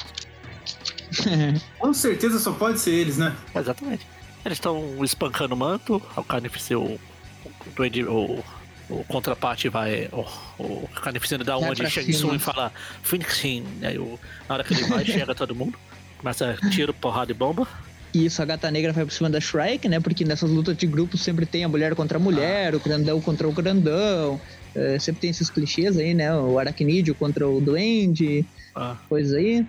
Com 1.80 1.94
certeza 1.94 2.40
só 2.40 2.52
pode 2.52 2.80
ser 2.80 2.92
eles, 2.92 3.18
né? 3.18 3.36
Exatamente. 3.56 4.06
Eles 4.46 4.58
estão 4.58 5.04
espancando 5.04 5.54
o 5.54 5.58
manto, 5.58 6.02
o 6.16 6.24
carnificina, 6.24 6.80
o, 6.80 7.00
o, 7.78 8.10
o, 8.10 8.44
o 8.90 9.04
contraparte 9.06 9.70
vai. 9.70 10.10
O, 10.12 10.26
o 10.60 10.88
carnificina 11.02 11.44
dá 11.44 11.58
uma 11.58 11.76
de 11.76 11.90
Shang 11.90 12.12
cima. 12.12 12.18
Tsung 12.18 12.36
e 12.36 12.40
fala 12.40 12.74
Finishing. 13.04 13.66
Aí 13.84 13.98
o, 13.98 14.20
na 14.50 14.56
hora 14.56 14.64
que 14.64 14.74
ele 14.74 14.84
vai, 14.84 15.06
chega 15.06 15.34
todo 15.36 15.56
mundo. 15.56 15.78
Começa 16.18 16.58
tiro, 16.72 16.94
porrada 16.94 17.32
e 17.32 17.36
bomba. 17.36 17.68
E 18.14 18.26
isso, 18.26 18.42
a 18.42 18.46
gata 18.46 18.70
negra 18.70 18.92
vai 18.92 19.06
por 19.06 19.12
cima 19.12 19.30
da 19.30 19.40
Shrike, 19.40 19.88
né? 19.88 20.00
Porque 20.00 20.26
nessas 20.26 20.50
lutas 20.50 20.76
de 20.76 20.86
grupo 20.86 21.18
sempre 21.18 21.46
tem 21.46 21.64
a 21.64 21.70
mulher 21.70 21.96
contra 21.96 22.18
a 22.18 22.22
mulher, 22.22 22.76
o 22.76 22.80
grandão 22.80 23.22
contra 23.22 23.48
o 23.48 23.54
grandão. 23.54 24.40
eh, 24.76 24.98
sempre 25.00 25.22
tem 25.22 25.30
esses 25.30 25.50
clichês 25.50 25.98
aí, 25.98 26.14
né? 26.14 26.34
O 26.34 26.58
aracnídeo 26.60 27.14
contra 27.16 27.48
o 27.48 27.60
duende, 27.62 28.46
Ah, 28.76 28.98
coisa 29.10 29.38
aí. 29.38 29.66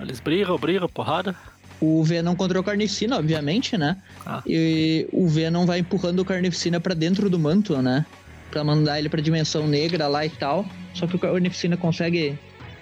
eles 0.00 0.20
brigam, 0.20 0.56
brigam, 0.58 0.88
porrada. 0.88 1.34
O 1.80 2.02
Venom 2.02 2.34
contra 2.34 2.58
o 2.58 2.64
Carnificina, 2.64 3.18
obviamente, 3.18 3.76
né? 3.76 3.96
Ah. 4.24 4.42
E 4.46 5.06
o 5.12 5.26
Venom 5.28 5.66
vai 5.66 5.80
empurrando 5.80 6.20
o 6.20 6.24
Carnificina 6.24 6.80
pra 6.80 6.94
dentro 6.94 7.28
do 7.28 7.38
manto, 7.38 7.80
né? 7.82 8.04
Pra 8.50 8.64
mandar 8.64 8.98
ele 8.98 9.10
pra 9.10 9.20
dimensão 9.20 9.66
negra 9.66 10.08
lá 10.08 10.24
e 10.24 10.30
tal. 10.30 10.64
Só 10.94 11.06
que 11.06 11.16
o 11.16 11.18
Carnificina 11.18 11.76
consegue 11.76 12.38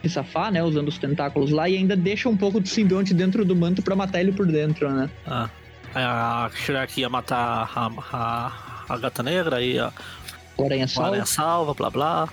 se 0.08 0.14
safar, 0.14 0.52
né? 0.52 0.62
Usando 0.62 0.88
os 0.88 0.98
tentáculos 0.98 1.50
lá 1.50 1.68
e 1.68 1.76
ainda 1.76 1.96
deixa 1.96 2.28
um 2.28 2.36
pouco 2.36 2.60
do 2.60 2.68
simbionte 2.68 3.12
dentro 3.12 3.44
do 3.44 3.54
manto 3.54 3.82
pra 3.82 3.96
matar 3.96 4.20
ele 4.20 4.32
por 4.32 4.46
dentro, 4.46 4.90
né? 4.90 5.10
Ah, 5.26 5.48
aí 5.94 6.04
a 6.04 6.50
Shrek 6.54 7.00
ia 7.00 7.08
matar 7.08 7.70
a, 7.74 7.90
a, 8.12 8.52
a 8.88 8.98
gata 8.98 9.22
negra, 9.22 9.56
aí 9.56 9.78
a, 9.78 9.92
Aranha 10.62 10.86
aranha 10.96 11.26
salva, 11.26 11.74
blá 11.74 11.90
blá. 11.90 12.28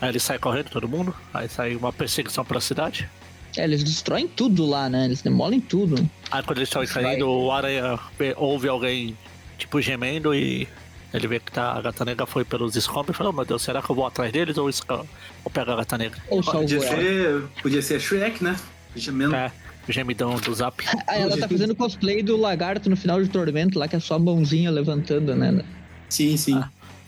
Aí 0.00 0.08
ele 0.10 0.20
sai 0.20 0.38
correndo, 0.38 0.68
todo 0.68 0.88
mundo. 0.88 1.14
Aí 1.32 1.48
sai 1.48 1.74
uma 1.74 1.92
perseguição 1.92 2.44
pela 2.44 2.60
cidade. 2.60 3.08
É, 3.56 3.64
eles 3.64 3.82
destroem 3.84 4.26
tudo 4.26 4.66
lá, 4.66 4.88
né? 4.88 5.04
Eles 5.04 5.22
demolem 5.22 5.60
tudo. 5.60 6.08
Aí 6.30 6.42
quando 6.42 6.58
eles 6.58 6.68
estão 6.68 6.84
saindo, 6.86 7.28
o 7.30 7.50
aranha 7.50 7.98
ouve 8.36 8.68
alguém, 8.68 9.16
tipo, 9.58 9.80
gemendo 9.80 10.34
e 10.34 10.66
ele 11.12 11.26
vê 11.26 11.40
que 11.40 11.52
tá, 11.52 11.72
a 11.72 11.80
gata 11.80 12.04
negra 12.04 12.26
foi 12.26 12.44
pelos 12.44 12.74
escombros 12.74 13.14
e 13.14 13.18
fala, 13.18 13.30
oh, 13.30 13.32
meu 13.32 13.44
Deus, 13.44 13.62
será 13.62 13.82
que 13.82 13.90
eu 13.90 13.96
vou 13.96 14.06
atrás 14.06 14.32
deles 14.32 14.56
ou, 14.56 14.66
ou 14.68 15.50
pego 15.50 15.70
a 15.70 15.76
gata 15.76 15.98
negra? 15.98 16.18
Ou 16.28 16.42
Podia 16.42 16.80
ser, 16.80 17.42
podia 17.62 17.82
ser 17.82 17.96
a 17.96 18.00
Shrek, 18.00 18.42
né? 18.42 18.56
Gemendo. 18.96 19.34
É, 19.34 19.52
o 19.88 19.92
gemidão 19.92 20.36
do 20.36 20.54
zap. 20.54 20.82
Ah, 21.06 21.16
ela 21.16 21.36
tá 21.36 21.48
fazendo 21.48 21.74
cosplay 21.74 22.22
do 22.22 22.36
lagarto 22.36 22.88
no 22.88 22.96
final 22.96 23.22
de 23.22 23.28
Tormento 23.28 23.78
lá, 23.78 23.88
que 23.88 23.96
é 23.96 24.00
só 24.00 24.14
a 24.14 24.18
mãozinha 24.18 24.70
levantando, 24.70 25.34
né? 25.34 25.62
Sim, 26.08 26.36
sim. 26.36 26.62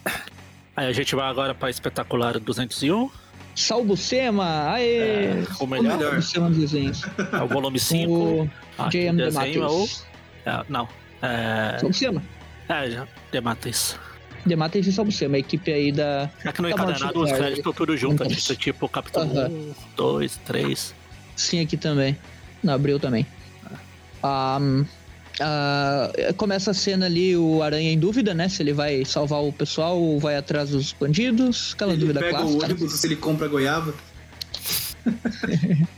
Ah. 0.05 0.13
Aí 0.77 0.87
a 0.89 0.93
gente 0.93 1.15
vai 1.15 1.29
agora 1.29 1.55
pra 1.55 1.71
Espetacular 1.71 2.39
201, 2.39 3.11
Salbucema! 3.55 4.73
Aê! 4.73 4.97
é, 4.97 5.45
o 5.61 5.67
melhor, 5.67 5.97
melhor. 5.97 6.23
Salbucema 6.23 6.93
é 7.33 7.43
o 7.43 7.47
volume 7.47 7.79
5. 7.79 8.13
O 8.13 8.51
o 8.79 8.91
J.M. 8.91 9.17
desenho 9.17 9.63
é 9.63 9.67
o... 9.69 9.89
É, 10.45 10.65
não, 10.69 10.89
é... 11.23 11.79
Salbucema. 11.79 12.23
É, 12.69 13.07
já, 13.35 13.41
Dematis. 13.41 13.97
Dematis 14.47 14.87
e 14.87 14.93
Salbucema, 14.93 15.37
a 15.37 15.39
equipe 15.39 15.73
aí 15.73 15.91
da... 15.91 16.31
É 16.45 16.53
que 16.53 16.61
no 16.61 16.69
Tá 16.69 16.75
encadernado 16.75 17.15
bom, 17.15 17.25
os 17.25 17.33
créditos 17.33 17.59
estão 17.59 17.73
tudo 17.73 17.97
junto, 17.97 18.23
não 18.25 18.31
posso. 18.31 18.55
tipo 18.57 18.91
Aham. 19.17 19.49
1, 19.49 19.75
2, 19.97 20.37
3. 20.45 20.95
Sim, 21.37 21.61
aqui 21.61 21.77
também. 21.77 22.17
No 22.63 22.73
Abril 22.73 23.01
também. 23.01 23.27
Ah, 24.23 24.59
ah, 25.41 26.13
começa 26.37 26.71
a 26.71 26.75
cena 26.75 27.07
ali, 27.07 27.37
o 27.37 27.63
Aranha 27.63 27.91
em 27.91 27.99
dúvida, 27.99 28.35
né? 28.35 28.49
Se 28.49 28.63
ele 28.63 28.73
vai 28.73 29.05
salvar 29.05 29.43
o 29.43 29.53
pessoal 29.53 29.99
ou 30.01 30.21
vai 30.21 30.37
atrás 30.37 30.71
dos 30.71 30.93
bandidos. 30.93 31.73
Aquela 31.75 31.93
Ele 31.93 32.01
dúvida 32.03 32.21
pega 32.21 32.39
o 32.39 32.41
clássica. 32.43 32.65
ônibus 32.67 32.93
se 33.01 33.07
ele 33.07 33.17
compra 33.17 33.49
goiaba. 33.49 33.95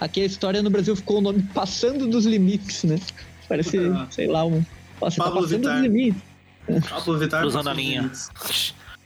Aqui 0.00 0.20
a 0.22 0.24
história 0.24 0.62
no 0.62 0.70
Brasil 0.70 0.94
ficou 0.96 1.18
o 1.18 1.20
nome 1.20 1.42
Passando 1.54 2.06
dos 2.06 2.24
Limites, 2.26 2.84
né? 2.84 2.98
Parece, 3.48 3.78
Ah. 3.78 4.06
sei 4.10 4.26
lá, 4.26 4.44
um. 4.44 4.64
Nossa, 5.00 5.22
tá 5.22 5.30
passando 5.30 5.48
Vittar. 5.48 5.74
dos 5.74 5.82
limites. 5.82 6.22
Pablo 6.88 7.18
Vittar. 7.18 7.40
Cruzando 7.42 7.68
a 7.70 7.74
linha. 7.74 8.10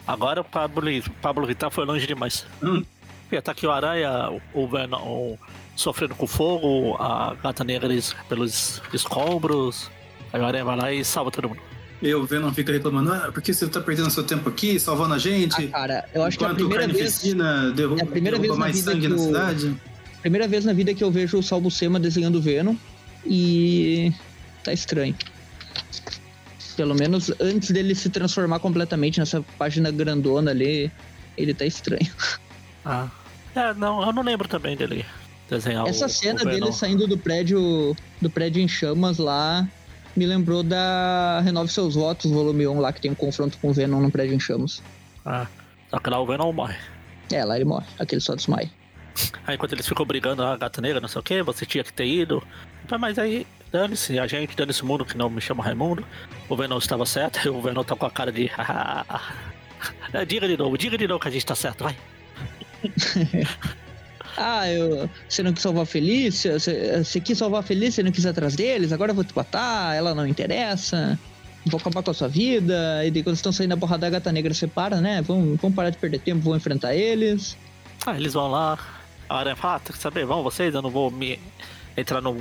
Agora 0.06 0.40
o 0.40 0.44
Pablo, 0.44 0.86
Pablo 1.20 1.46
Vittar 1.46 1.70
foi 1.70 1.84
longe 1.84 2.06
demais. 2.06 2.46
Hum. 2.62 2.82
E 3.30 3.40
tá 3.42 3.52
aqui 3.52 3.66
o 3.66 3.70
Aranha, 3.70 4.30
o, 4.54 4.62
o 4.62 4.68
Venom 4.68 4.96
o- 5.06 5.38
sofrendo 5.76 6.14
com 6.14 6.26
fogo, 6.26 6.96
a 6.98 7.34
gata 7.42 7.62
negra 7.62 7.92
es- 7.92 8.16
pelos 8.28 8.80
escombros. 8.92 9.90
Aí 10.32 10.40
o 10.40 10.44
Aranha 10.46 10.64
vai 10.64 10.76
lá 10.76 10.92
e 10.92 11.04
salva 11.04 11.30
todo 11.30 11.48
mundo. 11.50 11.60
E 12.00 12.14
o 12.14 12.24
Venom 12.24 12.52
fica 12.54 12.72
reclamando, 12.72 13.12
ah, 13.12 13.30
por 13.32 13.42
que 13.42 13.52
você 13.52 13.66
tá 13.68 13.80
perdendo 13.80 14.08
seu 14.10 14.22
tempo 14.24 14.48
aqui, 14.48 14.78
salvando 14.78 15.14
a 15.14 15.18
gente? 15.18 15.64
Ah, 15.66 15.68
cara, 15.68 16.04
eu 16.14 16.22
acho 16.22 16.38
que 16.38 16.44
é 16.44 16.48
a 16.48 16.54
primeira 16.54 16.86
vez, 16.86 17.20
derruba, 17.74 18.00
é 18.00 18.04
a 18.04 18.06
primeira 18.06 18.38
vez 18.38 18.52
na 18.52 18.58
mais 18.58 18.76
vida 18.76 18.92
sangue 18.92 19.02
que 19.02 19.08
na 19.08 19.18
cidade. 19.18 19.76
primeira 20.22 20.46
vez 20.48 20.64
na 20.64 20.72
vida 20.72 20.94
que 20.94 21.02
eu 21.02 21.10
vejo 21.10 21.38
o 21.38 21.42
Salbucema 21.42 21.98
desenhando 21.98 22.36
o 22.36 22.40
Venom 22.40 22.76
e 23.26 24.12
tá 24.62 24.72
estranho. 24.72 25.14
Pelo 26.78 26.94
menos 26.94 27.32
antes 27.40 27.72
dele 27.72 27.92
se 27.92 28.08
transformar 28.08 28.60
completamente 28.60 29.18
nessa 29.18 29.42
página 29.58 29.90
grandona 29.90 30.52
ali, 30.52 30.90
ele 31.36 31.52
tá 31.52 31.64
estranho. 31.66 32.08
Ah. 32.84 33.08
É, 33.54 33.74
não, 33.74 34.00
eu 34.06 34.12
não 34.12 34.22
lembro 34.22 34.46
também 34.46 34.76
dele 34.76 35.04
desenhar 35.50 35.84
o- 35.84 35.88
Essa 35.88 36.06
o 36.06 36.08
cena 36.08 36.38
Venom. 36.44 36.50
dele 36.52 36.72
saindo 36.72 37.08
do 37.08 37.18
prédio 37.18 37.96
do 38.22 38.30
prédio 38.30 38.62
em 38.62 38.68
chamas 38.68 39.18
lá 39.18 39.66
me 40.14 40.24
lembrou 40.24 40.62
da 40.62 41.40
Renove 41.44 41.68
Seus 41.72 41.94
Votos, 41.96 42.30
volume 42.30 42.66
1 42.68 42.78
lá, 42.80 42.92
que 42.92 43.00
tem 43.00 43.10
um 43.10 43.14
confronto 43.16 43.58
com 43.58 43.70
o 43.70 43.72
Venom 43.72 44.00
no 44.00 44.10
prédio 44.10 44.34
em 44.34 44.40
chamas. 44.40 44.80
Ah, 45.26 45.46
só 45.90 45.98
que 45.98 46.08
lá 46.08 46.20
o 46.20 46.26
Venom 46.26 46.52
morre. 46.52 46.76
É, 47.32 47.44
lá 47.44 47.56
ele 47.56 47.64
morre, 47.64 47.86
aquele 47.98 48.20
só 48.20 48.34
desmaia. 48.36 48.70
Aí 49.46 49.56
enquanto 49.56 49.72
eles 49.72 49.86
ficam 49.88 50.06
brigando, 50.06 50.42
a 50.44 50.56
gata 50.56 50.80
negra, 50.80 51.00
não 51.00 51.08
sei 51.08 51.20
o 51.20 51.24
que, 51.24 51.42
você 51.42 51.66
tinha 51.66 51.82
que 51.84 51.92
ter 51.92 52.06
ido. 52.06 52.40
Mas 52.98 53.18
aí, 53.18 53.46
dane-se, 53.70 54.18
a 54.18 54.26
gente, 54.26 54.56
dane-se 54.56 54.82
o 54.82 54.86
mundo 54.86 55.04
que 55.04 55.16
não 55.16 55.28
me 55.30 55.40
chama 55.40 55.62
Raimundo. 55.64 56.04
O 56.48 56.56
Venom 56.56 56.78
estava 56.78 57.04
certo, 57.06 57.40
e 57.44 57.48
o 57.50 57.60
Venom 57.60 57.84
tá 57.84 57.94
com 57.96 58.06
a 58.06 58.10
cara 58.10 58.32
de. 58.32 58.50
Diga 60.26 60.48
de 60.48 60.56
novo, 60.56 60.76
diga 60.76 60.98
de 60.98 61.06
novo 61.06 61.20
que 61.20 61.28
a 61.28 61.30
gente 61.30 61.46
tá 61.46 61.54
certo, 61.54 61.84
vai. 61.84 61.96
Ah, 64.40 64.68
eu, 64.68 65.10
você 65.28 65.42
não 65.42 65.52
quis 65.52 65.62
salvar 65.62 65.82
a 65.82 65.86
Felícia, 65.86 66.60
você, 66.60 67.02
você 67.02 67.20
quis 67.20 67.36
salvar 67.36 67.58
a 67.58 67.62
Felícia, 67.62 67.96
você 67.96 68.02
não 68.04 68.12
quis 68.12 68.22
ir 68.22 68.28
atrás 68.28 68.54
deles, 68.54 68.92
agora 68.92 69.10
eu 69.10 69.14
vou 69.14 69.24
te 69.24 69.34
matar, 69.34 69.96
ela 69.96 70.14
não 70.14 70.24
interessa, 70.28 71.18
vou 71.66 71.80
acabar 71.80 72.04
com 72.04 72.12
a 72.12 72.14
sua 72.14 72.28
vida, 72.28 73.04
e 73.04 73.10
daí 73.10 73.24
quando 73.24 73.34
estão 73.34 73.50
saindo 73.50 73.74
a 73.74 73.76
porrada 73.76 74.02
da 74.02 74.10
gata 74.10 74.30
negra 74.30 74.54
separa, 74.54 75.00
né? 75.00 75.22
Vamos, 75.22 75.60
vamos 75.60 75.74
parar 75.74 75.90
de 75.90 75.98
perder 75.98 76.20
tempo, 76.20 76.40
vamos 76.42 76.58
enfrentar 76.58 76.94
eles. 76.94 77.56
Ah, 78.06 78.16
eles 78.16 78.34
vão 78.34 78.48
lá. 78.48 78.78
A 79.28 79.38
Aranha 79.38 79.56
fala, 79.56 79.74
ah, 79.74 79.80
tem 79.80 79.92
que 79.92 79.98
saber, 80.00 80.24
vão 80.24 80.44
vocês, 80.44 80.72
eu 80.72 80.82
não 80.82 80.90
vou 80.90 81.10
me 81.10 81.40
entrar 81.96 82.20
num. 82.20 82.38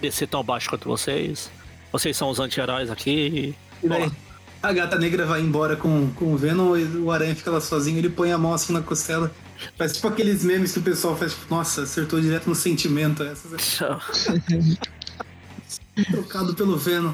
Descer 0.00 0.28
tão 0.28 0.42
baixo 0.42 0.68
quanto 0.68 0.88
vocês. 0.88 1.50
Vocês 1.92 2.16
são 2.16 2.28
os 2.30 2.38
anti-heróis 2.38 2.90
aqui. 2.90 3.54
E 3.82 3.88
daí, 3.88 4.10
a 4.62 4.72
gata 4.72 4.98
negra 4.98 5.24
vai 5.24 5.40
embora 5.40 5.76
com, 5.76 6.10
com 6.14 6.34
o 6.34 6.36
Venom 6.36 6.76
e 6.76 6.84
o 6.98 7.10
Aranha 7.10 7.34
fica 7.34 7.50
lá 7.50 7.60
sozinho, 7.60 7.98
ele 7.98 8.10
põe 8.10 8.32
a 8.32 8.38
mão 8.38 8.52
assim 8.52 8.72
na 8.72 8.82
costela. 8.82 9.30
Faz 9.76 9.94
tipo 9.94 10.08
aqueles 10.08 10.44
memes 10.44 10.72
que 10.72 10.78
o 10.78 10.82
pessoal 10.82 11.16
faz, 11.16 11.32
tipo, 11.32 11.52
nossa, 11.52 11.82
acertou 11.82 12.20
direto 12.20 12.48
no 12.48 12.54
sentimento. 12.54 13.22
Essas, 13.22 13.80
trocado 16.10 16.54
pelo 16.54 16.76
Venom. 16.76 17.12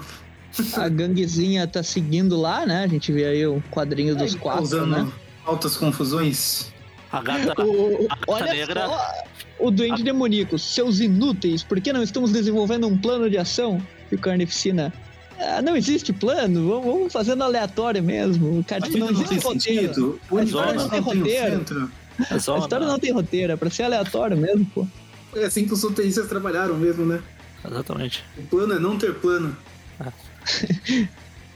A 0.76 0.88
ganguezinha 0.88 1.66
tá 1.66 1.82
seguindo 1.82 2.36
lá, 2.36 2.64
né? 2.64 2.84
A 2.84 2.86
gente 2.86 3.10
vê 3.12 3.24
aí 3.24 3.46
o 3.46 3.62
quadrinho 3.70 4.14
dos 4.14 4.34
quatro, 4.34 4.60
causando 4.60 5.04
né? 5.04 5.12
altas 5.44 5.76
confusões. 5.76 6.72
A 7.18 7.22
gata. 7.22 7.62
O, 7.64 8.06
A 8.08 8.14
gata 8.16 8.24
olha 8.26 8.52
negra- 8.52 8.86
só, 8.86 9.12
o 9.58 9.70
Duende 9.70 10.02
Demoníaco, 10.02 10.58
seus 10.58 11.00
inúteis, 11.00 11.62
por 11.62 11.80
que 11.80 11.92
não 11.92 12.02
estamos 12.02 12.32
desenvolvendo 12.32 12.86
um 12.86 12.96
plano 12.98 13.28
de 13.30 13.38
ação? 13.38 13.80
E 14.10 14.14
o 14.14 14.18
Carnificina, 14.18 14.92
ah, 15.38 15.62
não 15.62 15.76
existe 15.76 16.12
plano, 16.12 16.68
vamos, 16.68 16.84
vamos 16.84 17.12
fazendo 17.12 17.42
aleatório 17.44 18.02
mesmo. 18.02 18.58
O 18.60 18.64
cara 18.64 18.82
tipo, 18.82 18.98
não 18.98 19.06
não 19.10 19.12
existe 19.22 19.44
roteiro. 19.44 19.60
sentido. 19.94 20.20
O 20.30 20.38
A 20.38 20.44
história 20.44 20.74
não 20.74 20.88
tem 20.88 21.00
roteiro. 21.00 21.90
É 22.30 22.34
A 22.34 22.36
história 22.36 22.86
não 22.86 22.98
tem 22.98 23.12
roteiro, 23.12 23.52
é 23.52 23.56
pra 23.56 23.70
ser 23.70 23.82
aleatório 23.84 24.36
mesmo, 24.36 24.66
pô. 24.66 24.86
Foi 25.30 25.44
assim 25.44 25.66
que 25.66 25.72
os 25.72 25.82
roteiristas 25.82 26.28
trabalharam 26.28 26.76
mesmo, 26.76 27.04
né? 27.04 27.20
Exatamente. 27.68 28.22
O 28.38 28.42
plano 28.42 28.74
é 28.74 28.78
não 28.78 28.96
ter 28.98 29.14
plano. 29.14 29.56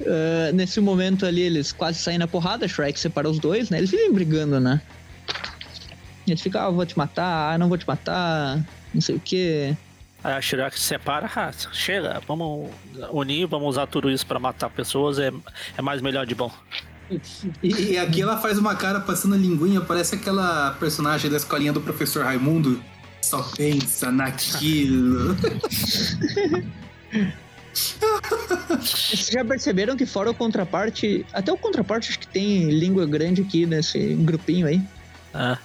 Uh, 0.01 0.51
nesse 0.55 0.81
momento 0.81 1.27
ali, 1.27 1.43
eles 1.43 1.71
quase 1.71 1.99
saem 1.99 2.19
na 2.19 2.27
porrada, 2.27 2.67
Shrek 2.67 2.99
separa 2.99 3.29
os 3.29 3.39
dois, 3.39 3.71
né? 3.71 3.79
Eles 3.79 3.91
vivem 3.91 4.13
brigando, 4.13 4.59
né? 4.59 4.81
Eles 6.31 6.43
ficam, 6.43 6.63
ah, 6.63 6.71
vou 6.71 6.87
te 6.87 6.97
matar, 6.97 7.55
ah, 7.55 7.59
não 7.59 7.69
vou 7.69 7.79
te 7.79 7.87
matar, 7.87 8.65
não 8.93 9.01
sei 9.01 9.17
o 9.17 9.21
quê. 9.21 9.77
Aí 10.23 10.35
a 10.35 10.71
se 10.71 10.81
separa, 10.81 11.31
ah, 11.35 11.53
chega, 11.73 12.21
vamos 12.27 12.71
unir, 13.13 13.47
vamos 13.47 13.69
usar 13.69 13.87
tudo 13.87 14.11
isso 14.11 14.27
pra 14.27 14.39
matar 14.39 14.69
pessoas, 14.69 15.19
é, 15.19 15.33
é 15.77 15.83
mais 15.83 16.03
melhor 16.03 16.27
de 16.27 16.35
bom. 16.35 16.51
E, 17.63 17.93
e 17.93 17.99
aqui 17.99 18.21
ela 18.21 18.37
faz 18.37 18.59
uma 18.59 18.75
cara 18.75 19.01
passando 19.01 19.35
a 19.35 19.39
linguinha, 19.39 19.81
parece 19.81 20.17
aquela 20.17 20.73
personagem 20.73 21.31
da 21.31 21.37
escolinha 21.37 21.73
do 21.73 21.81
professor 21.81 22.25
Raimundo. 22.25 22.83
Só 23.23 23.43
pensa 23.57 24.11
naquilo. 24.11 25.37
Vocês 28.71 29.31
já 29.33 29.45
perceberam 29.45 29.97
que 29.97 30.07
fora 30.07 30.31
o 30.31 30.35
contraparte, 30.35 31.25
até 31.33 31.53
o 31.53 31.57
contraparte 31.57 32.11
acho 32.11 32.19
que 32.19 32.29
tem 32.29 32.71
língua 32.71 33.07
grande 33.07 33.43
aqui 33.43 33.67
nesse 33.67 34.15
grupinho 34.15 34.67
aí. 34.67 34.81
Ah, 35.33 35.59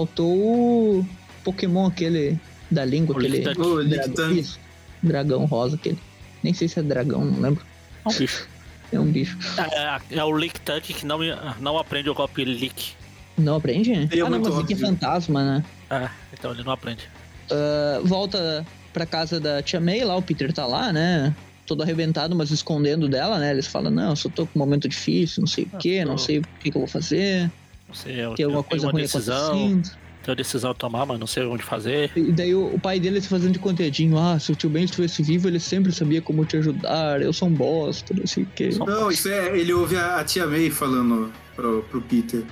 Faltou 0.00 0.98
o 1.00 1.06
Pokémon 1.42 1.86
aquele 1.86 2.38
da 2.70 2.84
língua, 2.84 3.14
O 3.14 3.18
aquele 3.18 3.38
Lictank. 3.38 3.58
Ô, 3.62 3.82
dragão, 3.82 4.06
Lictank. 4.08 4.38
isso, 4.38 4.60
dragão 5.02 5.44
rosa 5.46 5.76
aquele. 5.76 5.98
Nem 6.42 6.52
sei 6.52 6.68
se 6.68 6.78
é 6.78 6.82
dragão, 6.82 7.24
não 7.24 7.40
lembro. 7.40 7.64
é 8.04 8.08
um 8.10 8.12
bicho. 8.12 8.48
É 8.92 9.00
um 9.00 9.06
bicho. 9.06 9.38
É, 9.58 10.18
é 10.18 10.22
o 10.24 10.36
Lick 10.36 10.60
Tank 10.60 10.82
que 10.84 11.06
não, 11.06 11.18
não 11.60 11.78
aprende 11.78 12.10
o 12.10 12.14
golpe 12.14 12.44
Lick. 12.44 12.92
Não 13.38 13.56
aprende? 13.56 14.06
Seria 14.08 14.26
ah, 14.26 14.30
não, 14.30 14.38
mas 14.38 14.70
é 14.70 14.76
fantasma, 14.76 15.42
né? 15.42 15.64
É, 15.88 16.10
então 16.34 16.52
ele 16.52 16.62
não 16.62 16.72
aprende. 16.72 17.08
Ah, 17.50 18.00
volta 18.04 18.66
pra 18.92 19.06
casa 19.06 19.40
da 19.40 19.62
tia 19.62 19.80
May, 19.80 20.04
lá 20.04 20.14
o 20.14 20.20
Peter 20.22 20.52
tá 20.52 20.66
lá, 20.66 20.92
né? 20.92 21.34
Todo 21.66 21.82
arrebentado, 21.82 22.36
mas 22.36 22.50
escondendo 22.50 23.08
dela, 23.08 23.38
né? 23.38 23.50
Eles 23.50 23.66
falam, 23.66 23.90
não, 23.90 24.10
eu 24.10 24.16
só 24.16 24.28
tô 24.28 24.46
com 24.46 24.58
um 24.58 24.62
momento 24.62 24.86
difícil, 24.88 25.40
não 25.40 25.48
sei 25.48 25.64
o 25.64 25.70
Ah, 25.72 25.78
quê, 25.78 26.04
não 26.04 26.12
tô- 26.16 26.18
sei 26.18 26.38
o 26.40 26.42
que, 26.60 26.70
que 26.70 26.76
eu 26.76 26.80
vou 26.82 26.86
fazer, 26.88 27.50
Não 27.88 27.94
sei, 27.94 28.20
eu, 28.24 28.34
tem 28.34 28.42
eu 28.44 28.48
alguma 28.50 28.64
coisa 28.64 28.86
uma 28.86 28.92
ruim 28.92 29.02
decisão, 29.02 29.46
acontecendo. 29.48 29.82
tenho 29.84 29.98
uma 30.28 30.36
decisão 30.36 30.70
a 30.70 30.74
tomar, 30.74 31.06
mas 31.06 31.20
não 31.20 31.26
sei 31.26 31.44
onde 31.44 31.62
fazer. 31.62 32.10
E 32.16 32.32
daí 32.32 32.54
o, 32.54 32.74
o 32.74 32.80
pai 32.80 32.98
dele 32.98 33.20
se 33.20 33.28
fazendo 33.28 33.52
de 33.52 33.58
contadinho, 33.58 34.18
ah, 34.18 34.38
se 34.38 34.50
o 34.52 34.56
tio 34.56 34.68
Ben 34.68 34.84
estivesse 34.84 35.22
vivo, 35.22 35.46
ele 35.48 35.60
sempre 35.60 35.92
sabia 35.92 36.20
como 36.20 36.44
te 36.44 36.56
ajudar, 36.56 37.22
eu 37.22 37.32
sou 37.32 37.48
um 37.48 37.52
bosta, 37.52 38.12
não 38.14 38.26
sei 38.26 38.42
o 38.42 38.46
quê. 38.54 38.70
Não, 38.78 39.10
isso 39.10 39.28
é. 39.28 39.56
Ele 39.58 39.72
ouve 39.72 39.96
a, 39.96 40.16
a 40.16 40.24
tia 40.24 40.46
May 40.46 40.68
falando 40.70 41.32
pro, 41.54 41.82
pro 41.90 42.00
Peter. 42.02 42.42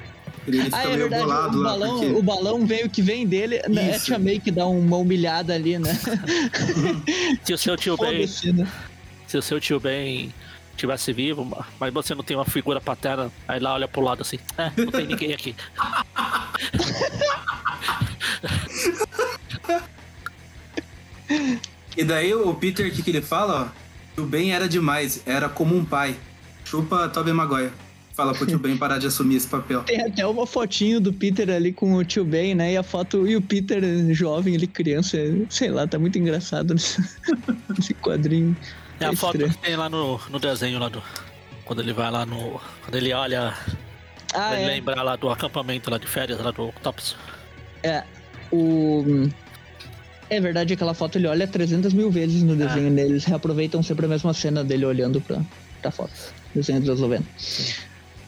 Ele, 0.47 0.59
ele 0.59 0.65
fica 0.67 0.77
Ah, 0.77 0.83
é 0.85 0.87
meio 0.89 0.99
verdade, 1.01 1.23
bolado 1.25 1.59
o 1.59 1.63
lá, 1.63 1.71
balão, 1.71 1.99
porque. 2.01 2.07
o 2.19 2.23
balão 2.23 2.67
veio 2.67 2.89
que 2.91 3.01
vem 3.03 3.27
dele, 3.27 3.61
né? 3.69 3.91
É 3.91 3.97
a 3.97 3.99
tia 3.99 4.19
May 4.19 4.39
que 4.39 4.51
dá 4.51 4.67
uma 4.67 4.97
humilhada 4.99 5.55
ali, 5.55 5.79
né? 5.79 5.99
Se 7.45 7.53
o 7.55 7.59
seu 7.59 7.77
tio 7.77 7.97
Ben, 7.97 8.27
né? 8.53 8.69
se 9.27 9.39
o 9.39 9.43
seu 9.43 9.59
tio 9.61 9.81
Ben 9.81 10.33
tivesse 10.77 11.13
vivo, 11.13 11.65
mas 11.79 11.93
você 11.93 12.15
não 12.15 12.23
tem 12.23 12.37
uma 12.37 12.45
figura 12.45 12.81
paterna, 12.81 13.31
aí 13.47 13.61
lá 13.61 13.75
olha 13.75 13.89
pro 13.89 14.01
lado 14.01 14.23
assim, 14.23 14.39
é, 14.59 14.71
não 14.77 14.91
tem 14.91 15.07
ninguém 15.07 15.33
aqui. 15.33 15.55
E 21.97 22.03
daí 22.03 22.35
o 22.35 22.53
Peter, 22.55 22.87
o 22.87 22.91
que, 22.91 23.03
que 23.03 23.11
ele 23.11 23.23
fala? 23.23 23.73
Ó, 24.19 24.21
o 24.23 24.27
Ben 24.27 24.53
era 24.53 24.69
demais, 24.69 25.23
era 25.27 25.49
como 25.49 25.77
um 25.77 25.85
pai. 25.85 26.17
Chupa 26.65 27.09
Tobey 27.09 27.33
Maguire. 27.33 27.71
Fala 28.15 28.33
pro 28.33 28.47
tio 28.47 28.61
Ben 28.61 28.77
parar 28.77 28.99
de 28.99 29.09
assumir 29.09 29.37
esse 29.37 29.49
papel. 29.49 29.83
Tem 29.83 30.01
até 30.01 30.25
uma 30.25 30.47
fotinho 30.47 31.01
do 31.01 31.13
Peter 31.13 31.51
ali 31.51 31.73
com 31.73 31.95
o 31.95 32.05
tio 32.05 32.25
Ben, 32.25 32.55
né? 32.55 32.73
E 32.73 32.77
a 32.77 32.83
foto, 32.83 33.27
e 33.27 33.35
o 33.35 33.43
Peter 33.43 33.83
jovem, 34.15 34.55
ele 34.55 34.69
criança, 34.69 35.19
sei 35.51 35.71
lá, 35.71 35.85
tá 35.87 35.99
muito 35.99 36.17
engraçado 36.17 36.75
nesse, 36.75 37.03
nesse 37.77 37.93
quadrinho. 37.95 38.57
É 39.01 39.07
a 39.07 39.13
É 39.13 39.17
foto 39.17 39.39
que 39.39 39.57
tem 39.59 39.77
lá 39.77 39.89
no, 39.89 40.21
no 40.31 40.39
desenho 40.39 40.79
lá 40.79 40.89
do. 40.89 41.03
Quando 41.65 41.81
ele 41.81 41.93
vai 41.93 42.11
lá 42.11 42.25
no. 42.25 42.61
Quando 42.83 42.95
ele 42.95 43.13
olha. 43.13 43.55
Ah, 44.33 44.55
ele 44.55 44.65
é. 44.65 44.75
lembrar 44.75 45.03
lá 45.03 45.17
do 45.17 45.31
acampamento 45.31 45.91
lá 45.91 45.99
de 45.99 46.07
férias, 46.07 46.41
lá 46.41 46.51
do 46.51 46.73
Tops. 46.83 47.17
É. 47.83 48.03
O. 48.53 49.29
É 50.31 50.41
verdade, 50.41 50.73
aquela 50.73 50.95
foto 50.95 51.19
ele 51.19 51.27
olha 51.27 51.47
300 51.47 51.93
mil 51.93 52.11
vezes 52.11 52.43
no 52.43 52.57
desenho 52.57 52.91
dele. 52.95 53.13
Eles 53.13 53.25
reaproveitam 53.25 53.83
sempre 53.83 54.07
a 54.07 54.09
mesma 54.09 54.33
cena 54.33 54.65
dele 54.65 54.87
olhando 54.87 55.21
pra, 55.21 55.41
pra 55.83 55.91
foto. 55.91 56.13
Desenho 56.55 56.81
dos 56.81 56.89
anos 56.89 57.01
90. 57.01 57.25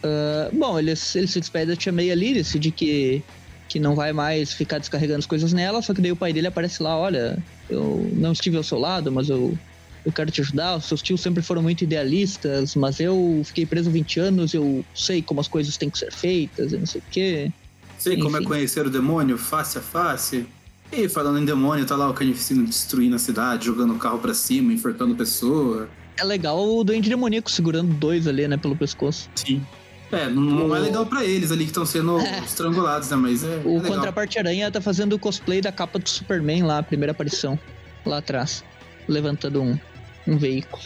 Ah, 0.03 0.49
bom, 0.53 0.77
eles, 0.79 1.15
eles 1.15 1.31
se 1.31 1.39
despedem 1.39 1.67
da 1.67 1.75
tia 1.75 1.91
May 1.91 2.11
ali, 2.11 2.33
decide 2.33 2.71
que, 2.71 3.21
que 3.67 3.79
não 3.79 3.95
vai 3.95 4.13
mais 4.13 4.53
ficar 4.53 4.79
descarregando 4.79 5.19
as 5.19 5.25
coisas 5.25 5.53
nela, 5.53 5.81
só 5.81 5.93
que 5.93 6.01
daí 6.01 6.11
o 6.11 6.15
pai 6.15 6.33
dele 6.33 6.47
aparece 6.47 6.81
lá, 6.81 6.97
olha, 6.97 7.37
eu 7.69 8.09
não 8.13 8.31
estive 8.31 8.57
ao 8.57 8.63
seu 8.63 8.79
lado, 8.79 9.11
mas 9.11 9.29
eu, 9.29 9.57
eu 10.05 10.11
quero 10.11 10.31
te 10.31 10.41
ajudar, 10.41 10.77
os 10.77 10.85
seus 10.85 11.01
tios 11.01 11.21
sempre 11.21 11.41
foram 11.43 11.61
muito 11.61 11.83
idealistas, 11.83 12.75
mas 12.75 12.99
eu 12.99 13.41
fiquei 13.45 13.65
preso 13.65 13.89
20 13.91 14.19
anos, 14.19 14.53
eu 14.53 14.83
sei 14.95 15.21
como 15.21 15.39
as 15.41 15.47
coisas 15.47 15.75
têm 15.77 15.89
que 15.89 15.97
ser 15.97 16.11
feitas, 16.11 16.71
e 16.73 16.77
não 16.77 16.85
sei 16.85 17.01
o 17.01 17.03
quê. 17.11 17.51
Sei 17.97 18.15
como 18.17 18.37
é 18.37 18.39
Enfim. 18.39 18.47
conhecer 18.47 18.85
o 18.85 18.89
demônio 18.89 19.37
face 19.37 19.77
a 19.77 19.81
face. 19.81 20.45
E 20.91 21.09
falando 21.09 21.39
em 21.39 21.45
demônio, 21.45 21.85
tá 21.85 21.95
lá 21.97 22.09
o 22.09 22.13
Carnificina 22.13 22.63
destruindo 22.63 23.15
a 23.15 23.19
cidade, 23.19 23.65
jogando 23.65 23.93
o 23.93 23.97
carro 23.97 24.19
pra 24.19 24.33
cima, 24.33 24.71
enforcando 24.71 25.15
pessoa. 25.15 25.89
É 26.15 26.23
legal 26.23 26.57
o 26.65 26.83
doente 26.83 27.09
demoníaco 27.09 27.51
segurando 27.51 27.93
dois 27.93 28.25
ali, 28.27 28.47
né, 28.47 28.55
pelo 28.55 28.75
pescoço. 28.75 29.29
Sim. 29.35 29.61
É, 30.09 30.29
não, 30.29 30.73
é 30.73 30.79
O- 30.79 30.81
legal 30.83 31.05
pra 31.05 31.25
eles 31.25 31.51
ali 31.51 31.65
que 31.65 31.71
estão 31.71 31.85
sendo 31.85 32.17
É. 32.21 32.39
estrangulados, 32.39 33.09
né? 33.09 33.17
Mas 33.17 33.43
é, 33.43 33.47
é 33.47 33.61
O 33.65 33.75
legal. 33.81 33.97
Contraparte 33.97 34.39
Aranha 34.39 34.71
tá 34.71 34.79
fazendo 34.79 35.13
o 35.13 35.19
cosplay 35.19 35.59
da 35.59 35.71
capa 35.71 35.99
do 35.99 36.07
Superman 36.07 36.63
lá, 36.63 36.77
a 36.77 36.83
primeira 36.83 37.11
aparição, 37.11 37.59
lá 38.05 38.19
atrás, 38.19 38.63
levantando 39.07 39.61
um, 39.61 39.79
um 40.27 40.37
veículo. 40.37 40.83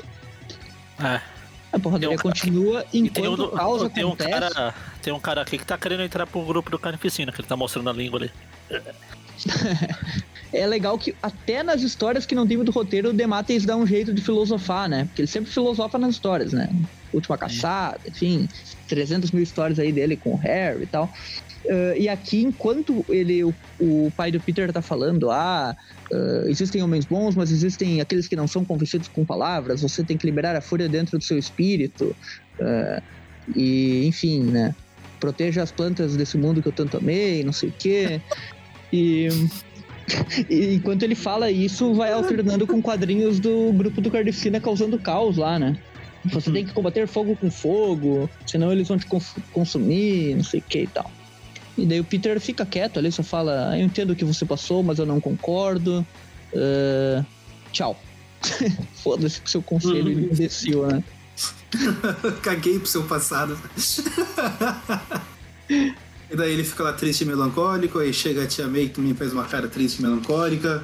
É. 1.00 1.22
A 1.74 1.80
porradaria 1.80 2.16
um 2.16 2.20
continua 2.20 2.86
enquanto 2.94 3.44
um, 3.44 3.46
o 3.46 3.52
caos 3.52 3.90
tem 3.94 4.04
um 4.04 4.16
cara. 4.16 4.74
Tem 5.02 5.14
um 5.14 5.20
cara 5.20 5.42
aqui 5.42 5.58
que 5.58 5.66
tá 5.66 5.78
querendo 5.78 6.04
entrar 6.04 6.28
pro 6.28 6.44
grupo 6.46 6.70
do 6.70 6.78
Carnificina, 6.78 7.32
que 7.32 7.42
ele 7.42 7.48
tá 7.48 7.56
mostrando 7.56 7.90
a 7.90 7.94
língua 7.94 8.20
ali. 8.20 8.32
É 10.54 10.68
legal 10.68 10.98
que 10.98 11.16
até 11.24 11.64
nas 11.64 11.82
histórias 11.82 12.26
que 12.26 12.36
não 12.36 12.46
tem 12.46 12.58
muito 12.58 12.72
roteiro, 12.72 13.10
o 13.10 13.14
Demates 13.14 13.66
dá 13.66 13.78
um 13.78 13.88
jeito 13.88 14.14
de 14.14 14.22
filosofar, 14.22 14.90
né? 14.90 15.06
Porque 15.06 15.22
ele 15.22 15.28
sempre 15.28 15.50
filosofa 15.50 15.98
nas 15.98 16.12
histórias, 16.12 16.52
né? 16.52 16.70
Última 17.14 17.38
Caçada, 17.38 18.00
enfim, 18.06 18.50
300 18.88 19.32
mil 19.32 19.44
histórias 19.44 19.80
aí 19.80 19.94
dele 19.94 20.18
com 20.18 20.34
o 20.34 20.36
Harry 20.36 20.84
e 20.84 20.88
tal. 20.88 21.10
Ah, 21.70 21.98
e 21.98 22.10
aqui, 22.10 22.44
enquanto 22.44 23.06
ele, 23.10 23.44
o, 23.44 23.54
o 23.80 24.12
pai 24.16 24.32
do 24.32 24.40
Peter 24.40 24.72
tá 24.72 24.82
falando, 24.82 25.30
ah, 25.30 25.76
ah, 26.12 26.44
existem 26.48 26.82
homens 26.82 27.06
bons, 27.06 27.36
mas 27.36 27.52
existem 27.52 28.02
aqueles 28.02 28.28
que 28.28 28.36
não 28.36 28.48
são 28.48 28.66
convencidos 28.66 29.08
com 29.08 29.26
palavras, 29.26 29.82
você 29.82 30.04
tem 30.04 30.18
que 30.18 30.26
liberar 30.26 30.56
a 30.56 30.62
fúria 30.62 30.90
dentro 30.90 31.18
do 31.18 31.24
seu 31.24 31.38
espírito. 31.38 32.16
ah, 32.60 33.02
e, 33.56 34.06
enfim, 34.06 34.44
né? 34.44 34.76
Proteja 35.20 35.64
as 35.64 35.72
plantas 35.72 36.16
desse 36.16 36.38
mundo 36.38 36.62
que 36.62 36.68
eu 36.68 36.72
tanto 36.72 36.98
amei, 36.98 37.44
não 37.44 37.52
sei 37.52 37.70
o 37.70 37.74
quê. 37.78 38.22
E, 38.94 39.28
e 40.50 40.76
enquanto 40.76 41.04
ele 41.04 41.16
fala 41.16 41.50
isso, 41.50 41.94
vai 41.94 42.12
alternando 42.12 42.68
com 42.68 42.82
quadrinhos 42.82 43.40
do 43.40 43.74
grupo 43.74 44.00
do 44.00 44.12
Carnificina 44.12 44.60
causando 44.60 44.98
caos 45.00 45.38
lá, 45.38 45.58
né? 45.58 45.78
Você 46.26 46.52
tem 46.52 46.66
que 46.66 46.74
combater 46.74 47.08
fogo 47.08 47.36
com 47.36 47.50
fogo, 47.50 48.30
senão 48.46 48.72
eles 48.72 48.88
vão 48.88 48.98
te 48.98 49.08
consumir, 49.52 50.36
não 50.36 50.44
sei 50.44 50.60
o 50.60 50.64
que 50.64 50.84
e 50.84 50.88
tal. 50.88 51.12
E 51.78 51.86
daí 51.86 52.00
o 52.00 52.04
Peter 52.04 52.40
fica 52.40 52.66
quieto 52.66 52.98
ali, 53.00 53.12
só 53.12 53.24
fala: 53.24 53.70
"Ah, 53.72 53.80
Eu 53.80 53.86
entendo 53.86 54.12
o 54.12 54.16
que 54.16 54.26
você 54.26 54.46
passou, 54.46 54.84
mas 54.84 55.00
eu 55.00 55.06
não 55.06 55.20
concordo. 55.22 56.06
Ah, 56.56 57.24
tchau. 57.72 58.00
Foda-se 59.04 59.40
com 59.42 59.48
seu 59.48 59.62
conselho 59.62 60.06
Uhum. 60.12 60.30
imbecil, 60.32 60.88
né? 60.88 61.04
Caguei 62.44 62.78
pro 62.80 62.88
seu 62.88 63.04
passado. 63.04 63.58
e 65.70 66.36
daí 66.36 66.52
ele 66.54 66.64
fica 66.64 66.84
lá 66.84 66.94
triste 66.94 67.22
e 67.22 67.26
melancólico, 67.26 68.00
aí 68.00 68.14
chega 68.14 68.44
a 68.44 68.48
tia 68.48 68.68
May 68.68 68.88
que 68.88 68.96
também 68.96 69.14
faz 69.14 69.32
uma 69.34 69.46
cara 69.46 69.68
triste 69.68 70.00
e 70.00 70.02
melancólica. 70.02 70.82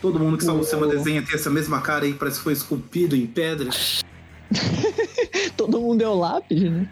Todo 0.00 0.18
mundo 0.18 0.38
que 0.38 0.44
salvou 0.44 0.62
o 0.64 0.66
Sama 0.66 0.86
desenha 0.86 1.20
tem 1.22 1.34
essa 1.34 1.50
mesma 1.50 1.80
cara 1.82 2.06
aí, 2.06 2.14
parece 2.14 2.38
que 2.38 2.44
foi 2.44 2.54
esculpido 2.54 3.14
em 3.14 3.26
pedra. 3.26 3.68
Todo 5.58 5.78
mundo 5.80 6.00
é 6.02 6.08
o 6.08 6.14
lápis, 6.14 6.62
né? 6.62 6.88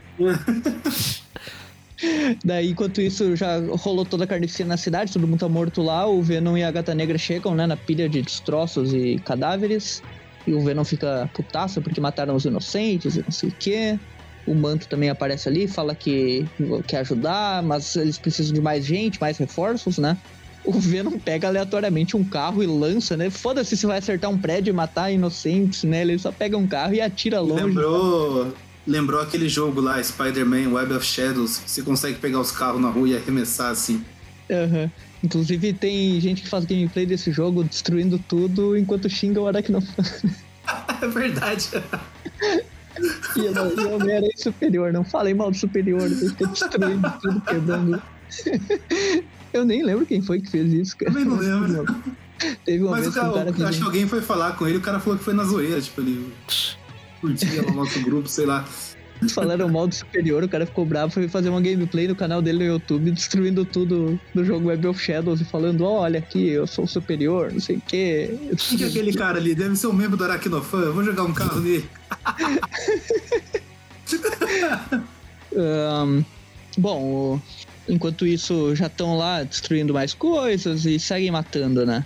Daí, 2.44 2.70
enquanto 2.70 3.00
isso, 3.00 3.34
já 3.34 3.58
rolou 3.58 4.04
toda 4.04 4.24
a 4.24 4.26
carnificina 4.26 4.70
na 4.70 4.76
cidade, 4.76 5.12
todo 5.12 5.26
mundo 5.26 5.40
tá 5.40 5.48
morto 5.48 5.82
lá. 5.82 6.06
O 6.06 6.22
Venom 6.22 6.56
e 6.56 6.62
a 6.62 6.70
Gata 6.70 6.94
Negra 6.94 7.18
chegam, 7.18 7.54
né, 7.54 7.66
na 7.66 7.76
pilha 7.76 8.08
de 8.08 8.22
destroços 8.22 8.92
e 8.94 9.20
cadáveres. 9.24 10.02
E 10.46 10.54
o 10.54 10.60
Venom 10.60 10.84
fica 10.84 11.28
putaço 11.34 11.82
porque 11.82 12.00
mataram 12.00 12.34
os 12.34 12.44
inocentes 12.44 13.16
e 13.16 13.22
não 13.22 13.30
sei 13.30 13.48
o 13.48 13.52
quê. 13.52 13.98
O 14.46 14.54
Manto 14.54 14.88
também 14.88 15.10
aparece 15.10 15.48
ali, 15.48 15.68
fala 15.68 15.94
que 15.94 16.46
quer 16.86 16.98
ajudar, 16.98 17.62
mas 17.62 17.96
eles 17.96 18.16
precisam 18.16 18.54
de 18.54 18.60
mais 18.60 18.84
gente, 18.84 19.20
mais 19.20 19.36
reforços, 19.36 19.98
né? 19.98 20.16
O 20.64 20.72
Venom 20.72 21.18
pega 21.18 21.48
aleatoriamente 21.48 22.16
um 22.16 22.24
carro 22.24 22.62
e 22.62 22.66
lança, 22.66 23.16
né? 23.16 23.28
Foda-se 23.28 23.76
se 23.76 23.86
vai 23.86 23.98
acertar 23.98 24.30
um 24.30 24.38
prédio 24.38 24.70
e 24.70 24.74
matar 24.74 25.10
inocentes, 25.10 25.84
né? 25.84 26.00
Ele 26.00 26.18
só 26.18 26.32
pega 26.32 26.56
um 26.56 26.66
carro 26.66 26.94
e 26.94 27.00
atira 27.00 27.40
longe. 27.40 27.64
Lembrou, 27.64 28.54
lembrou 28.88 29.20
aquele 29.20 29.48
jogo 29.48 29.80
lá, 29.80 30.02
Spider-Man 30.02 30.72
Web 30.72 30.94
of 30.94 31.04
Shadows, 31.04 31.58
que 31.58 31.70
você 31.70 31.82
consegue 31.82 32.18
pegar 32.18 32.40
os 32.40 32.50
carros 32.50 32.80
na 32.80 32.88
rua 32.88 33.08
e 33.08 33.16
arremessar 33.16 33.70
assim. 33.70 34.02
Aham. 34.50 34.90
Inclusive 35.22 35.72
tem 35.74 36.18
gente 36.20 36.42
que 36.42 36.48
faz 36.48 36.64
gameplay 36.64 37.04
desse 37.04 37.30
jogo 37.30 37.62
destruindo 37.64 38.18
tudo 38.18 38.76
enquanto 38.76 39.08
xinga 39.08 39.40
o 39.40 39.46
Aracnofan. 39.46 40.02
É 41.00 41.06
verdade. 41.06 41.70
E 43.36 43.40
o 43.40 43.94
Homem-Aranha 43.94 44.32
superior. 44.36 44.92
Não 44.92 45.02
falei 45.02 45.32
mal 45.32 45.50
do 45.50 45.56
superior, 45.56 46.02
ele 46.02 46.14
fica 46.14 46.46
destruindo 46.46 47.10
tudo, 47.22 47.40
quebrando. 47.40 48.02
Eu 49.50 49.64
nem 49.64 49.82
lembro 49.82 50.04
quem 50.04 50.20
foi 50.20 50.42
que 50.42 50.50
fez 50.50 50.70
isso, 50.74 50.96
cara. 50.96 51.10
Também 51.10 51.24
não 51.24 51.38
lembro. 51.38 51.96
Teve 52.66 52.82
uma 52.82 52.90
Mas 52.90 53.00
vez 53.00 53.08
o 53.08 53.12
que 53.14 53.20
cara, 53.20 53.30
um 53.30 53.34
cara 53.34 53.54
eu 53.58 53.66
acho 53.66 53.78
que 53.78 53.84
alguém 53.84 54.06
foi 54.06 54.20
falar 54.20 54.52
com 54.56 54.66
ele, 54.66 54.76
o 54.76 54.80
cara 54.82 55.00
falou 55.00 55.18
que 55.18 55.24
foi 55.24 55.32
na 55.32 55.44
zoeira, 55.44 55.80
tipo, 55.80 56.00
ele 56.02 56.30
curtia 57.20 57.62
lá 57.62 57.70
o 57.72 57.74
nosso 57.74 58.00
grupo, 58.02 58.28
sei 58.28 58.46
lá. 58.46 58.66
falaram 59.30 59.68
mal 59.68 59.88
do 59.88 59.94
superior, 59.94 60.44
o 60.44 60.48
cara 60.48 60.64
ficou 60.64 60.84
bravo, 60.86 61.12
foi 61.12 61.26
fazer 61.28 61.48
uma 61.48 61.60
gameplay 61.60 62.06
no 62.06 62.14
canal 62.14 62.40
dele 62.40 62.58
no 62.58 62.64
YouTube, 62.74 63.10
destruindo 63.10 63.64
tudo 63.64 64.18
do 64.32 64.44
jogo 64.44 64.68
Web 64.68 64.86
of 64.86 65.00
Shadows 65.02 65.40
e 65.40 65.44
falando, 65.44 65.84
"Ó, 65.84 66.02
olha 66.02 66.20
aqui, 66.20 66.46
eu 66.48 66.66
sou 66.68 66.84
o 66.84 66.88
superior, 66.88 67.52
não 67.52 67.58
sei 67.60 67.76
o 67.78 67.80
quê. 67.80 68.30
Quem 68.56 68.78
que 68.78 68.84
é 68.84 68.86
aquele 68.86 69.12
cara 69.12 69.38
ali? 69.38 69.54
Deve 69.56 69.74
ser 69.74 69.88
um 69.88 69.92
membro 69.92 70.16
do 70.16 70.22
Aracnofan, 70.24 70.78
eu 70.82 70.94
vou 70.94 71.02
jogar 71.02 71.24
um 71.24 71.32
carro 71.34 71.58
nele. 71.60 71.84
Ahn, 75.56 76.22
bom, 76.76 77.02
o- 77.02 77.42
enquanto 77.88 78.26
isso 78.26 78.74
já 78.74 78.86
estão 78.86 79.16
lá 79.16 79.42
destruindo 79.42 79.92
mais 79.94 80.14
coisas 80.14 80.84
e 80.84 80.98
seguem 80.98 81.30
matando, 81.30 81.84
né? 81.86 82.04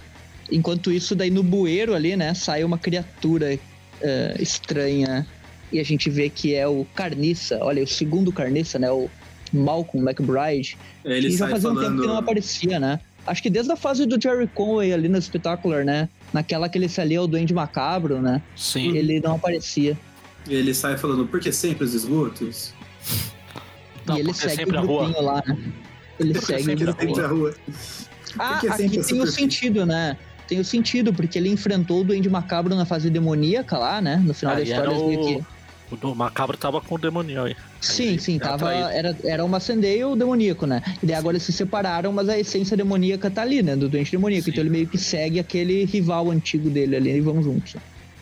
Enquanto 0.51 0.91
isso, 0.93 1.15
daí 1.15 1.31
no 1.31 1.43
bueiro 1.43 1.95
ali, 1.95 2.17
né, 2.17 2.35
sai 2.35 2.63
uma 2.65 2.79
criatura 2.79 3.59
eh, 4.03 4.37
estranha 4.41 5.27
e 5.73 5.81
a 5.81 5.85
gente 5.85 6.11
vê 6.11 6.29
que 6.29 6.55
é 6.55 6.67
o 6.69 6.85
Carniça, 6.95 7.59
olha, 7.63 7.83
o 7.83 7.87
segundo 7.87 8.31
Carniça, 8.33 8.79
né, 8.79 8.91
o 8.91 9.09
Malcolm 9.53 10.07
McBride, 10.09 10.77
Ele 11.05 11.29
que 11.29 11.37
já 11.37 11.45
sai 11.47 11.51
fazia 11.53 11.69
um 11.71 11.75
tempo 11.75 11.85
falando. 11.87 12.01
que 12.03 12.07
não 12.09 12.17
aparecia, 12.19 12.79
né? 12.81 13.01
Acho 13.27 13.43
que 13.43 13.49
desde 13.51 13.71
a 13.73 13.77
fase 13.77 14.05
do 14.05 14.21
Jerry 14.21 14.49
Conway 14.49 14.93
ali 14.93 15.09
no 15.09 15.21
Spectacular, 15.23 15.85
né? 15.85 16.09
Naquela 16.33 16.69
que 16.69 16.77
ele 16.77 16.89
se 16.89 17.01
alia 17.01 17.21
ao 17.21 17.27
Duende 17.29 17.55
Macabro, 17.55 18.21
né? 18.21 18.43
Sim. 18.57 18.97
Ele 18.97 19.21
não 19.21 19.37
aparecia. 19.37 19.97
Ele 20.49 20.75
sai 20.75 20.97
falando, 20.99 21.25
por 21.27 21.39
que 21.39 21.53
sempre 21.53 21.85
os 21.85 21.95
esgotos? 21.95 22.75
Não, 24.05 24.17
e 24.17 24.21
ele 24.21 24.29
porque 24.33 24.41
segue 24.49 24.57
sempre 24.57 24.77
o 24.77 24.81
a 24.81 24.83
rua. 24.83 25.05
grupinho 25.05 25.25
lá, 25.25 25.43
né? 25.47 25.59
Ele 26.19 26.33
Porque 26.35 26.47
segue 26.47 26.63
o 26.63 26.65
sempre, 26.65 26.85
grupinho. 26.85 27.15
sempre 27.15 27.25
a 27.25 27.29
rua. 27.29 27.55
Ah, 28.39 28.57
aqui 28.57 28.67
é 28.69 28.75
tem 28.89 28.99
o 29.01 29.05
super- 29.05 29.27
sentido, 29.31 29.87
né? 29.87 30.17
Tem 30.49 30.59
o 30.61 30.65
sentido, 30.65 31.13
porque 31.13 31.39
ele 31.39 31.49
enfrentou 31.49 32.01
o 32.01 32.05
Duende 32.05 32.29
Macabro 32.29 32.75
na 32.75 32.85
fase 32.85 33.09
demoníaca 33.11 33.79
lá, 33.79 34.01
né? 34.01 34.17
No 34.25 34.35
final 34.35 34.55
da 34.55 34.61
Aí 34.63 34.69
história. 34.69 34.91
era 34.91 34.93
eles 34.95 35.07
meio 35.07 35.21
o... 35.21 35.27
que- 35.39 35.45
o 35.93 35.97
do 35.97 36.15
Macabro 36.15 36.57
tava 36.57 36.81
com 36.81 36.95
o 36.95 36.99
demoninho 36.99 37.43
aí. 37.45 37.55
Sim, 37.79 38.17
sim, 38.19 38.37
Era 38.37 38.49
tava, 38.49 38.73
era, 38.73 39.15
era 39.25 39.45
uma 39.45 39.61
Sandale 39.61 40.17
demoníaco, 40.17 40.67
né? 40.67 40.83
E 41.03 41.07
daí 41.07 41.17
agora 41.17 41.35
eles 41.37 41.43
se 41.43 41.53
separaram, 41.53 42.11
mas 42.13 42.31
a 42.31 42.39
essência 42.39 42.75
demoníaca 42.75 43.31
tá 43.31 43.43
ali, 43.43 43.63
né? 43.63 43.77
Do 43.77 43.91
doente 43.91 44.11
demoníaco. 44.11 44.45
Sim. 44.47 44.51
Então 44.53 44.63
ele 44.63 44.71
meio 44.71 44.87
que 44.87 44.97
segue 44.97 45.39
aquele 45.39 45.85
rival 45.85 46.31
antigo 46.31 46.71
dele 46.71 46.97
ali 46.97 47.11
e 47.11 47.21
vão 47.21 47.43
juntos. 47.43 47.77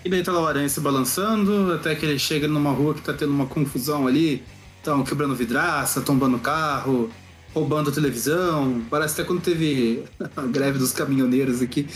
E 0.05 0.09
daí 0.09 0.21
tá 0.23 0.33
lá 0.33 0.41
o 0.43 0.47
aranha 0.49 0.69
se 0.69 0.81
balançando, 0.81 1.73
até 1.73 1.95
que 1.95 2.05
ele 2.07 2.19
chega 2.19 2.49
numa 2.49 2.73
rua 2.73 2.93
que 2.95 3.03
tá 3.03 3.13
tendo 3.13 3.31
uma 3.33 3.47
confusão 3.47 4.07
ali. 4.09 4.43
Estão 4.79 5.05
quebrando 5.05 5.37
vidraça, 5.37 6.01
tombando 6.01 6.39
carro, 6.41 7.09
roubando 7.55 7.93
televisão. 7.93 8.83
Parece 8.91 9.15
até 9.15 9.25
quando 9.25 9.43
teve 9.43 10.05
a 10.37 10.43
greve 10.43 10.79
dos 10.79 10.93
caminhoneiros 10.93 11.63
aqui. 11.63 11.87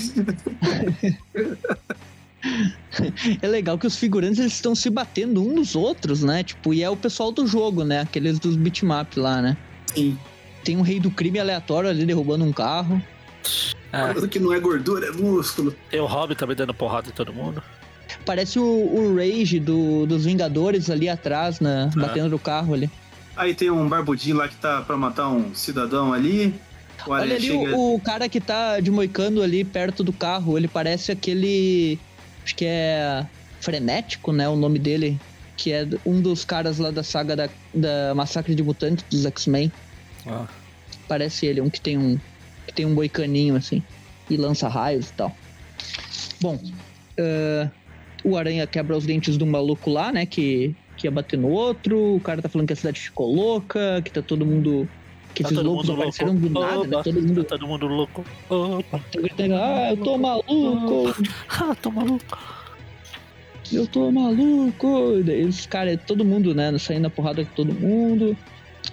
É 3.41 3.49
legal 3.49 3.79
que 3.79 3.87
os 3.87 3.97
figurantes 3.97 4.39
eles 4.39 4.53
estão 4.53 4.75
se 4.75 4.91
batendo 4.91 5.43
uns 5.43 5.55
nos 5.55 5.75
outros, 5.75 6.23
né? 6.23 6.43
Tipo, 6.43 6.75
e 6.75 6.83
é 6.83 6.91
o 6.91 6.97
pessoal 6.97 7.33
do 7.33 7.47
jogo, 7.47 7.85
né? 7.85 8.01
Aqueles 8.01 8.39
dos 8.39 8.55
bitmap 8.55 9.17
lá, 9.17 9.41
né? 9.41 9.57
Sim. 9.95 10.19
Tem 10.63 10.77
um 10.77 10.83
rei 10.83 11.01
do 11.01 11.11
crime 11.11 11.39
aleatório 11.39 11.89
ali 11.89 12.05
derrubando 12.05 12.45
um 12.45 12.53
carro. 12.53 13.03
Coisa 14.13 14.29
que 14.29 14.39
não 14.39 14.53
é 14.53 14.61
gordura, 14.61 15.07
é 15.07 15.11
músculo. 15.11 15.75
tem 15.91 16.01
o 16.01 16.07
Robin 16.07 16.35
também 16.35 16.57
dando 16.57 16.75
porrada 16.75 17.09
em 17.09 17.13
todo 17.13 17.33
mundo. 17.33 17.63
Parece 18.27 18.59
o, 18.59 18.65
o 18.65 19.17
Rage 19.17 19.61
do, 19.61 20.07
dos 20.07 20.25
Vingadores 20.25 20.91
ali 20.91 21.09
atrás, 21.09 21.61
né? 21.61 21.91
É. 21.95 22.01
Batendo 22.01 22.29
no 22.29 22.39
carro 22.39 22.75
ali. 22.75 22.91
Aí 23.37 23.55
tem 23.55 23.71
um 23.71 23.89
barbudinho 23.89 24.37
lá 24.37 24.49
que 24.49 24.57
tá 24.57 24.83
pra 24.83 24.97
matar 24.97 25.29
um 25.29 25.55
cidadão 25.55 26.13
ali. 26.13 26.55
O 27.07 27.11
Olha 27.11 27.35
ali 27.35 27.47
chega. 27.47 27.77
o, 27.77 27.95
o 27.97 28.01
cara 28.01 28.29
que 28.29 28.41
tá 28.41 28.81
de 28.81 28.91
moicano 28.91 29.43
ali 29.43 29.65
perto 29.65 30.03
do 30.05 30.13
carro. 30.13 30.57
Ele 30.57 30.69
parece 30.69 31.13
aquele. 31.13 31.99
Acho 32.45 32.55
que 32.55 32.65
é. 32.65 33.27
Frenético, 33.61 34.33
né? 34.33 34.49
O 34.49 34.57
nome 34.57 34.79
dele. 34.79 35.19
Que 35.57 35.73
é 35.73 35.87
um 36.05 36.21
dos 36.21 36.45
caras 36.45 36.79
lá 36.79 36.91
da 36.91 37.03
saga 37.03 37.37
da, 37.37 37.49
da 37.73 38.15
Massacre 38.15 38.55
de 38.55 38.63
Mutantes 38.63 39.05
dos 39.09 39.25
X-Men. 39.25 39.73
Ah, 40.27 40.47
Parece 41.07 41.47
ele, 41.47 41.61
um 41.61 41.71
que 41.71 41.81
tem 41.81 41.97
um. 41.97 42.19
Que 42.67 42.75
tem 42.75 42.87
um 42.87 42.95
moicaninho 42.95 43.57
assim. 43.57 43.83
E 44.29 44.37
lança 44.37 44.69
raios 44.69 45.11
e 45.11 45.13
tal. 45.13 45.37
Bom. 46.41 46.59
ah, 47.19 47.69
o 48.25 48.39
Aranha 48.39 48.67
quebra 48.67 48.97
os 48.97 49.05
dentes 49.05 49.37
do 49.37 49.47
maluco 49.47 49.91
lá, 49.91 50.11
né? 50.11 50.25
Que, 50.25 50.75
que 51.05 51.09
ia 51.09 51.11
bater 51.11 51.39
no 51.39 51.49
outro. 51.51 52.17
O 52.17 52.21
cara 52.21 52.41
tá 52.41 52.49
falando 52.49 52.67
que 52.67 52.73
a 52.73 52.77
cidade 52.77 52.99
ficou 52.99 53.31
louca, 53.35 54.01
que 54.03 54.11
tá 54.11 54.23
todo 54.23 54.47
mundo. 54.47 54.89
Que 55.35 55.43
Tá 55.43 55.51
esses 55.51 55.63
loucos 55.63 55.91
apareceram 55.91 56.33
louco. 56.33 56.49
do 56.49 56.61
nada, 56.61 56.87
né? 56.87 57.03
Todo 57.03 57.21
mundo 57.23 57.45
tá 57.45 57.59
todo 57.59 57.67
mundo 57.69 57.87
louco. 57.87 58.25
Opa, 58.49 59.01
tá 59.13 59.21
gritando, 59.21 59.55
ah, 59.57 59.91
eu 59.91 59.97
tô 59.99 60.17
maluco, 60.17 61.15
ah, 61.51 61.75
tô 61.83 61.91
maluco. 61.91 62.39
eu 63.73 63.87
tô 63.87 64.11
maluco. 64.13 65.17
E 65.19 65.23
daí 65.25 65.45
os 65.45 65.67
caras, 65.67 65.99
todo 66.07 66.25
mundo, 66.25 66.55
né, 66.55 66.77
saindo 66.79 67.03
na 67.03 67.11
porrada 67.11 67.45
com 67.45 67.51
todo 67.55 67.75
mundo. 67.75 68.37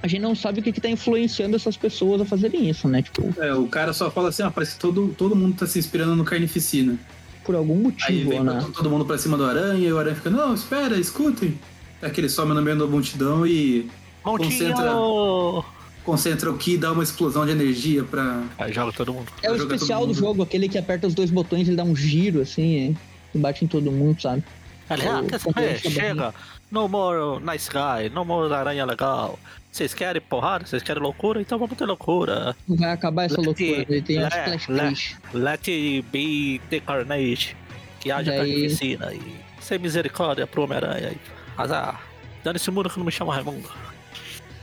A 0.01 0.07
gente 0.07 0.21
não 0.21 0.33
sabe 0.33 0.61
o 0.61 0.63
que 0.63 0.71
que 0.71 0.81
tá 0.81 0.89
influenciando 0.89 1.55
essas 1.55 1.77
pessoas 1.77 2.21
a 2.21 2.25
fazerem 2.25 2.67
isso, 2.69 2.87
né? 2.87 3.03
Tipo, 3.03 3.29
É, 3.39 3.53
o 3.53 3.67
cara 3.67 3.93
só 3.93 4.09
fala 4.09 4.29
assim, 4.29 4.41
ah, 4.41 4.49
parece 4.49 4.73
que 4.75 4.79
todo, 4.81 5.13
todo 5.17 5.35
mundo 5.35 5.55
tá 5.57 5.67
se 5.67 5.77
inspirando 5.77 6.15
no 6.15 6.23
Carnificina. 6.23 6.97
por 7.45 7.53
algum 7.55 7.75
Aí 7.75 7.81
motivo, 7.83 8.29
vem 8.31 8.43
né? 8.43 8.65
todo 8.75 8.89
mundo 8.89 9.05
pra 9.05 9.17
cima 9.19 9.37
do 9.37 9.45
aranha 9.45 9.87
e 9.87 9.93
o 9.93 9.99
aranha 9.99 10.15
fica, 10.15 10.29
não, 10.31 10.55
espera, 10.55 10.97
escutem. 10.97 11.59
É 12.01 12.09
que 12.09 12.19
ele 12.21 12.29
some 12.29 12.53
no 12.53 12.61
meio 12.61 12.77
da 12.77 12.85
multidão 12.87 13.45
e 13.45 13.89
Concentra. 14.23 14.93
Montinho! 14.93 15.65
concentra 16.03 16.49
o 16.49 16.57
ki 16.57 16.73
e 16.73 16.77
dá 16.77 16.91
uma 16.91 17.03
explosão 17.03 17.45
de 17.45 17.51
energia 17.51 18.03
pra. 18.03 18.43
Aí 18.57 18.73
joga 18.73 18.91
todo 18.91 19.13
mundo. 19.13 19.31
É 19.43 19.51
o 19.51 19.57
Joga 19.57 19.75
especial 19.75 20.05
do 20.07 20.13
jogo, 20.13 20.41
aquele 20.41 20.67
que 20.67 20.77
aperta 20.77 21.05
os 21.07 21.13
dois 21.13 21.29
botões, 21.29 21.67
ele 21.67 21.77
dá 21.77 21.83
um 21.83 21.95
giro 21.95 22.41
assim 22.41 22.97
e 23.33 23.37
bate 23.37 23.63
em 23.63 23.67
todo 23.67 23.91
mundo, 23.91 24.19
sabe? 24.21 24.43
Ele, 24.89 25.03
É 25.03 25.09
ah, 25.09 25.89
Chega! 25.89 26.33
No 26.71 26.87
more 26.87 27.39
nice 27.43 27.69
guy, 27.69 28.09
no 28.13 28.25
more 28.25 28.51
aranha 28.53 28.83
legal. 28.85 29.37
Vocês 29.71 29.93
querem 29.93 30.21
porrada? 30.21 30.65
Vocês 30.65 30.81
querem 30.83 31.01
loucura? 31.01 31.39
Então 31.39 31.57
vamos 31.59 31.77
ter 31.77 31.85
loucura. 31.85 32.55
Vai 32.67 32.91
acabar 32.91 33.25
essa 33.25 33.37
Let 33.39 33.45
loucura. 33.45 33.79
it- 33.79 33.91
Ele 33.91 34.01
tem 34.01 34.19
let- 34.19 34.33
splash 34.33 34.67
let-. 34.69 35.33
Let 35.33 35.67
it 35.67 36.01
be 36.11 36.59
the 36.69 36.79
carnage. 36.81 37.55
Que 37.99 38.11
haja 38.11 38.31
Daí- 38.31 38.39
carnificina 38.39 39.13
e 39.13 39.21
sem 39.61 39.77
misericórdia 39.79 40.45
pro 40.47 40.63
Homem-Aranha. 40.63 41.13
Azar. 41.57 42.01
Dando 42.43 42.55
esse 42.55 42.69
mundo 42.71 42.89
que 42.89 42.97
não 42.97 43.05
me 43.05 43.11
chama 43.11 43.33
Raimundo. 43.35 43.69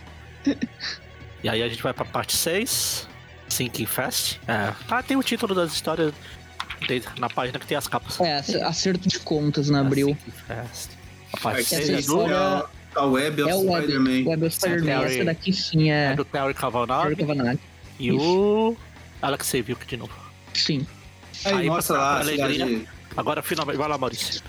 e 1.43 1.49
aí 1.49 1.63
a 1.63 1.69
gente 1.69 1.83
vai 1.83 1.93
pra 1.93 2.05
parte 2.05 2.37
6. 2.37 3.09
Sinking 3.49 3.87
Fest. 3.87 4.39
É. 4.47 4.73
Ah, 4.89 5.03
tem 5.03 5.17
o 5.17 5.23
título 5.23 5.55
das 5.55 5.73
histórias 5.73 6.13
de- 6.87 7.03
na 7.19 7.29
página 7.29 7.59
que 7.59 7.67
tem 7.67 7.77
as 7.77 7.89
capas. 7.89 8.21
É, 8.21 8.39
ac- 8.39 8.57
acerto 8.63 9.09
de 9.09 9.19
contas 9.19 9.69
na 9.69 9.81
abril. 9.81 10.09
Sinking 10.09 10.31
Fest. 10.47 10.91
A 11.33 11.37
parte 11.41 11.61
Essa 11.61 11.77
6 11.77 11.89
Essa 11.91 11.99
é 11.99 12.07
do, 12.07 12.31
é 12.31 12.65
a 12.95 13.05
Web 13.07 13.43
of 13.43 13.51
É 13.51 13.55
o 13.55 13.61
Spider-Man. 13.63 14.29
Web 14.31 14.47
of 14.47 14.55
Spider-Man. 14.57 14.87
Terry- 15.01 15.15
Essa 15.17 15.25
daqui 15.25 15.53
sim 15.53 15.91
é 15.91 16.13
é. 16.13 16.15
do 16.15 16.25
Terry 16.25 16.55
Cavanagh 16.55 17.13
e 17.99 18.13
o 18.13 18.77
Alex 19.21 19.53
Viuk 19.53 19.85
de 19.87 19.97
novo. 19.97 20.13
Sim. 20.55 20.87
Aí, 21.45 21.55
Aí, 21.55 21.67
mostra 21.69 21.97
lá 21.99 22.09
pra 22.11 22.17
a 22.19 22.21
alegria. 22.21 22.67
cidade, 22.67 22.89
Agora 23.17 23.43
finalmente. 23.43 23.77
Vai 23.77 23.89
lá, 23.89 23.99
Maurício. 23.99 24.41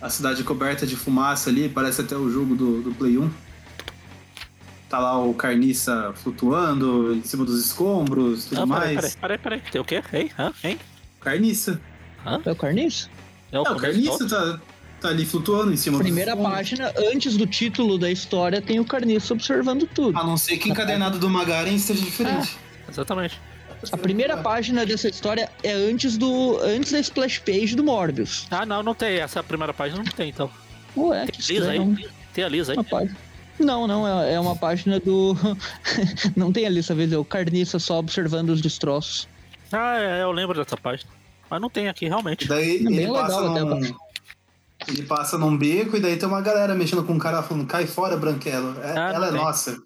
A 0.00 0.10
cidade 0.10 0.42
coberta 0.44 0.86
de 0.86 0.96
fumaça 0.96 1.50
ali, 1.50 1.68
parece 1.68 2.00
até 2.00 2.16
o 2.16 2.30
jogo 2.30 2.54
do, 2.54 2.82
do 2.82 2.94
Play 2.94 3.18
1. 3.18 3.30
Tá 4.88 4.98
lá 4.98 5.22
o 5.22 5.34
carniça 5.34 6.12
flutuando 6.16 7.14
em 7.14 7.22
cima 7.22 7.44
dos 7.44 7.62
escombros, 7.62 8.46
tudo 8.46 8.62
Ah, 8.62 8.66
peraí, 8.66 8.94
mais. 8.94 9.14
peraí, 9.16 9.38
peraí, 9.38 9.38
peraí. 9.38 9.60
Tem 9.70 9.80
o 9.80 9.84
quê? 9.84 10.02
Hein? 10.12 10.30
Hã? 10.38 10.52
Hein? 10.64 10.78
Carniça. 11.20 11.80
É 12.24 12.50
o 12.50 12.56
Carniço? 12.56 13.10
É 13.52 13.58
o 13.60 13.66
É, 13.66 13.70
o 13.70 13.76
carniça 13.76 14.28
tá, 14.28 14.60
tá 15.00 15.08
ali 15.08 15.24
flutuando 15.24 15.72
em 15.72 15.76
cima 15.76 15.98
Primeira 15.98 16.36
página, 16.36 16.92
antes 17.12 17.36
do 17.36 17.46
título 17.46 17.96
da 17.98 18.10
história, 18.10 18.60
tem 18.60 18.80
o 18.80 18.84
Carniço 18.84 19.32
observando 19.32 19.86
tudo. 19.86 20.18
A 20.18 20.24
não 20.24 20.36
ser 20.36 20.58
que 20.58 20.68
encadenado 20.70 21.18
do 21.18 21.28
Magaren 21.30 21.78
seja 21.78 22.02
diferente. 22.02 22.58
Exatamente. 22.88 23.40
A 23.92 23.96
primeira 23.96 24.36
página 24.36 24.84
dessa 24.84 25.08
história 25.08 25.48
é 25.62 25.72
antes 25.72 26.16
do 26.18 26.58
antes 26.62 26.92
da 26.92 26.98
splash 27.00 27.38
page 27.38 27.76
do 27.76 27.84
Morbius. 27.84 28.46
Ah, 28.50 28.66
não, 28.66 28.82
não 28.82 28.94
tem. 28.94 29.18
Essa 29.18 29.42
primeira 29.42 29.72
página 29.72 30.02
não 30.02 30.10
tem, 30.10 30.30
então. 30.30 30.50
Ué, 30.96 31.26
que 31.26 31.32
Tem 31.46 31.56
a 31.56 31.60
Lisa 31.60 31.74
estranho. 31.76 31.96
aí. 31.98 32.08
Tem 32.34 32.44
a 32.44 32.48
Lisa 32.48 32.72
aí. 32.72 32.78
Uma 32.78 32.84
página. 32.84 33.16
Não, 33.60 33.86
não, 33.86 34.06
é, 34.22 34.34
é 34.34 34.40
uma 34.40 34.56
página 34.56 34.98
do. 35.00 35.36
não 36.36 36.52
tem 36.52 36.66
ali 36.66 36.80
essa 36.80 36.94
vez, 36.94 37.12
é 37.12 37.16
o 37.18 37.24
Carniça 37.24 37.78
só 37.78 37.98
observando 37.98 38.50
os 38.50 38.60
destroços. 38.60 39.28
Ah, 39.72 39.98
é, 39.98 40.22
eu 40.22 40.32
lembro 40.32 40.56
dessa 40.62 40.76
página. 40.76 41.10
Mas 41.50 41.60
não 41.60 41.70
tem 41.70 41.88
aqui, 41.88 42.06
realmente. 42.08 42.46
Daí 42.46 42.78
É 42.78 42.82
bem 42.84 42.96
ele 43.04 43.06
passa 43.12 43.40
legal 43.40 43.52
até, 43.52 43.64
num... 43.64 43.94
Ele 44.86 45.02
passa 45.02 45.38
num 45.38 45.56
beco 45.56 45.96
e 45.96 46.00
daí 46.00 46.16
tem 46.16 46.28
uma 46.28 46.40
galera 46.40 46.74
mexendo 46.74 47.02
com 47.04 47.12
um 47.14 47.18
cara 47.18 47.42
falando, 47.42 47.66
cai 47.66 47.86
fora, 47.86 48.16
Branquelo. 48.16 48.76
É- 48.82 48.98
Ah, 48.98 49.12
ela 49.14 49.26
é 49.28 49.30
tem. 49.32 49.40
nossa. 49.40 49.76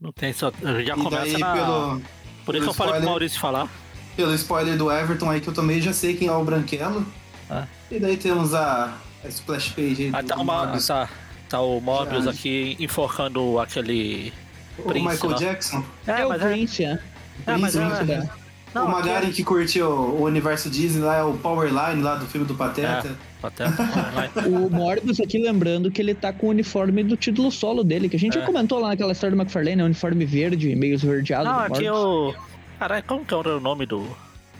Não 0.00 0.12
tem, 0.12 0.32
só. 0.32 0.52
Já 0.62 0.94
E 0.94 1.02
começa 1.02 1.24
daí 1.24 1.38
na, 1.38 1.52
pelo, 1.52 2.02
Por 2.50 2.56
isso 2.56 2.64
Pelo 2.64 2.70
eu 2.70 2.74
falei 2.74 2.92
pro 2.92 2.98
spoiler. 3.00 3.08
Maurício 3.10 3.40
falar. 3.40 3.68
Pelo 4.16 4.34
spoiler 4.34 4.76
do 4.76 4.90
Everton 4.90 5.30
aí 5.30 5.40
que 5.40 5.48
eu 5.48 5.54
tomei, 5.54 5.80
já 5.80 5.92
sei 5.92 6.14
quem 6.16 6.28
é 6.28 6.32
o 6.32 6.44
Branquelo. 6.44 7.06
Ah. 7.48 7.66
E 7.90 7.98
daí 7.98 8.16
temos 8.16 8.54
a, 8.54 8.94
a 9.24 9.28
splash 9.28 9.70
page 9.70 10.04
aí 10.04 10.10
Ah, 10.12 10.20
do, 10.20 10.28
tá, 10.28 10.34
do 10.34 10.42
uma, 10.42 10.58
Morbius. 10.64 10.86
tá, 10.86 11.08
tá 11.48 11.60
o 11.60 11.80
Mobius 11.80 12.24
Já. 12.24 12.30
aqui 12.30 12.76
enforcando 12.78 13.58
aquele. 13.58 14.32
o 14.78 14.82
Prince 14.82 15.08
Michael 15.08 15.32
lá. 15.32 15.38
Jackson. 15.38 15.84
É, 16.06 16.26
o 16.26 16.28
mas 16.28 16.42
é. 16.42 16.50
Prince, 16.52 16.84
é. 16.84 16.98
É, 17.46 17.56
mas 17.56 17.76
Prince, 17.76 18.00
é- 18.00 18.04
né? 18.04 18.30
Não, 18.74 18.86
o 18.86 18.88
é- 18.88 18.92
Magaren 18.92 19.30
que 19.32 19.42
curtiu 19.42 19.88
o 19.88 20.22
universo 20.24 20.68
Disney 20.70 21.02
lá 21.02 21.16
é 21.16 21.22
o 21.24 21.32
Powerline 21.34 22.02
lá 22.02 22.14
do 22.16 22.26
filme 22.26 22.46
do 22.46 22.54
Pateta. 22.54 23.08
É, 23.08 23.29
Pateta. 23.40 23.74
O 24.46 24.68
Morbius 24.70 25.18
aqui 25.20 25.38
lembrando 25.38 25.90
que 25.90 26.00
ele 26.00 26.14
tá 26.14 26.32
com 26.32 26.46
o 26.46 26.50
uniforme 26.50 27.02
do 27.02 27.16
título 27.16 27.50
solo 27.50 27.82
dele, 27.82 28.08
que 28.08 28.16
a 28.16 28.18
gente 28.18 28.36
É. 28.36 28.40
já 28.40 28.46
comentou 28.46 28.78
lá 28.78 28.88
naquela 28.88 29.12
história 29.12 29.34
do 29.34 29.40
McFarlane, 29.40 29.76
né? 29.76 29.84
uniforme 29.84 30.24
verde, 30.24 30.74
meio 30.76 30.94
esverdeado. 30.94 31.44
Não, 31.44 31.58
aqui 31.60 31.86
é 31.86 31.92
o. 31.92 32.34
Caralho, 32.78 33.04
como 33.04 33.24
que 33.24 33.34
era 33.34 33.56
o 33.56 33.60
nome 33.60 33.86
do 33.86 34.06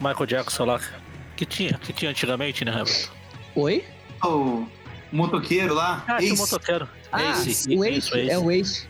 Michael 0.01 0.27
Jackson 0.27 0.65
lá? 0.65 0.81
Que 1.36 1.44
tinha, 1.47 1.74
que 1.74 1.93
tinha 1.93 2.11
antigamente, 2.11 2.65
né? 2.65 2.82
Oi? 3.55 3.85
O 4.24 4.66
motoqueiro 5.12 5.74
lá. 5.74 6.05
Ah, 6.07 6.16
tinha 6.19 6.31
o 6.31 6.35
Ace. 6.35 6.43
motoqueiro. 6.43 6.89
Ah, 7.12 7.23
Ace, 7.32 7.69
o 7.77 7.85
isso, 7.85 8.16
Ace, 8.16 8.31
é 8.31 8.39
o 8.39 8.51
Ace. 8.51 8.86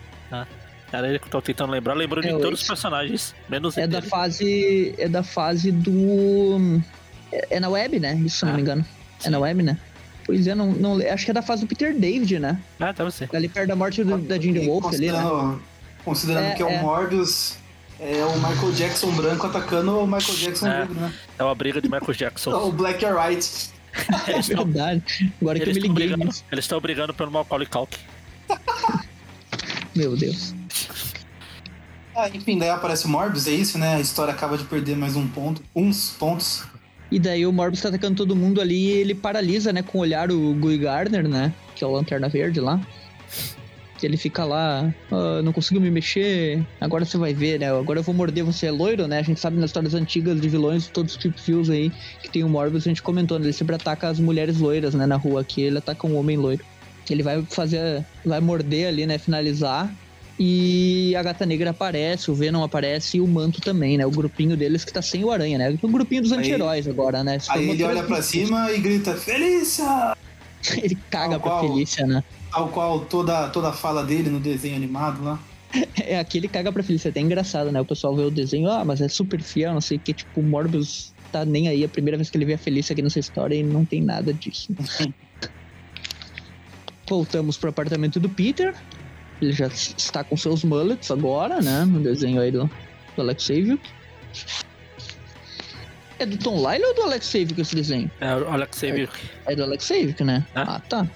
Era 0.91 1.07
ele 1.07 1.19
que 1.19 1.25
eu 1.27 1.31
tô 1.31 1.41
tentando 1.41 1.71
lembrar. 1.71 1.93
Lembrou 1.93 2.21
de 2.21 2.27
É 2.29 2.35
o 2.35 2.39
todos 2.39 2.59
os 2.59 2.63
Ace. 2.63 2.67
personagens, 2.67 3.35
menos 3.49 3.77
É 3.77 3.87
da 3.87 4.01
fase. 4.01 4.93
É 4.97 5.07
da 5.07 5.23
fase 5.23 5.71
do. 5.71 6.81
É, 7.31 7.55
é 7.55 7.59
na 7.61 7.69
web, 7.69 7.97
né? 7.99 8.15
Isso, 8.15 8.39
se 8.39 8.45
não 8.45 8.51
Ah, 8.51 8.55
me 8.55 8.61
engano. 8.61 8.85
É 9.23 9.29
na 9.29 9.39
web, 9.39 9.63
né? 9.63 9.77
Pois 10.25 10.45
é, 10.47 10.53
não, 10.55 10.71
não, 10.71 10.97
acho 11.13 11.25
que 11.25 11.31
é 11.31 11.33
da 11.33 11.41
fase 11.41 11.61
do 11.61 11.67
Peter 11.67 11.93
David, 11.97 12.39
né? 12.39 12.59
Ah, 12.79 12.91
deve 12.91 13.11
ser. 13.11 13.29
Ali 13.35 13.47
perto 13.49 13.67
da 13.69 13.75
morte 13.75 14.03
do- 14.03 14.17
da 14.19 14.39
Ginger 14.39 14.63
E 14.63 14.67
Wolf 14.67 14.85
ali, 14.93 15.11
né? 15.11 15.19
considerando, 16.05 16.45
É, 16.45 16.51
que 16.55 16.61
é 16.61 16.65
o 16.65 16.69
é. 16.69 16.81
Morbius, 16.81 17.55
é 17.99 18.23
o 18.25 18.35
Michael 18.35 18.71
Jackson 18.73 19.11
branco 19.11 19.47
atacando 19.47 19.99
o 19.99 20.05
Michael 20.07 20.37
Jackson 20.37 20.67
É. 20.67 20.79
negro, 20.79 20.93
né? 20.95 21.13
É 21.39 21.43
uma 21.43 21.55
briga 21.55 21.81
de 21.81 21.89
Michael 21.89 22.13
Jackson. 22.13 22.51
O 22.67 22.71
Black 22.71 23.03
and 23.05 23.15
White. 23.19 23.69
É 24.27 24.31
Eles 24.31 24.47
estão 24.49 24.63
verdade. 24.65 25.33
Agora 25.41 25.59
que 25.59 25.65
eu 25.65 25.69
eles 25.69 25.81
me 25.83 25.89
liguei 25.89 26.07
brigando, 26.07 26.25
nisso. 26.25 26.43
eles 26.51 26.67
tão 26.67 26.79
brigando 26.79 27.13
pelo 27.13 27.31
Macaulay 27.31 27.67
Culkin. 27.67 27.97
Meu 29.95 30.15
Deus. 30.15 30.53
Ah, 32.15 32.29
enfim, 32.29 32.57
daí 32.57 32.69
aparece 32.69 33.05
o 33.05 33.09
Morbius, 33.09 33.47
é 33.47 33.51
isso, 33.51 33.77
né? 33.77 33.95
A 33.95 33.99
história 33.99 34.33
acaba 34.33 34.57
de 34.57 34.63
perder 34.65 34.95
mais 34.95 35.15
um 35.15 35.27
ponto. 35.27 35.61
Uns 35.75 36.11
pontos. 36.11 36.63
E 37.11 37.19
daí 37.19 37.45
o 37.45 37.51
Morbius 37.51 37.81
tá 37.81 37.89
atacando 37.89 38.15
todo 38.15 38.35
mundo 38.35 38.61
ali 38.61 38.87
e 38.87 38.91
ele 38.91 39.13
paralisa, 39.13 39.73
né, 39.73 39.83
com 39.83 39.97
o 39.97 40.01
olhar 40.01 40.31
o 40.31 40.53
Guy 40.53 40.77
Gardner, 40.77 41.27
né? 41.27 41.53
Que 41.75 41.83
é 41.83 41.87
o 41.87 41.91
Lanterna 41.91 42.29
Verde 42.29 42.61
lá. 42.61 42.79
Que 43.99 44.05
ele 44.07 44.17
fica 44.17 44.45
lá, 44.45 44.91
"Ah, 45.11 45.41
não 45.43 45.51
consigo 45.51 45.79
me 45.79 45.91
mexer, 45.91 46.65
agora 46.79 47.03
você 47.05 47.17
vai 47.17 47.33
ver, 47.33 47.59
né? 47.59 47.69
Agora 47.69 47.99
eu 47.99 48.03
vou 48.03 48.15
morder 48.15 48.43
você, 48.43 48.67
é 48.67 48.71
loiro, 48.71 49.07
né? 49.07 49.19
A 49.19 49.21
gente 49.21 49.39
sabe 49.39 49.57
nas 49.57 49.65
histórias 49.65 49.93
antigas 49.93 50.39
de 50.39 50.47
vilões, 50.49 50.87
todos 50.87 51.15
os 51.15 51.21
tipos 51.21 51.69
aí, 51.69 51.91
que 52.23 52.29
tem 52.29 52.43
o 52.43 52.49
Morbius, 52.49 52.87
a 52.87 52.89
gente 52.89 53.03
comentou, 53.03 53.37
né? 53.37 53.45
Ele 53.45 53.53
sempre 53.53 53.75
ataca 53.75 54.07
as 54.07 54.19
mulheres 54.19 54.57
loiras, 54.57 54.95
né, 54.95 55.05
na 55.05 55.17
rua 55.17 55.41
aqui, 55.41 55.61
ele 55.61 55.77
ataca 55.77 56.07
um 56.07 56.15
homem 56.17 56.37
loiro. 56.37 56.63
Ele 57.09 57.21
vai 57.23 57.43
fazer, 57.43 58.05
vai 58.25 58.39
morder 58.39 58.87
ali, 58.87 59.05
né, 59.05 59.17
finalizar, 59.17 59.93
e 60.43 61.15
a 61.15 61.21
Gata 61.21 61.45
Negra 61.45 61.69
aparece, 61.69 62.31
o 62.31 62.33
Venom 62.33 62.63
aparece 62.63 63.17
e 63.17 63.21
o 63.21 63.27
Manto 63.27 63.61
também, 63.61 63.95
né? 63.95 64.07
O 64.07 64.09
grupinho 64.09 64.57
deles 64.57 64.83
que 64.83 64.91
tá 64.91 64.99
sem 64.99 65.23
o 65.23 65.29
Aranha, 65.29 65.55
né? 65.55 65.77
O 65.79 65.87
grupinho 65.87 66.23
dos 66.23 66.31
anti-heróis 66.31 66.87
agora, 66.87 67.23
né? 67.23 67.37
Aí 67.47 67.69
ele 67.69 67.83
olha 67.83 68.01
pra 68.01 68.23
cima 68.23 68.71
e 68.71 68.79
grita, 68.79 69.13
Felícia! 69.13 70.17
Ele 70.77 70.95
caga 71.11 71.39
Tal 71.39 71.39
pra 71.39 71.49
qual. 71.51 71.61
Felícia, 71.67 72.07
né? 72.07 72.23
Tal 72.51 72.69
qual 72.69 72.99
toda, 73.01 73.49
toda 73.49 73.69
a 73.69 73.71
fala 73.71 74.03
dele 74.03 74.31
no 74.31 74.39
desenho 74.39 74.75
animado 74.75 75.23
lá. 75.23 75.39
É, 76.03 76.19
aqui 76.19 76.39
ele 76.39 76.47
caga 76.47 76.71
pra 76.71 76.83
Felícia. 76.83 77.09
É 77.09 77.11
até 77.11 77.19
engraçado, 77.19 77.71
né? 77.71 77.79
O 77.79 77.85
pessoal 77.85 78.15
vê 78.15 78.23
o 78.23 78.31
desenho, 78.31 78.69
ah, 78.69 78.83
mas 78.83 78.99
é 78.99 79.07
super 79.07 79.41
fiel, 79.41 79.73
não 79.73 79.81
sei 79.81 79.97
o 79.97 79.99
que. 79.99 80.11
Tipo, 80.11 80.39
o 80.39 80.43
Morbius 80.43 81.13
tá 81.31 81.45
nem 81.45 81.67
aí. 81.67 81.83
A 81.83 81.89
primeira 81.89 82.17
vez 82.17 82.29
que 82.31 82.37
ele 82.37 82.45
vê 82.45 82.53
a 82.55 82.57
Felícia 82.57 82.93
aqui 82.93 83.01
nessa 83.01 83.19
história 83.19 83.55
e 83.55 83.63
não 83.63 83.85
tem 83.85 84.01
nada 84.01 84.33
disso. 84.33 84.69
Voltamos 87.07 87.57
pro 87.57 87.69
apartamento 87.69 88.19
do 88.19 88.27
Peter. 88.27 88.75
Ele 89.41 89.51
já 89.51 89.67
está 89.67 90.23
com 90.23 90.37
seus 90.37 90.63
mullets 90.63 91.09
agora, 91.09 91.61
né? 91.61 91.83
No 91.85 91.99
desenho 91.99 92.41
aí 92.41 92.51
do, 92.51 92.69
do 93.15 93.21
Alex 93.21 93.43
Saviuk. 93.43 93.81
É 96.19 96.25
do 96.25 96.37
Tom 96.37 96.57
Lyle 96.57 96.85
ou 96.85 96.93
do 96.93 97.01
Alex 97.03 97.25
Saviuk 97.25 97.59
esse 97.59 97.75
desenho? 97.75 98.11
É 98.19 98.35
o 98.35 98.47
Alex 98.47 98.77
Saviuk. 98.77 99.11
É 99.47 99.55
do 99.55 99.63
Alex 99.63 99.85
Saviuk, 99.85 100.23
né? 100.23 100.45
É. 100.53 100.59
Ah, 100.59 100.81
tá. 100.87 101.07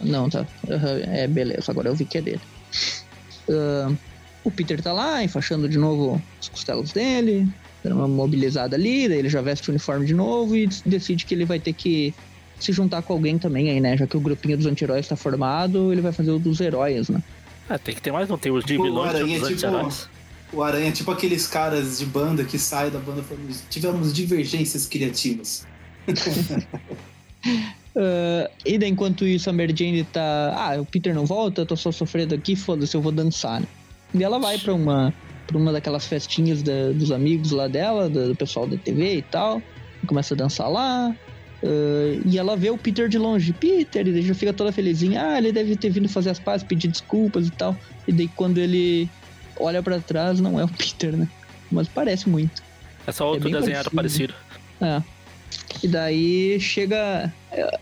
Não, 0.00 0.30
tá. 0.30 0.46
Aham, 0.70 1.00
É, 1.08 1.26
beleza. 1.26 1.72
Agora 1.72 1.88
eu 1.88 1.94
vi 1.94 2.04
que 2.04 2.18
é 2.18 2.22
dele. 2.22 2.40
Ahn, 3.48 3.96
o 4.44 4.50
Peter 4.50 4.80
tá 4.80 4.92
lá, 4.92 5.22
enfaixando 5.24 5.68
de 5.68 5.78
novo 5.78 6.22
as 6.40 6.48
costelas 6.48 6.92
dele, 6.92 7.48
dando 7.82 7.96
uma 7.96 8.08
mobilizada 8.08 8.76
ali, 8.76 9.08
daí 9.08 9.18
ele 9.18 9.28
já 9.28 9.40
veste 9.40 9.68
o 9.68 9.72
uniforme 9.72 10.06
de 10.06 10.14
novo 10.14 10.54
e 10.54 10.68
decide 10.86 11.24
que 11.24 11.34
ele 11.34 11.44
vai 11.44 11.58
ter 11.58 11.72
que 11.72 12.14
se 12.58 12.72
juntar 12.72 13.02
com 13.02 13.12
alguém 13.12 13.38
também 13.38 13.70
aí, 13.70 13.80
né? 13.80 13.96
Já 13.96 14.06
que 14.06 14.16
o 14.16 14.20
grupinho 14.20 14.56
dos 14.56 14.66
anti-heróis 14.66 15.06
tá 15.08 15.16
formado, 15.16 15.92
ele 15.92 16.00
vai 16.00 16.12
fazer 16.12 16.30
o 16.30 16.38
dos 16.38 16.60
heróis, 16.60 17.08
né? 17.08 17.22
Ah, 17.68 17.78
tem 17.78 17.94
que 17.94 18.00
ter 18.02 18.12
mais, 18.12 18.28
não 18.28 18.38
tem 18.38 18.52
os 18.52 18.64
de 18.64 18.76
vilões 18.76 19.12
e 19.12 19.16
Aranha, 19.16 19.40
os 19.40 19.48
tipo, 19.48 19.66
anti-heróis. 19.66 20.08
O 20.52 20.62
Aranha 20.62 20.88
é 20.88 20.92
tipo 20.92 21.10
aqueles 21.10 21.46
caras 21.46 21.98
de 21.98 22.06
banda 22.06 22.44
que 22.44 22.58
saem 22.58 22.90
da 22.90 22.98
banda 22.98 23.22
falando, 23.22 23.50
tivemos 23.68 24.12
divergências 24.12 24.86
criativas. 24.86 25.66
Ah, 27.96 28.50
e 28.64 28.76
daí, 28.78 28.90
enquanto 28.90 29.24
isso, 29.24 29.48
a 29.48 29.52
Mary 29.52 29.74
Jane 29.76 30.02
tá. 30.04 30.52
Ah, 30.56 30.80
o 30.80 30.84
Peter 30.84 31.14
não 31.14 31.24
volta, 31.26 31.60
eu 31.62 31.66
tô 31.66 31.76
só 31.76 31.92
sofrendo 31.92 32.34
aqui, 32.34 32.56
foda-se, 32.56 32.96
eu 32.96 33.00
vou 33.00 33.12
dançar. 33.12 33.60
Né? 33.60 33.66
E 34.14 34.24
ela 34.24 34.38
vai 34.38 34.58
pra 34.58 34.74
uma, 34.74 35.14
pra 35.46 35.56
uma 35.56 35.72
daquelas 35.72 36.06
festinhas 36.06 36.62
da- 36.62 36.90
dos 36.92 37.12
amigos 37.12 37.50
lá 37.52 37.68
dela, 37.68 38.08
do, 38.08 38.28
do 38.28 38.34
pessoal 38.34 38.66
da 38.66 38.76
TV 38.76 39.16
e 39.18 39.22
tal. 39.22 39.62
E 40.02 40.06
começa 40.06 40.34
a 40.34 40.36
dançar 40.36 40.68
lá. 40.68 41.14
Ah, 41.64 42.20
e 42.26 42.38
ela 42.38 42.56
vê 42.56 42.70
o 42.70 42.76
Peter 42.76 43.08
de 43.08 43.18
longe. 43.18 43.52
Peter, 43.52 44.06
e 44.06 44.12
daí 44.12 44.22
já 44.22 44.34
fica 44.34 44.52
toda 44.52 44.70
felizinha. 44.70 45.24
Ah, 45.26 45.38
ele 45.38 45.50
deve 45.50 45.76
ter 45.76 45.90
vindo 45.90 46.08
fazer 46.08 46.30
as 46.30 46.38
pazes, 46.38 46.66
pedir 46.66 46.88
desculpas 46.88 47.46
e 47.46 47.50
tal. 47.50 47.76
E 48.06 48.12
daí, 48.12 48.28
quando 48.28 48.58
ele 48.58 49.08
olha 49.58 49.82
pra 49.82 49.98
trás, 50.00 50.40
não 50.40 50.60
é 50.60 50.64
o 50.64 50.68
Peter, 50.76 51.16
né? 51.16 51.26
Mas 51.72 51.88
parece 51.88 52.28
muito. 52.28 52.62
É 53.06 53.12
só 53.12 53.28
outro 53.28 53.50
bem 53.50 53.58
desenhado 53.58 53.90
parecido. 53.90 54.34
parecido. 54.78 55.02
É. 55.10 55.14
E 55.82 55.88
daí 55.88 56.60
chega. 56.60 57.32
é, 57.50 57.78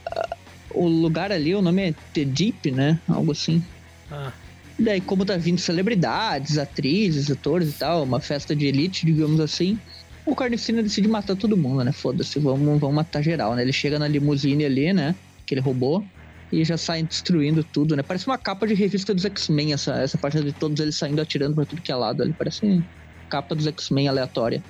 o 0.74 0.86
lugar 0.86 1.30
ali, 1.30 1.54
o 1.54 1.60
nome 1.60 1.90
é 1.90 1.94
The 2.14 2.24
Deep, 2.24 2.70
né? 2.70 2.98
Algo 3.08 3.32
assim. 3.32 3.62
Ah, 4.10 4.32
E 4.78 4.82
daí, 4.82 5.00
como 5.00 5.24
tá 5.24 5.36
vindo 5.36 5.58
celebridades, 5.58 6.56
atrizes, 6.56 7.30
atores 7.30 7.70
e 7.70 7.72
tal, 7.78 8.04
uma 8.04 8.20
festa 8.20 8.54
de 8.56 8.66
elite, 8.66 9.04
digamos 9.04 9.40
assim, 9.40 9.78
o 10.24 10.34
Carnificina 10.36 10.82
decide 10.82 11.08
matar 11.08 11.36
todo 11.36 11.56
mundo, 11.56 11.82
né? 11.84 11.92
Foda-se, 11.92 12.38
vamos, 12.38 12.80
vamos 12.80 12.94
matar 12.94 13.22
geral, 13.22 13.54
né? 13.54 13.62
Ele 13.62 13.72
chega 13.72 13.98
na 13.98 14.06
limusine 14.06 14.64
ali, 14.64 14.92
né? 14.92 15.14
Que 15.46 15.54
ele 15.54 15.60
roubou. 15.60 16.04
E 16.52 16.64
já 16.64 16.76
sai 16.76 17.02
destruindo 17.02 17.64
tudo, 17.64 17.96
né? 17.96 18.02
Parece 18.02 18.26
uma 18.26 18.36
capa 18.36 18.66
de 18.66 18.74
revista 18.74 19.14
dos 19.14 19.24
X-Men, 19.24 19.72
essa, 19.72 19.94
essa 19.94 20.18
parte 20.18 20.40
de 20.42 20.52
todos 20.52 20.78
eles 20.80 20.94
saindo 20.94 21.20
atirando 21.20 21.54
pra 21.54 21.64
tudo 21.64 21.80
que 21.80 21.90
é 21.90 21.94
lado 21.94 22.22
ali. 22.22 22.32
Parece 22.32 22.82
capa 23.30 23.54
dos 23.54 23.66
X-Men 23.66 24.08
aleatória. 24.08 24.62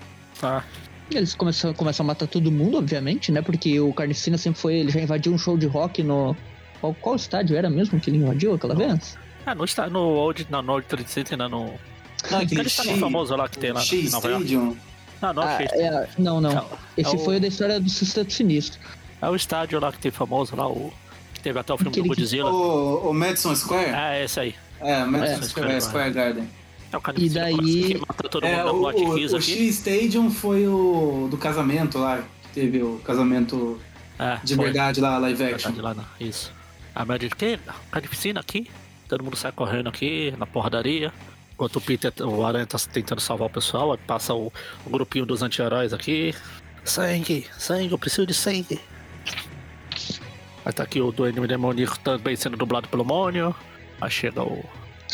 ah, 0.43 0.63
E 1.11 1.17
Eles 1.17 1.35
começam, 1.35 1.75
começam 1.75 2.05
a 2.05 2.07
matar 2.07 2.29
todo 2.29 2.53
mundo, 2.53 2.79
obviamente, 2.79 3.33
né? 3.33 3.43
Porque 3.43 3.81
o 3.81 3.93
Carnificina 3.93 4.39
sempre 4.39 4.61
foi. 4.61 4.75
Ele 4.77 4.91
já 4.91 5.01
invadiu 5.01 5.33
um 5.33 5.39
show 5.39 5.59
de 5.59 5.67
rock 5.67 6.03
no. 6.03 6.37
Qual, 6.81 6.95
qual 6.95 7.17
estádio 7.17 7.57
era 7.57 7.69
mesmo 7.69 7.99
que 8.01 8.11
ele 8.11 8.19
invadiu 8.19 8.55
aquela 8.55 8.75
vez? 8.75 9.19
ah 9.45 9.55
não 9.55 9.65
está 9.65 9.89
no 9.89 10.01
no 10.01 10.73
Old 10.73 10.87
Trade 10.87 11.11
Center, 11.11 11.37
não, 11.37 11.49
no... 11.49 11.75
Não, 12.31 12.39
Aquele 12.39 12.63
estádio 12.69 12.97
famoso 12.99 13.35
lá 13.35 13.49
que 13.49 13.59
tem 13.59 13.73
lá 13.73 13.83
em 13.85 14.09
Nova 14.09 14.29
York. 14.31 14.77
Não, 15.23 15.33
não, 15.33 15.43
Ah, 15.45 15.63
é, 15.63 16.09
não, 16.19 16.41
não. 16.41 16.59
É, 16.59 16.65
Esse 17.01 17.15
é 17.15 17.19
foi 17.19 17.37
o 17.37 17.41
da 17.41 17.47
história 17.47 17.79
do 17.81 17.89
Sexteto 17.89 18.33
Sinistro. 18.33 18.81
É 19.21 19.29
o 19.29 19.37
estádio 19.37 19.79
lá 19.81 19.93
que 19.93 19.99
tem 19.99 20.11
famoso 20.11 20.57
lá, 20.57 20.69
o... 20.69 20.93
Que 21.35 21.41
teve 21.41 21.59
até 21.59 21.73
o 21.73 21.79
filme 21.79 21.91
Aquele 21.91 22.09
do 22.09 22.15
que- 22.15 22.21
Godzilla. 22.23 22.51
O, 22.51 23.11
o 23.11 23.15
Madison 23.15 23.55
Square? 23.55 23.91
Ah, 23.95 24.15
é 24.15 24.25
esse 24.25 24.41
aí. 24.41 24.55
É, 24.81 25.05
Madison 25.05 25.39
É. 25.39 25.43
Square, 25.43 25.81
Square 25.81 26.11
Garden. 26.13 26.49
É 26.93 26.97
o 26.97 27.01
cara 27.01 27.19
E 27.21 27.31
daí- 27.31 27.57
que 27.57 27.99
mata 27.99 28.29
todo 28.29 28.43
mundo 28.45 28.53
É, 28.53 28.57
na 28.65 28.73
o, 28.73 28.83
o, 28.83 29.15
o. 29.37 29.41
Shea 29.41 29.63
Stadium 29.71 30.31
foi 30.31 30.67
o 30.67 31.29
do 31.31 31.39
casamento 31.39 31.99
lá, 31.99 32.19
que 32.43 32.49
teve 32.61 32.83
o 32.83 32.99
casamento 33.05 33.81
É, 34.19 34.39
de 34.45 34.57
foi. 34.57 34.65
verdade 34.67 35.01
lá, 35.01 35.17
live 35.19 35.43
action. 35.45 35.73
Verdade, 35.73 35.99
lá. 35.99 36.05
Isso. 36.21 36.53
A 36.95 37.05
média 37.05 37.29
de 37.29 37.35
quê? 37.37 37.59
Carnificina 37.91 38.41
aqui. 38.41 38.69
Todo 39.09 39.23
mundo 39.25 39.37
sai 39.37 39.53
correndo 39.53 39.89
aqui, 39.89 40.35
na 40.37 40.47
porradaria. 40.47 41.13
Enquanto 41.63 41.77
o 41.77 41.81
Peter, 41.81 42.13
o 42.27 42.45
Aranha 42.45 42.67
tá 42.67 42.77
tentando 42.93 43.21
salvar 43.21 43.47
o 43.47 43.51
pessoal, 43.51 43.97
passa 44.05 44.35
o, 44.35 44.53
o 44.85 44.91
grupinho 44.91 45.25
dos 45.25 45.43
anti-heróis 45.45 45.93
aqui. 45.93 46.35
Sangue, 46.85 47.47
sangue, 47.57 47.93
eu 47.93 47.99
preciso 47.99 48.27
de 48.27 48.35
sangue. 48.35 48.81
Aí 50.65 50.73
tá 50.73 50.83
aqui 50.83 51.01
o 51.01 51.13
Duende 51.13 51.47
Demoníaco 51.47 52.01
também 52.01 52.35
sendo 52.35 52.57
dublado 52.57 52.89
pelo 52.89 53.05
Mônio. 53.05 53.55
Aí 54.01 54.11
chega 54.11 54.43
o. 54.43 54.65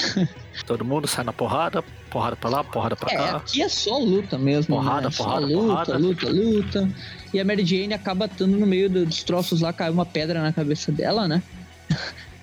Todo 0.66 0.86
mundo 0.86 1.06
sai 1.06 1.22
na 1.22 1.34
porrada, 1.34 1.84
porrada 2.08 2.34
pra 2.34 2.48
lá, 2.48 2.64
porrada 2.64 2.96
pra 2.96 3.12
É, 3.12 3.16
cá. 3.18 3.36
aqui 3.36 3.60
é 3.60 3.68
só 3.68 3.98
luta 3.98 4.38
mesmo. 4.38 4.74
Porrada, 4.76 5.08
né? 5.08 5.10
Só 5.10 5.24
porrada, 5.24 5.46
luta, 5.46 5.66
porrada. 5.66 5.98
luta, 5.98 6.28
luta. 6.30 6.90
E 7.34 7.38
a 7.38 7.44
Mary 7.44 7.66
Jane 7.66 7.92
acaba 7.92 8.24
estando 8.24 8.56
no 8.56 8.66
meio 8.66 8.88
dos 8.88 9.22
troços 9.22 9.60
lá, 9.60 9.70
caiu 9.70 9.92
uma 9.92 10.06
pedra 10.06 10.40
na 10.40 10.50
cabeça 10.50 10.90
dela, 10.90 11.28
né? 11.28 11.42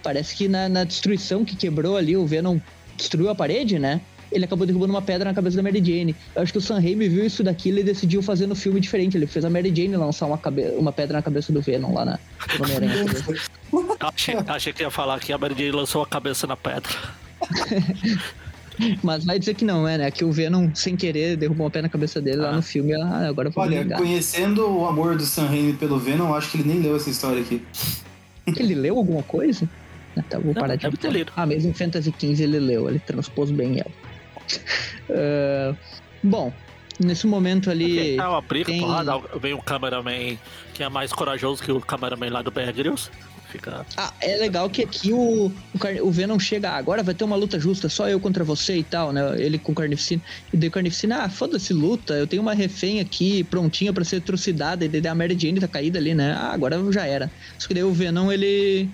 Parece 0.03 0.35
que 0.35 0.47
na, 0.47 0.69
na 0.69 0.83
destruição 0.83 1.43
que 1.43 1.55
quebrou 1.55 1.97
ali, 1.97 2.15
o 2.15 2.27
Venom 2.27 2.59
destruiu 2.97 3.29
a 3.29 3.35
parede, 3.35 3.79
né? 3.79 4.01
ele 4.31 4.45
acabou 4.45 4.65
derrubando 4.65 4.93
uma 4.93 5.01
pedra 5.01 5.29
na 5.29 5.35
cabeça 5.35 5.55
da 5.55 5.63
Mary 5.63 5.79
Jane. 5.79 6.15
Eu 6.35 6.41
acho 6.41 6.51
que 6.51 6.57
o 6.57 6.61
Sam 6.61 6.79
Raimi 6.79 7.07
viu 7.07 7.25
isso 7.25 7.43
daqui 7.43 7.69
e 7.69 7.73
dedecidiu 7.73 8.21
fazer 8.21 8.47
no 8.47 8.55
filme 8.55 8.79
diferente. 8.79 9.15
Ele 9.15 9.27
fez 9.27 9.45
a 9.45 9.49
Mary 9.49 9.73
Jane 9.73 9.95
lançar 9.95 10.25
uma, 10.25 10.37
cabe... 10.37 10.63
uma 10.77 10.91
pedra 10.91 11.17
na 11.17 11.21
cabeça 11.21 11.53
do 11.53 11.61
Venom 11.61 11.93
lá 11.93 12.05
na 12.05 12.19
Homem-Aranha. 12.59 13.05
achei, 13.99 14.35
achei 14.47 14.73
que 14.73 14.83
ia 14.83 14.91
falar 14.91 15.19
que 15.19 15.31
a 15.31 15.37
Mary 15.37 15.55
Jane 15.57 15.71
lançou 15.71 16.01
a 16.01 16.07
cabeça 16.07 16.45
na 16.47 16.57
pedra. 16.57 16.91
Mas 19.01 19.23
vai 19.23 19.39
dizer 19.39 19.53
que 19.53 19.63
não, 19.63 19.87
é, 19.87 19.97
né? 19.97 20.11
Que 20.11 20.25
o 20.25 20.33
Venom, 20.33 20.69
sem 20.75 20.97
querer, 20.97 21.37
derrubou 21.37 21.65
uma 21.65 21.71
pé 21.71 21.81
na 21.81 21.87
cabeça 21.87 22.19
dele 22.19 22.39
ah. 22.41 22.47
lá 22.47 22.51
no 22.57 22.61
filme. 22.61 22.93
Ah, 22.93 23.27
agora 23.29 23.49
Olha, 23.55 23.83
vingar. 23.83 23.97
conhecendo 23.97 24.69
o 24.69 24.85
amor 24.85 25.15
do 25.15 25.23
Sam 25.23 25.45
Raimi 25.45 25.73
pelo 25.73 25.97
Venom, 25.97 26.33
acho 26.33 26.51
que 26.51 26.57
ele 26.57 26.67
nem 26.67 26.81
leu 26.81 26.97
essa 26.97 27.09
história 27.09 27.41
aqui. 27.41 27.61
Ele 28.45 28.75
leu 28.75 28.97
alguma 28.97 29.23
coisa? 29.23 29.67
Ah, 30.17 30.23
tá, 30.29 30.39
vou 30.39 30.53
parar 30.53 30.75
de 30.75 30.89
ter 30.91 31.11
lido. 31.11 31.31
Ah, 31.35 31.45
mesmo 31.45 31.73
Fantasy 31.73 32.13
XV 32.17 32.43
ele 32.43 32.59
leu, 32.59 32.89
ele 32.89 32.99
transpôs 32.99 33.51
bem 33.51 33.79
ela. 33.79 33.91
uh, 35.09 35.77
bom, 36.23 36.53
nesse 36.99 37.27
momento 37.27 37.69
ali. 37.69 38.17
É 38.17 38.27
uma 38.27 38.41
briga, 38.41 38.65
tem... 38.65 38.81
porrada, 38.81 39.19
vem 39.39 39.53
um 39.53 39.61
cameraman 39.61 40.37
que 40.73 40.83
é 40.83 40.89
mais 40.89 41.11
corajoso 41.11 41.63
que 41.63 41.71
o 41.71 41.81
cameraman 41.81 42.29
lá 42.29 42.41
do 42.41 42.51
Bear 42.51 42.73
Grylls 42.73 43.09
fica. 43.55 43.85
Ah, 43.97 44.13
é 44.21 44.37
legal 44.37 44.69
que 44.69 44.83
aqui 44.83 45.11
o, 45.11 45.47
o, 45.47 45.53
o 46.01 46.11
Venom 46.11 46.37
chega, 46.37 46.69
ah, 46.69 46.77
agora 46.77 47.01
vai 47.01 47.13
ter 47.13 47.23
uma 47.23 47.35
luta 47.35 47.59
justa, 47.59 47.89
só 47.89 48.07
eu 48.07 48.19
contra 48.19 48.43
você 48.43 48.77
e 48.77 48.83
tal, 48.83 49.11
né? 49.11 49.21
Ele 49.41 49.57
com 49.57 49.71
o 49.71 49.75
Carnificina. 49.75 50.21
E 50.53 50.57
daí 50.57 50.69
o 50.69 50.71
Carnificina, 50.71 51.23
ah, 51.23 51.29
foda-se 51.29 51.73
luta, 51.73 52.13
eu 52.13 52.27
tenho 52.27 52.41
uma 52.41 52.53
refém 52.53 52.99
aqui 52.99 53.43
prontinha 53.45 53.93
para 53.93 54.03
ser 54.03 54.21
trucidada. 54.21 54.85
E 54.85 54.89
daí 54.89 55.07
a 55.07 55.15
Mary 55.15 55.37
Jane 55.39 55.59
tá 55.59 55.67
caída 55.67 55.99
ali, 55.99 56.13
né? 56.13 56.33
Ah, 56.33 56.51
agora 56.53 56.79
já 56.91 57.05
era. 57.05 57.31
Só 57.57 57.67
que 57.67 57.73
daí 57.73 57.83
o 57.83 57.93
Venom, 57.93 58.31
ele. 58.31 58.89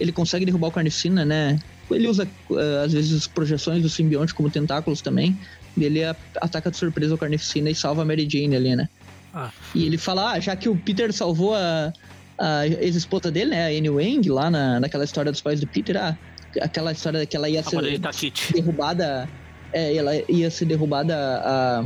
Ele 0.00 0.10
consegue 0.10 0.44
derrubar 0.44 0.68
o 0.68 0.72
Carnificina, 0.72 1.24
né? 1.24 1.58
Ele 1.88 2.08
usa, 2.08 2.26
uh, 2.50 2.84
às 2.84 2.92
vezes, 2.92 3.12
as 3.12 3.26
projeções 3.28 3.80
do 3.80 3.88
simbionte 3.88 4.34
como 4.34 4.50
tentáculos 4.50 5.00
também. 5.00 5.38
E 5.76 5.84
ele 5.84 6.02
ataca 6.40 6.70
de 6.70 6.76
surpresa 6.76 7.14
o 7.14 7.18
Carnificina 7.18 7.70
e 7.70 7.74
salva 7.74 8.02
a 8.02 8.04
Mary 8.04 8.26
Jane 8.28 8.56
ali, 8.56 8.74
né? 8.74 8.88
Ah. 9.32 9.50
E 9.74 9.84
ele 9.86 9.96
fala, 9.96 10.32
ah, 10.32 10.40
já 10.40 10.56
que 10.56 10.68
o 10.68 10.76
Peter 10.76 11.12
salvou 11.12 11.54
a, 11.54 11.92
a 12.38 12.66
ex-esposa 12.66 13.30
dele, 13.30 13.50
né, 13.50 13.66
a 13.66 13.68
Annie 13.68 13.90
Wang, 13.90 14.28
lá 14.28 14.50
na, 14.50 14.80
naquela 14.80 15.04
história 15.04 15.30
dos 15.30 15.40
pais 15.40 15.60
do 15.60 15.66
Peter, 15.66 15.96
ah, 15.96 16.16
aquela 16.60 16.92
história 16.92 17.24
que 17.26 17.36
ela 17.36 17.48
ia 17.48 17.62
ser 17.62 18.00
derrubada, 18.52 19.28
é, 19.72 19.96
ela 19.96 20.12
ia 20.28 20.50
ser 20.50 20.64
derrubada 20.66 21.16
a, 21.16 21.84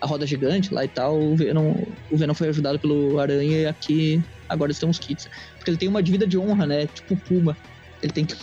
a 0.00 0.06
roda 0.06 0.26
gigante 0.26 0.72
lá 0.72 0.84
e 0.84 0.88
tal, 0.88 1.18
o 1.18 1.36
Venom, 1.36 1.74
o 2.10 2.16
Venom 2.16 2.34
foi 2.34 2.48
ajudado 2.48 2.78
pelo 2.78 3.18
Aranha 3.18 3.58
e 3.58 3.66
aqui 3.66 4.22
agora 4.48 4.72
estão 4.72 4.90
os 4.90 4.98
kits. 4.98 5.28
Porque 5.56 5.70
ele 5.70 5.78
tem 5.78 5.88
uma 5.88 6.02
dívida 6.02 6.26
de 6.26 6.38
honra, 6.38 6.66
né, 6.66 6.86
tipo 6.86 7.16
Puma. 7.16 7.56
Ele 8.02 8.12
tem 8.12 8.24
que 8.24 8.34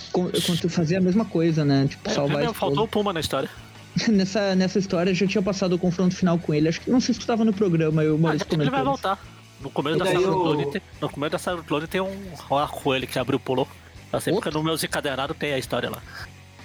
fazer 0.70 0.98
a 0.98 1.02
mesma 1.02 1.26
coisa, 1.26 1.66
né, 1.66 1.88
tipo, 1.90 2.10
é, 2.10 2.14
salvar 2.14 2.44
é, 2.44 2.54
Faltou 2.54 2.84
o 2.84 2.88
Puma 2.88 3.14
na 3.14 3.20
história. 3.20 3.50
nessa, 4.10 4.56
nessa 4.56 4.78
história 4.78 5.14
já 5.14 5.26
tinha 5.26 5.42
passado 5.42 5.74
o 5.74 5.80
confronto 5.80 6.16
final 6.16 6.38
com 6.38 6.54
ele. 6.54 6.68
Acho 6.68 6.82
que 6.82 6.90
não 6.90 7.00
sei 7.00 7.14
se 7.14 7.22
tu 7.22 7.28
tava 7.28 7.44
no 7.44 7.54
programa, 7.54 8.04
eu 8.04 8.18
Maurício 8.18 8.48
ah, 8.50 8.56
Ele 8.56 8.70
vai 8.70 8.84
voltar. 8.84 9.20
No 9.62 9.70
começo, 9.70 9.98
da 9.98 10.06
saga 10.06 10.20
eu... 10.20 10.34
clone, 10.34 10.72
tem, 10.72 10.82
no 11.02 11.10
começo 11.10 11.32
da 11.32 11.40
saga 11.40 11.58
do 11.58 11.64
clone 11.64 11.88
tem 11.88 12.02
um 12.02 12.56
arco 12.56 12.94
ele 12.94 13.08
que 13.08 13.18
abriu 13.18 13.38
o 13.38 13.40
pulou. 13.40 13.68
Eu 14.12 14.22
sei 14.22 14.34
porque 14.34 14.50
no 14.50 14.64
meu 14.64 14.76
encadernado 14.76 15.34
tem 15.34 15.54
a 15.54 15.58
história 15.58 15.90
lá. 15.90 16.02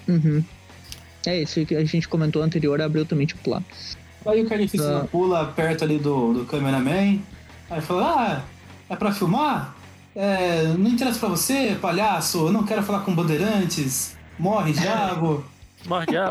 Uhum. 0.08 0.44
É 1.26 1.40
isso 1.40 1.64
que 1.64 1.74
a 1.74 1.84
gente 1.84 2.08
comentou 2.08 2.42
anterior, 2.42 2.80
abriu 2.80 3.06
também 3.06 3.26
tipo 3.26 3.48
lá. 3.48 3.62
Aí 4.26 4.42
o 4.42 4.48
Carnificina 4.48 5.04
uh... 5.04 5.08
pula 5.08 5.46
perto 5.46 5.84
ali 5.84 5.98
do, 5.98 6.32
do 6.32 6.44
cameraman. 6.44 7.20
Aí 7.70 7.80
fala, 7.80 8.14
ah, 8.16 8.42
é 8.88 8.96
pra 8.96 9.12
filmar? 9.12 9.74
É, 10.14 10.64
não 10.78 10.90
interessa 10.90 11.18
pra 11.18 11.30
você, 11.30 11.76
palhaço, 11.80 12.46
eu 12.46 12.52
não 12.52 12.64
quero 12.64 12.82
falar 12.82 13.00
com 13.00 13.14
bandeirantes, 13.14 14.14
morre, 14.38 14.72
diabo. 14.72 15.44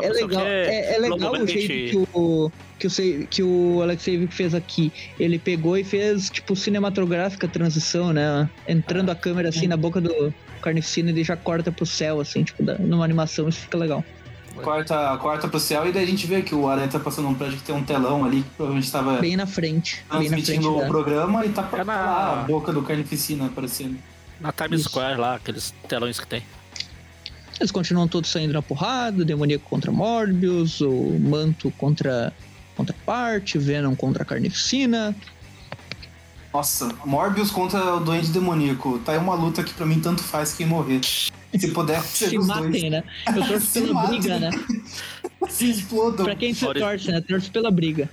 é 0.02 0.08
legal, 0.08 0.46
é, 0.46 0.94
é 0.94 0.98
legal 0.98 1.32
o 1.32 1.46
jeito 1.46 1.90
que 1.90 2.08
o, 2.14 2.52
que 2.78 2.86
o, 2.86 3.26
que 3.28 3.42
o 3.42 3.82
Alexei 3.82 4.26
fez 4.26 4.54
aqui. 4.54 4.92
Ele 5.18 5.38
pegou 5.38 5.76
e 5.76 5.84
fez, 5.84 6.30
tipo, 6.30 6.56
cinematográfica 6.56 7.46
transição, 7.46 8.12
né? 8.12 8.48
Entrando 8.66 9.10
a 9.10 9.14
câmera 9.14 9.50
assim 9.50 9.66
na 9.66 9.76
boca 9.76 10.00
do 10.00 10.32
carnificina 10.62 11.10
e 11.10 11.24
já 11.24 11.36
corta 11.36 11.70
pro 11.70 11.84
céu, 11.84 12.20
assim, 12.20 12.44
tipo, 12.44 12.62
numa 12.62 13.04
animação, 13.04 13.48
isso 13.48 13.60
fica 13.60 13.76
legal. 13.76 14.04
Corta, 14.62 15.16
corta 15.16 15.48
pro 15.48 15.58
céu 15.58 15.86
e 15.88 15.92
daí 15.92 16.04
a 16.04 16.06
gente 16.06 16.26
vê 16.26 16.42
que 16.42 16.54
o 16.54 16.68
Aranha 16.68 16.88
tá 16.88 17.00
passando 17.00 17.26
um 17.26 17.34
prédio 17.34 17.56
que 17.56 17.64
tem 17.64 17.74
um 17.74 17.82
telão 17.82 18.24
ali, 18.24 18.42
que 18.42 18.50
provavelmente 18.50 18.92
tava. 18.92 19.18
Bem 19.18 19.36
na 19.36 19.46
frente. 19.46 20.04
Transmitindo 20.10 20.76
o 20.76 20.86
programa 20.86 21.44
e 21.44 21.48
tá 21.48 21.68
é 21.72 21.76
na... 21.78 21.94
lá 21.94 22.40
a 22.40 22.44
boca 22.44 22.72
do 22.72 22.82
carnificina 22.82 23.46
aparecendo. 23.46 23.98
Na 24.40 24.52
Times 24.52 24.80
Isso. 24.80 24.90
Square 24.90 25.18
lá, 25.18 25.36
aqueles 25.36 25.72
telões 25.88 26.20
que 26.20 26.26
tem. 26.26 26.42
Eles 27.62 27.70
continuam 27.70 28.08
todos 28.08 28.28
saindo 28.28 28.52
na 28.52 28.60
porrada, 28.60 29.22
o 29.22 29.24
Demoníaco 29.24 29.64
contra 29.70 29.92
Morbius, 29.92 30.80
o 30.80 31.16
Manto 31.20 31.70
contra 31.78 32.32
Contraparte, 32.76 33.56
Venom 33.56 33.94
contra 33.94 34.24
a 34.24 34.26
Carnificina. 34.26 35.14
Nossa, 36.52 36.92
Morbius 37.04 37.52
contra 37.52 37.94
o 37.94 38.00
Doente 38.00 38.30
Demoníaco. 38.30 38.98
Tá 38.98 39.12
aí 39.12 39.18
uma 39.18 39.36
luta 39.36 39.62
que 39.62 39.72
pra 39.74 39.86
mim 39.86 40.00
tanto 40.00 40.24
faz 40.24 40.54
quem 40.54 40.66
morrer. 40.66 41.00
Se 41.04 41.68
puder 41.72 42.02
ser 42.02 42.30
se 42.30 42.38
os 42.38 42.48
matem, 42.48 42.70
dois. 42.70 42.90
né? 42.90 43.04
Eu 43.28 43.46
torço 43.46 43.70
pela 43.80 43.94
matem. 43.94 44.18
briga, 44.18 44.38
né? 44.40 44.50
se 45.48 45.70
explodam. 45.70 46.24
Pra 46.24 46.34
quem 46.34 46.52
se 46.52 46.66
torce, 46.74 47.12
né? 47.12 47.20
Torce 47.20 47.48
pela 47.48 47.70
briga. 47.70 48.10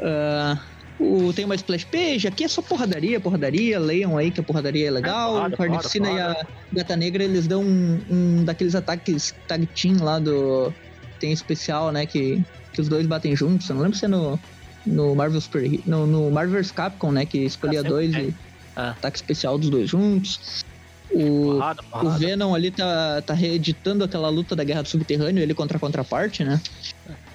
uh, 0.00 0.58
O, 1.02 1.32
tem 1.32 1.44
uma 1.44 1.56
splash 1.56 1.84
page, 1.84 2.28
aqui 2.28 2.44
é 2.44 2.48
só 2.48 2.62
porradaria, 2.62 3.18
porradaria, 3.18 3.78
leiam 3.78 4.16
aí 4.16 4.30
que 4.30 4.40
a 4.40 4.42
porradaria 4.42 4.86
é 4.86 4.90
legal. 4.90 5.44
É, 5.44 5.48
o 5.48 5.56
Carnificina 5.56 6.10
e 6.10 6.20
a 6.20 6.46
Gata 6.72 6.96
Negra, 6.96 7.24
eles 7.24 7.46
dão 7.48 7.62
um, 7.62 8.00
um, 8.08 8.44
daqueles 8.44 8.74
ataques 8.74 9.34
tag 9.48 9.66
team 9.66 10.02
lá 10.02 10.18
do... 10.18 10.72
Tem 11.18 11.32
especial, 11.32 11.90
né, 11.92 12.06
que, 12.06 12.42
que 12.72 12.80
os 12.80 12.88
dois 12.88 13.06
batem 13.06 13.34
juntos. 13.34 13.68
Eu 13.68 13.76
não 13.76 13.82
lembro 13.82 13.98
se 13.98 14.04
é 14.04 14.08
no, 14.08 14.38
no 14.86 15.14
Marvel 15.14 15.40
Super... 15.40 15.68
No, 15.86 16.06
no 16.06 16.30
Marvel's 16.30 16.70
Capcom, 16.70 17.10
né, 17.10 17.26
que 17.26 17.38
escolhia 17.38 17.80
ah, 17.80 17.84
dois 17.84 18.14
é. 18.14 18.20
e 18.20 18.34
ah. 18.76 18.90
ataque 18.90 19.16
especial 19.16 19.58
dos 19.58 19.70
dois 19.70 19.90
juntos. 19.90 20.64
O, 21.10 21.54
porrada, 21.54 21.82
porrada. 21.82 22.08
o 22.08 22.18
Venom 22.18 22.54
ali 22.54 22.70
tá, 22.70 23.22
tá 23.22 23.34
reeditando 23.34 24.04
aquela 24.04 24.28
luta 24.28 24.54
da 24.54 24.64
Guerra 24.64 24.82
do 24.82 24.88
Subterrâneo, 24.88 25.42
ele 25.42 25.52
contra 25.52 25.76
a 25.76 25.80
contraparte, 25.80 26.42
né? 26.44 26.60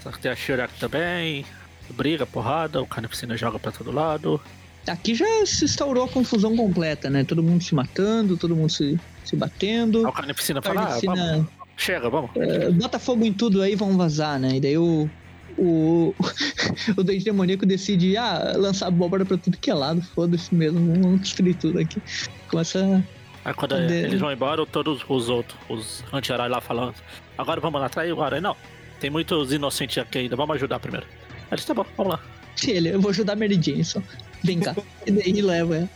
Só 0.02 0.10
que 0.12 0.20
tem 0.20 0.32
a 0.32 0.36
Shirak 0.36 0.74
também 0.80 1.46
briga, 1.94 2.26
porrada, 2.26 2.82
o 2.82 2.86
Carnificina 2.86 3.38
joga 3.38 3.60
pra 3.60 3.72
todo 3.72 3.92
lado. 3.92 4.42
Aqui 4.88 5.14
já 5.14 5.26
se 5.46 5.66
instaurou 5.66 6.06
a 6.06 6.08
confusão 6.08 6.56
completa, 6.56 7.10
né? 7.10 7.24
Todo 7.24 7.44
mundo 7.44 7.62
se 7.64 7.76
matando, 7.76 8.38
todo 8.38 8.56
mundo 8.56 8.70
se, 8.70 8.98
se 9.26 9.36
batendo. 9.36 10.08
o 10.08 10.12
Carnificina 10.12 10.62
fala, 10.62 10.82
Carnificina, 10.82 11.14
ah, 11.14 11.32
vamos, 11.34 11.48
chega, 11.76 12.10
vamos. 12.10 12.32
É, 12.36 12.70
bota 12.72 12.98
fogo 12.98 13.26
em 13.26 13.34
tudo 13.34 13.62
aí, 13.62 13.76
vamos 13.76 13.98
vazar, 13.98 14.40
né? 14.40 14.56
E 14.56 14.60
daí 14.62 14.78
o, 14.78 15.10
o, 15.58 16.16
o 16.96 17.04
Dente 17.04 17.26
Demoníaco 17.26 17.66
decide 17.66 18.16
ah, 18.16 18.54
lançar 18.56 18.88
abóbora 18.88 19.26
pra 19.26 19.38
tudo 19.38 19.58
que 19.58 19.70
é 19.70 19.74
lado, 19.74 20.02
foda-se 20.02 20.56
mesmo, 20.56 20.80
vamos 21.02 21.22
destruir 21.22 21.56
tudo 21.56 21.80
aqui. 21.80 22.02
Começa 22.50 23.04
Aí 23.48 23.54
quando 23.54 23.76
a 23.76 23.80
eles 23.80 24.20
vão 24.20 24.30
embora, 24.30 24.66
todos 24.66 25.06
os 25.08 25.30
outros, 25.30 25.58
os 25.70 26.04
anti-heróis 26.12 26.52
lá 26.52 26.60
falando, 26.60 26.96
agora 27.38 27.62
vamos 27.62 27.80
lá 27.80 27.88
atrás, 27.88 28.12
agora 28.12 28.42
não. 28.42 28.58
Tem 29.00 29.10
muitos 29.10 29.54
inocentes 29.54 29.98
aqui 29.98 30.18
ainda, 30.18 30.36
vamos 30.36 30.58
ajudar 30.58 30.80
primeiro. 30.82 31.08
Aí 31.50 31.56
disse, 31.56 31.68
tá 31.68 31.74
bom, 31.74 31.86
vamos 31.96 32.14
lá. 32.14 32.20
Ele, 32.66 32.90
eu 32.90 33.02
vou 33.02 33.12
ajudar 33.12 33.34
a 33.34 33.36
Mary 33.36 33.60
Jane 33.62 33.84
só. 33.84 34.02
Vem 34.44 34.60
cá. 34.60 34.76
e 35.06 35.12
daí 35.12 35.42
leva 35.42 35.76
ela. 35.76 35.90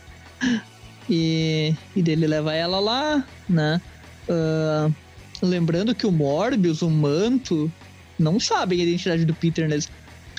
E, 1.08 1.74
e 1.94 2.02
dele 2.02 2.26
leva 2.26 2.54
ela 2.54 2.78
lá, 2.78 3.24
né? 3.48 3.80
Uh, 4.28 4.94
lembrando 5.42 5.94
que 5.94 6.06
o 6.06 6.12
Morbius, 6.12 6.82
o 6.82 6.90
Manto, 6.90 7.70
não 8.18 8.38
sabem 8.38 8.80
a 8.80 8.84
identidade 8.84 9.24
do 9.24 9.34
Peter, 9.34 9.68
né? 9.68 9.78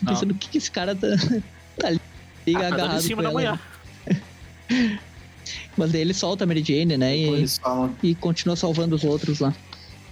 Pensando 0.05 0.31
o 0.31 0.35
que, 0.35 0.49
que 0.49 0.57
esse 0.57 0.71
cara 0.71 0.95
tá, 0.95 1.07
tá 1.77 1.87
ali 1.87 1.99
ah, 2.55 2.59
tá 2.59 2.67
agarrado 2.67 2.97
em 2.97 3.01
cima 3.01 3.23
da 3.23 3.31
manhã. 3.31 3.59
Mas 5.75 5.91
daí 5.91 6.01
ele 6.01 6.13
solta 6.13 6.43
a 6.43 6.47
Mary 6.47 6.63
Jane, 6.63 6.97
né? 6.97 7.17
E, 7.17 7.45
e 8.01 8.15
continua 8.15 8.55
salvando 8.55 8.95
os 8.95 9.03
outros 9.03 9.39
lá. 9.39 9.53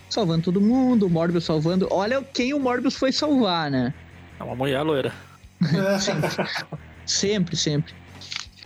Salvando 0.09 0.43
todo 0.43 0.59
mundo, 0.59 1.05
o 1.05 1.09
Morbius 1.09 1.45
salvando. 1.45 1.87
Olha 1.89 2.21
quem 2.33 2.53
o 2.53 2.59
Morbius 2.59 2.95
foi 2.95 3.11
salvar, 3.11 3.71
né? 3.71 3.93
É 4.41 4.43
uma 4.43 4.55
mulher 4.55 4.81
loira. 4.81 5.13
sempre, 7.05 7.55
sempre. 7.55 7.93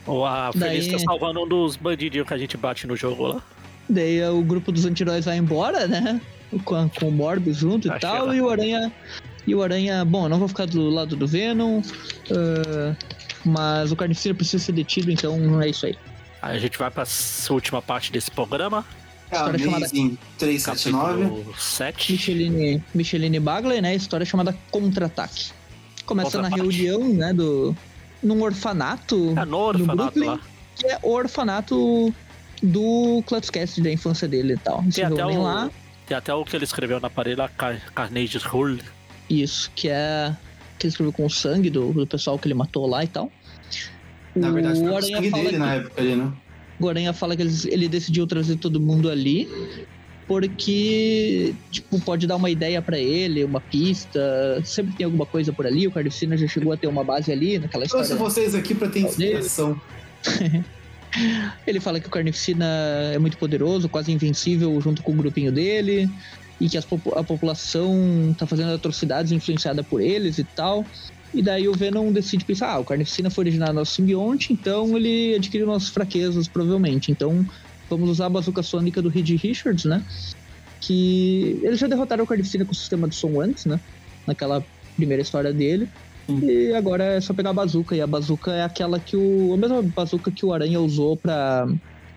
Ou 0.06 0.26
a 0.26 0.54
Feliz 0.54 0.88
Daí... 0.88 0.96
tá 0.96 1.00
salvando 1.00 1.44
um 1.44 1.48
dos 1.48 1.76
bandidinhos 1.76 2.26
que 2.26 2.34
a 2.34 2.38
gente 2.38 2.56
bate 2.56 2.88
no 2.88 2.96
jogo 2.96 3.28
lá. 3.28 3.44
Daí 3.90 4.24
o 4.30 4.42
grupo 4.42 4.72
dos 4.72 4.86
anti-heróis 4.86 5.26
vai 5.26 5.38
embora, 5.38 5.86
né? 5.86 6.22
Com, 6.64 6.90
com 6.90 7.10
o 7.10 7.12
Morbius 7.12 7.58
junto 7.58 7.90
e 7.90 8.00
tal. 8.00 8.34
E 8.34 8.40
o 8.40 8.50
Aranha. 8.50 8.90
E 9.46 9.54
o 9.54 9.62
Aranha, 9.62 10.06
bom, 10.06 10.30
não 10.30 10.40
vou 10.40 10.48
ficar 10.48 10.66
do 10.66 10.90
lado 10.90 11.16
do 11.18 11.28
Venom. 11.28 11.80
Uh, 11.80 12.96
mas 13.44 13.92
o 13.92 13.96
Carniceiro 13.98 14.36
precisa 14.36 14.64
ser 14.64 14.72
detido, 14.72 15.12
então 15.12 15.62
é 15.62 15.70
isso 15.70 15.86
aí. 15.86 15.98
Aí 16.42 16.56
a 16.56 16.60
gente 16.60 16.78
vai 16.78 16.90
pra 16.90 17.04
última 17.50 17.82
parte 17.82 18.14
desse 18.14 18.32
programa. 18.32 18.86
É 19.30 19.36
história 19.36 19.60
chamada 19.60 19.90
379. 20.38 21.46
7. 21.60 22.12
Micheline, 22.14 22.84
Micheline 22.94 23.40
Bagley, 23.42 23.82
né? 23.82 23.94
História 23.94 24.26
chamada 24.26 24.56
Contra-ataque. 24.72 25.52
Começa 26.06 26.42
na 26.42 26.50
reunião, 26.50 27.08
né, 27.14 27.34
do... 27.34 27.76
Num 28.22 28.42
orfanato, 28.42 29.34
é, 29.38 29.46
no 29.46 29.58
orfanato 29.58 29.80
no 29.88 29.96
Brooklyn, 29.96 30.28
lá. 30.28 30.40
que 30.76 30.88
é 30.88 31.00
o 31.04 31.12
orfanato 31.12 32.14
do 32.62 33.24
Clutchcast, 33.28 33.82
da 33.82 33.92
infância 33.92 34.28
dele 34.28 34.54
e 34.54 34.58
tal. 34.58 34.84
Tem 34.92 35.04
até 35.04 35.26
o, 35.26 35.42
lá. 35.42 35.70
Tem 36.08 36.18
até 36.18 36.34
o 36.34 36.44
que 36.44 36.56
ele 36.56 36.64
escreveu 36.64 37.00
na 37.00 37.10
parede 37.10 37.36
lá, 37.36 37.50
Car 37.50 37.80
Carnage 37.94 38.40
Hull. 38.52 38.80
Isso, 39.30 39.72
que 39.76 39.90
é. 39.90 40.36
Que 40.80 40.88
ele 40.88 40.92
escreveu 40.92 41.14
com 41.14 41.26
o 41.26 41.30
sangue 41.30 41.70
do, 41.70 41.94
do 41.94 42.08
pessoal 42.08 42.40
que 42.40 42.48
ele 42.48 42.56
matou 42.56 42.88
lá 42.88 43.04
e 43.04 43.08
tal. 43.08 43.32
Na 44.36 44.50
verdade, 44.50 44.80
foi 44.80 44.90
o 44.90 44.96
Aranha 44.96 45.18
sangue 45.18 45.30
fala 45.30 45.44
dele 45.44 45.54
que, 45.54 45.60
na 45.60 45.74
época 45.76 46.02
ali, 46.02 46.16
né? 46.16 46.34
o 46.80 46.90
Aranha 46.90 47.14
fala 47.14 47.36
que 47.36 47.42
ele, 47.42 47.54
ele 47.68 47.88
decidiu 47.88 48.28
trazer 48.28 48.58
todo 48.58 48.80
mundo 48.80 49.10
ali 49.10 49.50
porque, 50.28 51.54
tipo, 51.72 52.00
pode 52.00 52.26
dar 52.26 52.36
uma 52.36 52.50
ideia 52.50 52.82
pra 52.82 52.98
ele, 52.98 53.44
uma 53.44 53.62
pista. 53.62 54.62
Sempre 54.64 54.96
tem 54.96 55.06
alguma 55.06 55.26
coisa 55.26 55.54
por 55.54 55.68
ali. 55.68 55.88
O 55.88 55.92
Carnificina 55.92 56.36
já 56.36 56.48
chegou 56.48 56.74
a 56.74 56.78
ter 56.78 56.88
uma 56.88 57.04
base 57.04 57.32
ali 57.32 57.60
naquela 57.60 57.86
história. 57.86 58.08
Trouxe 58.08 58.24
vocês 58.24 58.56
aqui 58.56 58.74
pra 58.74 58.88
ter 58.88 59.02
inspiração. 59.02 59.80
Ele 61.66 61.80
fala 61.80 62.00
que 62.00 62.08
o 62.08 62.12
Carnificina 62.12 62.66
é 63.14 63.20
muito 63.20 63.38
poderoso, 63.38 63.88
quase 63.88 64.12
invencível 64.12 64.80
junto 64.82 65.02
com 65.02 65.14
o 65.14 65.16
grupinho 65.16 65.52
dele, 65.52 66.10
e 66.60 66.68
que 66.68 66.78
a 66.78 67.24
população 67.24 68.36
tá 68.38 68.46
fazendo 68.46 68.74
atrocidades 68.74 69.32
influenciada 69.32 69.84
por 69.84 70.02
eles 70.02 70.40
e 70.40 70.44
tal. 70.44 70.86
E 71.34 71.42
daí 71.42 71.68
o 71.68 71.74
Venom 71.74 72.12
decide 72.12 72.46
pensar, 72.46 72.72
ah, 72.72 72.80
o 72.80 72.84
Carnificina 72.84 73.30
foi 73.30 73.44
originado 73.44 73.74
nosso 73.74 73.94
simbionte, 73.94 74.54
então 74.54 74.96
ele 74.98 75.36
adquiriu 75.36 75.68
nossas 75.68 75.90
fraquezas, 75.90 76.48
provavelmente. 76.48 77.12
Então 77.12 77.46
vamos 77.90 78.10
usar 78.10 78.26
a 78.28 78.30
bazuca 78.30 78.62
sônica 78.64 79.02
do 79.02 79.10
Reed 79.10 79.30
Richards, 79.42 79.86
né? 79.86 80.04
Que 80.82 81.60
eles 81.64 81.80
já 81.80 81.88
derrotaram 81.88 82.24
o 82.24 82.28
Carnificina 82.28 82.66
com 82.66 82.72
o 82.72 82.76
sistema 82.76 83.08
de 83.08 83.16
som 83.16 83.40
antes, 83.40 83.66
né? 83.66 83.80
Naquela 84.28 84.64
primeira 84.96 85.22
história 85.22 85.52
dele. 85.54 85.88
Sim. 86.28 86.40
E 86.46 86.74
agora 86.74 87.04
é 87.04 87.22
só 87.22 87.34
pegar 87.34 87.52
a 87.52 87.54
bazuca. 87.54 87.96
E 87.96 88.02
a 88.02 88.08
bazuca 88.08 88.52
é 88.52 88.64
aquela 88.64 89.00
que 89.00 89.16
o. 89.16 89.54
A 89.54 89.58
mesma 89.58 89.82
bazuca 89.82 90.32
que 90.32 90.46
o 90.46 90.54
Aranha 90.54 90.80
usou 90.80 91.16
pra, 91.18 91.68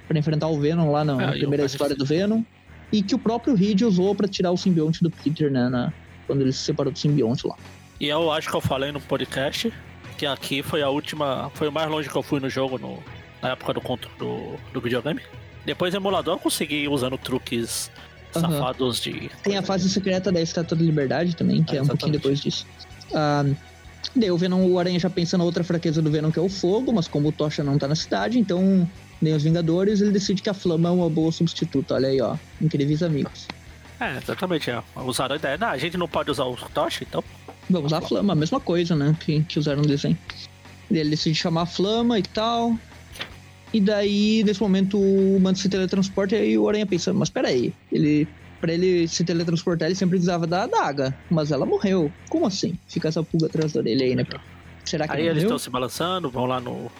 pra 0.06 0.18
enfrentar 0.18 0.48
o 0.48 0.58
Venom 0.58 0.90
lá 0.90 1.04
na, 1.04 1.28
Ah, 1.28 1.32
primeira 1.32 1.64
história 1.64 1.94
do 1.96 2.04
Venom. 2.04 2.42
E 2.90 3.02
que 3.02 3.14
o 3.14 3.18
próprio 3.18 3.54
Reed 3.54 3.82
usou 3.82 4.14
pra 4.14 4.26
tirar 4.26 4.50
o 4.50 4.56
simbionte 4.56 5.02
do 5.02 5.10
Peter, 5.10 5.50
né? 5.50 5.68
na- 5.68 5.92
quando 6.26 6.42
ele 6.42 6.52
se 6.52 6.58
separou 6.60 6.92
do 6.92 6.98
simbionte 6.98 7.46
lá. 7.46 7.54
E 7.98 8.06
eu 8.08 8.30
acho 8.30 8.50
que 8.50 8.54
eu 8.56 8.60
falei 8.60 8.92
no 8.92 9.00
podcast 9.00 9.72
que 10.18 10.26
aqui 10.26 10.62
foi 10.62 10.82
a 10.82 10.88
última. 10.90 11.50
Foi 11.54 11.68
o 11.68 11.72
mais 11.72 11.90
longe 11.90 12.08
que 12.08 12.16
eu 12.16 12.22
fui 12.22 12.38
no 12.40 12.50
jogo 12.50 12.78
no, 12.78 12.98
na 13.42 13.50
época 13.52 13.72
do, 13.74 13.80
do, 14.18 14.56
do 14.72 14.80
videogame. 14.80 15.20
Depois 15.68 15.92
emulador 15.92 16.36
eu 16.36 16.38
consegui 16.38 16.88
usando 16.88 17.18
truques 17.18 17.90
Aham. 18.34 18.52
safados 18.52 19.02
de. 19.02 19.30
Tem 19.42 19.58
a 19.58 19.62
fase 19.62 19.86
secreta 19.90 20.32
da 20.32 20.40
Estátua 20.40 20.74
da 20.74 20.82
Liberdade 20.82 21.36
também, 21.36 21.62
que 21.62 21.76
Ah, 21.76 21.80
é 21.80 21.82
um 21.82 21.86
pouquinho 21.86 22.12
depois 22.12 22.40
disso. 22.40 22.66
Ah, 23.12 23.44
daí 24.16 24.30
o 24.30 24.38
Venom, 24.38 24.64
o 24.66 24.78
Aranha 24.78 24.98
já 24.98 25.10
pensa 25.10 25.36
na 25.36 25.44
outra 25.44 25.62
fraqueza 25.62 26.00
do 26.00 26.10
Venom, 26.10 26.30
que 26.30 26.38
é 26.38 26.42
o 26.42 26.48
fogo, 26.48 26.90
mas 26.90 27.06
como 27.06 27.28
o 27.28 27.32
Tocha 27.32 27.62
não 27.62 27.76
tá 27.76 27.86
na 27.86 27.94
cidade, 27.94 28.38
então 28.38 28.88
nem 29.20 29.34
os 29.34 29.42
Vingadores, 29.42 30.00
ele 30.00 30.10
decide 30.10 30.40
que 30.40 30.48
a 30.48 30.54
Flama 30.54 30.88
é 30.88 30.92
uma 30.92 31.10
boa 31.10 31.30
substituta. 31.30 31.92
Olha 31.96 32.08
aí, 32.08 32.18
ó. 32.18 32.34
Incríveis 32.62 33.02
amigos. 33.02 33.46
É, 34.00 34.16
exatamente. 34.16 34.70
É. 34.70 34.82
Usaram 34.96 35.34
a 35.34 35.38
ideia. 35.38 35.58
Não, 35.58 35.68
a 35.68 35.76
gente 35.76 35.98
não 35.98 36.08
pode 36.08 36.30
usar 36.30 36.44
o 36.44 36.56
Tocha, 36.72 37.04
então. 37.06 37.22
Vamos 37.68 37.92
usar 37.92 37.98
a 37.98 38.00
Flama, 38.08 38.32
a 38.32 38.36
mesma 38.36 38.58
coisa, 38.58 38.96
né? 38.96 39.14
Que, 39.20 39.42
que 39.42 39.58
usaram 39.58 39.82
no 39.82 39.86
desenho. 39.86 40.16
Ele 40.90 41.10
decide 41.10 41.34
chamar 41.34 41.62
a 41.62 41.66
Flama 41.66 42.18
e 42.18 42.22
tal. 42.22 42.74
E 43.72 43.80
daí, 43.80 44.42
nesse 44.44 44.60
momento, 44.62 44.98
o 44.98 45.38
Manto 45.40 45.58
se 45.58 45.68
teletransporta 45.68 46.34
e 46.36 46.40
aí 46.40 46.58
o 46.58 46.68
Aranha 46.68 46.86
pensa, 46.86 47.12
mas 47.12 47.28
peraí, 47.30 47.72
ele. 47.92 48.26
Pra 48.60 48.72
ele 48.72 49.06
se 49.06 49.22
teletransportar, 49.22 49.86
ele 49.86 49.94
sempre 49.94 50.16
precisava 50.16 50.44
da 50.44 50.64
adaga. 50.64 51.16
Mas 51.30 51.52
ela 51.52 51.64
morreu. 51.64 52.10
Como 52.28 52.44
assim? 52.44 52.76
Fica 52.88 53.06
essa 53.06 53.22
pulga 53.22 53.46
atrás 53.46 53.72
da 53.72 53.78
orelha 53.78 54.04
aí, 54.04 54.16
né? 54.16 54.26
Será 54.84 55.06
que 55.06 55.14
Aí 55.16 55.28
eles 55.28 55.44
estão 55.44 55.58
se 55.60 55.70
balançando, 55.70 56.28
vão 56.28 56.44
lá 56.44 56.58
no. 56.58 56.90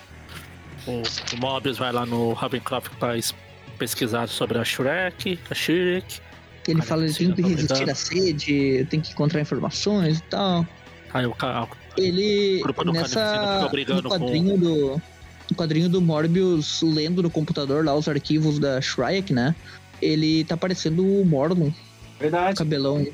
O, 0.87 1.03
o 1.35 1.37
Mobius 1.41 1.77
vai 1.77 1.91
lá 1.93 2.07
no 2.07 2.33
Ravencroft 2.33 2.93
pra 3.01 3.17
es- 3.19 3.35
pesquisar 3.77 4.29
sobre 4.29 4.57
a 4.59 4.65
Shrek, 4.65 5.37
a 5.51 5.55
Shrek. 5.55 6.21
Ele 6.69 6.81
fala 6.83 7.05
que 7.09 7.15
tem 7.15 7.33
que 7.33 7.43
resistir 7.43 7.91
à 7.91 7.95
sede, 7.95 8.87
tem 8.89 9.01
que 9.01 9.11
encontrar 9.11 9.41
informações 9.41 10.19
e 10.19 10.23
tal. 10.25 10.65
Aí 11.13 11.27
o 11.27 11.33
cara. 11.35 11.67
Ele, 11.97 12.61
O 12.61 12.65
grupo 12.65 12.85
do 12.85 12.93
nessa, 12.93 13.67
brigando 13.69 14.03
no 14.03 14.09
quadrinho 14.11 14.57
do 14.57 15.03
no 15.51 15.57
quadrinho 15.57 15.89
do 15.89 16.01
Morbius 16.01 16.83
lendo 16.83 17.23
no 17.23 17.31
computador 17.31 17.85
lá 17.85 17.95
os 17.95 18.09
arquivos 18.09 18.59
da 18.59 18.81
Shrek, 18.81 19.33
né? 19.33 19.55
Ele 20.01 20.45
tá 20.45 20.57
parecendo 20.57 21.05
o 21.05 21.25
Morlun, 21.25 21.73
Verdade. 22.21 22.57
cabelão 22.57 23.07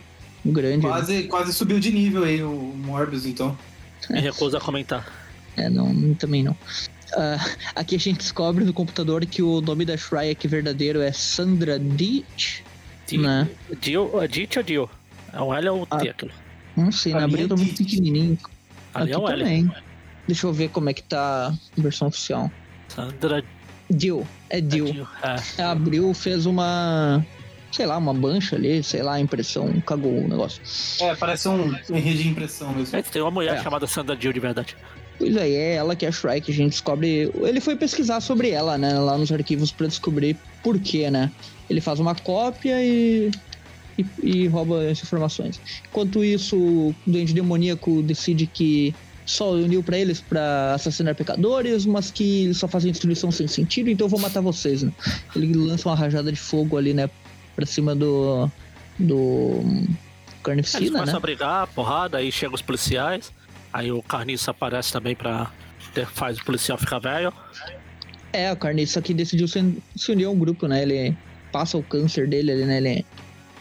grande. 0.44 0.84
né? 0.84 0.88
Quase, 0.92 1.22
quase 1.24 1.52
subiu 1.52 1.78
de 1.80 1.90
nível 1.92 2.24
aí 2.24 2.42
o 2.42 2.50
Morbius, 2.76 3.24
então. 3.24 3.56
Me 4.10 4.20
recusa 4.20 4.58
a 4.58 4.60
comentar. 4.60 5.06
É, 5.56 5.70
não, 5.70 6.14
também 6.14 6.42
não. 6.42 6.56
Ah, 7.16 7.38
aqui 7.76 7.94
a 7.94 7.98
gente 7.98 8.18
descobre 8.18 8.64
no 8.64 8.72
computador 8.72 9.24
que 9.24 9.40
o 9.40 9.60
nome 9.60 9.84
da 9.84 9.96
Shrek 9.96 10.46
verdadeiro 10.48 11.00
é 11.00 11.12
Sandra 11.12 11.78
Ditch, 11.78 12.60
Di- 13.06 13.18
né? 13.18 13.48
Dio, 13.80 14.20
é 14.20 14.26
Dit 14.26 14.58
ou 14.58 14.62
Dio? 14.64 14.90
É 15.32 15.40
um 15.40 15.54
L 15.54 15.68
ou 15.70 15.82
um 15.82 15.86
T 15.86 16.08
Ah. 16.08 16.10
aquilo? 16.10 16.32
Não 16.76 16.90
sei, 16.90 17.12
na 17.12 17.18
Pra 17.20 17.28
mim 17.28 17.32
abril 17.34 17.46
é 17.46 17.48
tá 17.50 17.56
muito 17.56 17.74
Ditch. 17.76 17.90
pequenininho. 17.90 18.38
Ali 18.92 19.12
é 19.12 19.14
Aqui 19.14 19.24
um 19.24 19.28
L. 19.28 19.38
também. 19.42 19.72
Deixa 20.26 20.46
eu 20.46 20.52
ver 20.52 20.70
como 20.70 20.88
é 20.88 20.94
que 20.94 21.02
tá 21.02 21.48
a 21.48 21.80
versão 21.80 22.08
oficial. 22.08 22.50
Sandra 22.88 23.42
Dil, 23.90 24.26
é 24.48 24.60
Dil. 24.60 24.86
Dio. 24.86 25.08
É. 25.22 25.62
A 25.62 25.70
Abril 25.72 26.14
fez 26.14 26.46
uma, 26.46 27.24
sei 27.70 27.84
lá, 27.86 27.98
uma 27.98 28.12
mancha 28.14 28.56
ali, 28.56 28.82
sei 28.82 29.02
lá, 29.02 29.14
a 29.14 29.20
impressão 29.20 29.80
cagou 29.82 30.16
o 30.24 30.28
negócio. 30.28 30.62
É, 31.00 31.14
parece 31.14 31.48
um 31.48 31.66
um 31.90 31.96
erro 31.96 32.14
de 32.14 32.28
impressão 32.28 32.72
mesmo. 32.72 32.96
É, 32.96 33.02
Tem 33.02 33.20
uma 33.20 33.30
mulher 33.30 33.56
É. 33.56 33.62
chamada 33.62 33.86
Sandra 33.86 34.16
Dio 34.16 34.32
de 34.32 34.40
verdade. 34.40 34.76
Pois 35.18 35.36
aí, 35.36 35.54
é 35.54 35.74
ela 35.74 35.94
que 35.94 36.04
é 36.04 36.08
a 36.08 36.12
Shrek, 36.12 36.50
a 36.50 36.54
gente 36.54 36.70
descobre. 36.70 37.30
Ele 37.42 37.60
foi 37.60 37.76
pesquisar 37.76 38.20
sobre 38.20 38.50
ela, 38.50 38.76
né, 38.78 38.98
lá 38.98 39.16
nos 39.16 39.30
arquivos 39.30 39.70
pra 39.70 39.86
descobrir 39.86 40.36
por 40.62 40.78
quê, 40.78 41.08
né? 41.10 41.30
Ele 41.70 41.80
faz 41.80 42.00
uma 42.00 42.14
cópia 42.14 42.82
e. 42.82 43.30
E, 43.96 44.04
e 44.24 44.46
rouba 44.48 44.90
as 44.90 45.00
informações. 45.00 45.60
Enquanto 45.88 46.24
isso, 46.24 46.56
o 46.58 46.94
Duende 47.06 47.32
Demoníaco 47.32 48.02
decide 48.02 48.44
que 48.44 48.92
só 49.26 49.52
uniu 49.52 49.82
pra 49.82 49.98
eles 49.98 50.20
pra 50.20 50.74
assassinar 50.74 51.14
pecadores, 51.14 51.86
mas 51.86 52.10
que 52.10 52.44
eles 52.44 52.58
só 52.58 52.68
fazem 52.68 52.92
destruição 52.92 53.30
sem 53.30 53.46
sentido, 53.46 53.88
então 53.88 54.06
eu 54.06 54.08
vou 54.10 54.20
matar 54.20 54.40
vocês, 54.40 54.82
né? 54.82 54.92
Ele 55.34 55.54
lança 55.54 55.88
uma 55.88 55.96
rajada 55.96 56.30
de 56.30 56.38
fogo 56.38 56.76
ali, 56.76 56.92
né? 56.92 57.08
Pra 57.56 57.66
cima 57.66 57.94
do. 57.94 58.50
Do. 58.98 59.60
Eles 59.62 59.88
Carnificina, 60.42 60.90
começam 60.90 61.14
né? 61.14 61.16
a 61.16 61.20
brigar, 61.20 61.66
porrada, 61.68 62.18
aí 62.18 62.30
chegam 62.30 62.54
os 62.54 62.62
policiais. 62.62 63.32
Aí 63.72 63.90
o 63.90 64.02
Carniça 64.02 64.50
aparece 64.50 64.92
também 64.92 65.16
pra. 65.16 65.50
faz 66.12 66.38
o 66.38 66.44
policial 66.44 66.76
ficar 66.76 66.98
velho. 66.98 67.32
É, 68.32 68.52
o 68.52 68.56
Carniça 68.56 69.00
que 69.00 69.14
decidiu 69.14 69.48
se, 69.48 69.58
unir 70.10 70.24
a 70.24 70.30
um 70.30 70.38
grupo, 70.38 70.66
né? 70.66 70.82
Ele 70.82 71.16
passa 71.50 71.78
o 71.78 71.82
câncer 71.82 72.28
dele 72.28 72.52
ali, 72.52 72.64
né? 72.64 72.76
Ele... 72.78 73.06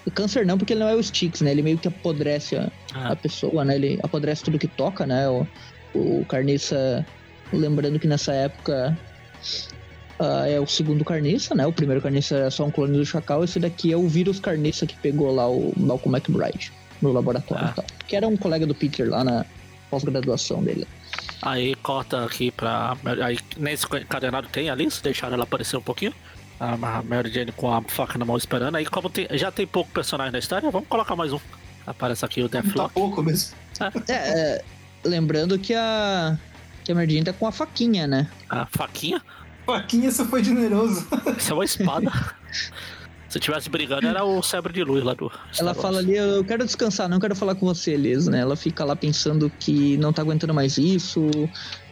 O 0.05 0.11
câncer 0.11 0.45
não, 0.45 0.57
porque 0.57 0.73
ele 0.73 0.81
não 0.81 0.89
é 0.89 0.95
o 0.95 0.99
Styx, 0.99 1.41
né? 1.41 1.51
Ele 1.51 1.61
meio 1.61 1.77
que 1.77 1.87
apodrece 1.87 2.57
a, 2.57 2.69
a 2.93 3.11
É. 3.11 3.15
pessoa, 3.15 3.63
né? 3.65 3.75
Ele 3.75 3.99
apodrece 4.03 4.43
tudo 4.43 4.59
que 4.59 4.67
toca, 4.67 5.05
né? 5.05 5.27
O, 5.29 5.47
o 5.93 6.25
Carniça, 6.27 7.05
lembrando 7.51 7.99
que 7.99 8.07
nessa 8.07 8.33
época 8.33 8.97
ah, 10.19 10.47
é 10.47 10.59
o 10.59 10.67
segundo 10.67 11.03
Carniça, 11.03 11.55
né? 11.55 11.65
O 11.65 11.73
primeiro 11.73 12.01
Carniça 12.01 12.35
era 12.35 12.51
só 12.51 12.65
um 12.65 12.71
clone 12.71 12.97
do 12.97 13.05
Chacal. 13.05 13.43
Esse 13.43 13.59
daqui 13.59 13.91
é 13.91 13.97
o 13.97 14.07
vírus 14.07 14.39
Carniça 14.39 14.85
que 14.85 14.95
pegou 14.97 15.33
lá 15.33 15.47
o 15.47 15.73
Malcolm 15.77 16.15
McBride 16.17 16.71
no 17.01 17.11
laboratório 17.11 17.65
Ah. 17.65 17.73
tal. 17.75 17.85
Que 18.07 18.15
era 18.15 18.27
um 18.27 18.37
colega 18.37 18.65
do 18.65 18.75
Peter 18.75 19.09
lá 19.09 19.23
na 19.23 19.45
pós-graduação 19.89 20.63
dele. 20.63 20.87
Aí 21.41 21.75
corta 21.75 22.23
aqui 22.23 22.51
pra. 22.51 22.95
Aí 23.23 23.37
nesse 23.57 23.85
encadenado 23.85 24.47
tem 24.49 24.69
ali, 24.69 24.89
se 24.89 25.03
deixaram 25.03 25.33
ela 25.35 25.43
aparecer 25.43 25.75
um 25.77 25.81
pouquinho. 25.81 26.13
A 26.59 26.77
Ma- 26.77 27.03
Mary 27.03 27.29
Jane 27.31 27.51
com 27.51 27.73
a 27.73 27.81
faca 27.81 28.17
na 28.17 28.23
mão 28.23 28.37
esperando. 28.37 28.75
Aí, 28.75 28.85
como 28.85 29.09
tem- 29.09 29.27
já 29.31 29.51
tem 29.51 29.67
pouco 29.67 29.91
personagem 29.91 30.31
na 30.31 30.39
história, 30.39 30.69
vamos 30.71 30.87
colocar 30.87 31.15
mais 31.15 31.33
um. 31.33 31.39
Aparece 31.85 32.23
aqui 32.25 32.41
o 32.41 32.49
Tá 32.49 32.61
Deathlock. 32.61 32.93
pouco 32.93 33.21
mesmo. 33.21 33.55
É, 34.07 34.13
é, 34.13 34.63
lembrando 35.03 35.57
que 35.59 35.73
a. 35.73 36.37
Que 36.83 36.91
a 36.91 36.95
Merdinha 36.95 37.23
tá 37.23 37.33
com 37.33 37.47
a 37.47 37.51
faquinha, 37.51 38.05
né? 38.05 38.29
A 38.49 38.65
faquinha. 38.65 39.21
Faquinha 39.65 40.11
só 40.11 40.25
foi 40.25 40.43
generoso. 40.43 41.07
Isso 41.37 41.51
é 41.51 41.53
uma 41.53 41.65
espada. 41.65 42.11
Se 43.29 43.39
tivesse 43.39 43.67
brigando, 43.67 44.05
era 44.05 44.23
o 44.23 44.43
sabre 44.43 44.71
de 44.71 44.83
luz 44.83 45.03
lá 45.03 45.15
do. 45.15 45.31
Ela 45.57 45.73
fala 45.73 45.97
ali, 45.97 46.15
eu 46.15 46.43
quero 46.45 46.63
descansar, 46.63 47.09
não 47.09 47.19
quero 47.19 47.35
falar 47.35 47.55
com 47.55 47.65
você, 47.65 47.95
Liz, 47.97 48.27
né? 48.27 48.41
Ela 48.41 48.55
fica 48.55 48.85
lá 48.85 48.95
pensando 48.95 49.51
que 49.59 49.97
não 49.97 50.13
tá 50.13 50.21
aguentando 50.21 50.53
mais 50.53 50.77
isso, 50.77 51.27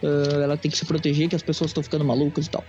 ah, 0.04 0.36
ela 0.44 0.56
tem 0.56 0.70
que 0.70 0.78
se 0.78 0.86
proteger, 0.86 1.30
que 1.30 1.36
as 1.36 1.42
pessoas 1.42 1.72
estão 1.72 1.82
ficando 1.82 2.06
malucas 2.06 2.46
e 2.46 2.50
tal. 2.52 2.64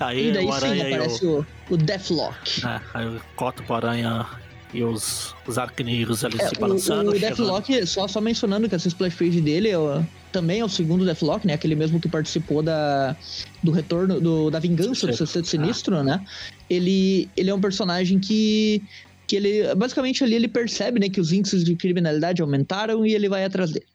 Aí 0.00 0.28
e 0.28 0.32
daí 0.32 0.44
o 0.44 0.52
sim 0.52 0.66
o. 0.66 0.86
aparece 0.86 1.26
o, 1.26 1.46
o 1.70 1.76
Deathlock. 1.78 2.66
É, 2.66 2.80
aí 2.92 3.06
eu 3.06 3.18
corto 3.36 3.62
pro 3.62 3.76
aranha 3.76 4.26
e 4.74 4.82
os, 4.82 5.34
os 5.46 5.56
arquineiros 5.56 6.24
ali 6.24 6.36
É, 6.40 6.48
se 6.48 6.54
o, 6.56 6.60
balançando. 6.60 7.10
o 7.10 7.14
chegando. 7.14 7.36
Deathlock, 7.36 7.86
só, 7.86 8.06
só 8.08 8.20
mencionando 8.20 8.68
que 8.68 8.74
essa 8.74 8.88
splash 8.88 9.14
page 9.14 9.40
dele 9.40 9.68
é 9.68 9.78
o- 9.78 10.04
também 10.32 10.60
é 10.60 10.64
o 10.64 10.68
segundo 10.68 11.04
Deathlock, 11.04 11.46
né? 11.46 11.54
Aquele 11.54 11.76
mesmo 11.76 12.00
que 12.00 12.08
participou 12.08 12.60
da, 12.62 13.16
do 13.62 13.70
retorno, 13.70 14.20
do, 14.20 14.50
da 14.50 14.58
vingança 14.58 15.06
do. 15.06 15.16
Sexteto 15.16 15.46
Sinistro, 15.46 16.02
né? 16.02 16.24
Ele, 16.68 17.28
ele 17.36 17.50
é 17.50 17.54
um 17.54 17.60
personagem 17.60 18.18
que, 18.18 18.82
que 19.28 19.36
ele, 19.36 19.72
basicamente 19.76 20.24
ali 20.24 20.34
ele 20.34 20.48
percebe, 20.48 20.98
né? 20.98 21.08
Que 21.08 21.20
os 21.20 21.32
índices 21.32 21.62
de 21.64 21.76
criminalidade 21.76 22.42
aumentaram 22.42 23.06
e 23.06 23.14
ele 23.14 23.28
vai 23.28 23.44
atrás 23.44 23.70
dele, 23.70 23.86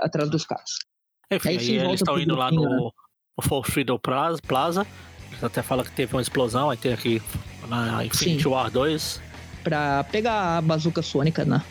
atrás 0.00 0.28
dos 0.28 0.44
caras. 0.44 0.70
Enfim, 1.30 1.48
Aí 1.50 1.58
aí, 1.58 1.76
eles 1.78 2.00
estão 2.00 2.18
indo 2.18 2.34
lá 2.34 2.50
no, 2.50 2.64
no 3.36 3.42
For 3.42 3.64
Freedom 3.64 3.98
Plaza, 3.98 4.40
Plaza. 4.48 4.86
Até 5.40 5.62
falam 5.62 5.84
que 5.84 5.92
teve 5.92 6.12
uma 6.16 6.22
explosão, 6.22 6.70
aí 6.70 6.76
tem 6.76 6.92
aqui 6.92 7.22
na 7.68 8.04
Infinity 8.04 8.42
Sim. 8.42 8.48
War 8.48 8.68
2. 8.68 9.20
Pra 9.68 10.02
pegar 10.04 10.56
a 10.56 10.62
bazuca 10.62 11.02
sônica, 11.02 11.44
né? 11.44 11.62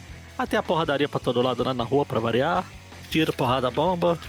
Tem 0.48 0.60
a 0.60 0.64
porradaria 0.64 1.10
pra 1.10 1.20
todo 1.20 1.42
lado 1.42 1.64
lá 1.64 1.74
na 1.74 1.84
rua 1.84 2.06
pra 2.06 2.20
variar. 2.20 2.64
Tira, 3.10 3.34
porrada, 3.34 3.72
bomba. 3.72 4.20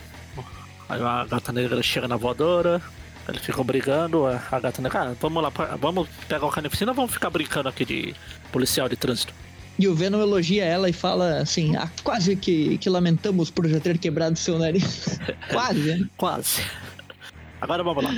Aí 0.89 1.03
a 1.03 1.27
gata 1.27 1.53
negra 1.53 1.83
chega 1.83 2.09
na 2.09 2.17
voadora. 2.17 2.81
Eles 3.29 3.43
ficam 3.43 3.63
brigando. 3.63 4.25
A 4.27 4.59
gata 4.59 4.81
negra, 4.81 5.11
ah, 5.11 5.15
vamos 5.21 5.43
lá, 5.43 5.51
vamos 5.79 6.09
pegar 6.27 6.47
o 6.47 6.51
carnificina 6.51 6.93
ou 6.93 6.97
vamos 6.97 7.13
ficar 7.13 7.29
brincando 7.29 7.69
aqui 7.69 7.85
de 7.85 8.15
policial 8.51 8.89
de 8.89 8.97
trânsito? 8.97 9.35
E 9.79 9.87
o 9.87 9.95
Venom 9.95 10.21
elogia 10.21 10.65
ela 10.65 10.89
e 10.89 10.95
fala 10.95 11.41
assim: 11.41 11.77
ah, 11.77 11.91
quase 12.03 12.35
que, 12.35 12.79
que 12.79 12.89
lamentamos 12.89 13.51
por 13.51 13.69
já 13.69 13.79
ter 13.79 13.99
quebrado 13.99 14.39
seu 14.39 14.59
nariz. 14.59 15.21
quase, 15.53 15.81
né? 15.81 16.09
Quase. 16.17 16.63
Agora 17.61 17.85
vamos 17.85 18.03
lá. 18.03 18.15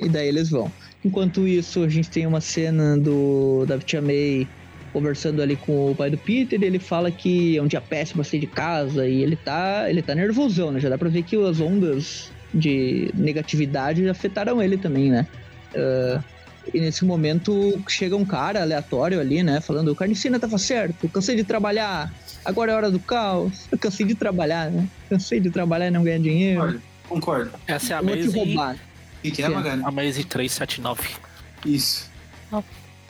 E 0.00 0.08
daí 0.08 0.28
eles 0.28 0.48
vão. 0.48 0.72
Enquanto 1.04 1.46
isso, 1.46 1.82
a 1.84 1.88
gente 1.88 2.10
tem 2.10 2.26
uma 2.26 2.40
cena 2.40 2.98
do 2.98 3.64
da 3.66 3.78
Tia 3.78 4.02
May 4.02 4.48
conversando 4.92 5.42
ali 5.42 5.54
com 5.56 5.92
o 5.92 5.94
pai 5.94 6.10
do 6.10 6.18
Peter, 6.18 6.60
ele 6.62 6.78
fala 6.78 7.10
que 7.10 7.56
é 7.56 7.62
um 7.62 7.66
dia 7.66 7.80
péssimo 7.80 8.24
sair 8.24 8.40
de 8.40 8.46
casa 8.46 9.06
e 9.06 9.22
ele 9.22 9.36
tá, 9.36 9.88
ele 9.88 10.02
tá 10.02 10.14
nervosão, 10.14 10.72
né? 10.72 10.80
Já 10.80 10.88
dá 10.88 10.98
pra 10.98 11.08
ver 11.08 11.22
que 11.22 11.36
as 11.36 11.60
ondas 11.60 12.32
de 12.52 13.10
negatividade 13.14 14.08
afetaram 14.08 14.62
ele 14.62 14.76
também, 14.76 15.10
né? 15.10 15.26
Uh, 15.74 16.22
e 16.72 16.80
nesse 16.80 17.04
momento 17.04 17.80
chega 17.88 18.16
um 18.16 18.24
cara 18.24 18.62
aleatório 18.62 19.20
ali, 19.20 19.42
né? 19.42 19.60
Falando, 19.60 19.92
o 19.92 19.94
Carnicina 19.94 20.38
tava 20.38 20.58
certo, 20.58 21.08
cansei 21.08 21.36
de 21.36 21.44
trabalhar, 21.44 22.12
agora 22.44 22.72
é 22.72 22.74
hora 22.74 22.90
do 22.90 22.98
caos, 22.98 23.66
eu 23.70 23.78
cansei 23.78 24.06
de 24.06 24.14
trabalhar, 24.14 24.70
né? 24.70 24.86
Cansei 25.08 25.40
de 25.40 25.50
trabalhar 25.50 25.88
e 25.88 25.90
não 25.90 26.02
ganhar 26.02 26.18
dinheiro. 26.18 26.60
Concordo. 26.60 26.82
Concordo. 27.08 27.50
Essa 27.66 27.94
é 27.94 27.96
a 27.96 28.02
Vou 28.02 28.16
te 28.16 28.28
roubar. 28.28 28.76
O 29.18 29.22
que, 29.22 29.30
que 29.32 29.42
é, 29.42 29.48
Magari? 29.48 29.82
A 29.84 29.90
Maze 29.90 30.24
379. 30.24 31.08
Isso. 31.64 32.08
Não, 32.50 32.64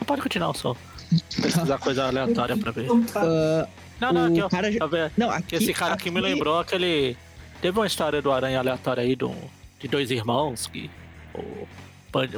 pode 0.05 0.21
continuar 0.21 0.53
só. 0.55 0.75
Pesquisar 1.41 1.77
coisa 1.79 2.05
aleatória 2.07 2.55
pra 2.57 2.71
ver. 2.71 2.89
Uh, 2.91 3.67
Não, 3.99 4.13
não, 4.13 4.25
aqui, 4.25 4.41
ó. 4.41 4.49
cara 4.49 4.77
Tá 4.77 4.85
vendo? 4.87 5.11
não, 5.17 5.29
aqui, 5.29 5.55
Esse 5.55 5.73
cara 5.73 5.93
aqui 5.93 6.09
me 6.11 6.19
aqui- 6.19 6.29
lembrou 6.29 6.59
aquele. 6.59 7.17
Teve 7.61 7.77
uma 7.79 7.87
história 7.87 8.21
do 8.21 8.31
Aranha 8.31 8.59
aleatória 8.59 9.01
aí 9.03 9.15
do, 9.15 9.33
de 9.79 9.87
dois 9.87 10.09
irmãos 10.11 10.67
que. 10.67 10.89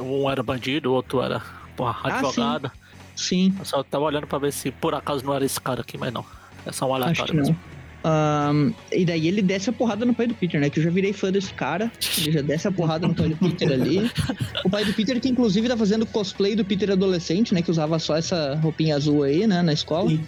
Um 0.00 0.30
era 0.30 0.42
bandido, 0.42 0.90
o 0.90 0.94
outro 0.94 1.22
era 1.22 1.40
porra, 1.76 1.98
Ah, 2.04 2.18
advogado. 2.18 2.70
Sim, 3.16 3.54
Eu 3.58 3.64
só 3.64 3.82
tava 3.82 4.04
olhando 4.04 4.26
pra 4.26 4.38
ver 4.38 4.52
se 4.52 4.70
por 4.70 4.94
acaso 4.94 5.24
não 5.24 5.34
era 5.34 5.44
esse 5.44 5.60
cara 5.60 5.80
aqui, 5.82 5.96
mas 5.98 6.12
não. 6.12 6.24
É 6.66 6.72
só 6.72 6.86
um 6.88 6.94
acho 6.94 7.04
aleatório 7.04 7.42
que 7.44 7.50
não. 7.50 7.56
Ahn, 8.04 8.72
e 8.90 9.04
daí 9.04 9.28
ele 9.28 9.40
desce 9.42 9.70
a 9.70 9.72
porrada 9.72 10.04
no 10.04 10.12
pai 10.14 10.26
do 10.26 10.34
Peter, 10.34 10.60
né? 10.60 10.68
Que 10.68 10.80
eu 10.80 10.84
já 10.84 10.90
virei 10.90 11.12
fã 11.12 11.30
desse 11.30 11.52
cara. 11.54 11.90
Ele 12.18 12.32
já 12.32 12.40
desce 12.42 12.66
a 12.66 12.72
porrada 12.72 13.06
no 13.06 13.14
pai 13.14 13.28
do 13.28 13.36
Peter 13.36 13.70
ali. 13.72 14.10
O 14.64 14.70
pai 14.70 14.84
do 14.84 14.92
Peter, 14.92 15.20
que 15.20 15.28
inclusive 15.28 15.68
tá 15.68 15.76
fazendo 15.76 16.04
cosplay 16.06 16.56
do 16.56 16.64
Peter 16.64 16.90
adolescente, 16.90 17.54
né? 17.54 17.62
Que 17.62 17.70
usava 17.70 17.98
só 17.98 18.16
essa 18.16 18.56
roupinha 18.62 18.96
azul 18.96 19.22
aí, 19.22 19.46
né? 19.46 19.62
Na 19.62 19.72
escola. 19.72 20.08
Sim. 20.10 20.26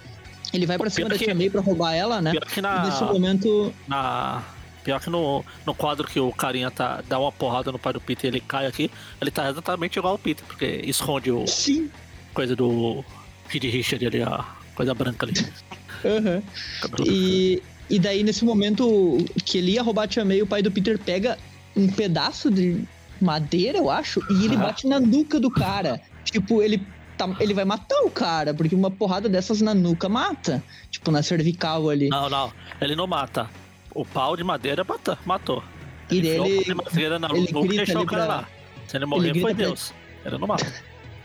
Ele 0.53 0.67
vai 0.67 0.79
pra 0.79 0.89
cima 0.89 1.09
pior 1.09 1.15
da 1.15 1.19
que- 1.19 1.25
Tia 1.25 1.35
May 1.35 1.51
pra 1.51 1.61
roubar 1.61 1.95
ela, 1.95 2.23
né? 2.23 2.31
Pior 2.31 2.45
que 2.47 2.61
na. 2.61 2.85
nesse 2.87 3.03
momento. 3.03 3.75
na 3.89 4.43
pior 4.85 5.01
que 5.01 5.09
no, 5.11 5.43
no 5.67 5.75
quadro 5.75 6.07
que 6.07 6.21
o 6.21 6.31
carinha 6.31 6.71
tá, 6.71 7.03
dá 7.09 7.19
uma 7.19 7.33
porrada 7.33 7.73
no 7.73 7.79
pai 7.79 7.95
do 7.95 8.01
Peter 8.01 8.27
e 8.27 8.37
ele 8.37 8.41
cai 8.41 8.67
aqui, 8.67 8.91
ele 9.21 9.31
tá 9.31 9.49
exatamente 9.49 9.99
igual 9.99 10.13
ao 10.13 10.19
Peter, 10.19 10.45
porque 10.47 10.83
esconde 10.85 11.31
o 11.33 11.47
Sim. 11.47 11.91
coisa 12.35 12.55
do 12.55 13.03
Kid 13.49 13.67
Richard 13.71 14.07
ali, 14.07 14.23
a 14.23 14.45
coisa 14.77 14.93
branca 14.95 15.25
ali. 15.25 15.33
Aham. 16.05 16.43
cabelo. 16.83 17.11
E, 17.11 17.63
e 17.91 17.99
daí, 17.99 18.23
nesse 18.23 18.45
momento 18.45 19.19
que 19.45 19.59
ele 19.59 19.73
ia 19.73 19.83
roubar 19.83 20.05
a 20.05 20.09
Tia 20.09 20.25
May, 20.25 20.43
o 20.43 20.47
pai 20.47 20.63
do 20.63 20.71
Peter 20.71 20.99
pega 20.99 21.39
um 21.77 21.89
pedaço 21.89 22.51
de 22.51 22.83
madeira, 23.21 23.79
eu 23.79 23.91
acho, 23.91 24.21
e 24.31 24.45
ele 24.45 24.57
bate 24.57 24.87
na 24.87 25.01
nuca 25.01 25.41
do 25.41 25.51
cara. 25.51 26.01
Tipo, 26.25 26.63
ele, 26.63 26.83
tá, 27.17 27.29
ele 27.41 27.55
vai 27.55 27.65
matar 27.65 28.01
o 28.03 28.11
cara, 28.11 28.53
porque 28.55 28.75
uma 28.75 28.91
porrada 28.91 29.29
dessas 29.29 29.61
na 29.61 29.75
nuca 29.75 30.09
mata. 30.09 30.63
Tipo, 30.91 31.11
na 31.11 31.23
cervical 31.23 31.89
ali. 31.91 32.09
Não, 32.09 32.29
não, 32.29 32.53
ele 32.81 32.95
não 32.97 33.07
mata. 33.07 33.49
O 33.95 34.05
pau 34.05 34.37
de 34.37 34.43
madeira 34.45 34.85
mata, 34.85 35.19
matou. 35.25 35.63
E 36.11 36.21
o 36.21 36.37
pau 36.39 36.47
de 36.65 36.75
madeira 36.75 37.19
na 37.19 37.29
ele 37.31 37.51
nuca 37.53 37.73
e 37.75 37.77
deixou 37.77 38.03
o 38.03 38.07
cara 38.07 38.25
pra- 38.27 38.35
lá. 38.37 38.49
Se 38.87 38.97
ele 38.97 39.07
morrer, 39.07 39.31
grita 39.31 39.41
foi 39.47 39.55
pra- 39.55 39.65
Deus. 39.67 39.95
Ele 40.25 40.39
não 40.39 40.47
mata. 40.47 40.73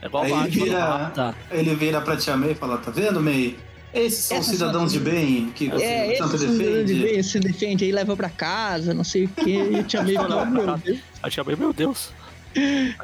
É 0.02 0.06
igual 0.06 0.22
Aí 0.24 0.32
o 0.32 0.40
ele 0.44 0.50
vira- 0.50 0.78
mata. 0.98 1.34
Ele 1.50 1.74
vira 1.74 2.00
pra 2.00 2.16
Tia 2.16 2.36
May 2.36 2.52
e 2.52 2.54
fala, 2.54 2.78
tá 2.78 2.90
vendo, 2.90 3.20
May? 3.20 3.56
Esses 3.92 4.24
são 4.24 4.36
Essas 4.36 4.52
cidadãos 4.52 4.92
são- 4.92 5.02
de 5.02 5.10
bem 5.10 5.50
que 5.54 5.68
É, 5.82 6.14
tanto 6.18 6.36
esse 6.36 6.46
de 6.46 6.56
defende. 6.58 6.94
bem, 7.02 7.22
se 7.22 7.40
defende 7.40 7.84
aí, 7.84 7.92
leva 7.92 8.16
pra 8.16 8.28
casa, 8.28 8.94
não 8.94 9.02
sei 9.04 9.24
o 9.24 9.28
quê. 9.28 9.68
E 9.72 9.76
a 9.76 9.82
Tia 9.82 10.02
May 10.02 10.14
fala, 10.14 10.42
"Oh, 10.42 10.46
meu 10.46 10.76
Deus. 10.78 10.98
A 11.22 11.28
tia 11.30 11.42
May, 11.44 11.56
meu 11.56 11.72
Deus. 11.72 12.10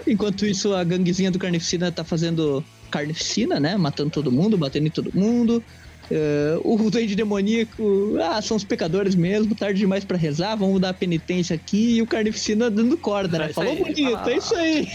Enquanto 0.06 0.46
isso, 0.46 0.74
a 0.74 0.82
ganguezinha 0.84 1.30
do 1.30 1.38
Carnificina 1.38 1.90
tá 1.92 2.02
fazendo 2.04 2.64
carnificina, 2.90 3.58
né? 3.60 3.76
Matando 3.76 4.10
todo 4.10 4.30
mundo, 4.32 4.56
batendo 4.56 4.86
em 4.86 4.90
todo 4.90 5.10
mundo. 5.14 5.62
Eh, 6.10 6.58
o 6.62 6.76
Duende 6.90 7.16
Demoníaco, 7.16 8.16
ah, 8.22 8.40
são 8.40 8.56
os 8.56 8.62
pecadores 8.64 9.14
mesmo, 9.16 9.54
tarde 9.56 9.80
demais 9.80 10.04
pra 10.04 10.16
rezar, 10.16 10.54
vamos 10.54 10.80
dar 10.80 10.94
penitência 10.94 11.54
aqui. 11.56 11.96
E 11.96 12.02
o 12.02 12.06
Carnificina 12.06 12.70
dando 12.70 12.96
corda, 12.96 13.36
É 13.36 13.40
né? 13.40 13.44
isso 13.46 13.54
Falou 13.54 13.72
aí, 13.72 13.78
bonito, 13.78 14.16
ah. 14.16 14.30
é 14.30 14.36
isso 14.36 14.54
aí. 14.54 14.88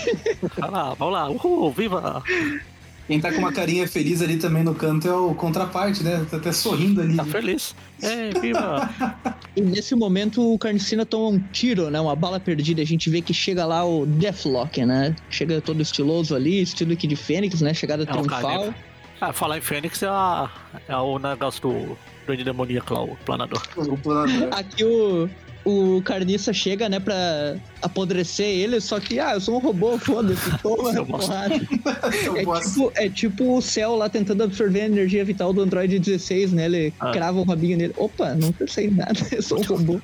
Vai 0.57 0.71
lá, 0.71 0.93
vamos 0.93 1.13
lá. 1.13 1.29
Uhul, 1.29 1.71
viva! 1.71 2.23
Quem 3.11 3.19
tá 3.19 3.29
com 3.29 3.39
uma 3.39 3.51
carinha 3.51 3.85
feliz 3.85 4.21
ali 4.21 4.37
também 4.37 4.63
no 4.63 4.73
canto 4.73 5.05
é 5.05 5.13
o 5.13 5.35
contraparte, 5.35 6.01
né? 6.01 6.25
Tá 6.31 6.37
até 6.37 6.53
sorrindo 6.53 7.01
ali. 7.01 7.17
Tá 7.17 7.25
feliz. 7.25 7.75
Ei, 8.01 8.31
viva! 8.39 8.89
E 9.53 9.59
nesse 9.59 9.93
momento 9.95 10.53
o 10.53 10.57
Carnificina 10.57 11.05
toma 11.05 11.35
um 11.35 11.39
tiro, 11.51 11.89
né? 11.89 11.99
Uma 11.99 12.15
bala 12.15 12.39
perdida. 12.39 12.81
A 12.81 12.85
gente 12.85 13.09
vê 13.09 13.21
que 13.21 13.33
chega 13.33 13.65
lá 13.65 13.83
o 13.83 14.05
Deathlock, 14.05 14.85
né? 14.85 15.13
Chega 15.29 15.59
todo 15.59 15.81
estiloso 15.81 16.33
ali, 16.33 16.61
estilo 16.61 16.93
aqui 16.93 17.05
de 17.05 17.17
Fênix, 17.17 17.59
né? 17.59 17.73
Chegada 17.73 18.03
É 18.03 18.05
o 18.05 18.07
triunfal. 18.07 18.73
Ah, 19.19 19.33
falar 19.33 19.57
em 19.57 19.61
Fênix 19.61 20.01
é, 20.03 20.07
a, 20.07 20.49
é 20.87 20.95
o 20.95 21.19
negócio 21.19 21.61
do 21.61 21.97
Duende 22.25 22.45
Demoníaco 22.45 22.93
lá, 22.93 23.03
o 23.03 23.17
planador. 23.25 23.61
O 23.75 23.97
planador. 23.97 24.47
Aqui 24.57 24.85
o, 24.85 25.29
o 25.65 26.01
Carniça 26.03 26.51
chega, 26.53 26.89
né, 26.89 26.99
pra 26.99 27.55
apodrecer 27.81 28.45
ele, 28.47 28.79
só 28.81 28.99
que, 28.99 29.19
ah, 29.19 29.33
eu 29.33 29.41
sou 29.41 29.55
um 29.55 29.59
robô, 29.59 29.97
foda-se, 29.97 30.49
toma 30.61 30.91
bosta. 31.03 31.05
porrada. 31.05 31.55
É 31.55 32.59
tipo, 32.61 32.91
é 32.95 33.09
tipo 33.09 33.57
o 33.57 33.61
céu 33.61 33.95
lá 33.95 34.09
tentando 34.09 34.43
absorver 34.43 34.81
a 34.81 34.85
energia 34.85 35.23
vital 35.23 35.53
do 35.53 35.61
Android 35.61 35.99
16, 35.99 36.51
né? 36.53 36.65
Ele 36.65 36.93
Ah. 36.99 37.11
crava 37.11 37.39
um 37.39 37.43
rabinho 37.43 37.77
nele. 37.77 37.93
Opa, 37.97 38.33
não 38.35 38.51
pensei 38.51 38.87
em 38.87 38.91
nada, 38.91 39.13
eu 39.31 39.41
sou 39.41 39.59
um 39.59 39.63
robô. 39.63 40.01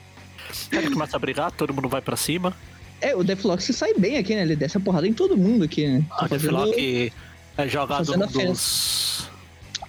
Ele 0.72 0.90
começa 0.92 1.18
a 1.18 1.20
brigar, 1.20 1.52
todo 1.52 1.74
mundo 1.74 1.90
vai 1.90 2.02
pra 2.02 2.16
cima. 2.16 2.54
É, 3.02 3.16
o 3.16 3.24
Deathlock 3.24 3.62
se 3.62 3.74
sai 3.74 3.94
bem 3.94 4.18
aqui, 4.18 4.34
né? 4.36 4.42
Ele 4.42 4.56
desce 4.56 4.78
a 4.78 4.80
porrada 4.80 5.08
em 5.08 5.14
todo 5.14 5.38
mundo 5.38 5.64
aqui, 5.66 5.88
né? 5.88 6.04
Tá 6.10 6.26
A 6.26 6.28
Deathlock 6.28 7.12
é 7.58 7.68
jogado 7.68 8.06
dos. 8.28 9.30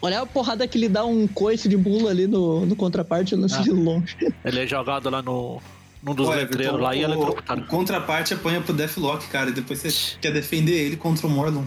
Olha 0.01 0.21
a 0.21 0.27
porrada 0.27 0.67
que 0.69 0.79
ele 0.79 0.89
dá 0.89 1.05
um 1.05 1.27
coice 1.27 1.69
de 1.69 1.77
bula 1.77 2.11
ali 2.11 2.27
no, 2.27 2.65
no 2.65 2.77
contraparte, 2.77 3.33
eu 3.33 3.41
lance 3.41 3.57
Ah. 3.57 3.63
de 3.63 3.71
longe. 3.71 4.17
Ele 4.45 4.61
é 4.61 4.67
jogado 4.67 5.11
lá 5.11 5.21
no. 5.23 5.61
num 6.03 6.15
dos 6.15 6.29
letreiros 6.29 6.67
Everton, 6.67 6.77
lá 6.77 6.95
e 6.95 7.03
ele 7.03 7.13
é 7.15 7.17
o, 7.17 7.21
trocado. 7.27 7.63
o 7.63 7.67
contraparte 7.67 8.35
apanha 8.35 8.61
pro 8.61 8.73
Deathlock, 8.73 9.27
cara. 9.29 9.51
e 9.51 9.53
Depois 9.53 9.81
você 9.81 10.17
quer 10.21 10.33
defender 10.33 10.73
ele 10.73 10.97
contra 10.97 11.27
o 11.27 11.31
Morlun. 11.31 11.65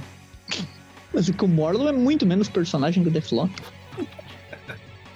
Mas 1.14 1.28
o 1.28 1.34
que 1.34 1.44
o 1.44 1.48
Morlun 1.48 1.90
é 1.90 1.92
muito 1.92 2.26
menos 2.26 2.48
personagem 2.48 3.04
que 3.04 3.10
o 3.10 3.12
Deathlock. 3.12 3.52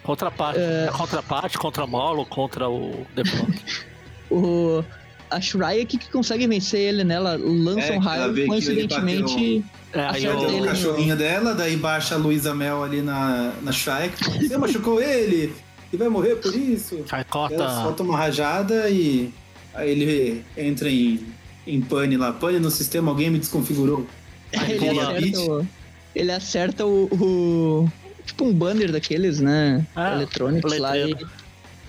Contraparte. 0.04 0.60
É... 0.60 0.90
Contraparte, 0.92 1.58
contra 1.58 1.88
Molo, 1.88 2.26
contra 2.26 2.70
o 2.70 3.06
Deathlock. 3.16 3.86
O, 4.28 4.84
a 5.30 5.42
Shrai 5.42 5.82
aqui 5.82 5.98
que 5.98 6.10
consegue 6.10 6.48
vencer 6.48 6.80
ele, 6.80 7.04
né? 7.04 7.16
Ela 7.16 7.36
lança 7.36 7.88
É, 7.88 7.98
um 7.98 8.00
que 8.00 8.06
raio, 8.06 8.34
que 8.34 8.46
coincidentemente. 8.46 9.66
É, 9.94 10.00
aí 10.02 10.08
Acerta 10.28 10.38
o. 10.38 10.46
Tem 10.48 10.56
ele 10.58 10.66
o 10.66 10.70
cachorrinho 10.70 11.16
dela, 11.16 11.54
daí 11.54 11.76
baixa 11.78 12.16
a 12.16 12.18
Luísa 12.18 12.54
Mel 12.54 12.84
ali 12.84 13.02
na, 13.02 13.54
na 13.62 13.72
Shrek. 13.72 14.16
Você 14.48 14.58
machucou 14.58 15.02
ele 15.02 15.54
e 15.92 15.98
vai 15.98 16.08
morrer 16.10 16.36
por 16.36 16.54
isso. 16.56 17.04
Aí 17.12 17.24
Ela 17.52 17.84
solta 17.84 18.04
uma 18.04 18.18
rajada 18.18 18.90
e 18.90 19.32
aí 19.74 19.90
ele 19.90 20.44
entra 20.58 20.90
em, 20.90 21.26
em 21.66 21.82
pane 21.82 22.18
lá. 22.18 22.32
Pane 22.34 22.60
no 22.60 22.70
sistema, 22.72 23.12
alguém 23.12 23.30
me 23.30 23.40
desconfigurou. 23.40 24.06
Aí 24.56 24.72
ele, 24.74 25.00
a 25.00 25.10
acerta 25.10 25.40
o, 25.42 25.68
ele 26.16 26.32
acerta 26.32 26.86
o, 26.86 27.04
o- 27.12 27.92
Tipo 28.26 28.46
um 28.46 28.54
banner 28.54 28.92
daqueles, 28.92 29.40
né? 29.40 29.86
Ah, 29.96 30.16
eletrônicos 30.16 30.78
lá. 30.80 30.98
E. 30.98 31.16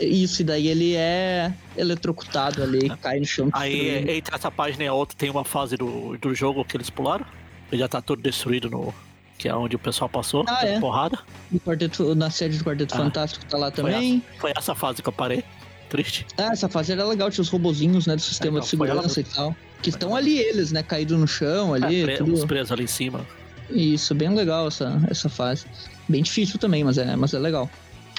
isso, 0.01 0.43
e 0.43 0.44
daí 0.44 0.68
ele 0.68 0.94
é 0.94 1.52
eletrocutado 1.77 2.62
ali, 2.62 2.89
cai 3.01 3.18
no 3.20 3.24
chão. 3.27 3.48
Aí, 3.52 3.98
entre 4.10 4.35
essa 4.35 4.51
página 4.51 4.85
e 4.85 4.86
a 4.86 4.93
outra, 4.93 5.16
tem 5.16 5.31
uma 5.31 5.44
fase 5.44 5.77
do, 5.77 6.16
do 6.18 6.35
jogo 6.35 6.64
que 6.64 6.77
eles 6.77 6.90
pularam. 6.90 7.24
Ele 7.73 7.81
já 7.81 7.89
tá 7.89 8.01
todo 8.01 8.20
destruído 8.23 8.70
no. 8.70 8.94
Que 9.39 9.48
é 9.48 9.55
onde 9.55 9.77
o 9.77 9.78
pessoal 9.78 10.09
passou, 10.09 10.44
Ah, 10.48 10.66
é? 10.66 10.81
porrada. 10.81 11.18
O 11.52 11.60
quarteto, 11.60 12.14
na 12.14 12.31
sede 12.31 12.56
do 12.56 12.64
Quarteto 12.64 12.94
Ah, 12.94 12.98
Fantástico 12.98 13.44
tá 13.44 13.59
lá 13.59 13.70
foi 13.70 13.85
também. 13.85 14.23
Foi 14.39 14.51
essa 14.56 14.74
fase 14.74 15.02
que 15.02 15.09
eu 15.09 15.12
parei. 15.12 15.44
Triste. 15.90 16.27
Ah, 16.39 16.52
essa 16.52 16.68
fase 16.70 16.93
era 16.93 17.05
legal, 17.05 17.31
tinha 17.31 17.43
os 17.43 17.48
robozinhos, 17.51 18.06
né, 18.06 18.16
do 18.16 18.23
sistema 18.23 18.59
É, 18.59 18.60
de 18.62 18.66
foi 18.66 18.86
segurança 18.86 19.20
e 19.20 19.24
tal. 19.24 19.55
Que 19.82 19.90
estão 19.90 20.16
ali 20.16 20.39
eles, 20.39 20.73
né, 20.73 20.82
caídos 20.82 21.18
no 21.18 21.28
chão 21.28 21.74
ali. 21.74 22.09
É, 22.10 22.16
tudo. 22.16 22.32
Os 22.32 22.44
presos 22.47 22.73
ali 22.73 22.85
em 22.85 22.89
cima. 22.89 23.27
Isso, 23.70 24.14
bem 24.14 24.35
legal 24.35 24.68
essa, 24.68 25.01
essa 25.10 25.28
fase. 25.28 25.66
Bem 26.09 26.23
difícil 26.23 26.59
também, 26.59 26.82
mas 26.82 26.97
é, 26.97 27.14
mas 27.14 27.35
é 27.35 27.39
legal. 27.39 27.68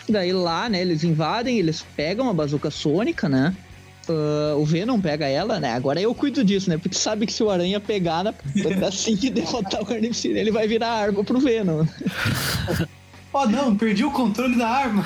Daí 0.10 0.32
lá, 0.32 0.70
né, 0.70 0.82
eles 0.82 1.04
invadem, 1.04 1.60
eles 1.60 1.86
pegam 1.96 2.30
a 2.30 2.34
bazuca 2.34 2.72
sônica, 2.72 3.28
né? 3.28 3.56
Uh, 4.08 4.58
o 4.58 4.66
Venom 4.66 5.02
pega 5.02 5.28
ela, 5.28 5.60
né? 5.60 5.74
Agora 5.74 6.00
eu 6.00 6.16
cuido 6.16 6.42
disso, 6.44 6.70
né? 6.70 6.78
Porque 6.78 6.98
sabe 6.98 7.26
que 7.26 7.34
se 7.34 7.44
o 7.44 7.50
Aranha 7.50 7.78
pegar, 7.80 8.24
na... 8.24 8.34
assim 8.88 9.18
que 9.18 9.30
derrotar 9.30 9.82
o 9.82 9.86
Carnificina, 9.86 10.40
ele 10.40 10.52
vai 10.52 10.66
virar 10.66 10.92
arma 10.92 11.24
pro 11.26 11.40
Venom. 11.40 11.86
oh, 13.34 13.46
não, 13.48 13.76
perdi 13.76 14.06
o 14.06 14.12
controle 14.12 14.58
da 14.58 14.68
arma. 14.70 15.04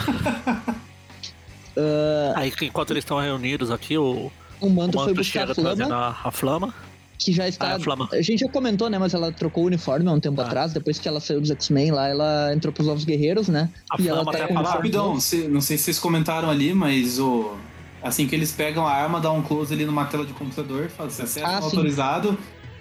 uh... 1.75 2.33
Aí, 2.35 2.53
enquanto 2.61 2.91
eles 2.91 3.03
estão 3.03 3.19
reunidos 3.19 3.71
aqui, 3.71 3.97
o, 3.97 4.31
o 4.59 4.69
manto, 4.69 4.97
o 4.97 4.99
manto 4.99 5.03
foi 5.05 5.13
buscar 5.15 5.49
a 5.49 5.55
flama. 5.55 5.95
A, 5.95 6.27
a 6.27 6.31
flama. 6.31 6.73
Que 7.21 7.31
já 7.31 7.47
está. 7.47 7.75
Ah, 7.75 7.77
a, 7.77 8.15
a, 8.15 8.21
gente 8.23 8.39
já 8.39 8.49
comentou, 8.49 8.89
né? 8.89 8.97
Mas 8.97 9.13
ela 9.13 9.31
trocou 9.31 9.63
o 9.63 9.67
uniforme 9.67 10.09
há 10.09 10.11
um 10.11 10.19
tempo 10.19 10.41
ah. 10.41 10.45
atrás. 10.45 10.73
Depois 10.73 10.97
que 10.97 11.07
ela 11.07 11.19
saiu 11.19 11.39
dos 11.39 11.51
X-Men 11.51 11.91
lá, 11.91 12.07
ela 12.07 12.51
entrou 12.51 12.73
pros 12.73 12.87
Novos 12.87 13.05
Guerreiros, 13.05 13.47
né? 13.47 13.69
A 13.91 14.01
e 14.01 14.07
ela 14.07 14.25
tá 14.25 14.47
com 14.47 14.55
Rapidão, 14.55 15.13
não 15.13 15.61
sei 15.61 15.77
se 15.77 15.83
vocês 15.83 15.99
comentaram 15.99 16.49
ali, 16.49 16.73
mas 16.73 17.19
o. 17.19 17.55
Assim 18.01 18.27
que 18.27 18.33
eles 18.33 18.51
pegam 18.51 18.87
a 18.87 18.91
arma, 18.91 19.19
dá 19.19 19.31
um 19.31 19.43
close 19.43 19.71
ali 19.71 19.85
numa 19.85 20.05
tela 20.05 20.25
de 20.25 20.33
computador, 20.33 20.89
fala 20.89 21.09
assim, 21.09 21.21
acesso 21.21 21.45
ah, 21.45 21.59
autorizado, 21.59 22.35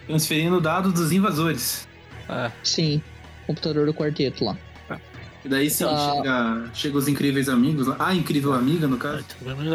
transferindo 0.07 0.59
dados 0.59 0.91
dos 0.91 1.11
invasores. 1.11 1.87
É. 2.27 2.51
Sim, 2.63 2.99
computador 3.45 3.85
do 3.85 3.93
quarteto 3.93 4.43
lá. 4.43 4.57
E 5.45 5.49
daí 5.49 5.69
sim, 5.69 5.83
ah. 5.83 6.13
chega, 6.15 6.69
chega 6.73 6.97
os 6.97 7.07
incríveis 7.07 7.49
amigos 7.49 7.85
lá. 7.85 7.95
Ah, 7.99 8.15
incrível 8.15 8.53
amiga, 8.53 8.87
no 8.87 8.97
caso. 8.97 9.23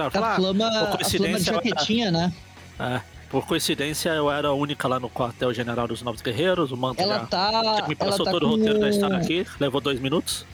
A 0.02 0.10
flama, 0.34 0.66
a 0.66 1.04
flama 1.04 1.38
de 1.38 1.44
jaquetinha, 1.44 2.10
né? 2.10 2.32
É. 2.80 3.15
Por 3.28 3.46
coincidência, 3.46 4.10
eu 4.10 4.30
era 4.30 4.48
a 4.48 4.52
única 4.52 4.86
lá 4.86 5.00
no 5.00 5.08
quartel 5.08 5.52
general 5.52 5.88
dos 5.88 6.02
Novos 6.02 6.22
Guerreiros. 6.22 6.70
O 6.70 6.76
manto 6.76 7.00
ela 7.00 7.18
já 7.20 7.26
tá, 7.26 7.84
me 7.88 7.94
passou 7.94 8.24
tá 8.24 8.30
todo 8.30 8.46
o 8.46 8.50
roteiro 8.50 8.78
da 8.78 8.88
história 8.88 9.16
aqui. 9.16 9.44
Levou 9.58 9.80
dois 9.80 10.00
minutos. 10.00 10.46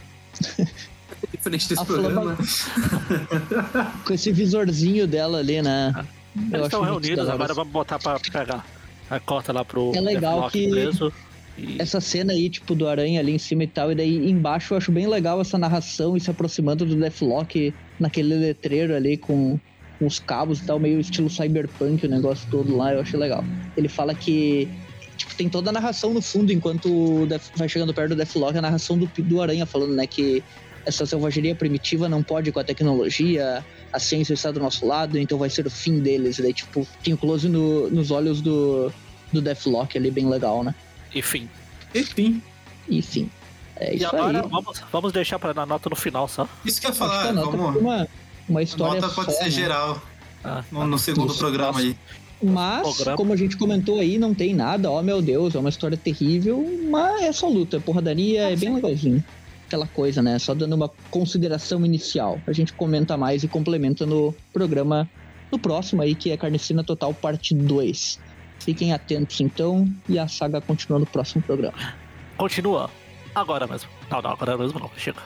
Diferente 1.31 1.69
desse 1.69 1.82
a 1.82 1.85
programa. 1.85 2.36
Flama... 2.36 3.93
com 4.05 4.15
esse 4.15 4.32
visorzinho 4.32 5.07
dela 5.07 5.39
ali, 5.39 5.61
né? 5.61 5.93
Eles 6.51 6.65
estão 6.65 6.82
reunidos, 6.82 7.28
agora 7.28 7.53
vamos 7.53 7.73
botar 7.73 7.99
pra 7.99 8.19
pegar 8.19 8.65
a 9.11 9.20
cota 9.20 9.53
lá 9.53 9.65
pro 9.65 9.93
É 9.94 10.01
legal 10.01 10.51
que 10.51 10.70
preso. 10.70 11.12
E... 11.59 11.77
Essa 11.78 12.01
cena 12.01 12.32
aí, 12.32 12.49
tipo, 12.49 12.74
do 12.74 12.89
aranha 12.89 13.20
ali 13.20 13.32
em 13.32 13.39
cima 13.39 13.65
e 13.65 13.66
tal, 13.66 13.93
e 13.93 13.94
daí 13.94 14.31
embaixo 14.31 14.73
eu 14.73 14.78
acho 14.78 14.90
bem 14.90 15.07
legal 15.07 15.39
essa 15.40 15.59
narração 15.59 16.16
e 16.16 16.20
se 16.20 16.31
aproximando 16.31 16.86
do 16.86 16.97
Deathlock 16.97 17.74
naquele 18.01 18.35
letreiro 18.35 18.97
ali 18.97 19.19
com, 19.19 19.61
com 20.03 20.07
os 20.09 20.19
cabos 20.19 20.59
e 20.59 20.65
tal, 20.65 20.81
meio 20.81 20.99
estilo 20.99 21.31
cyberpunk, 21.31 22.05
o 22.05 22.09
negócio 22.09 22.45
todo 22.51 22.77
lá, 22.77 22.93
eu 22.93 23.01
achei 23.01 23.19
legal. 23.19 23.45
Ele 23.77 23.89
fala 23.89 24.12
que 24.15 24.69
tipo, 25.16 25.33
tem 25.37 25.49
toda 25.49 25.70
a 25.70 25.73
narração 25.73 26.12
no 26.12 26.20
fundo, 26.20 26.53
enquanto 26.53 27.29
vai 27.55 27.69
chegando 27.69 27.95
perto 27.95 28.11
do 28.11 28.16
Deathlock, 28.16 28.59
a 28.59 28.62
narração 28.62 28.99
do, 28.99 29.07
do 29.07 29.41
Aranha 29.41 29.65
falando, 29.65 29.95
né, 29.95 30.05
que 30.05 30.43
essa 30.85 31.07
selvageria 31.07 31.55
primitiva 31.55 32.09
não 32.09 32.20
pode 32.20 32.51
com 32.51 32.59
a 32.59 32.65
tecnologia, 32.65 33.65
a 33.93 33.99
ciência 34.01 34.35
está 34.35 34.51
do 34.51 34.59
nosso 34.59 34.85
lado, 34.85 35.16
então 35.16 35.39
vai 35.39 35.49
ser 35.49 35.65
o 35.65 35.70
fim 35.70 36.01
deles. 36.01 36.41
E 36.41 36.43
daí, 36.43 36.53
tipo, 36.53 36.85
tem 37.05 37.15
o 37.15 37.16
close 37.16 37.49
no, 37.49 37.89
nos 37.89 38.11
olhos 38.11 38.41
do, 38.41 38.93
do 39.33 39.41
Deathlock 39.41 39.97
ali, 39.97 40.11
bem 40.11 40.29
legal, 40.29 40.65
né? 40.65 40.74
Enfim. 41.15 41.49
Enfim. 41.95 42.43
Enfim. 42.91 43.31
É 43.77 43.97
e 43.97 44.05
agora 44.05 44.43
vamos, 44.43 44.83
vamos 44.91 45.12
deixar 45.12 45.39
para 45.39 45.53
dar 45.53 45.66
nota 45.66 45.89
no 45.89 45.95
final 45.95 46.27
só. 46.27 46.49
Isso 46.65 46.81
que 46.81 46.89
eu 46.89 46.91
ia 46.91 46.97
falar, 46.97 47.33
vamos... 47.33 47.77
uma, 47.77 48.09
uma 48.48 48.62
história. 48.62 48.98
A 48.98 49.02
nota 49.02 49.14
pode 49.14 49.32
só, 49.32 49.39
ser 49.39 49.44
né? 49.44 49.51
geral. 49.51 50.02
Ah, 50.44 50.64
no, 50.70 50.86
no, 50.86 50.98
segundo 50.98 51.35
programa 51.35 51.78
aí. 51.78 51.97
Mas, 52.43 52.97
programa. 52.97 53.16
como 53.16 53.32
a 53.32 53.36
gente 53.36 53.56
comentou 53.56 54.01
aí, 54.01 54.19
não 54.19 54.35
tem 54.35 54.55
nada, 54.55 54.90
ó 54.90 54.98
oh, 54.98 55.02
meu 55.02 55.23
Deus, 55.23 55.55
é 55.55 55.59
uma 55.59 55.69
história 55.69 55.97
terrível, 55.97 56.66
mas 56.90 57.23
é 57.23 57.32
só 57.32 57.48
luta, 57.48 57.77
é 57.77 57.81
porradaria, 57.81 58.51
é 58.51 58.56
bem 58.56 58.74
legalzinho. 58.74 59.23
Aquela 59.66 59.86
coisa, 59.86 60.20
né? 60.20 60.39
Só 60.39 60.52
dando 60.52 60.74
uma 60.74 60.90
consideração 61.10 61.86
inicial. 61.86 62.40
A 62.47 62.52
gente 62.52 62.73
comenta 62.73 63.16
mais 63.16 63.44
e 63.44 63.48
complementa 63.48 64.05
no 64.05 64.35
programa 64.52 65.09
no 65.51 65.59
próximo 65.59 66.02
aí, 66.02 66.14
que 66.14 66.31
é 66.31 66.36
Carnicina 66.36 66.82
Total 66.82 67.12
Parte 67.14 67.55
2. 67.55 68.19
Fiquem 68.59 68.93
atentos 68.93 69.40
então 69.40 69.89
e 70.09 70.19
a 70.19 70.28
saga 70.28 70.60
continua 70.60 70.98
no 70.98 71.06
próximo 71.06 71.43
programa. 71.43 71.77
Continua. 72.36 72.90
Agora 73.35 73.66
mesmo. 73.66 73.89
Não, 74.10 74.20
não, 74.20 74.31
agora 74.31 74.56
mesmo 74.56 74.78
não. 74.78 74.90
Chega. 74.97 75.20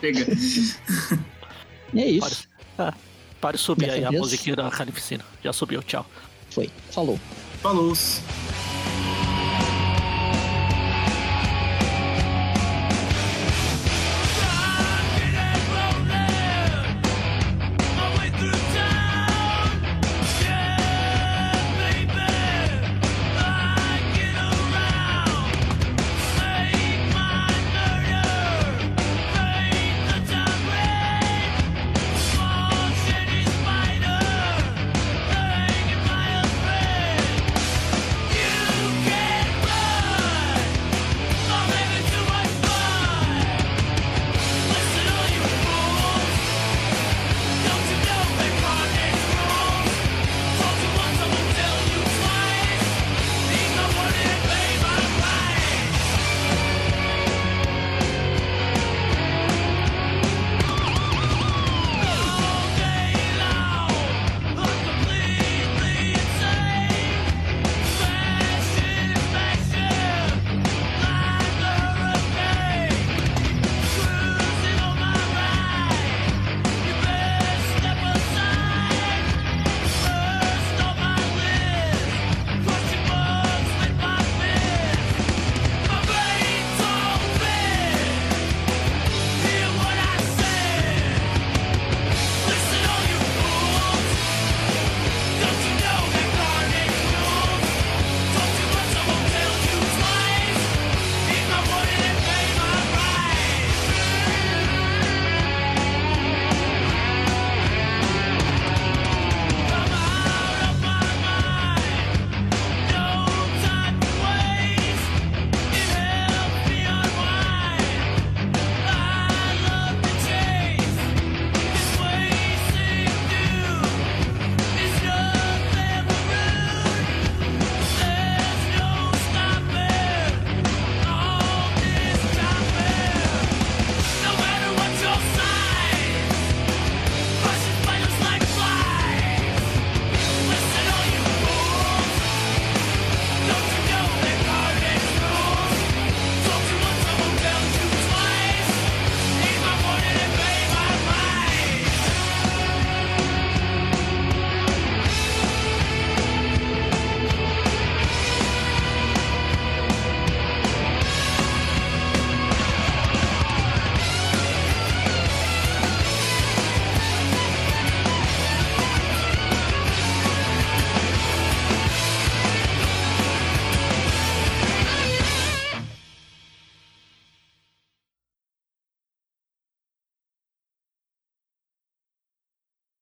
Chega. 0.00 0.26
é 1.94 2.06
isso. 2.06 2.48
Pare, 2.76 2.90
é, 2.90 2.94
pare 3.40 3.58
subir 3.58 3.90
aí 3.90 4.04
a 4.04 4.12
musiquinha 4.12 4.56
da 4.56 4.70
Carnificina. 4.70 5.24
Já 5.42 5.52
subiu, 5.52 5.82
tchau. 5.82 6.06
Foi. 6.50 6.70
Falou. 6.90 7.18
Falou. 7.62 7.94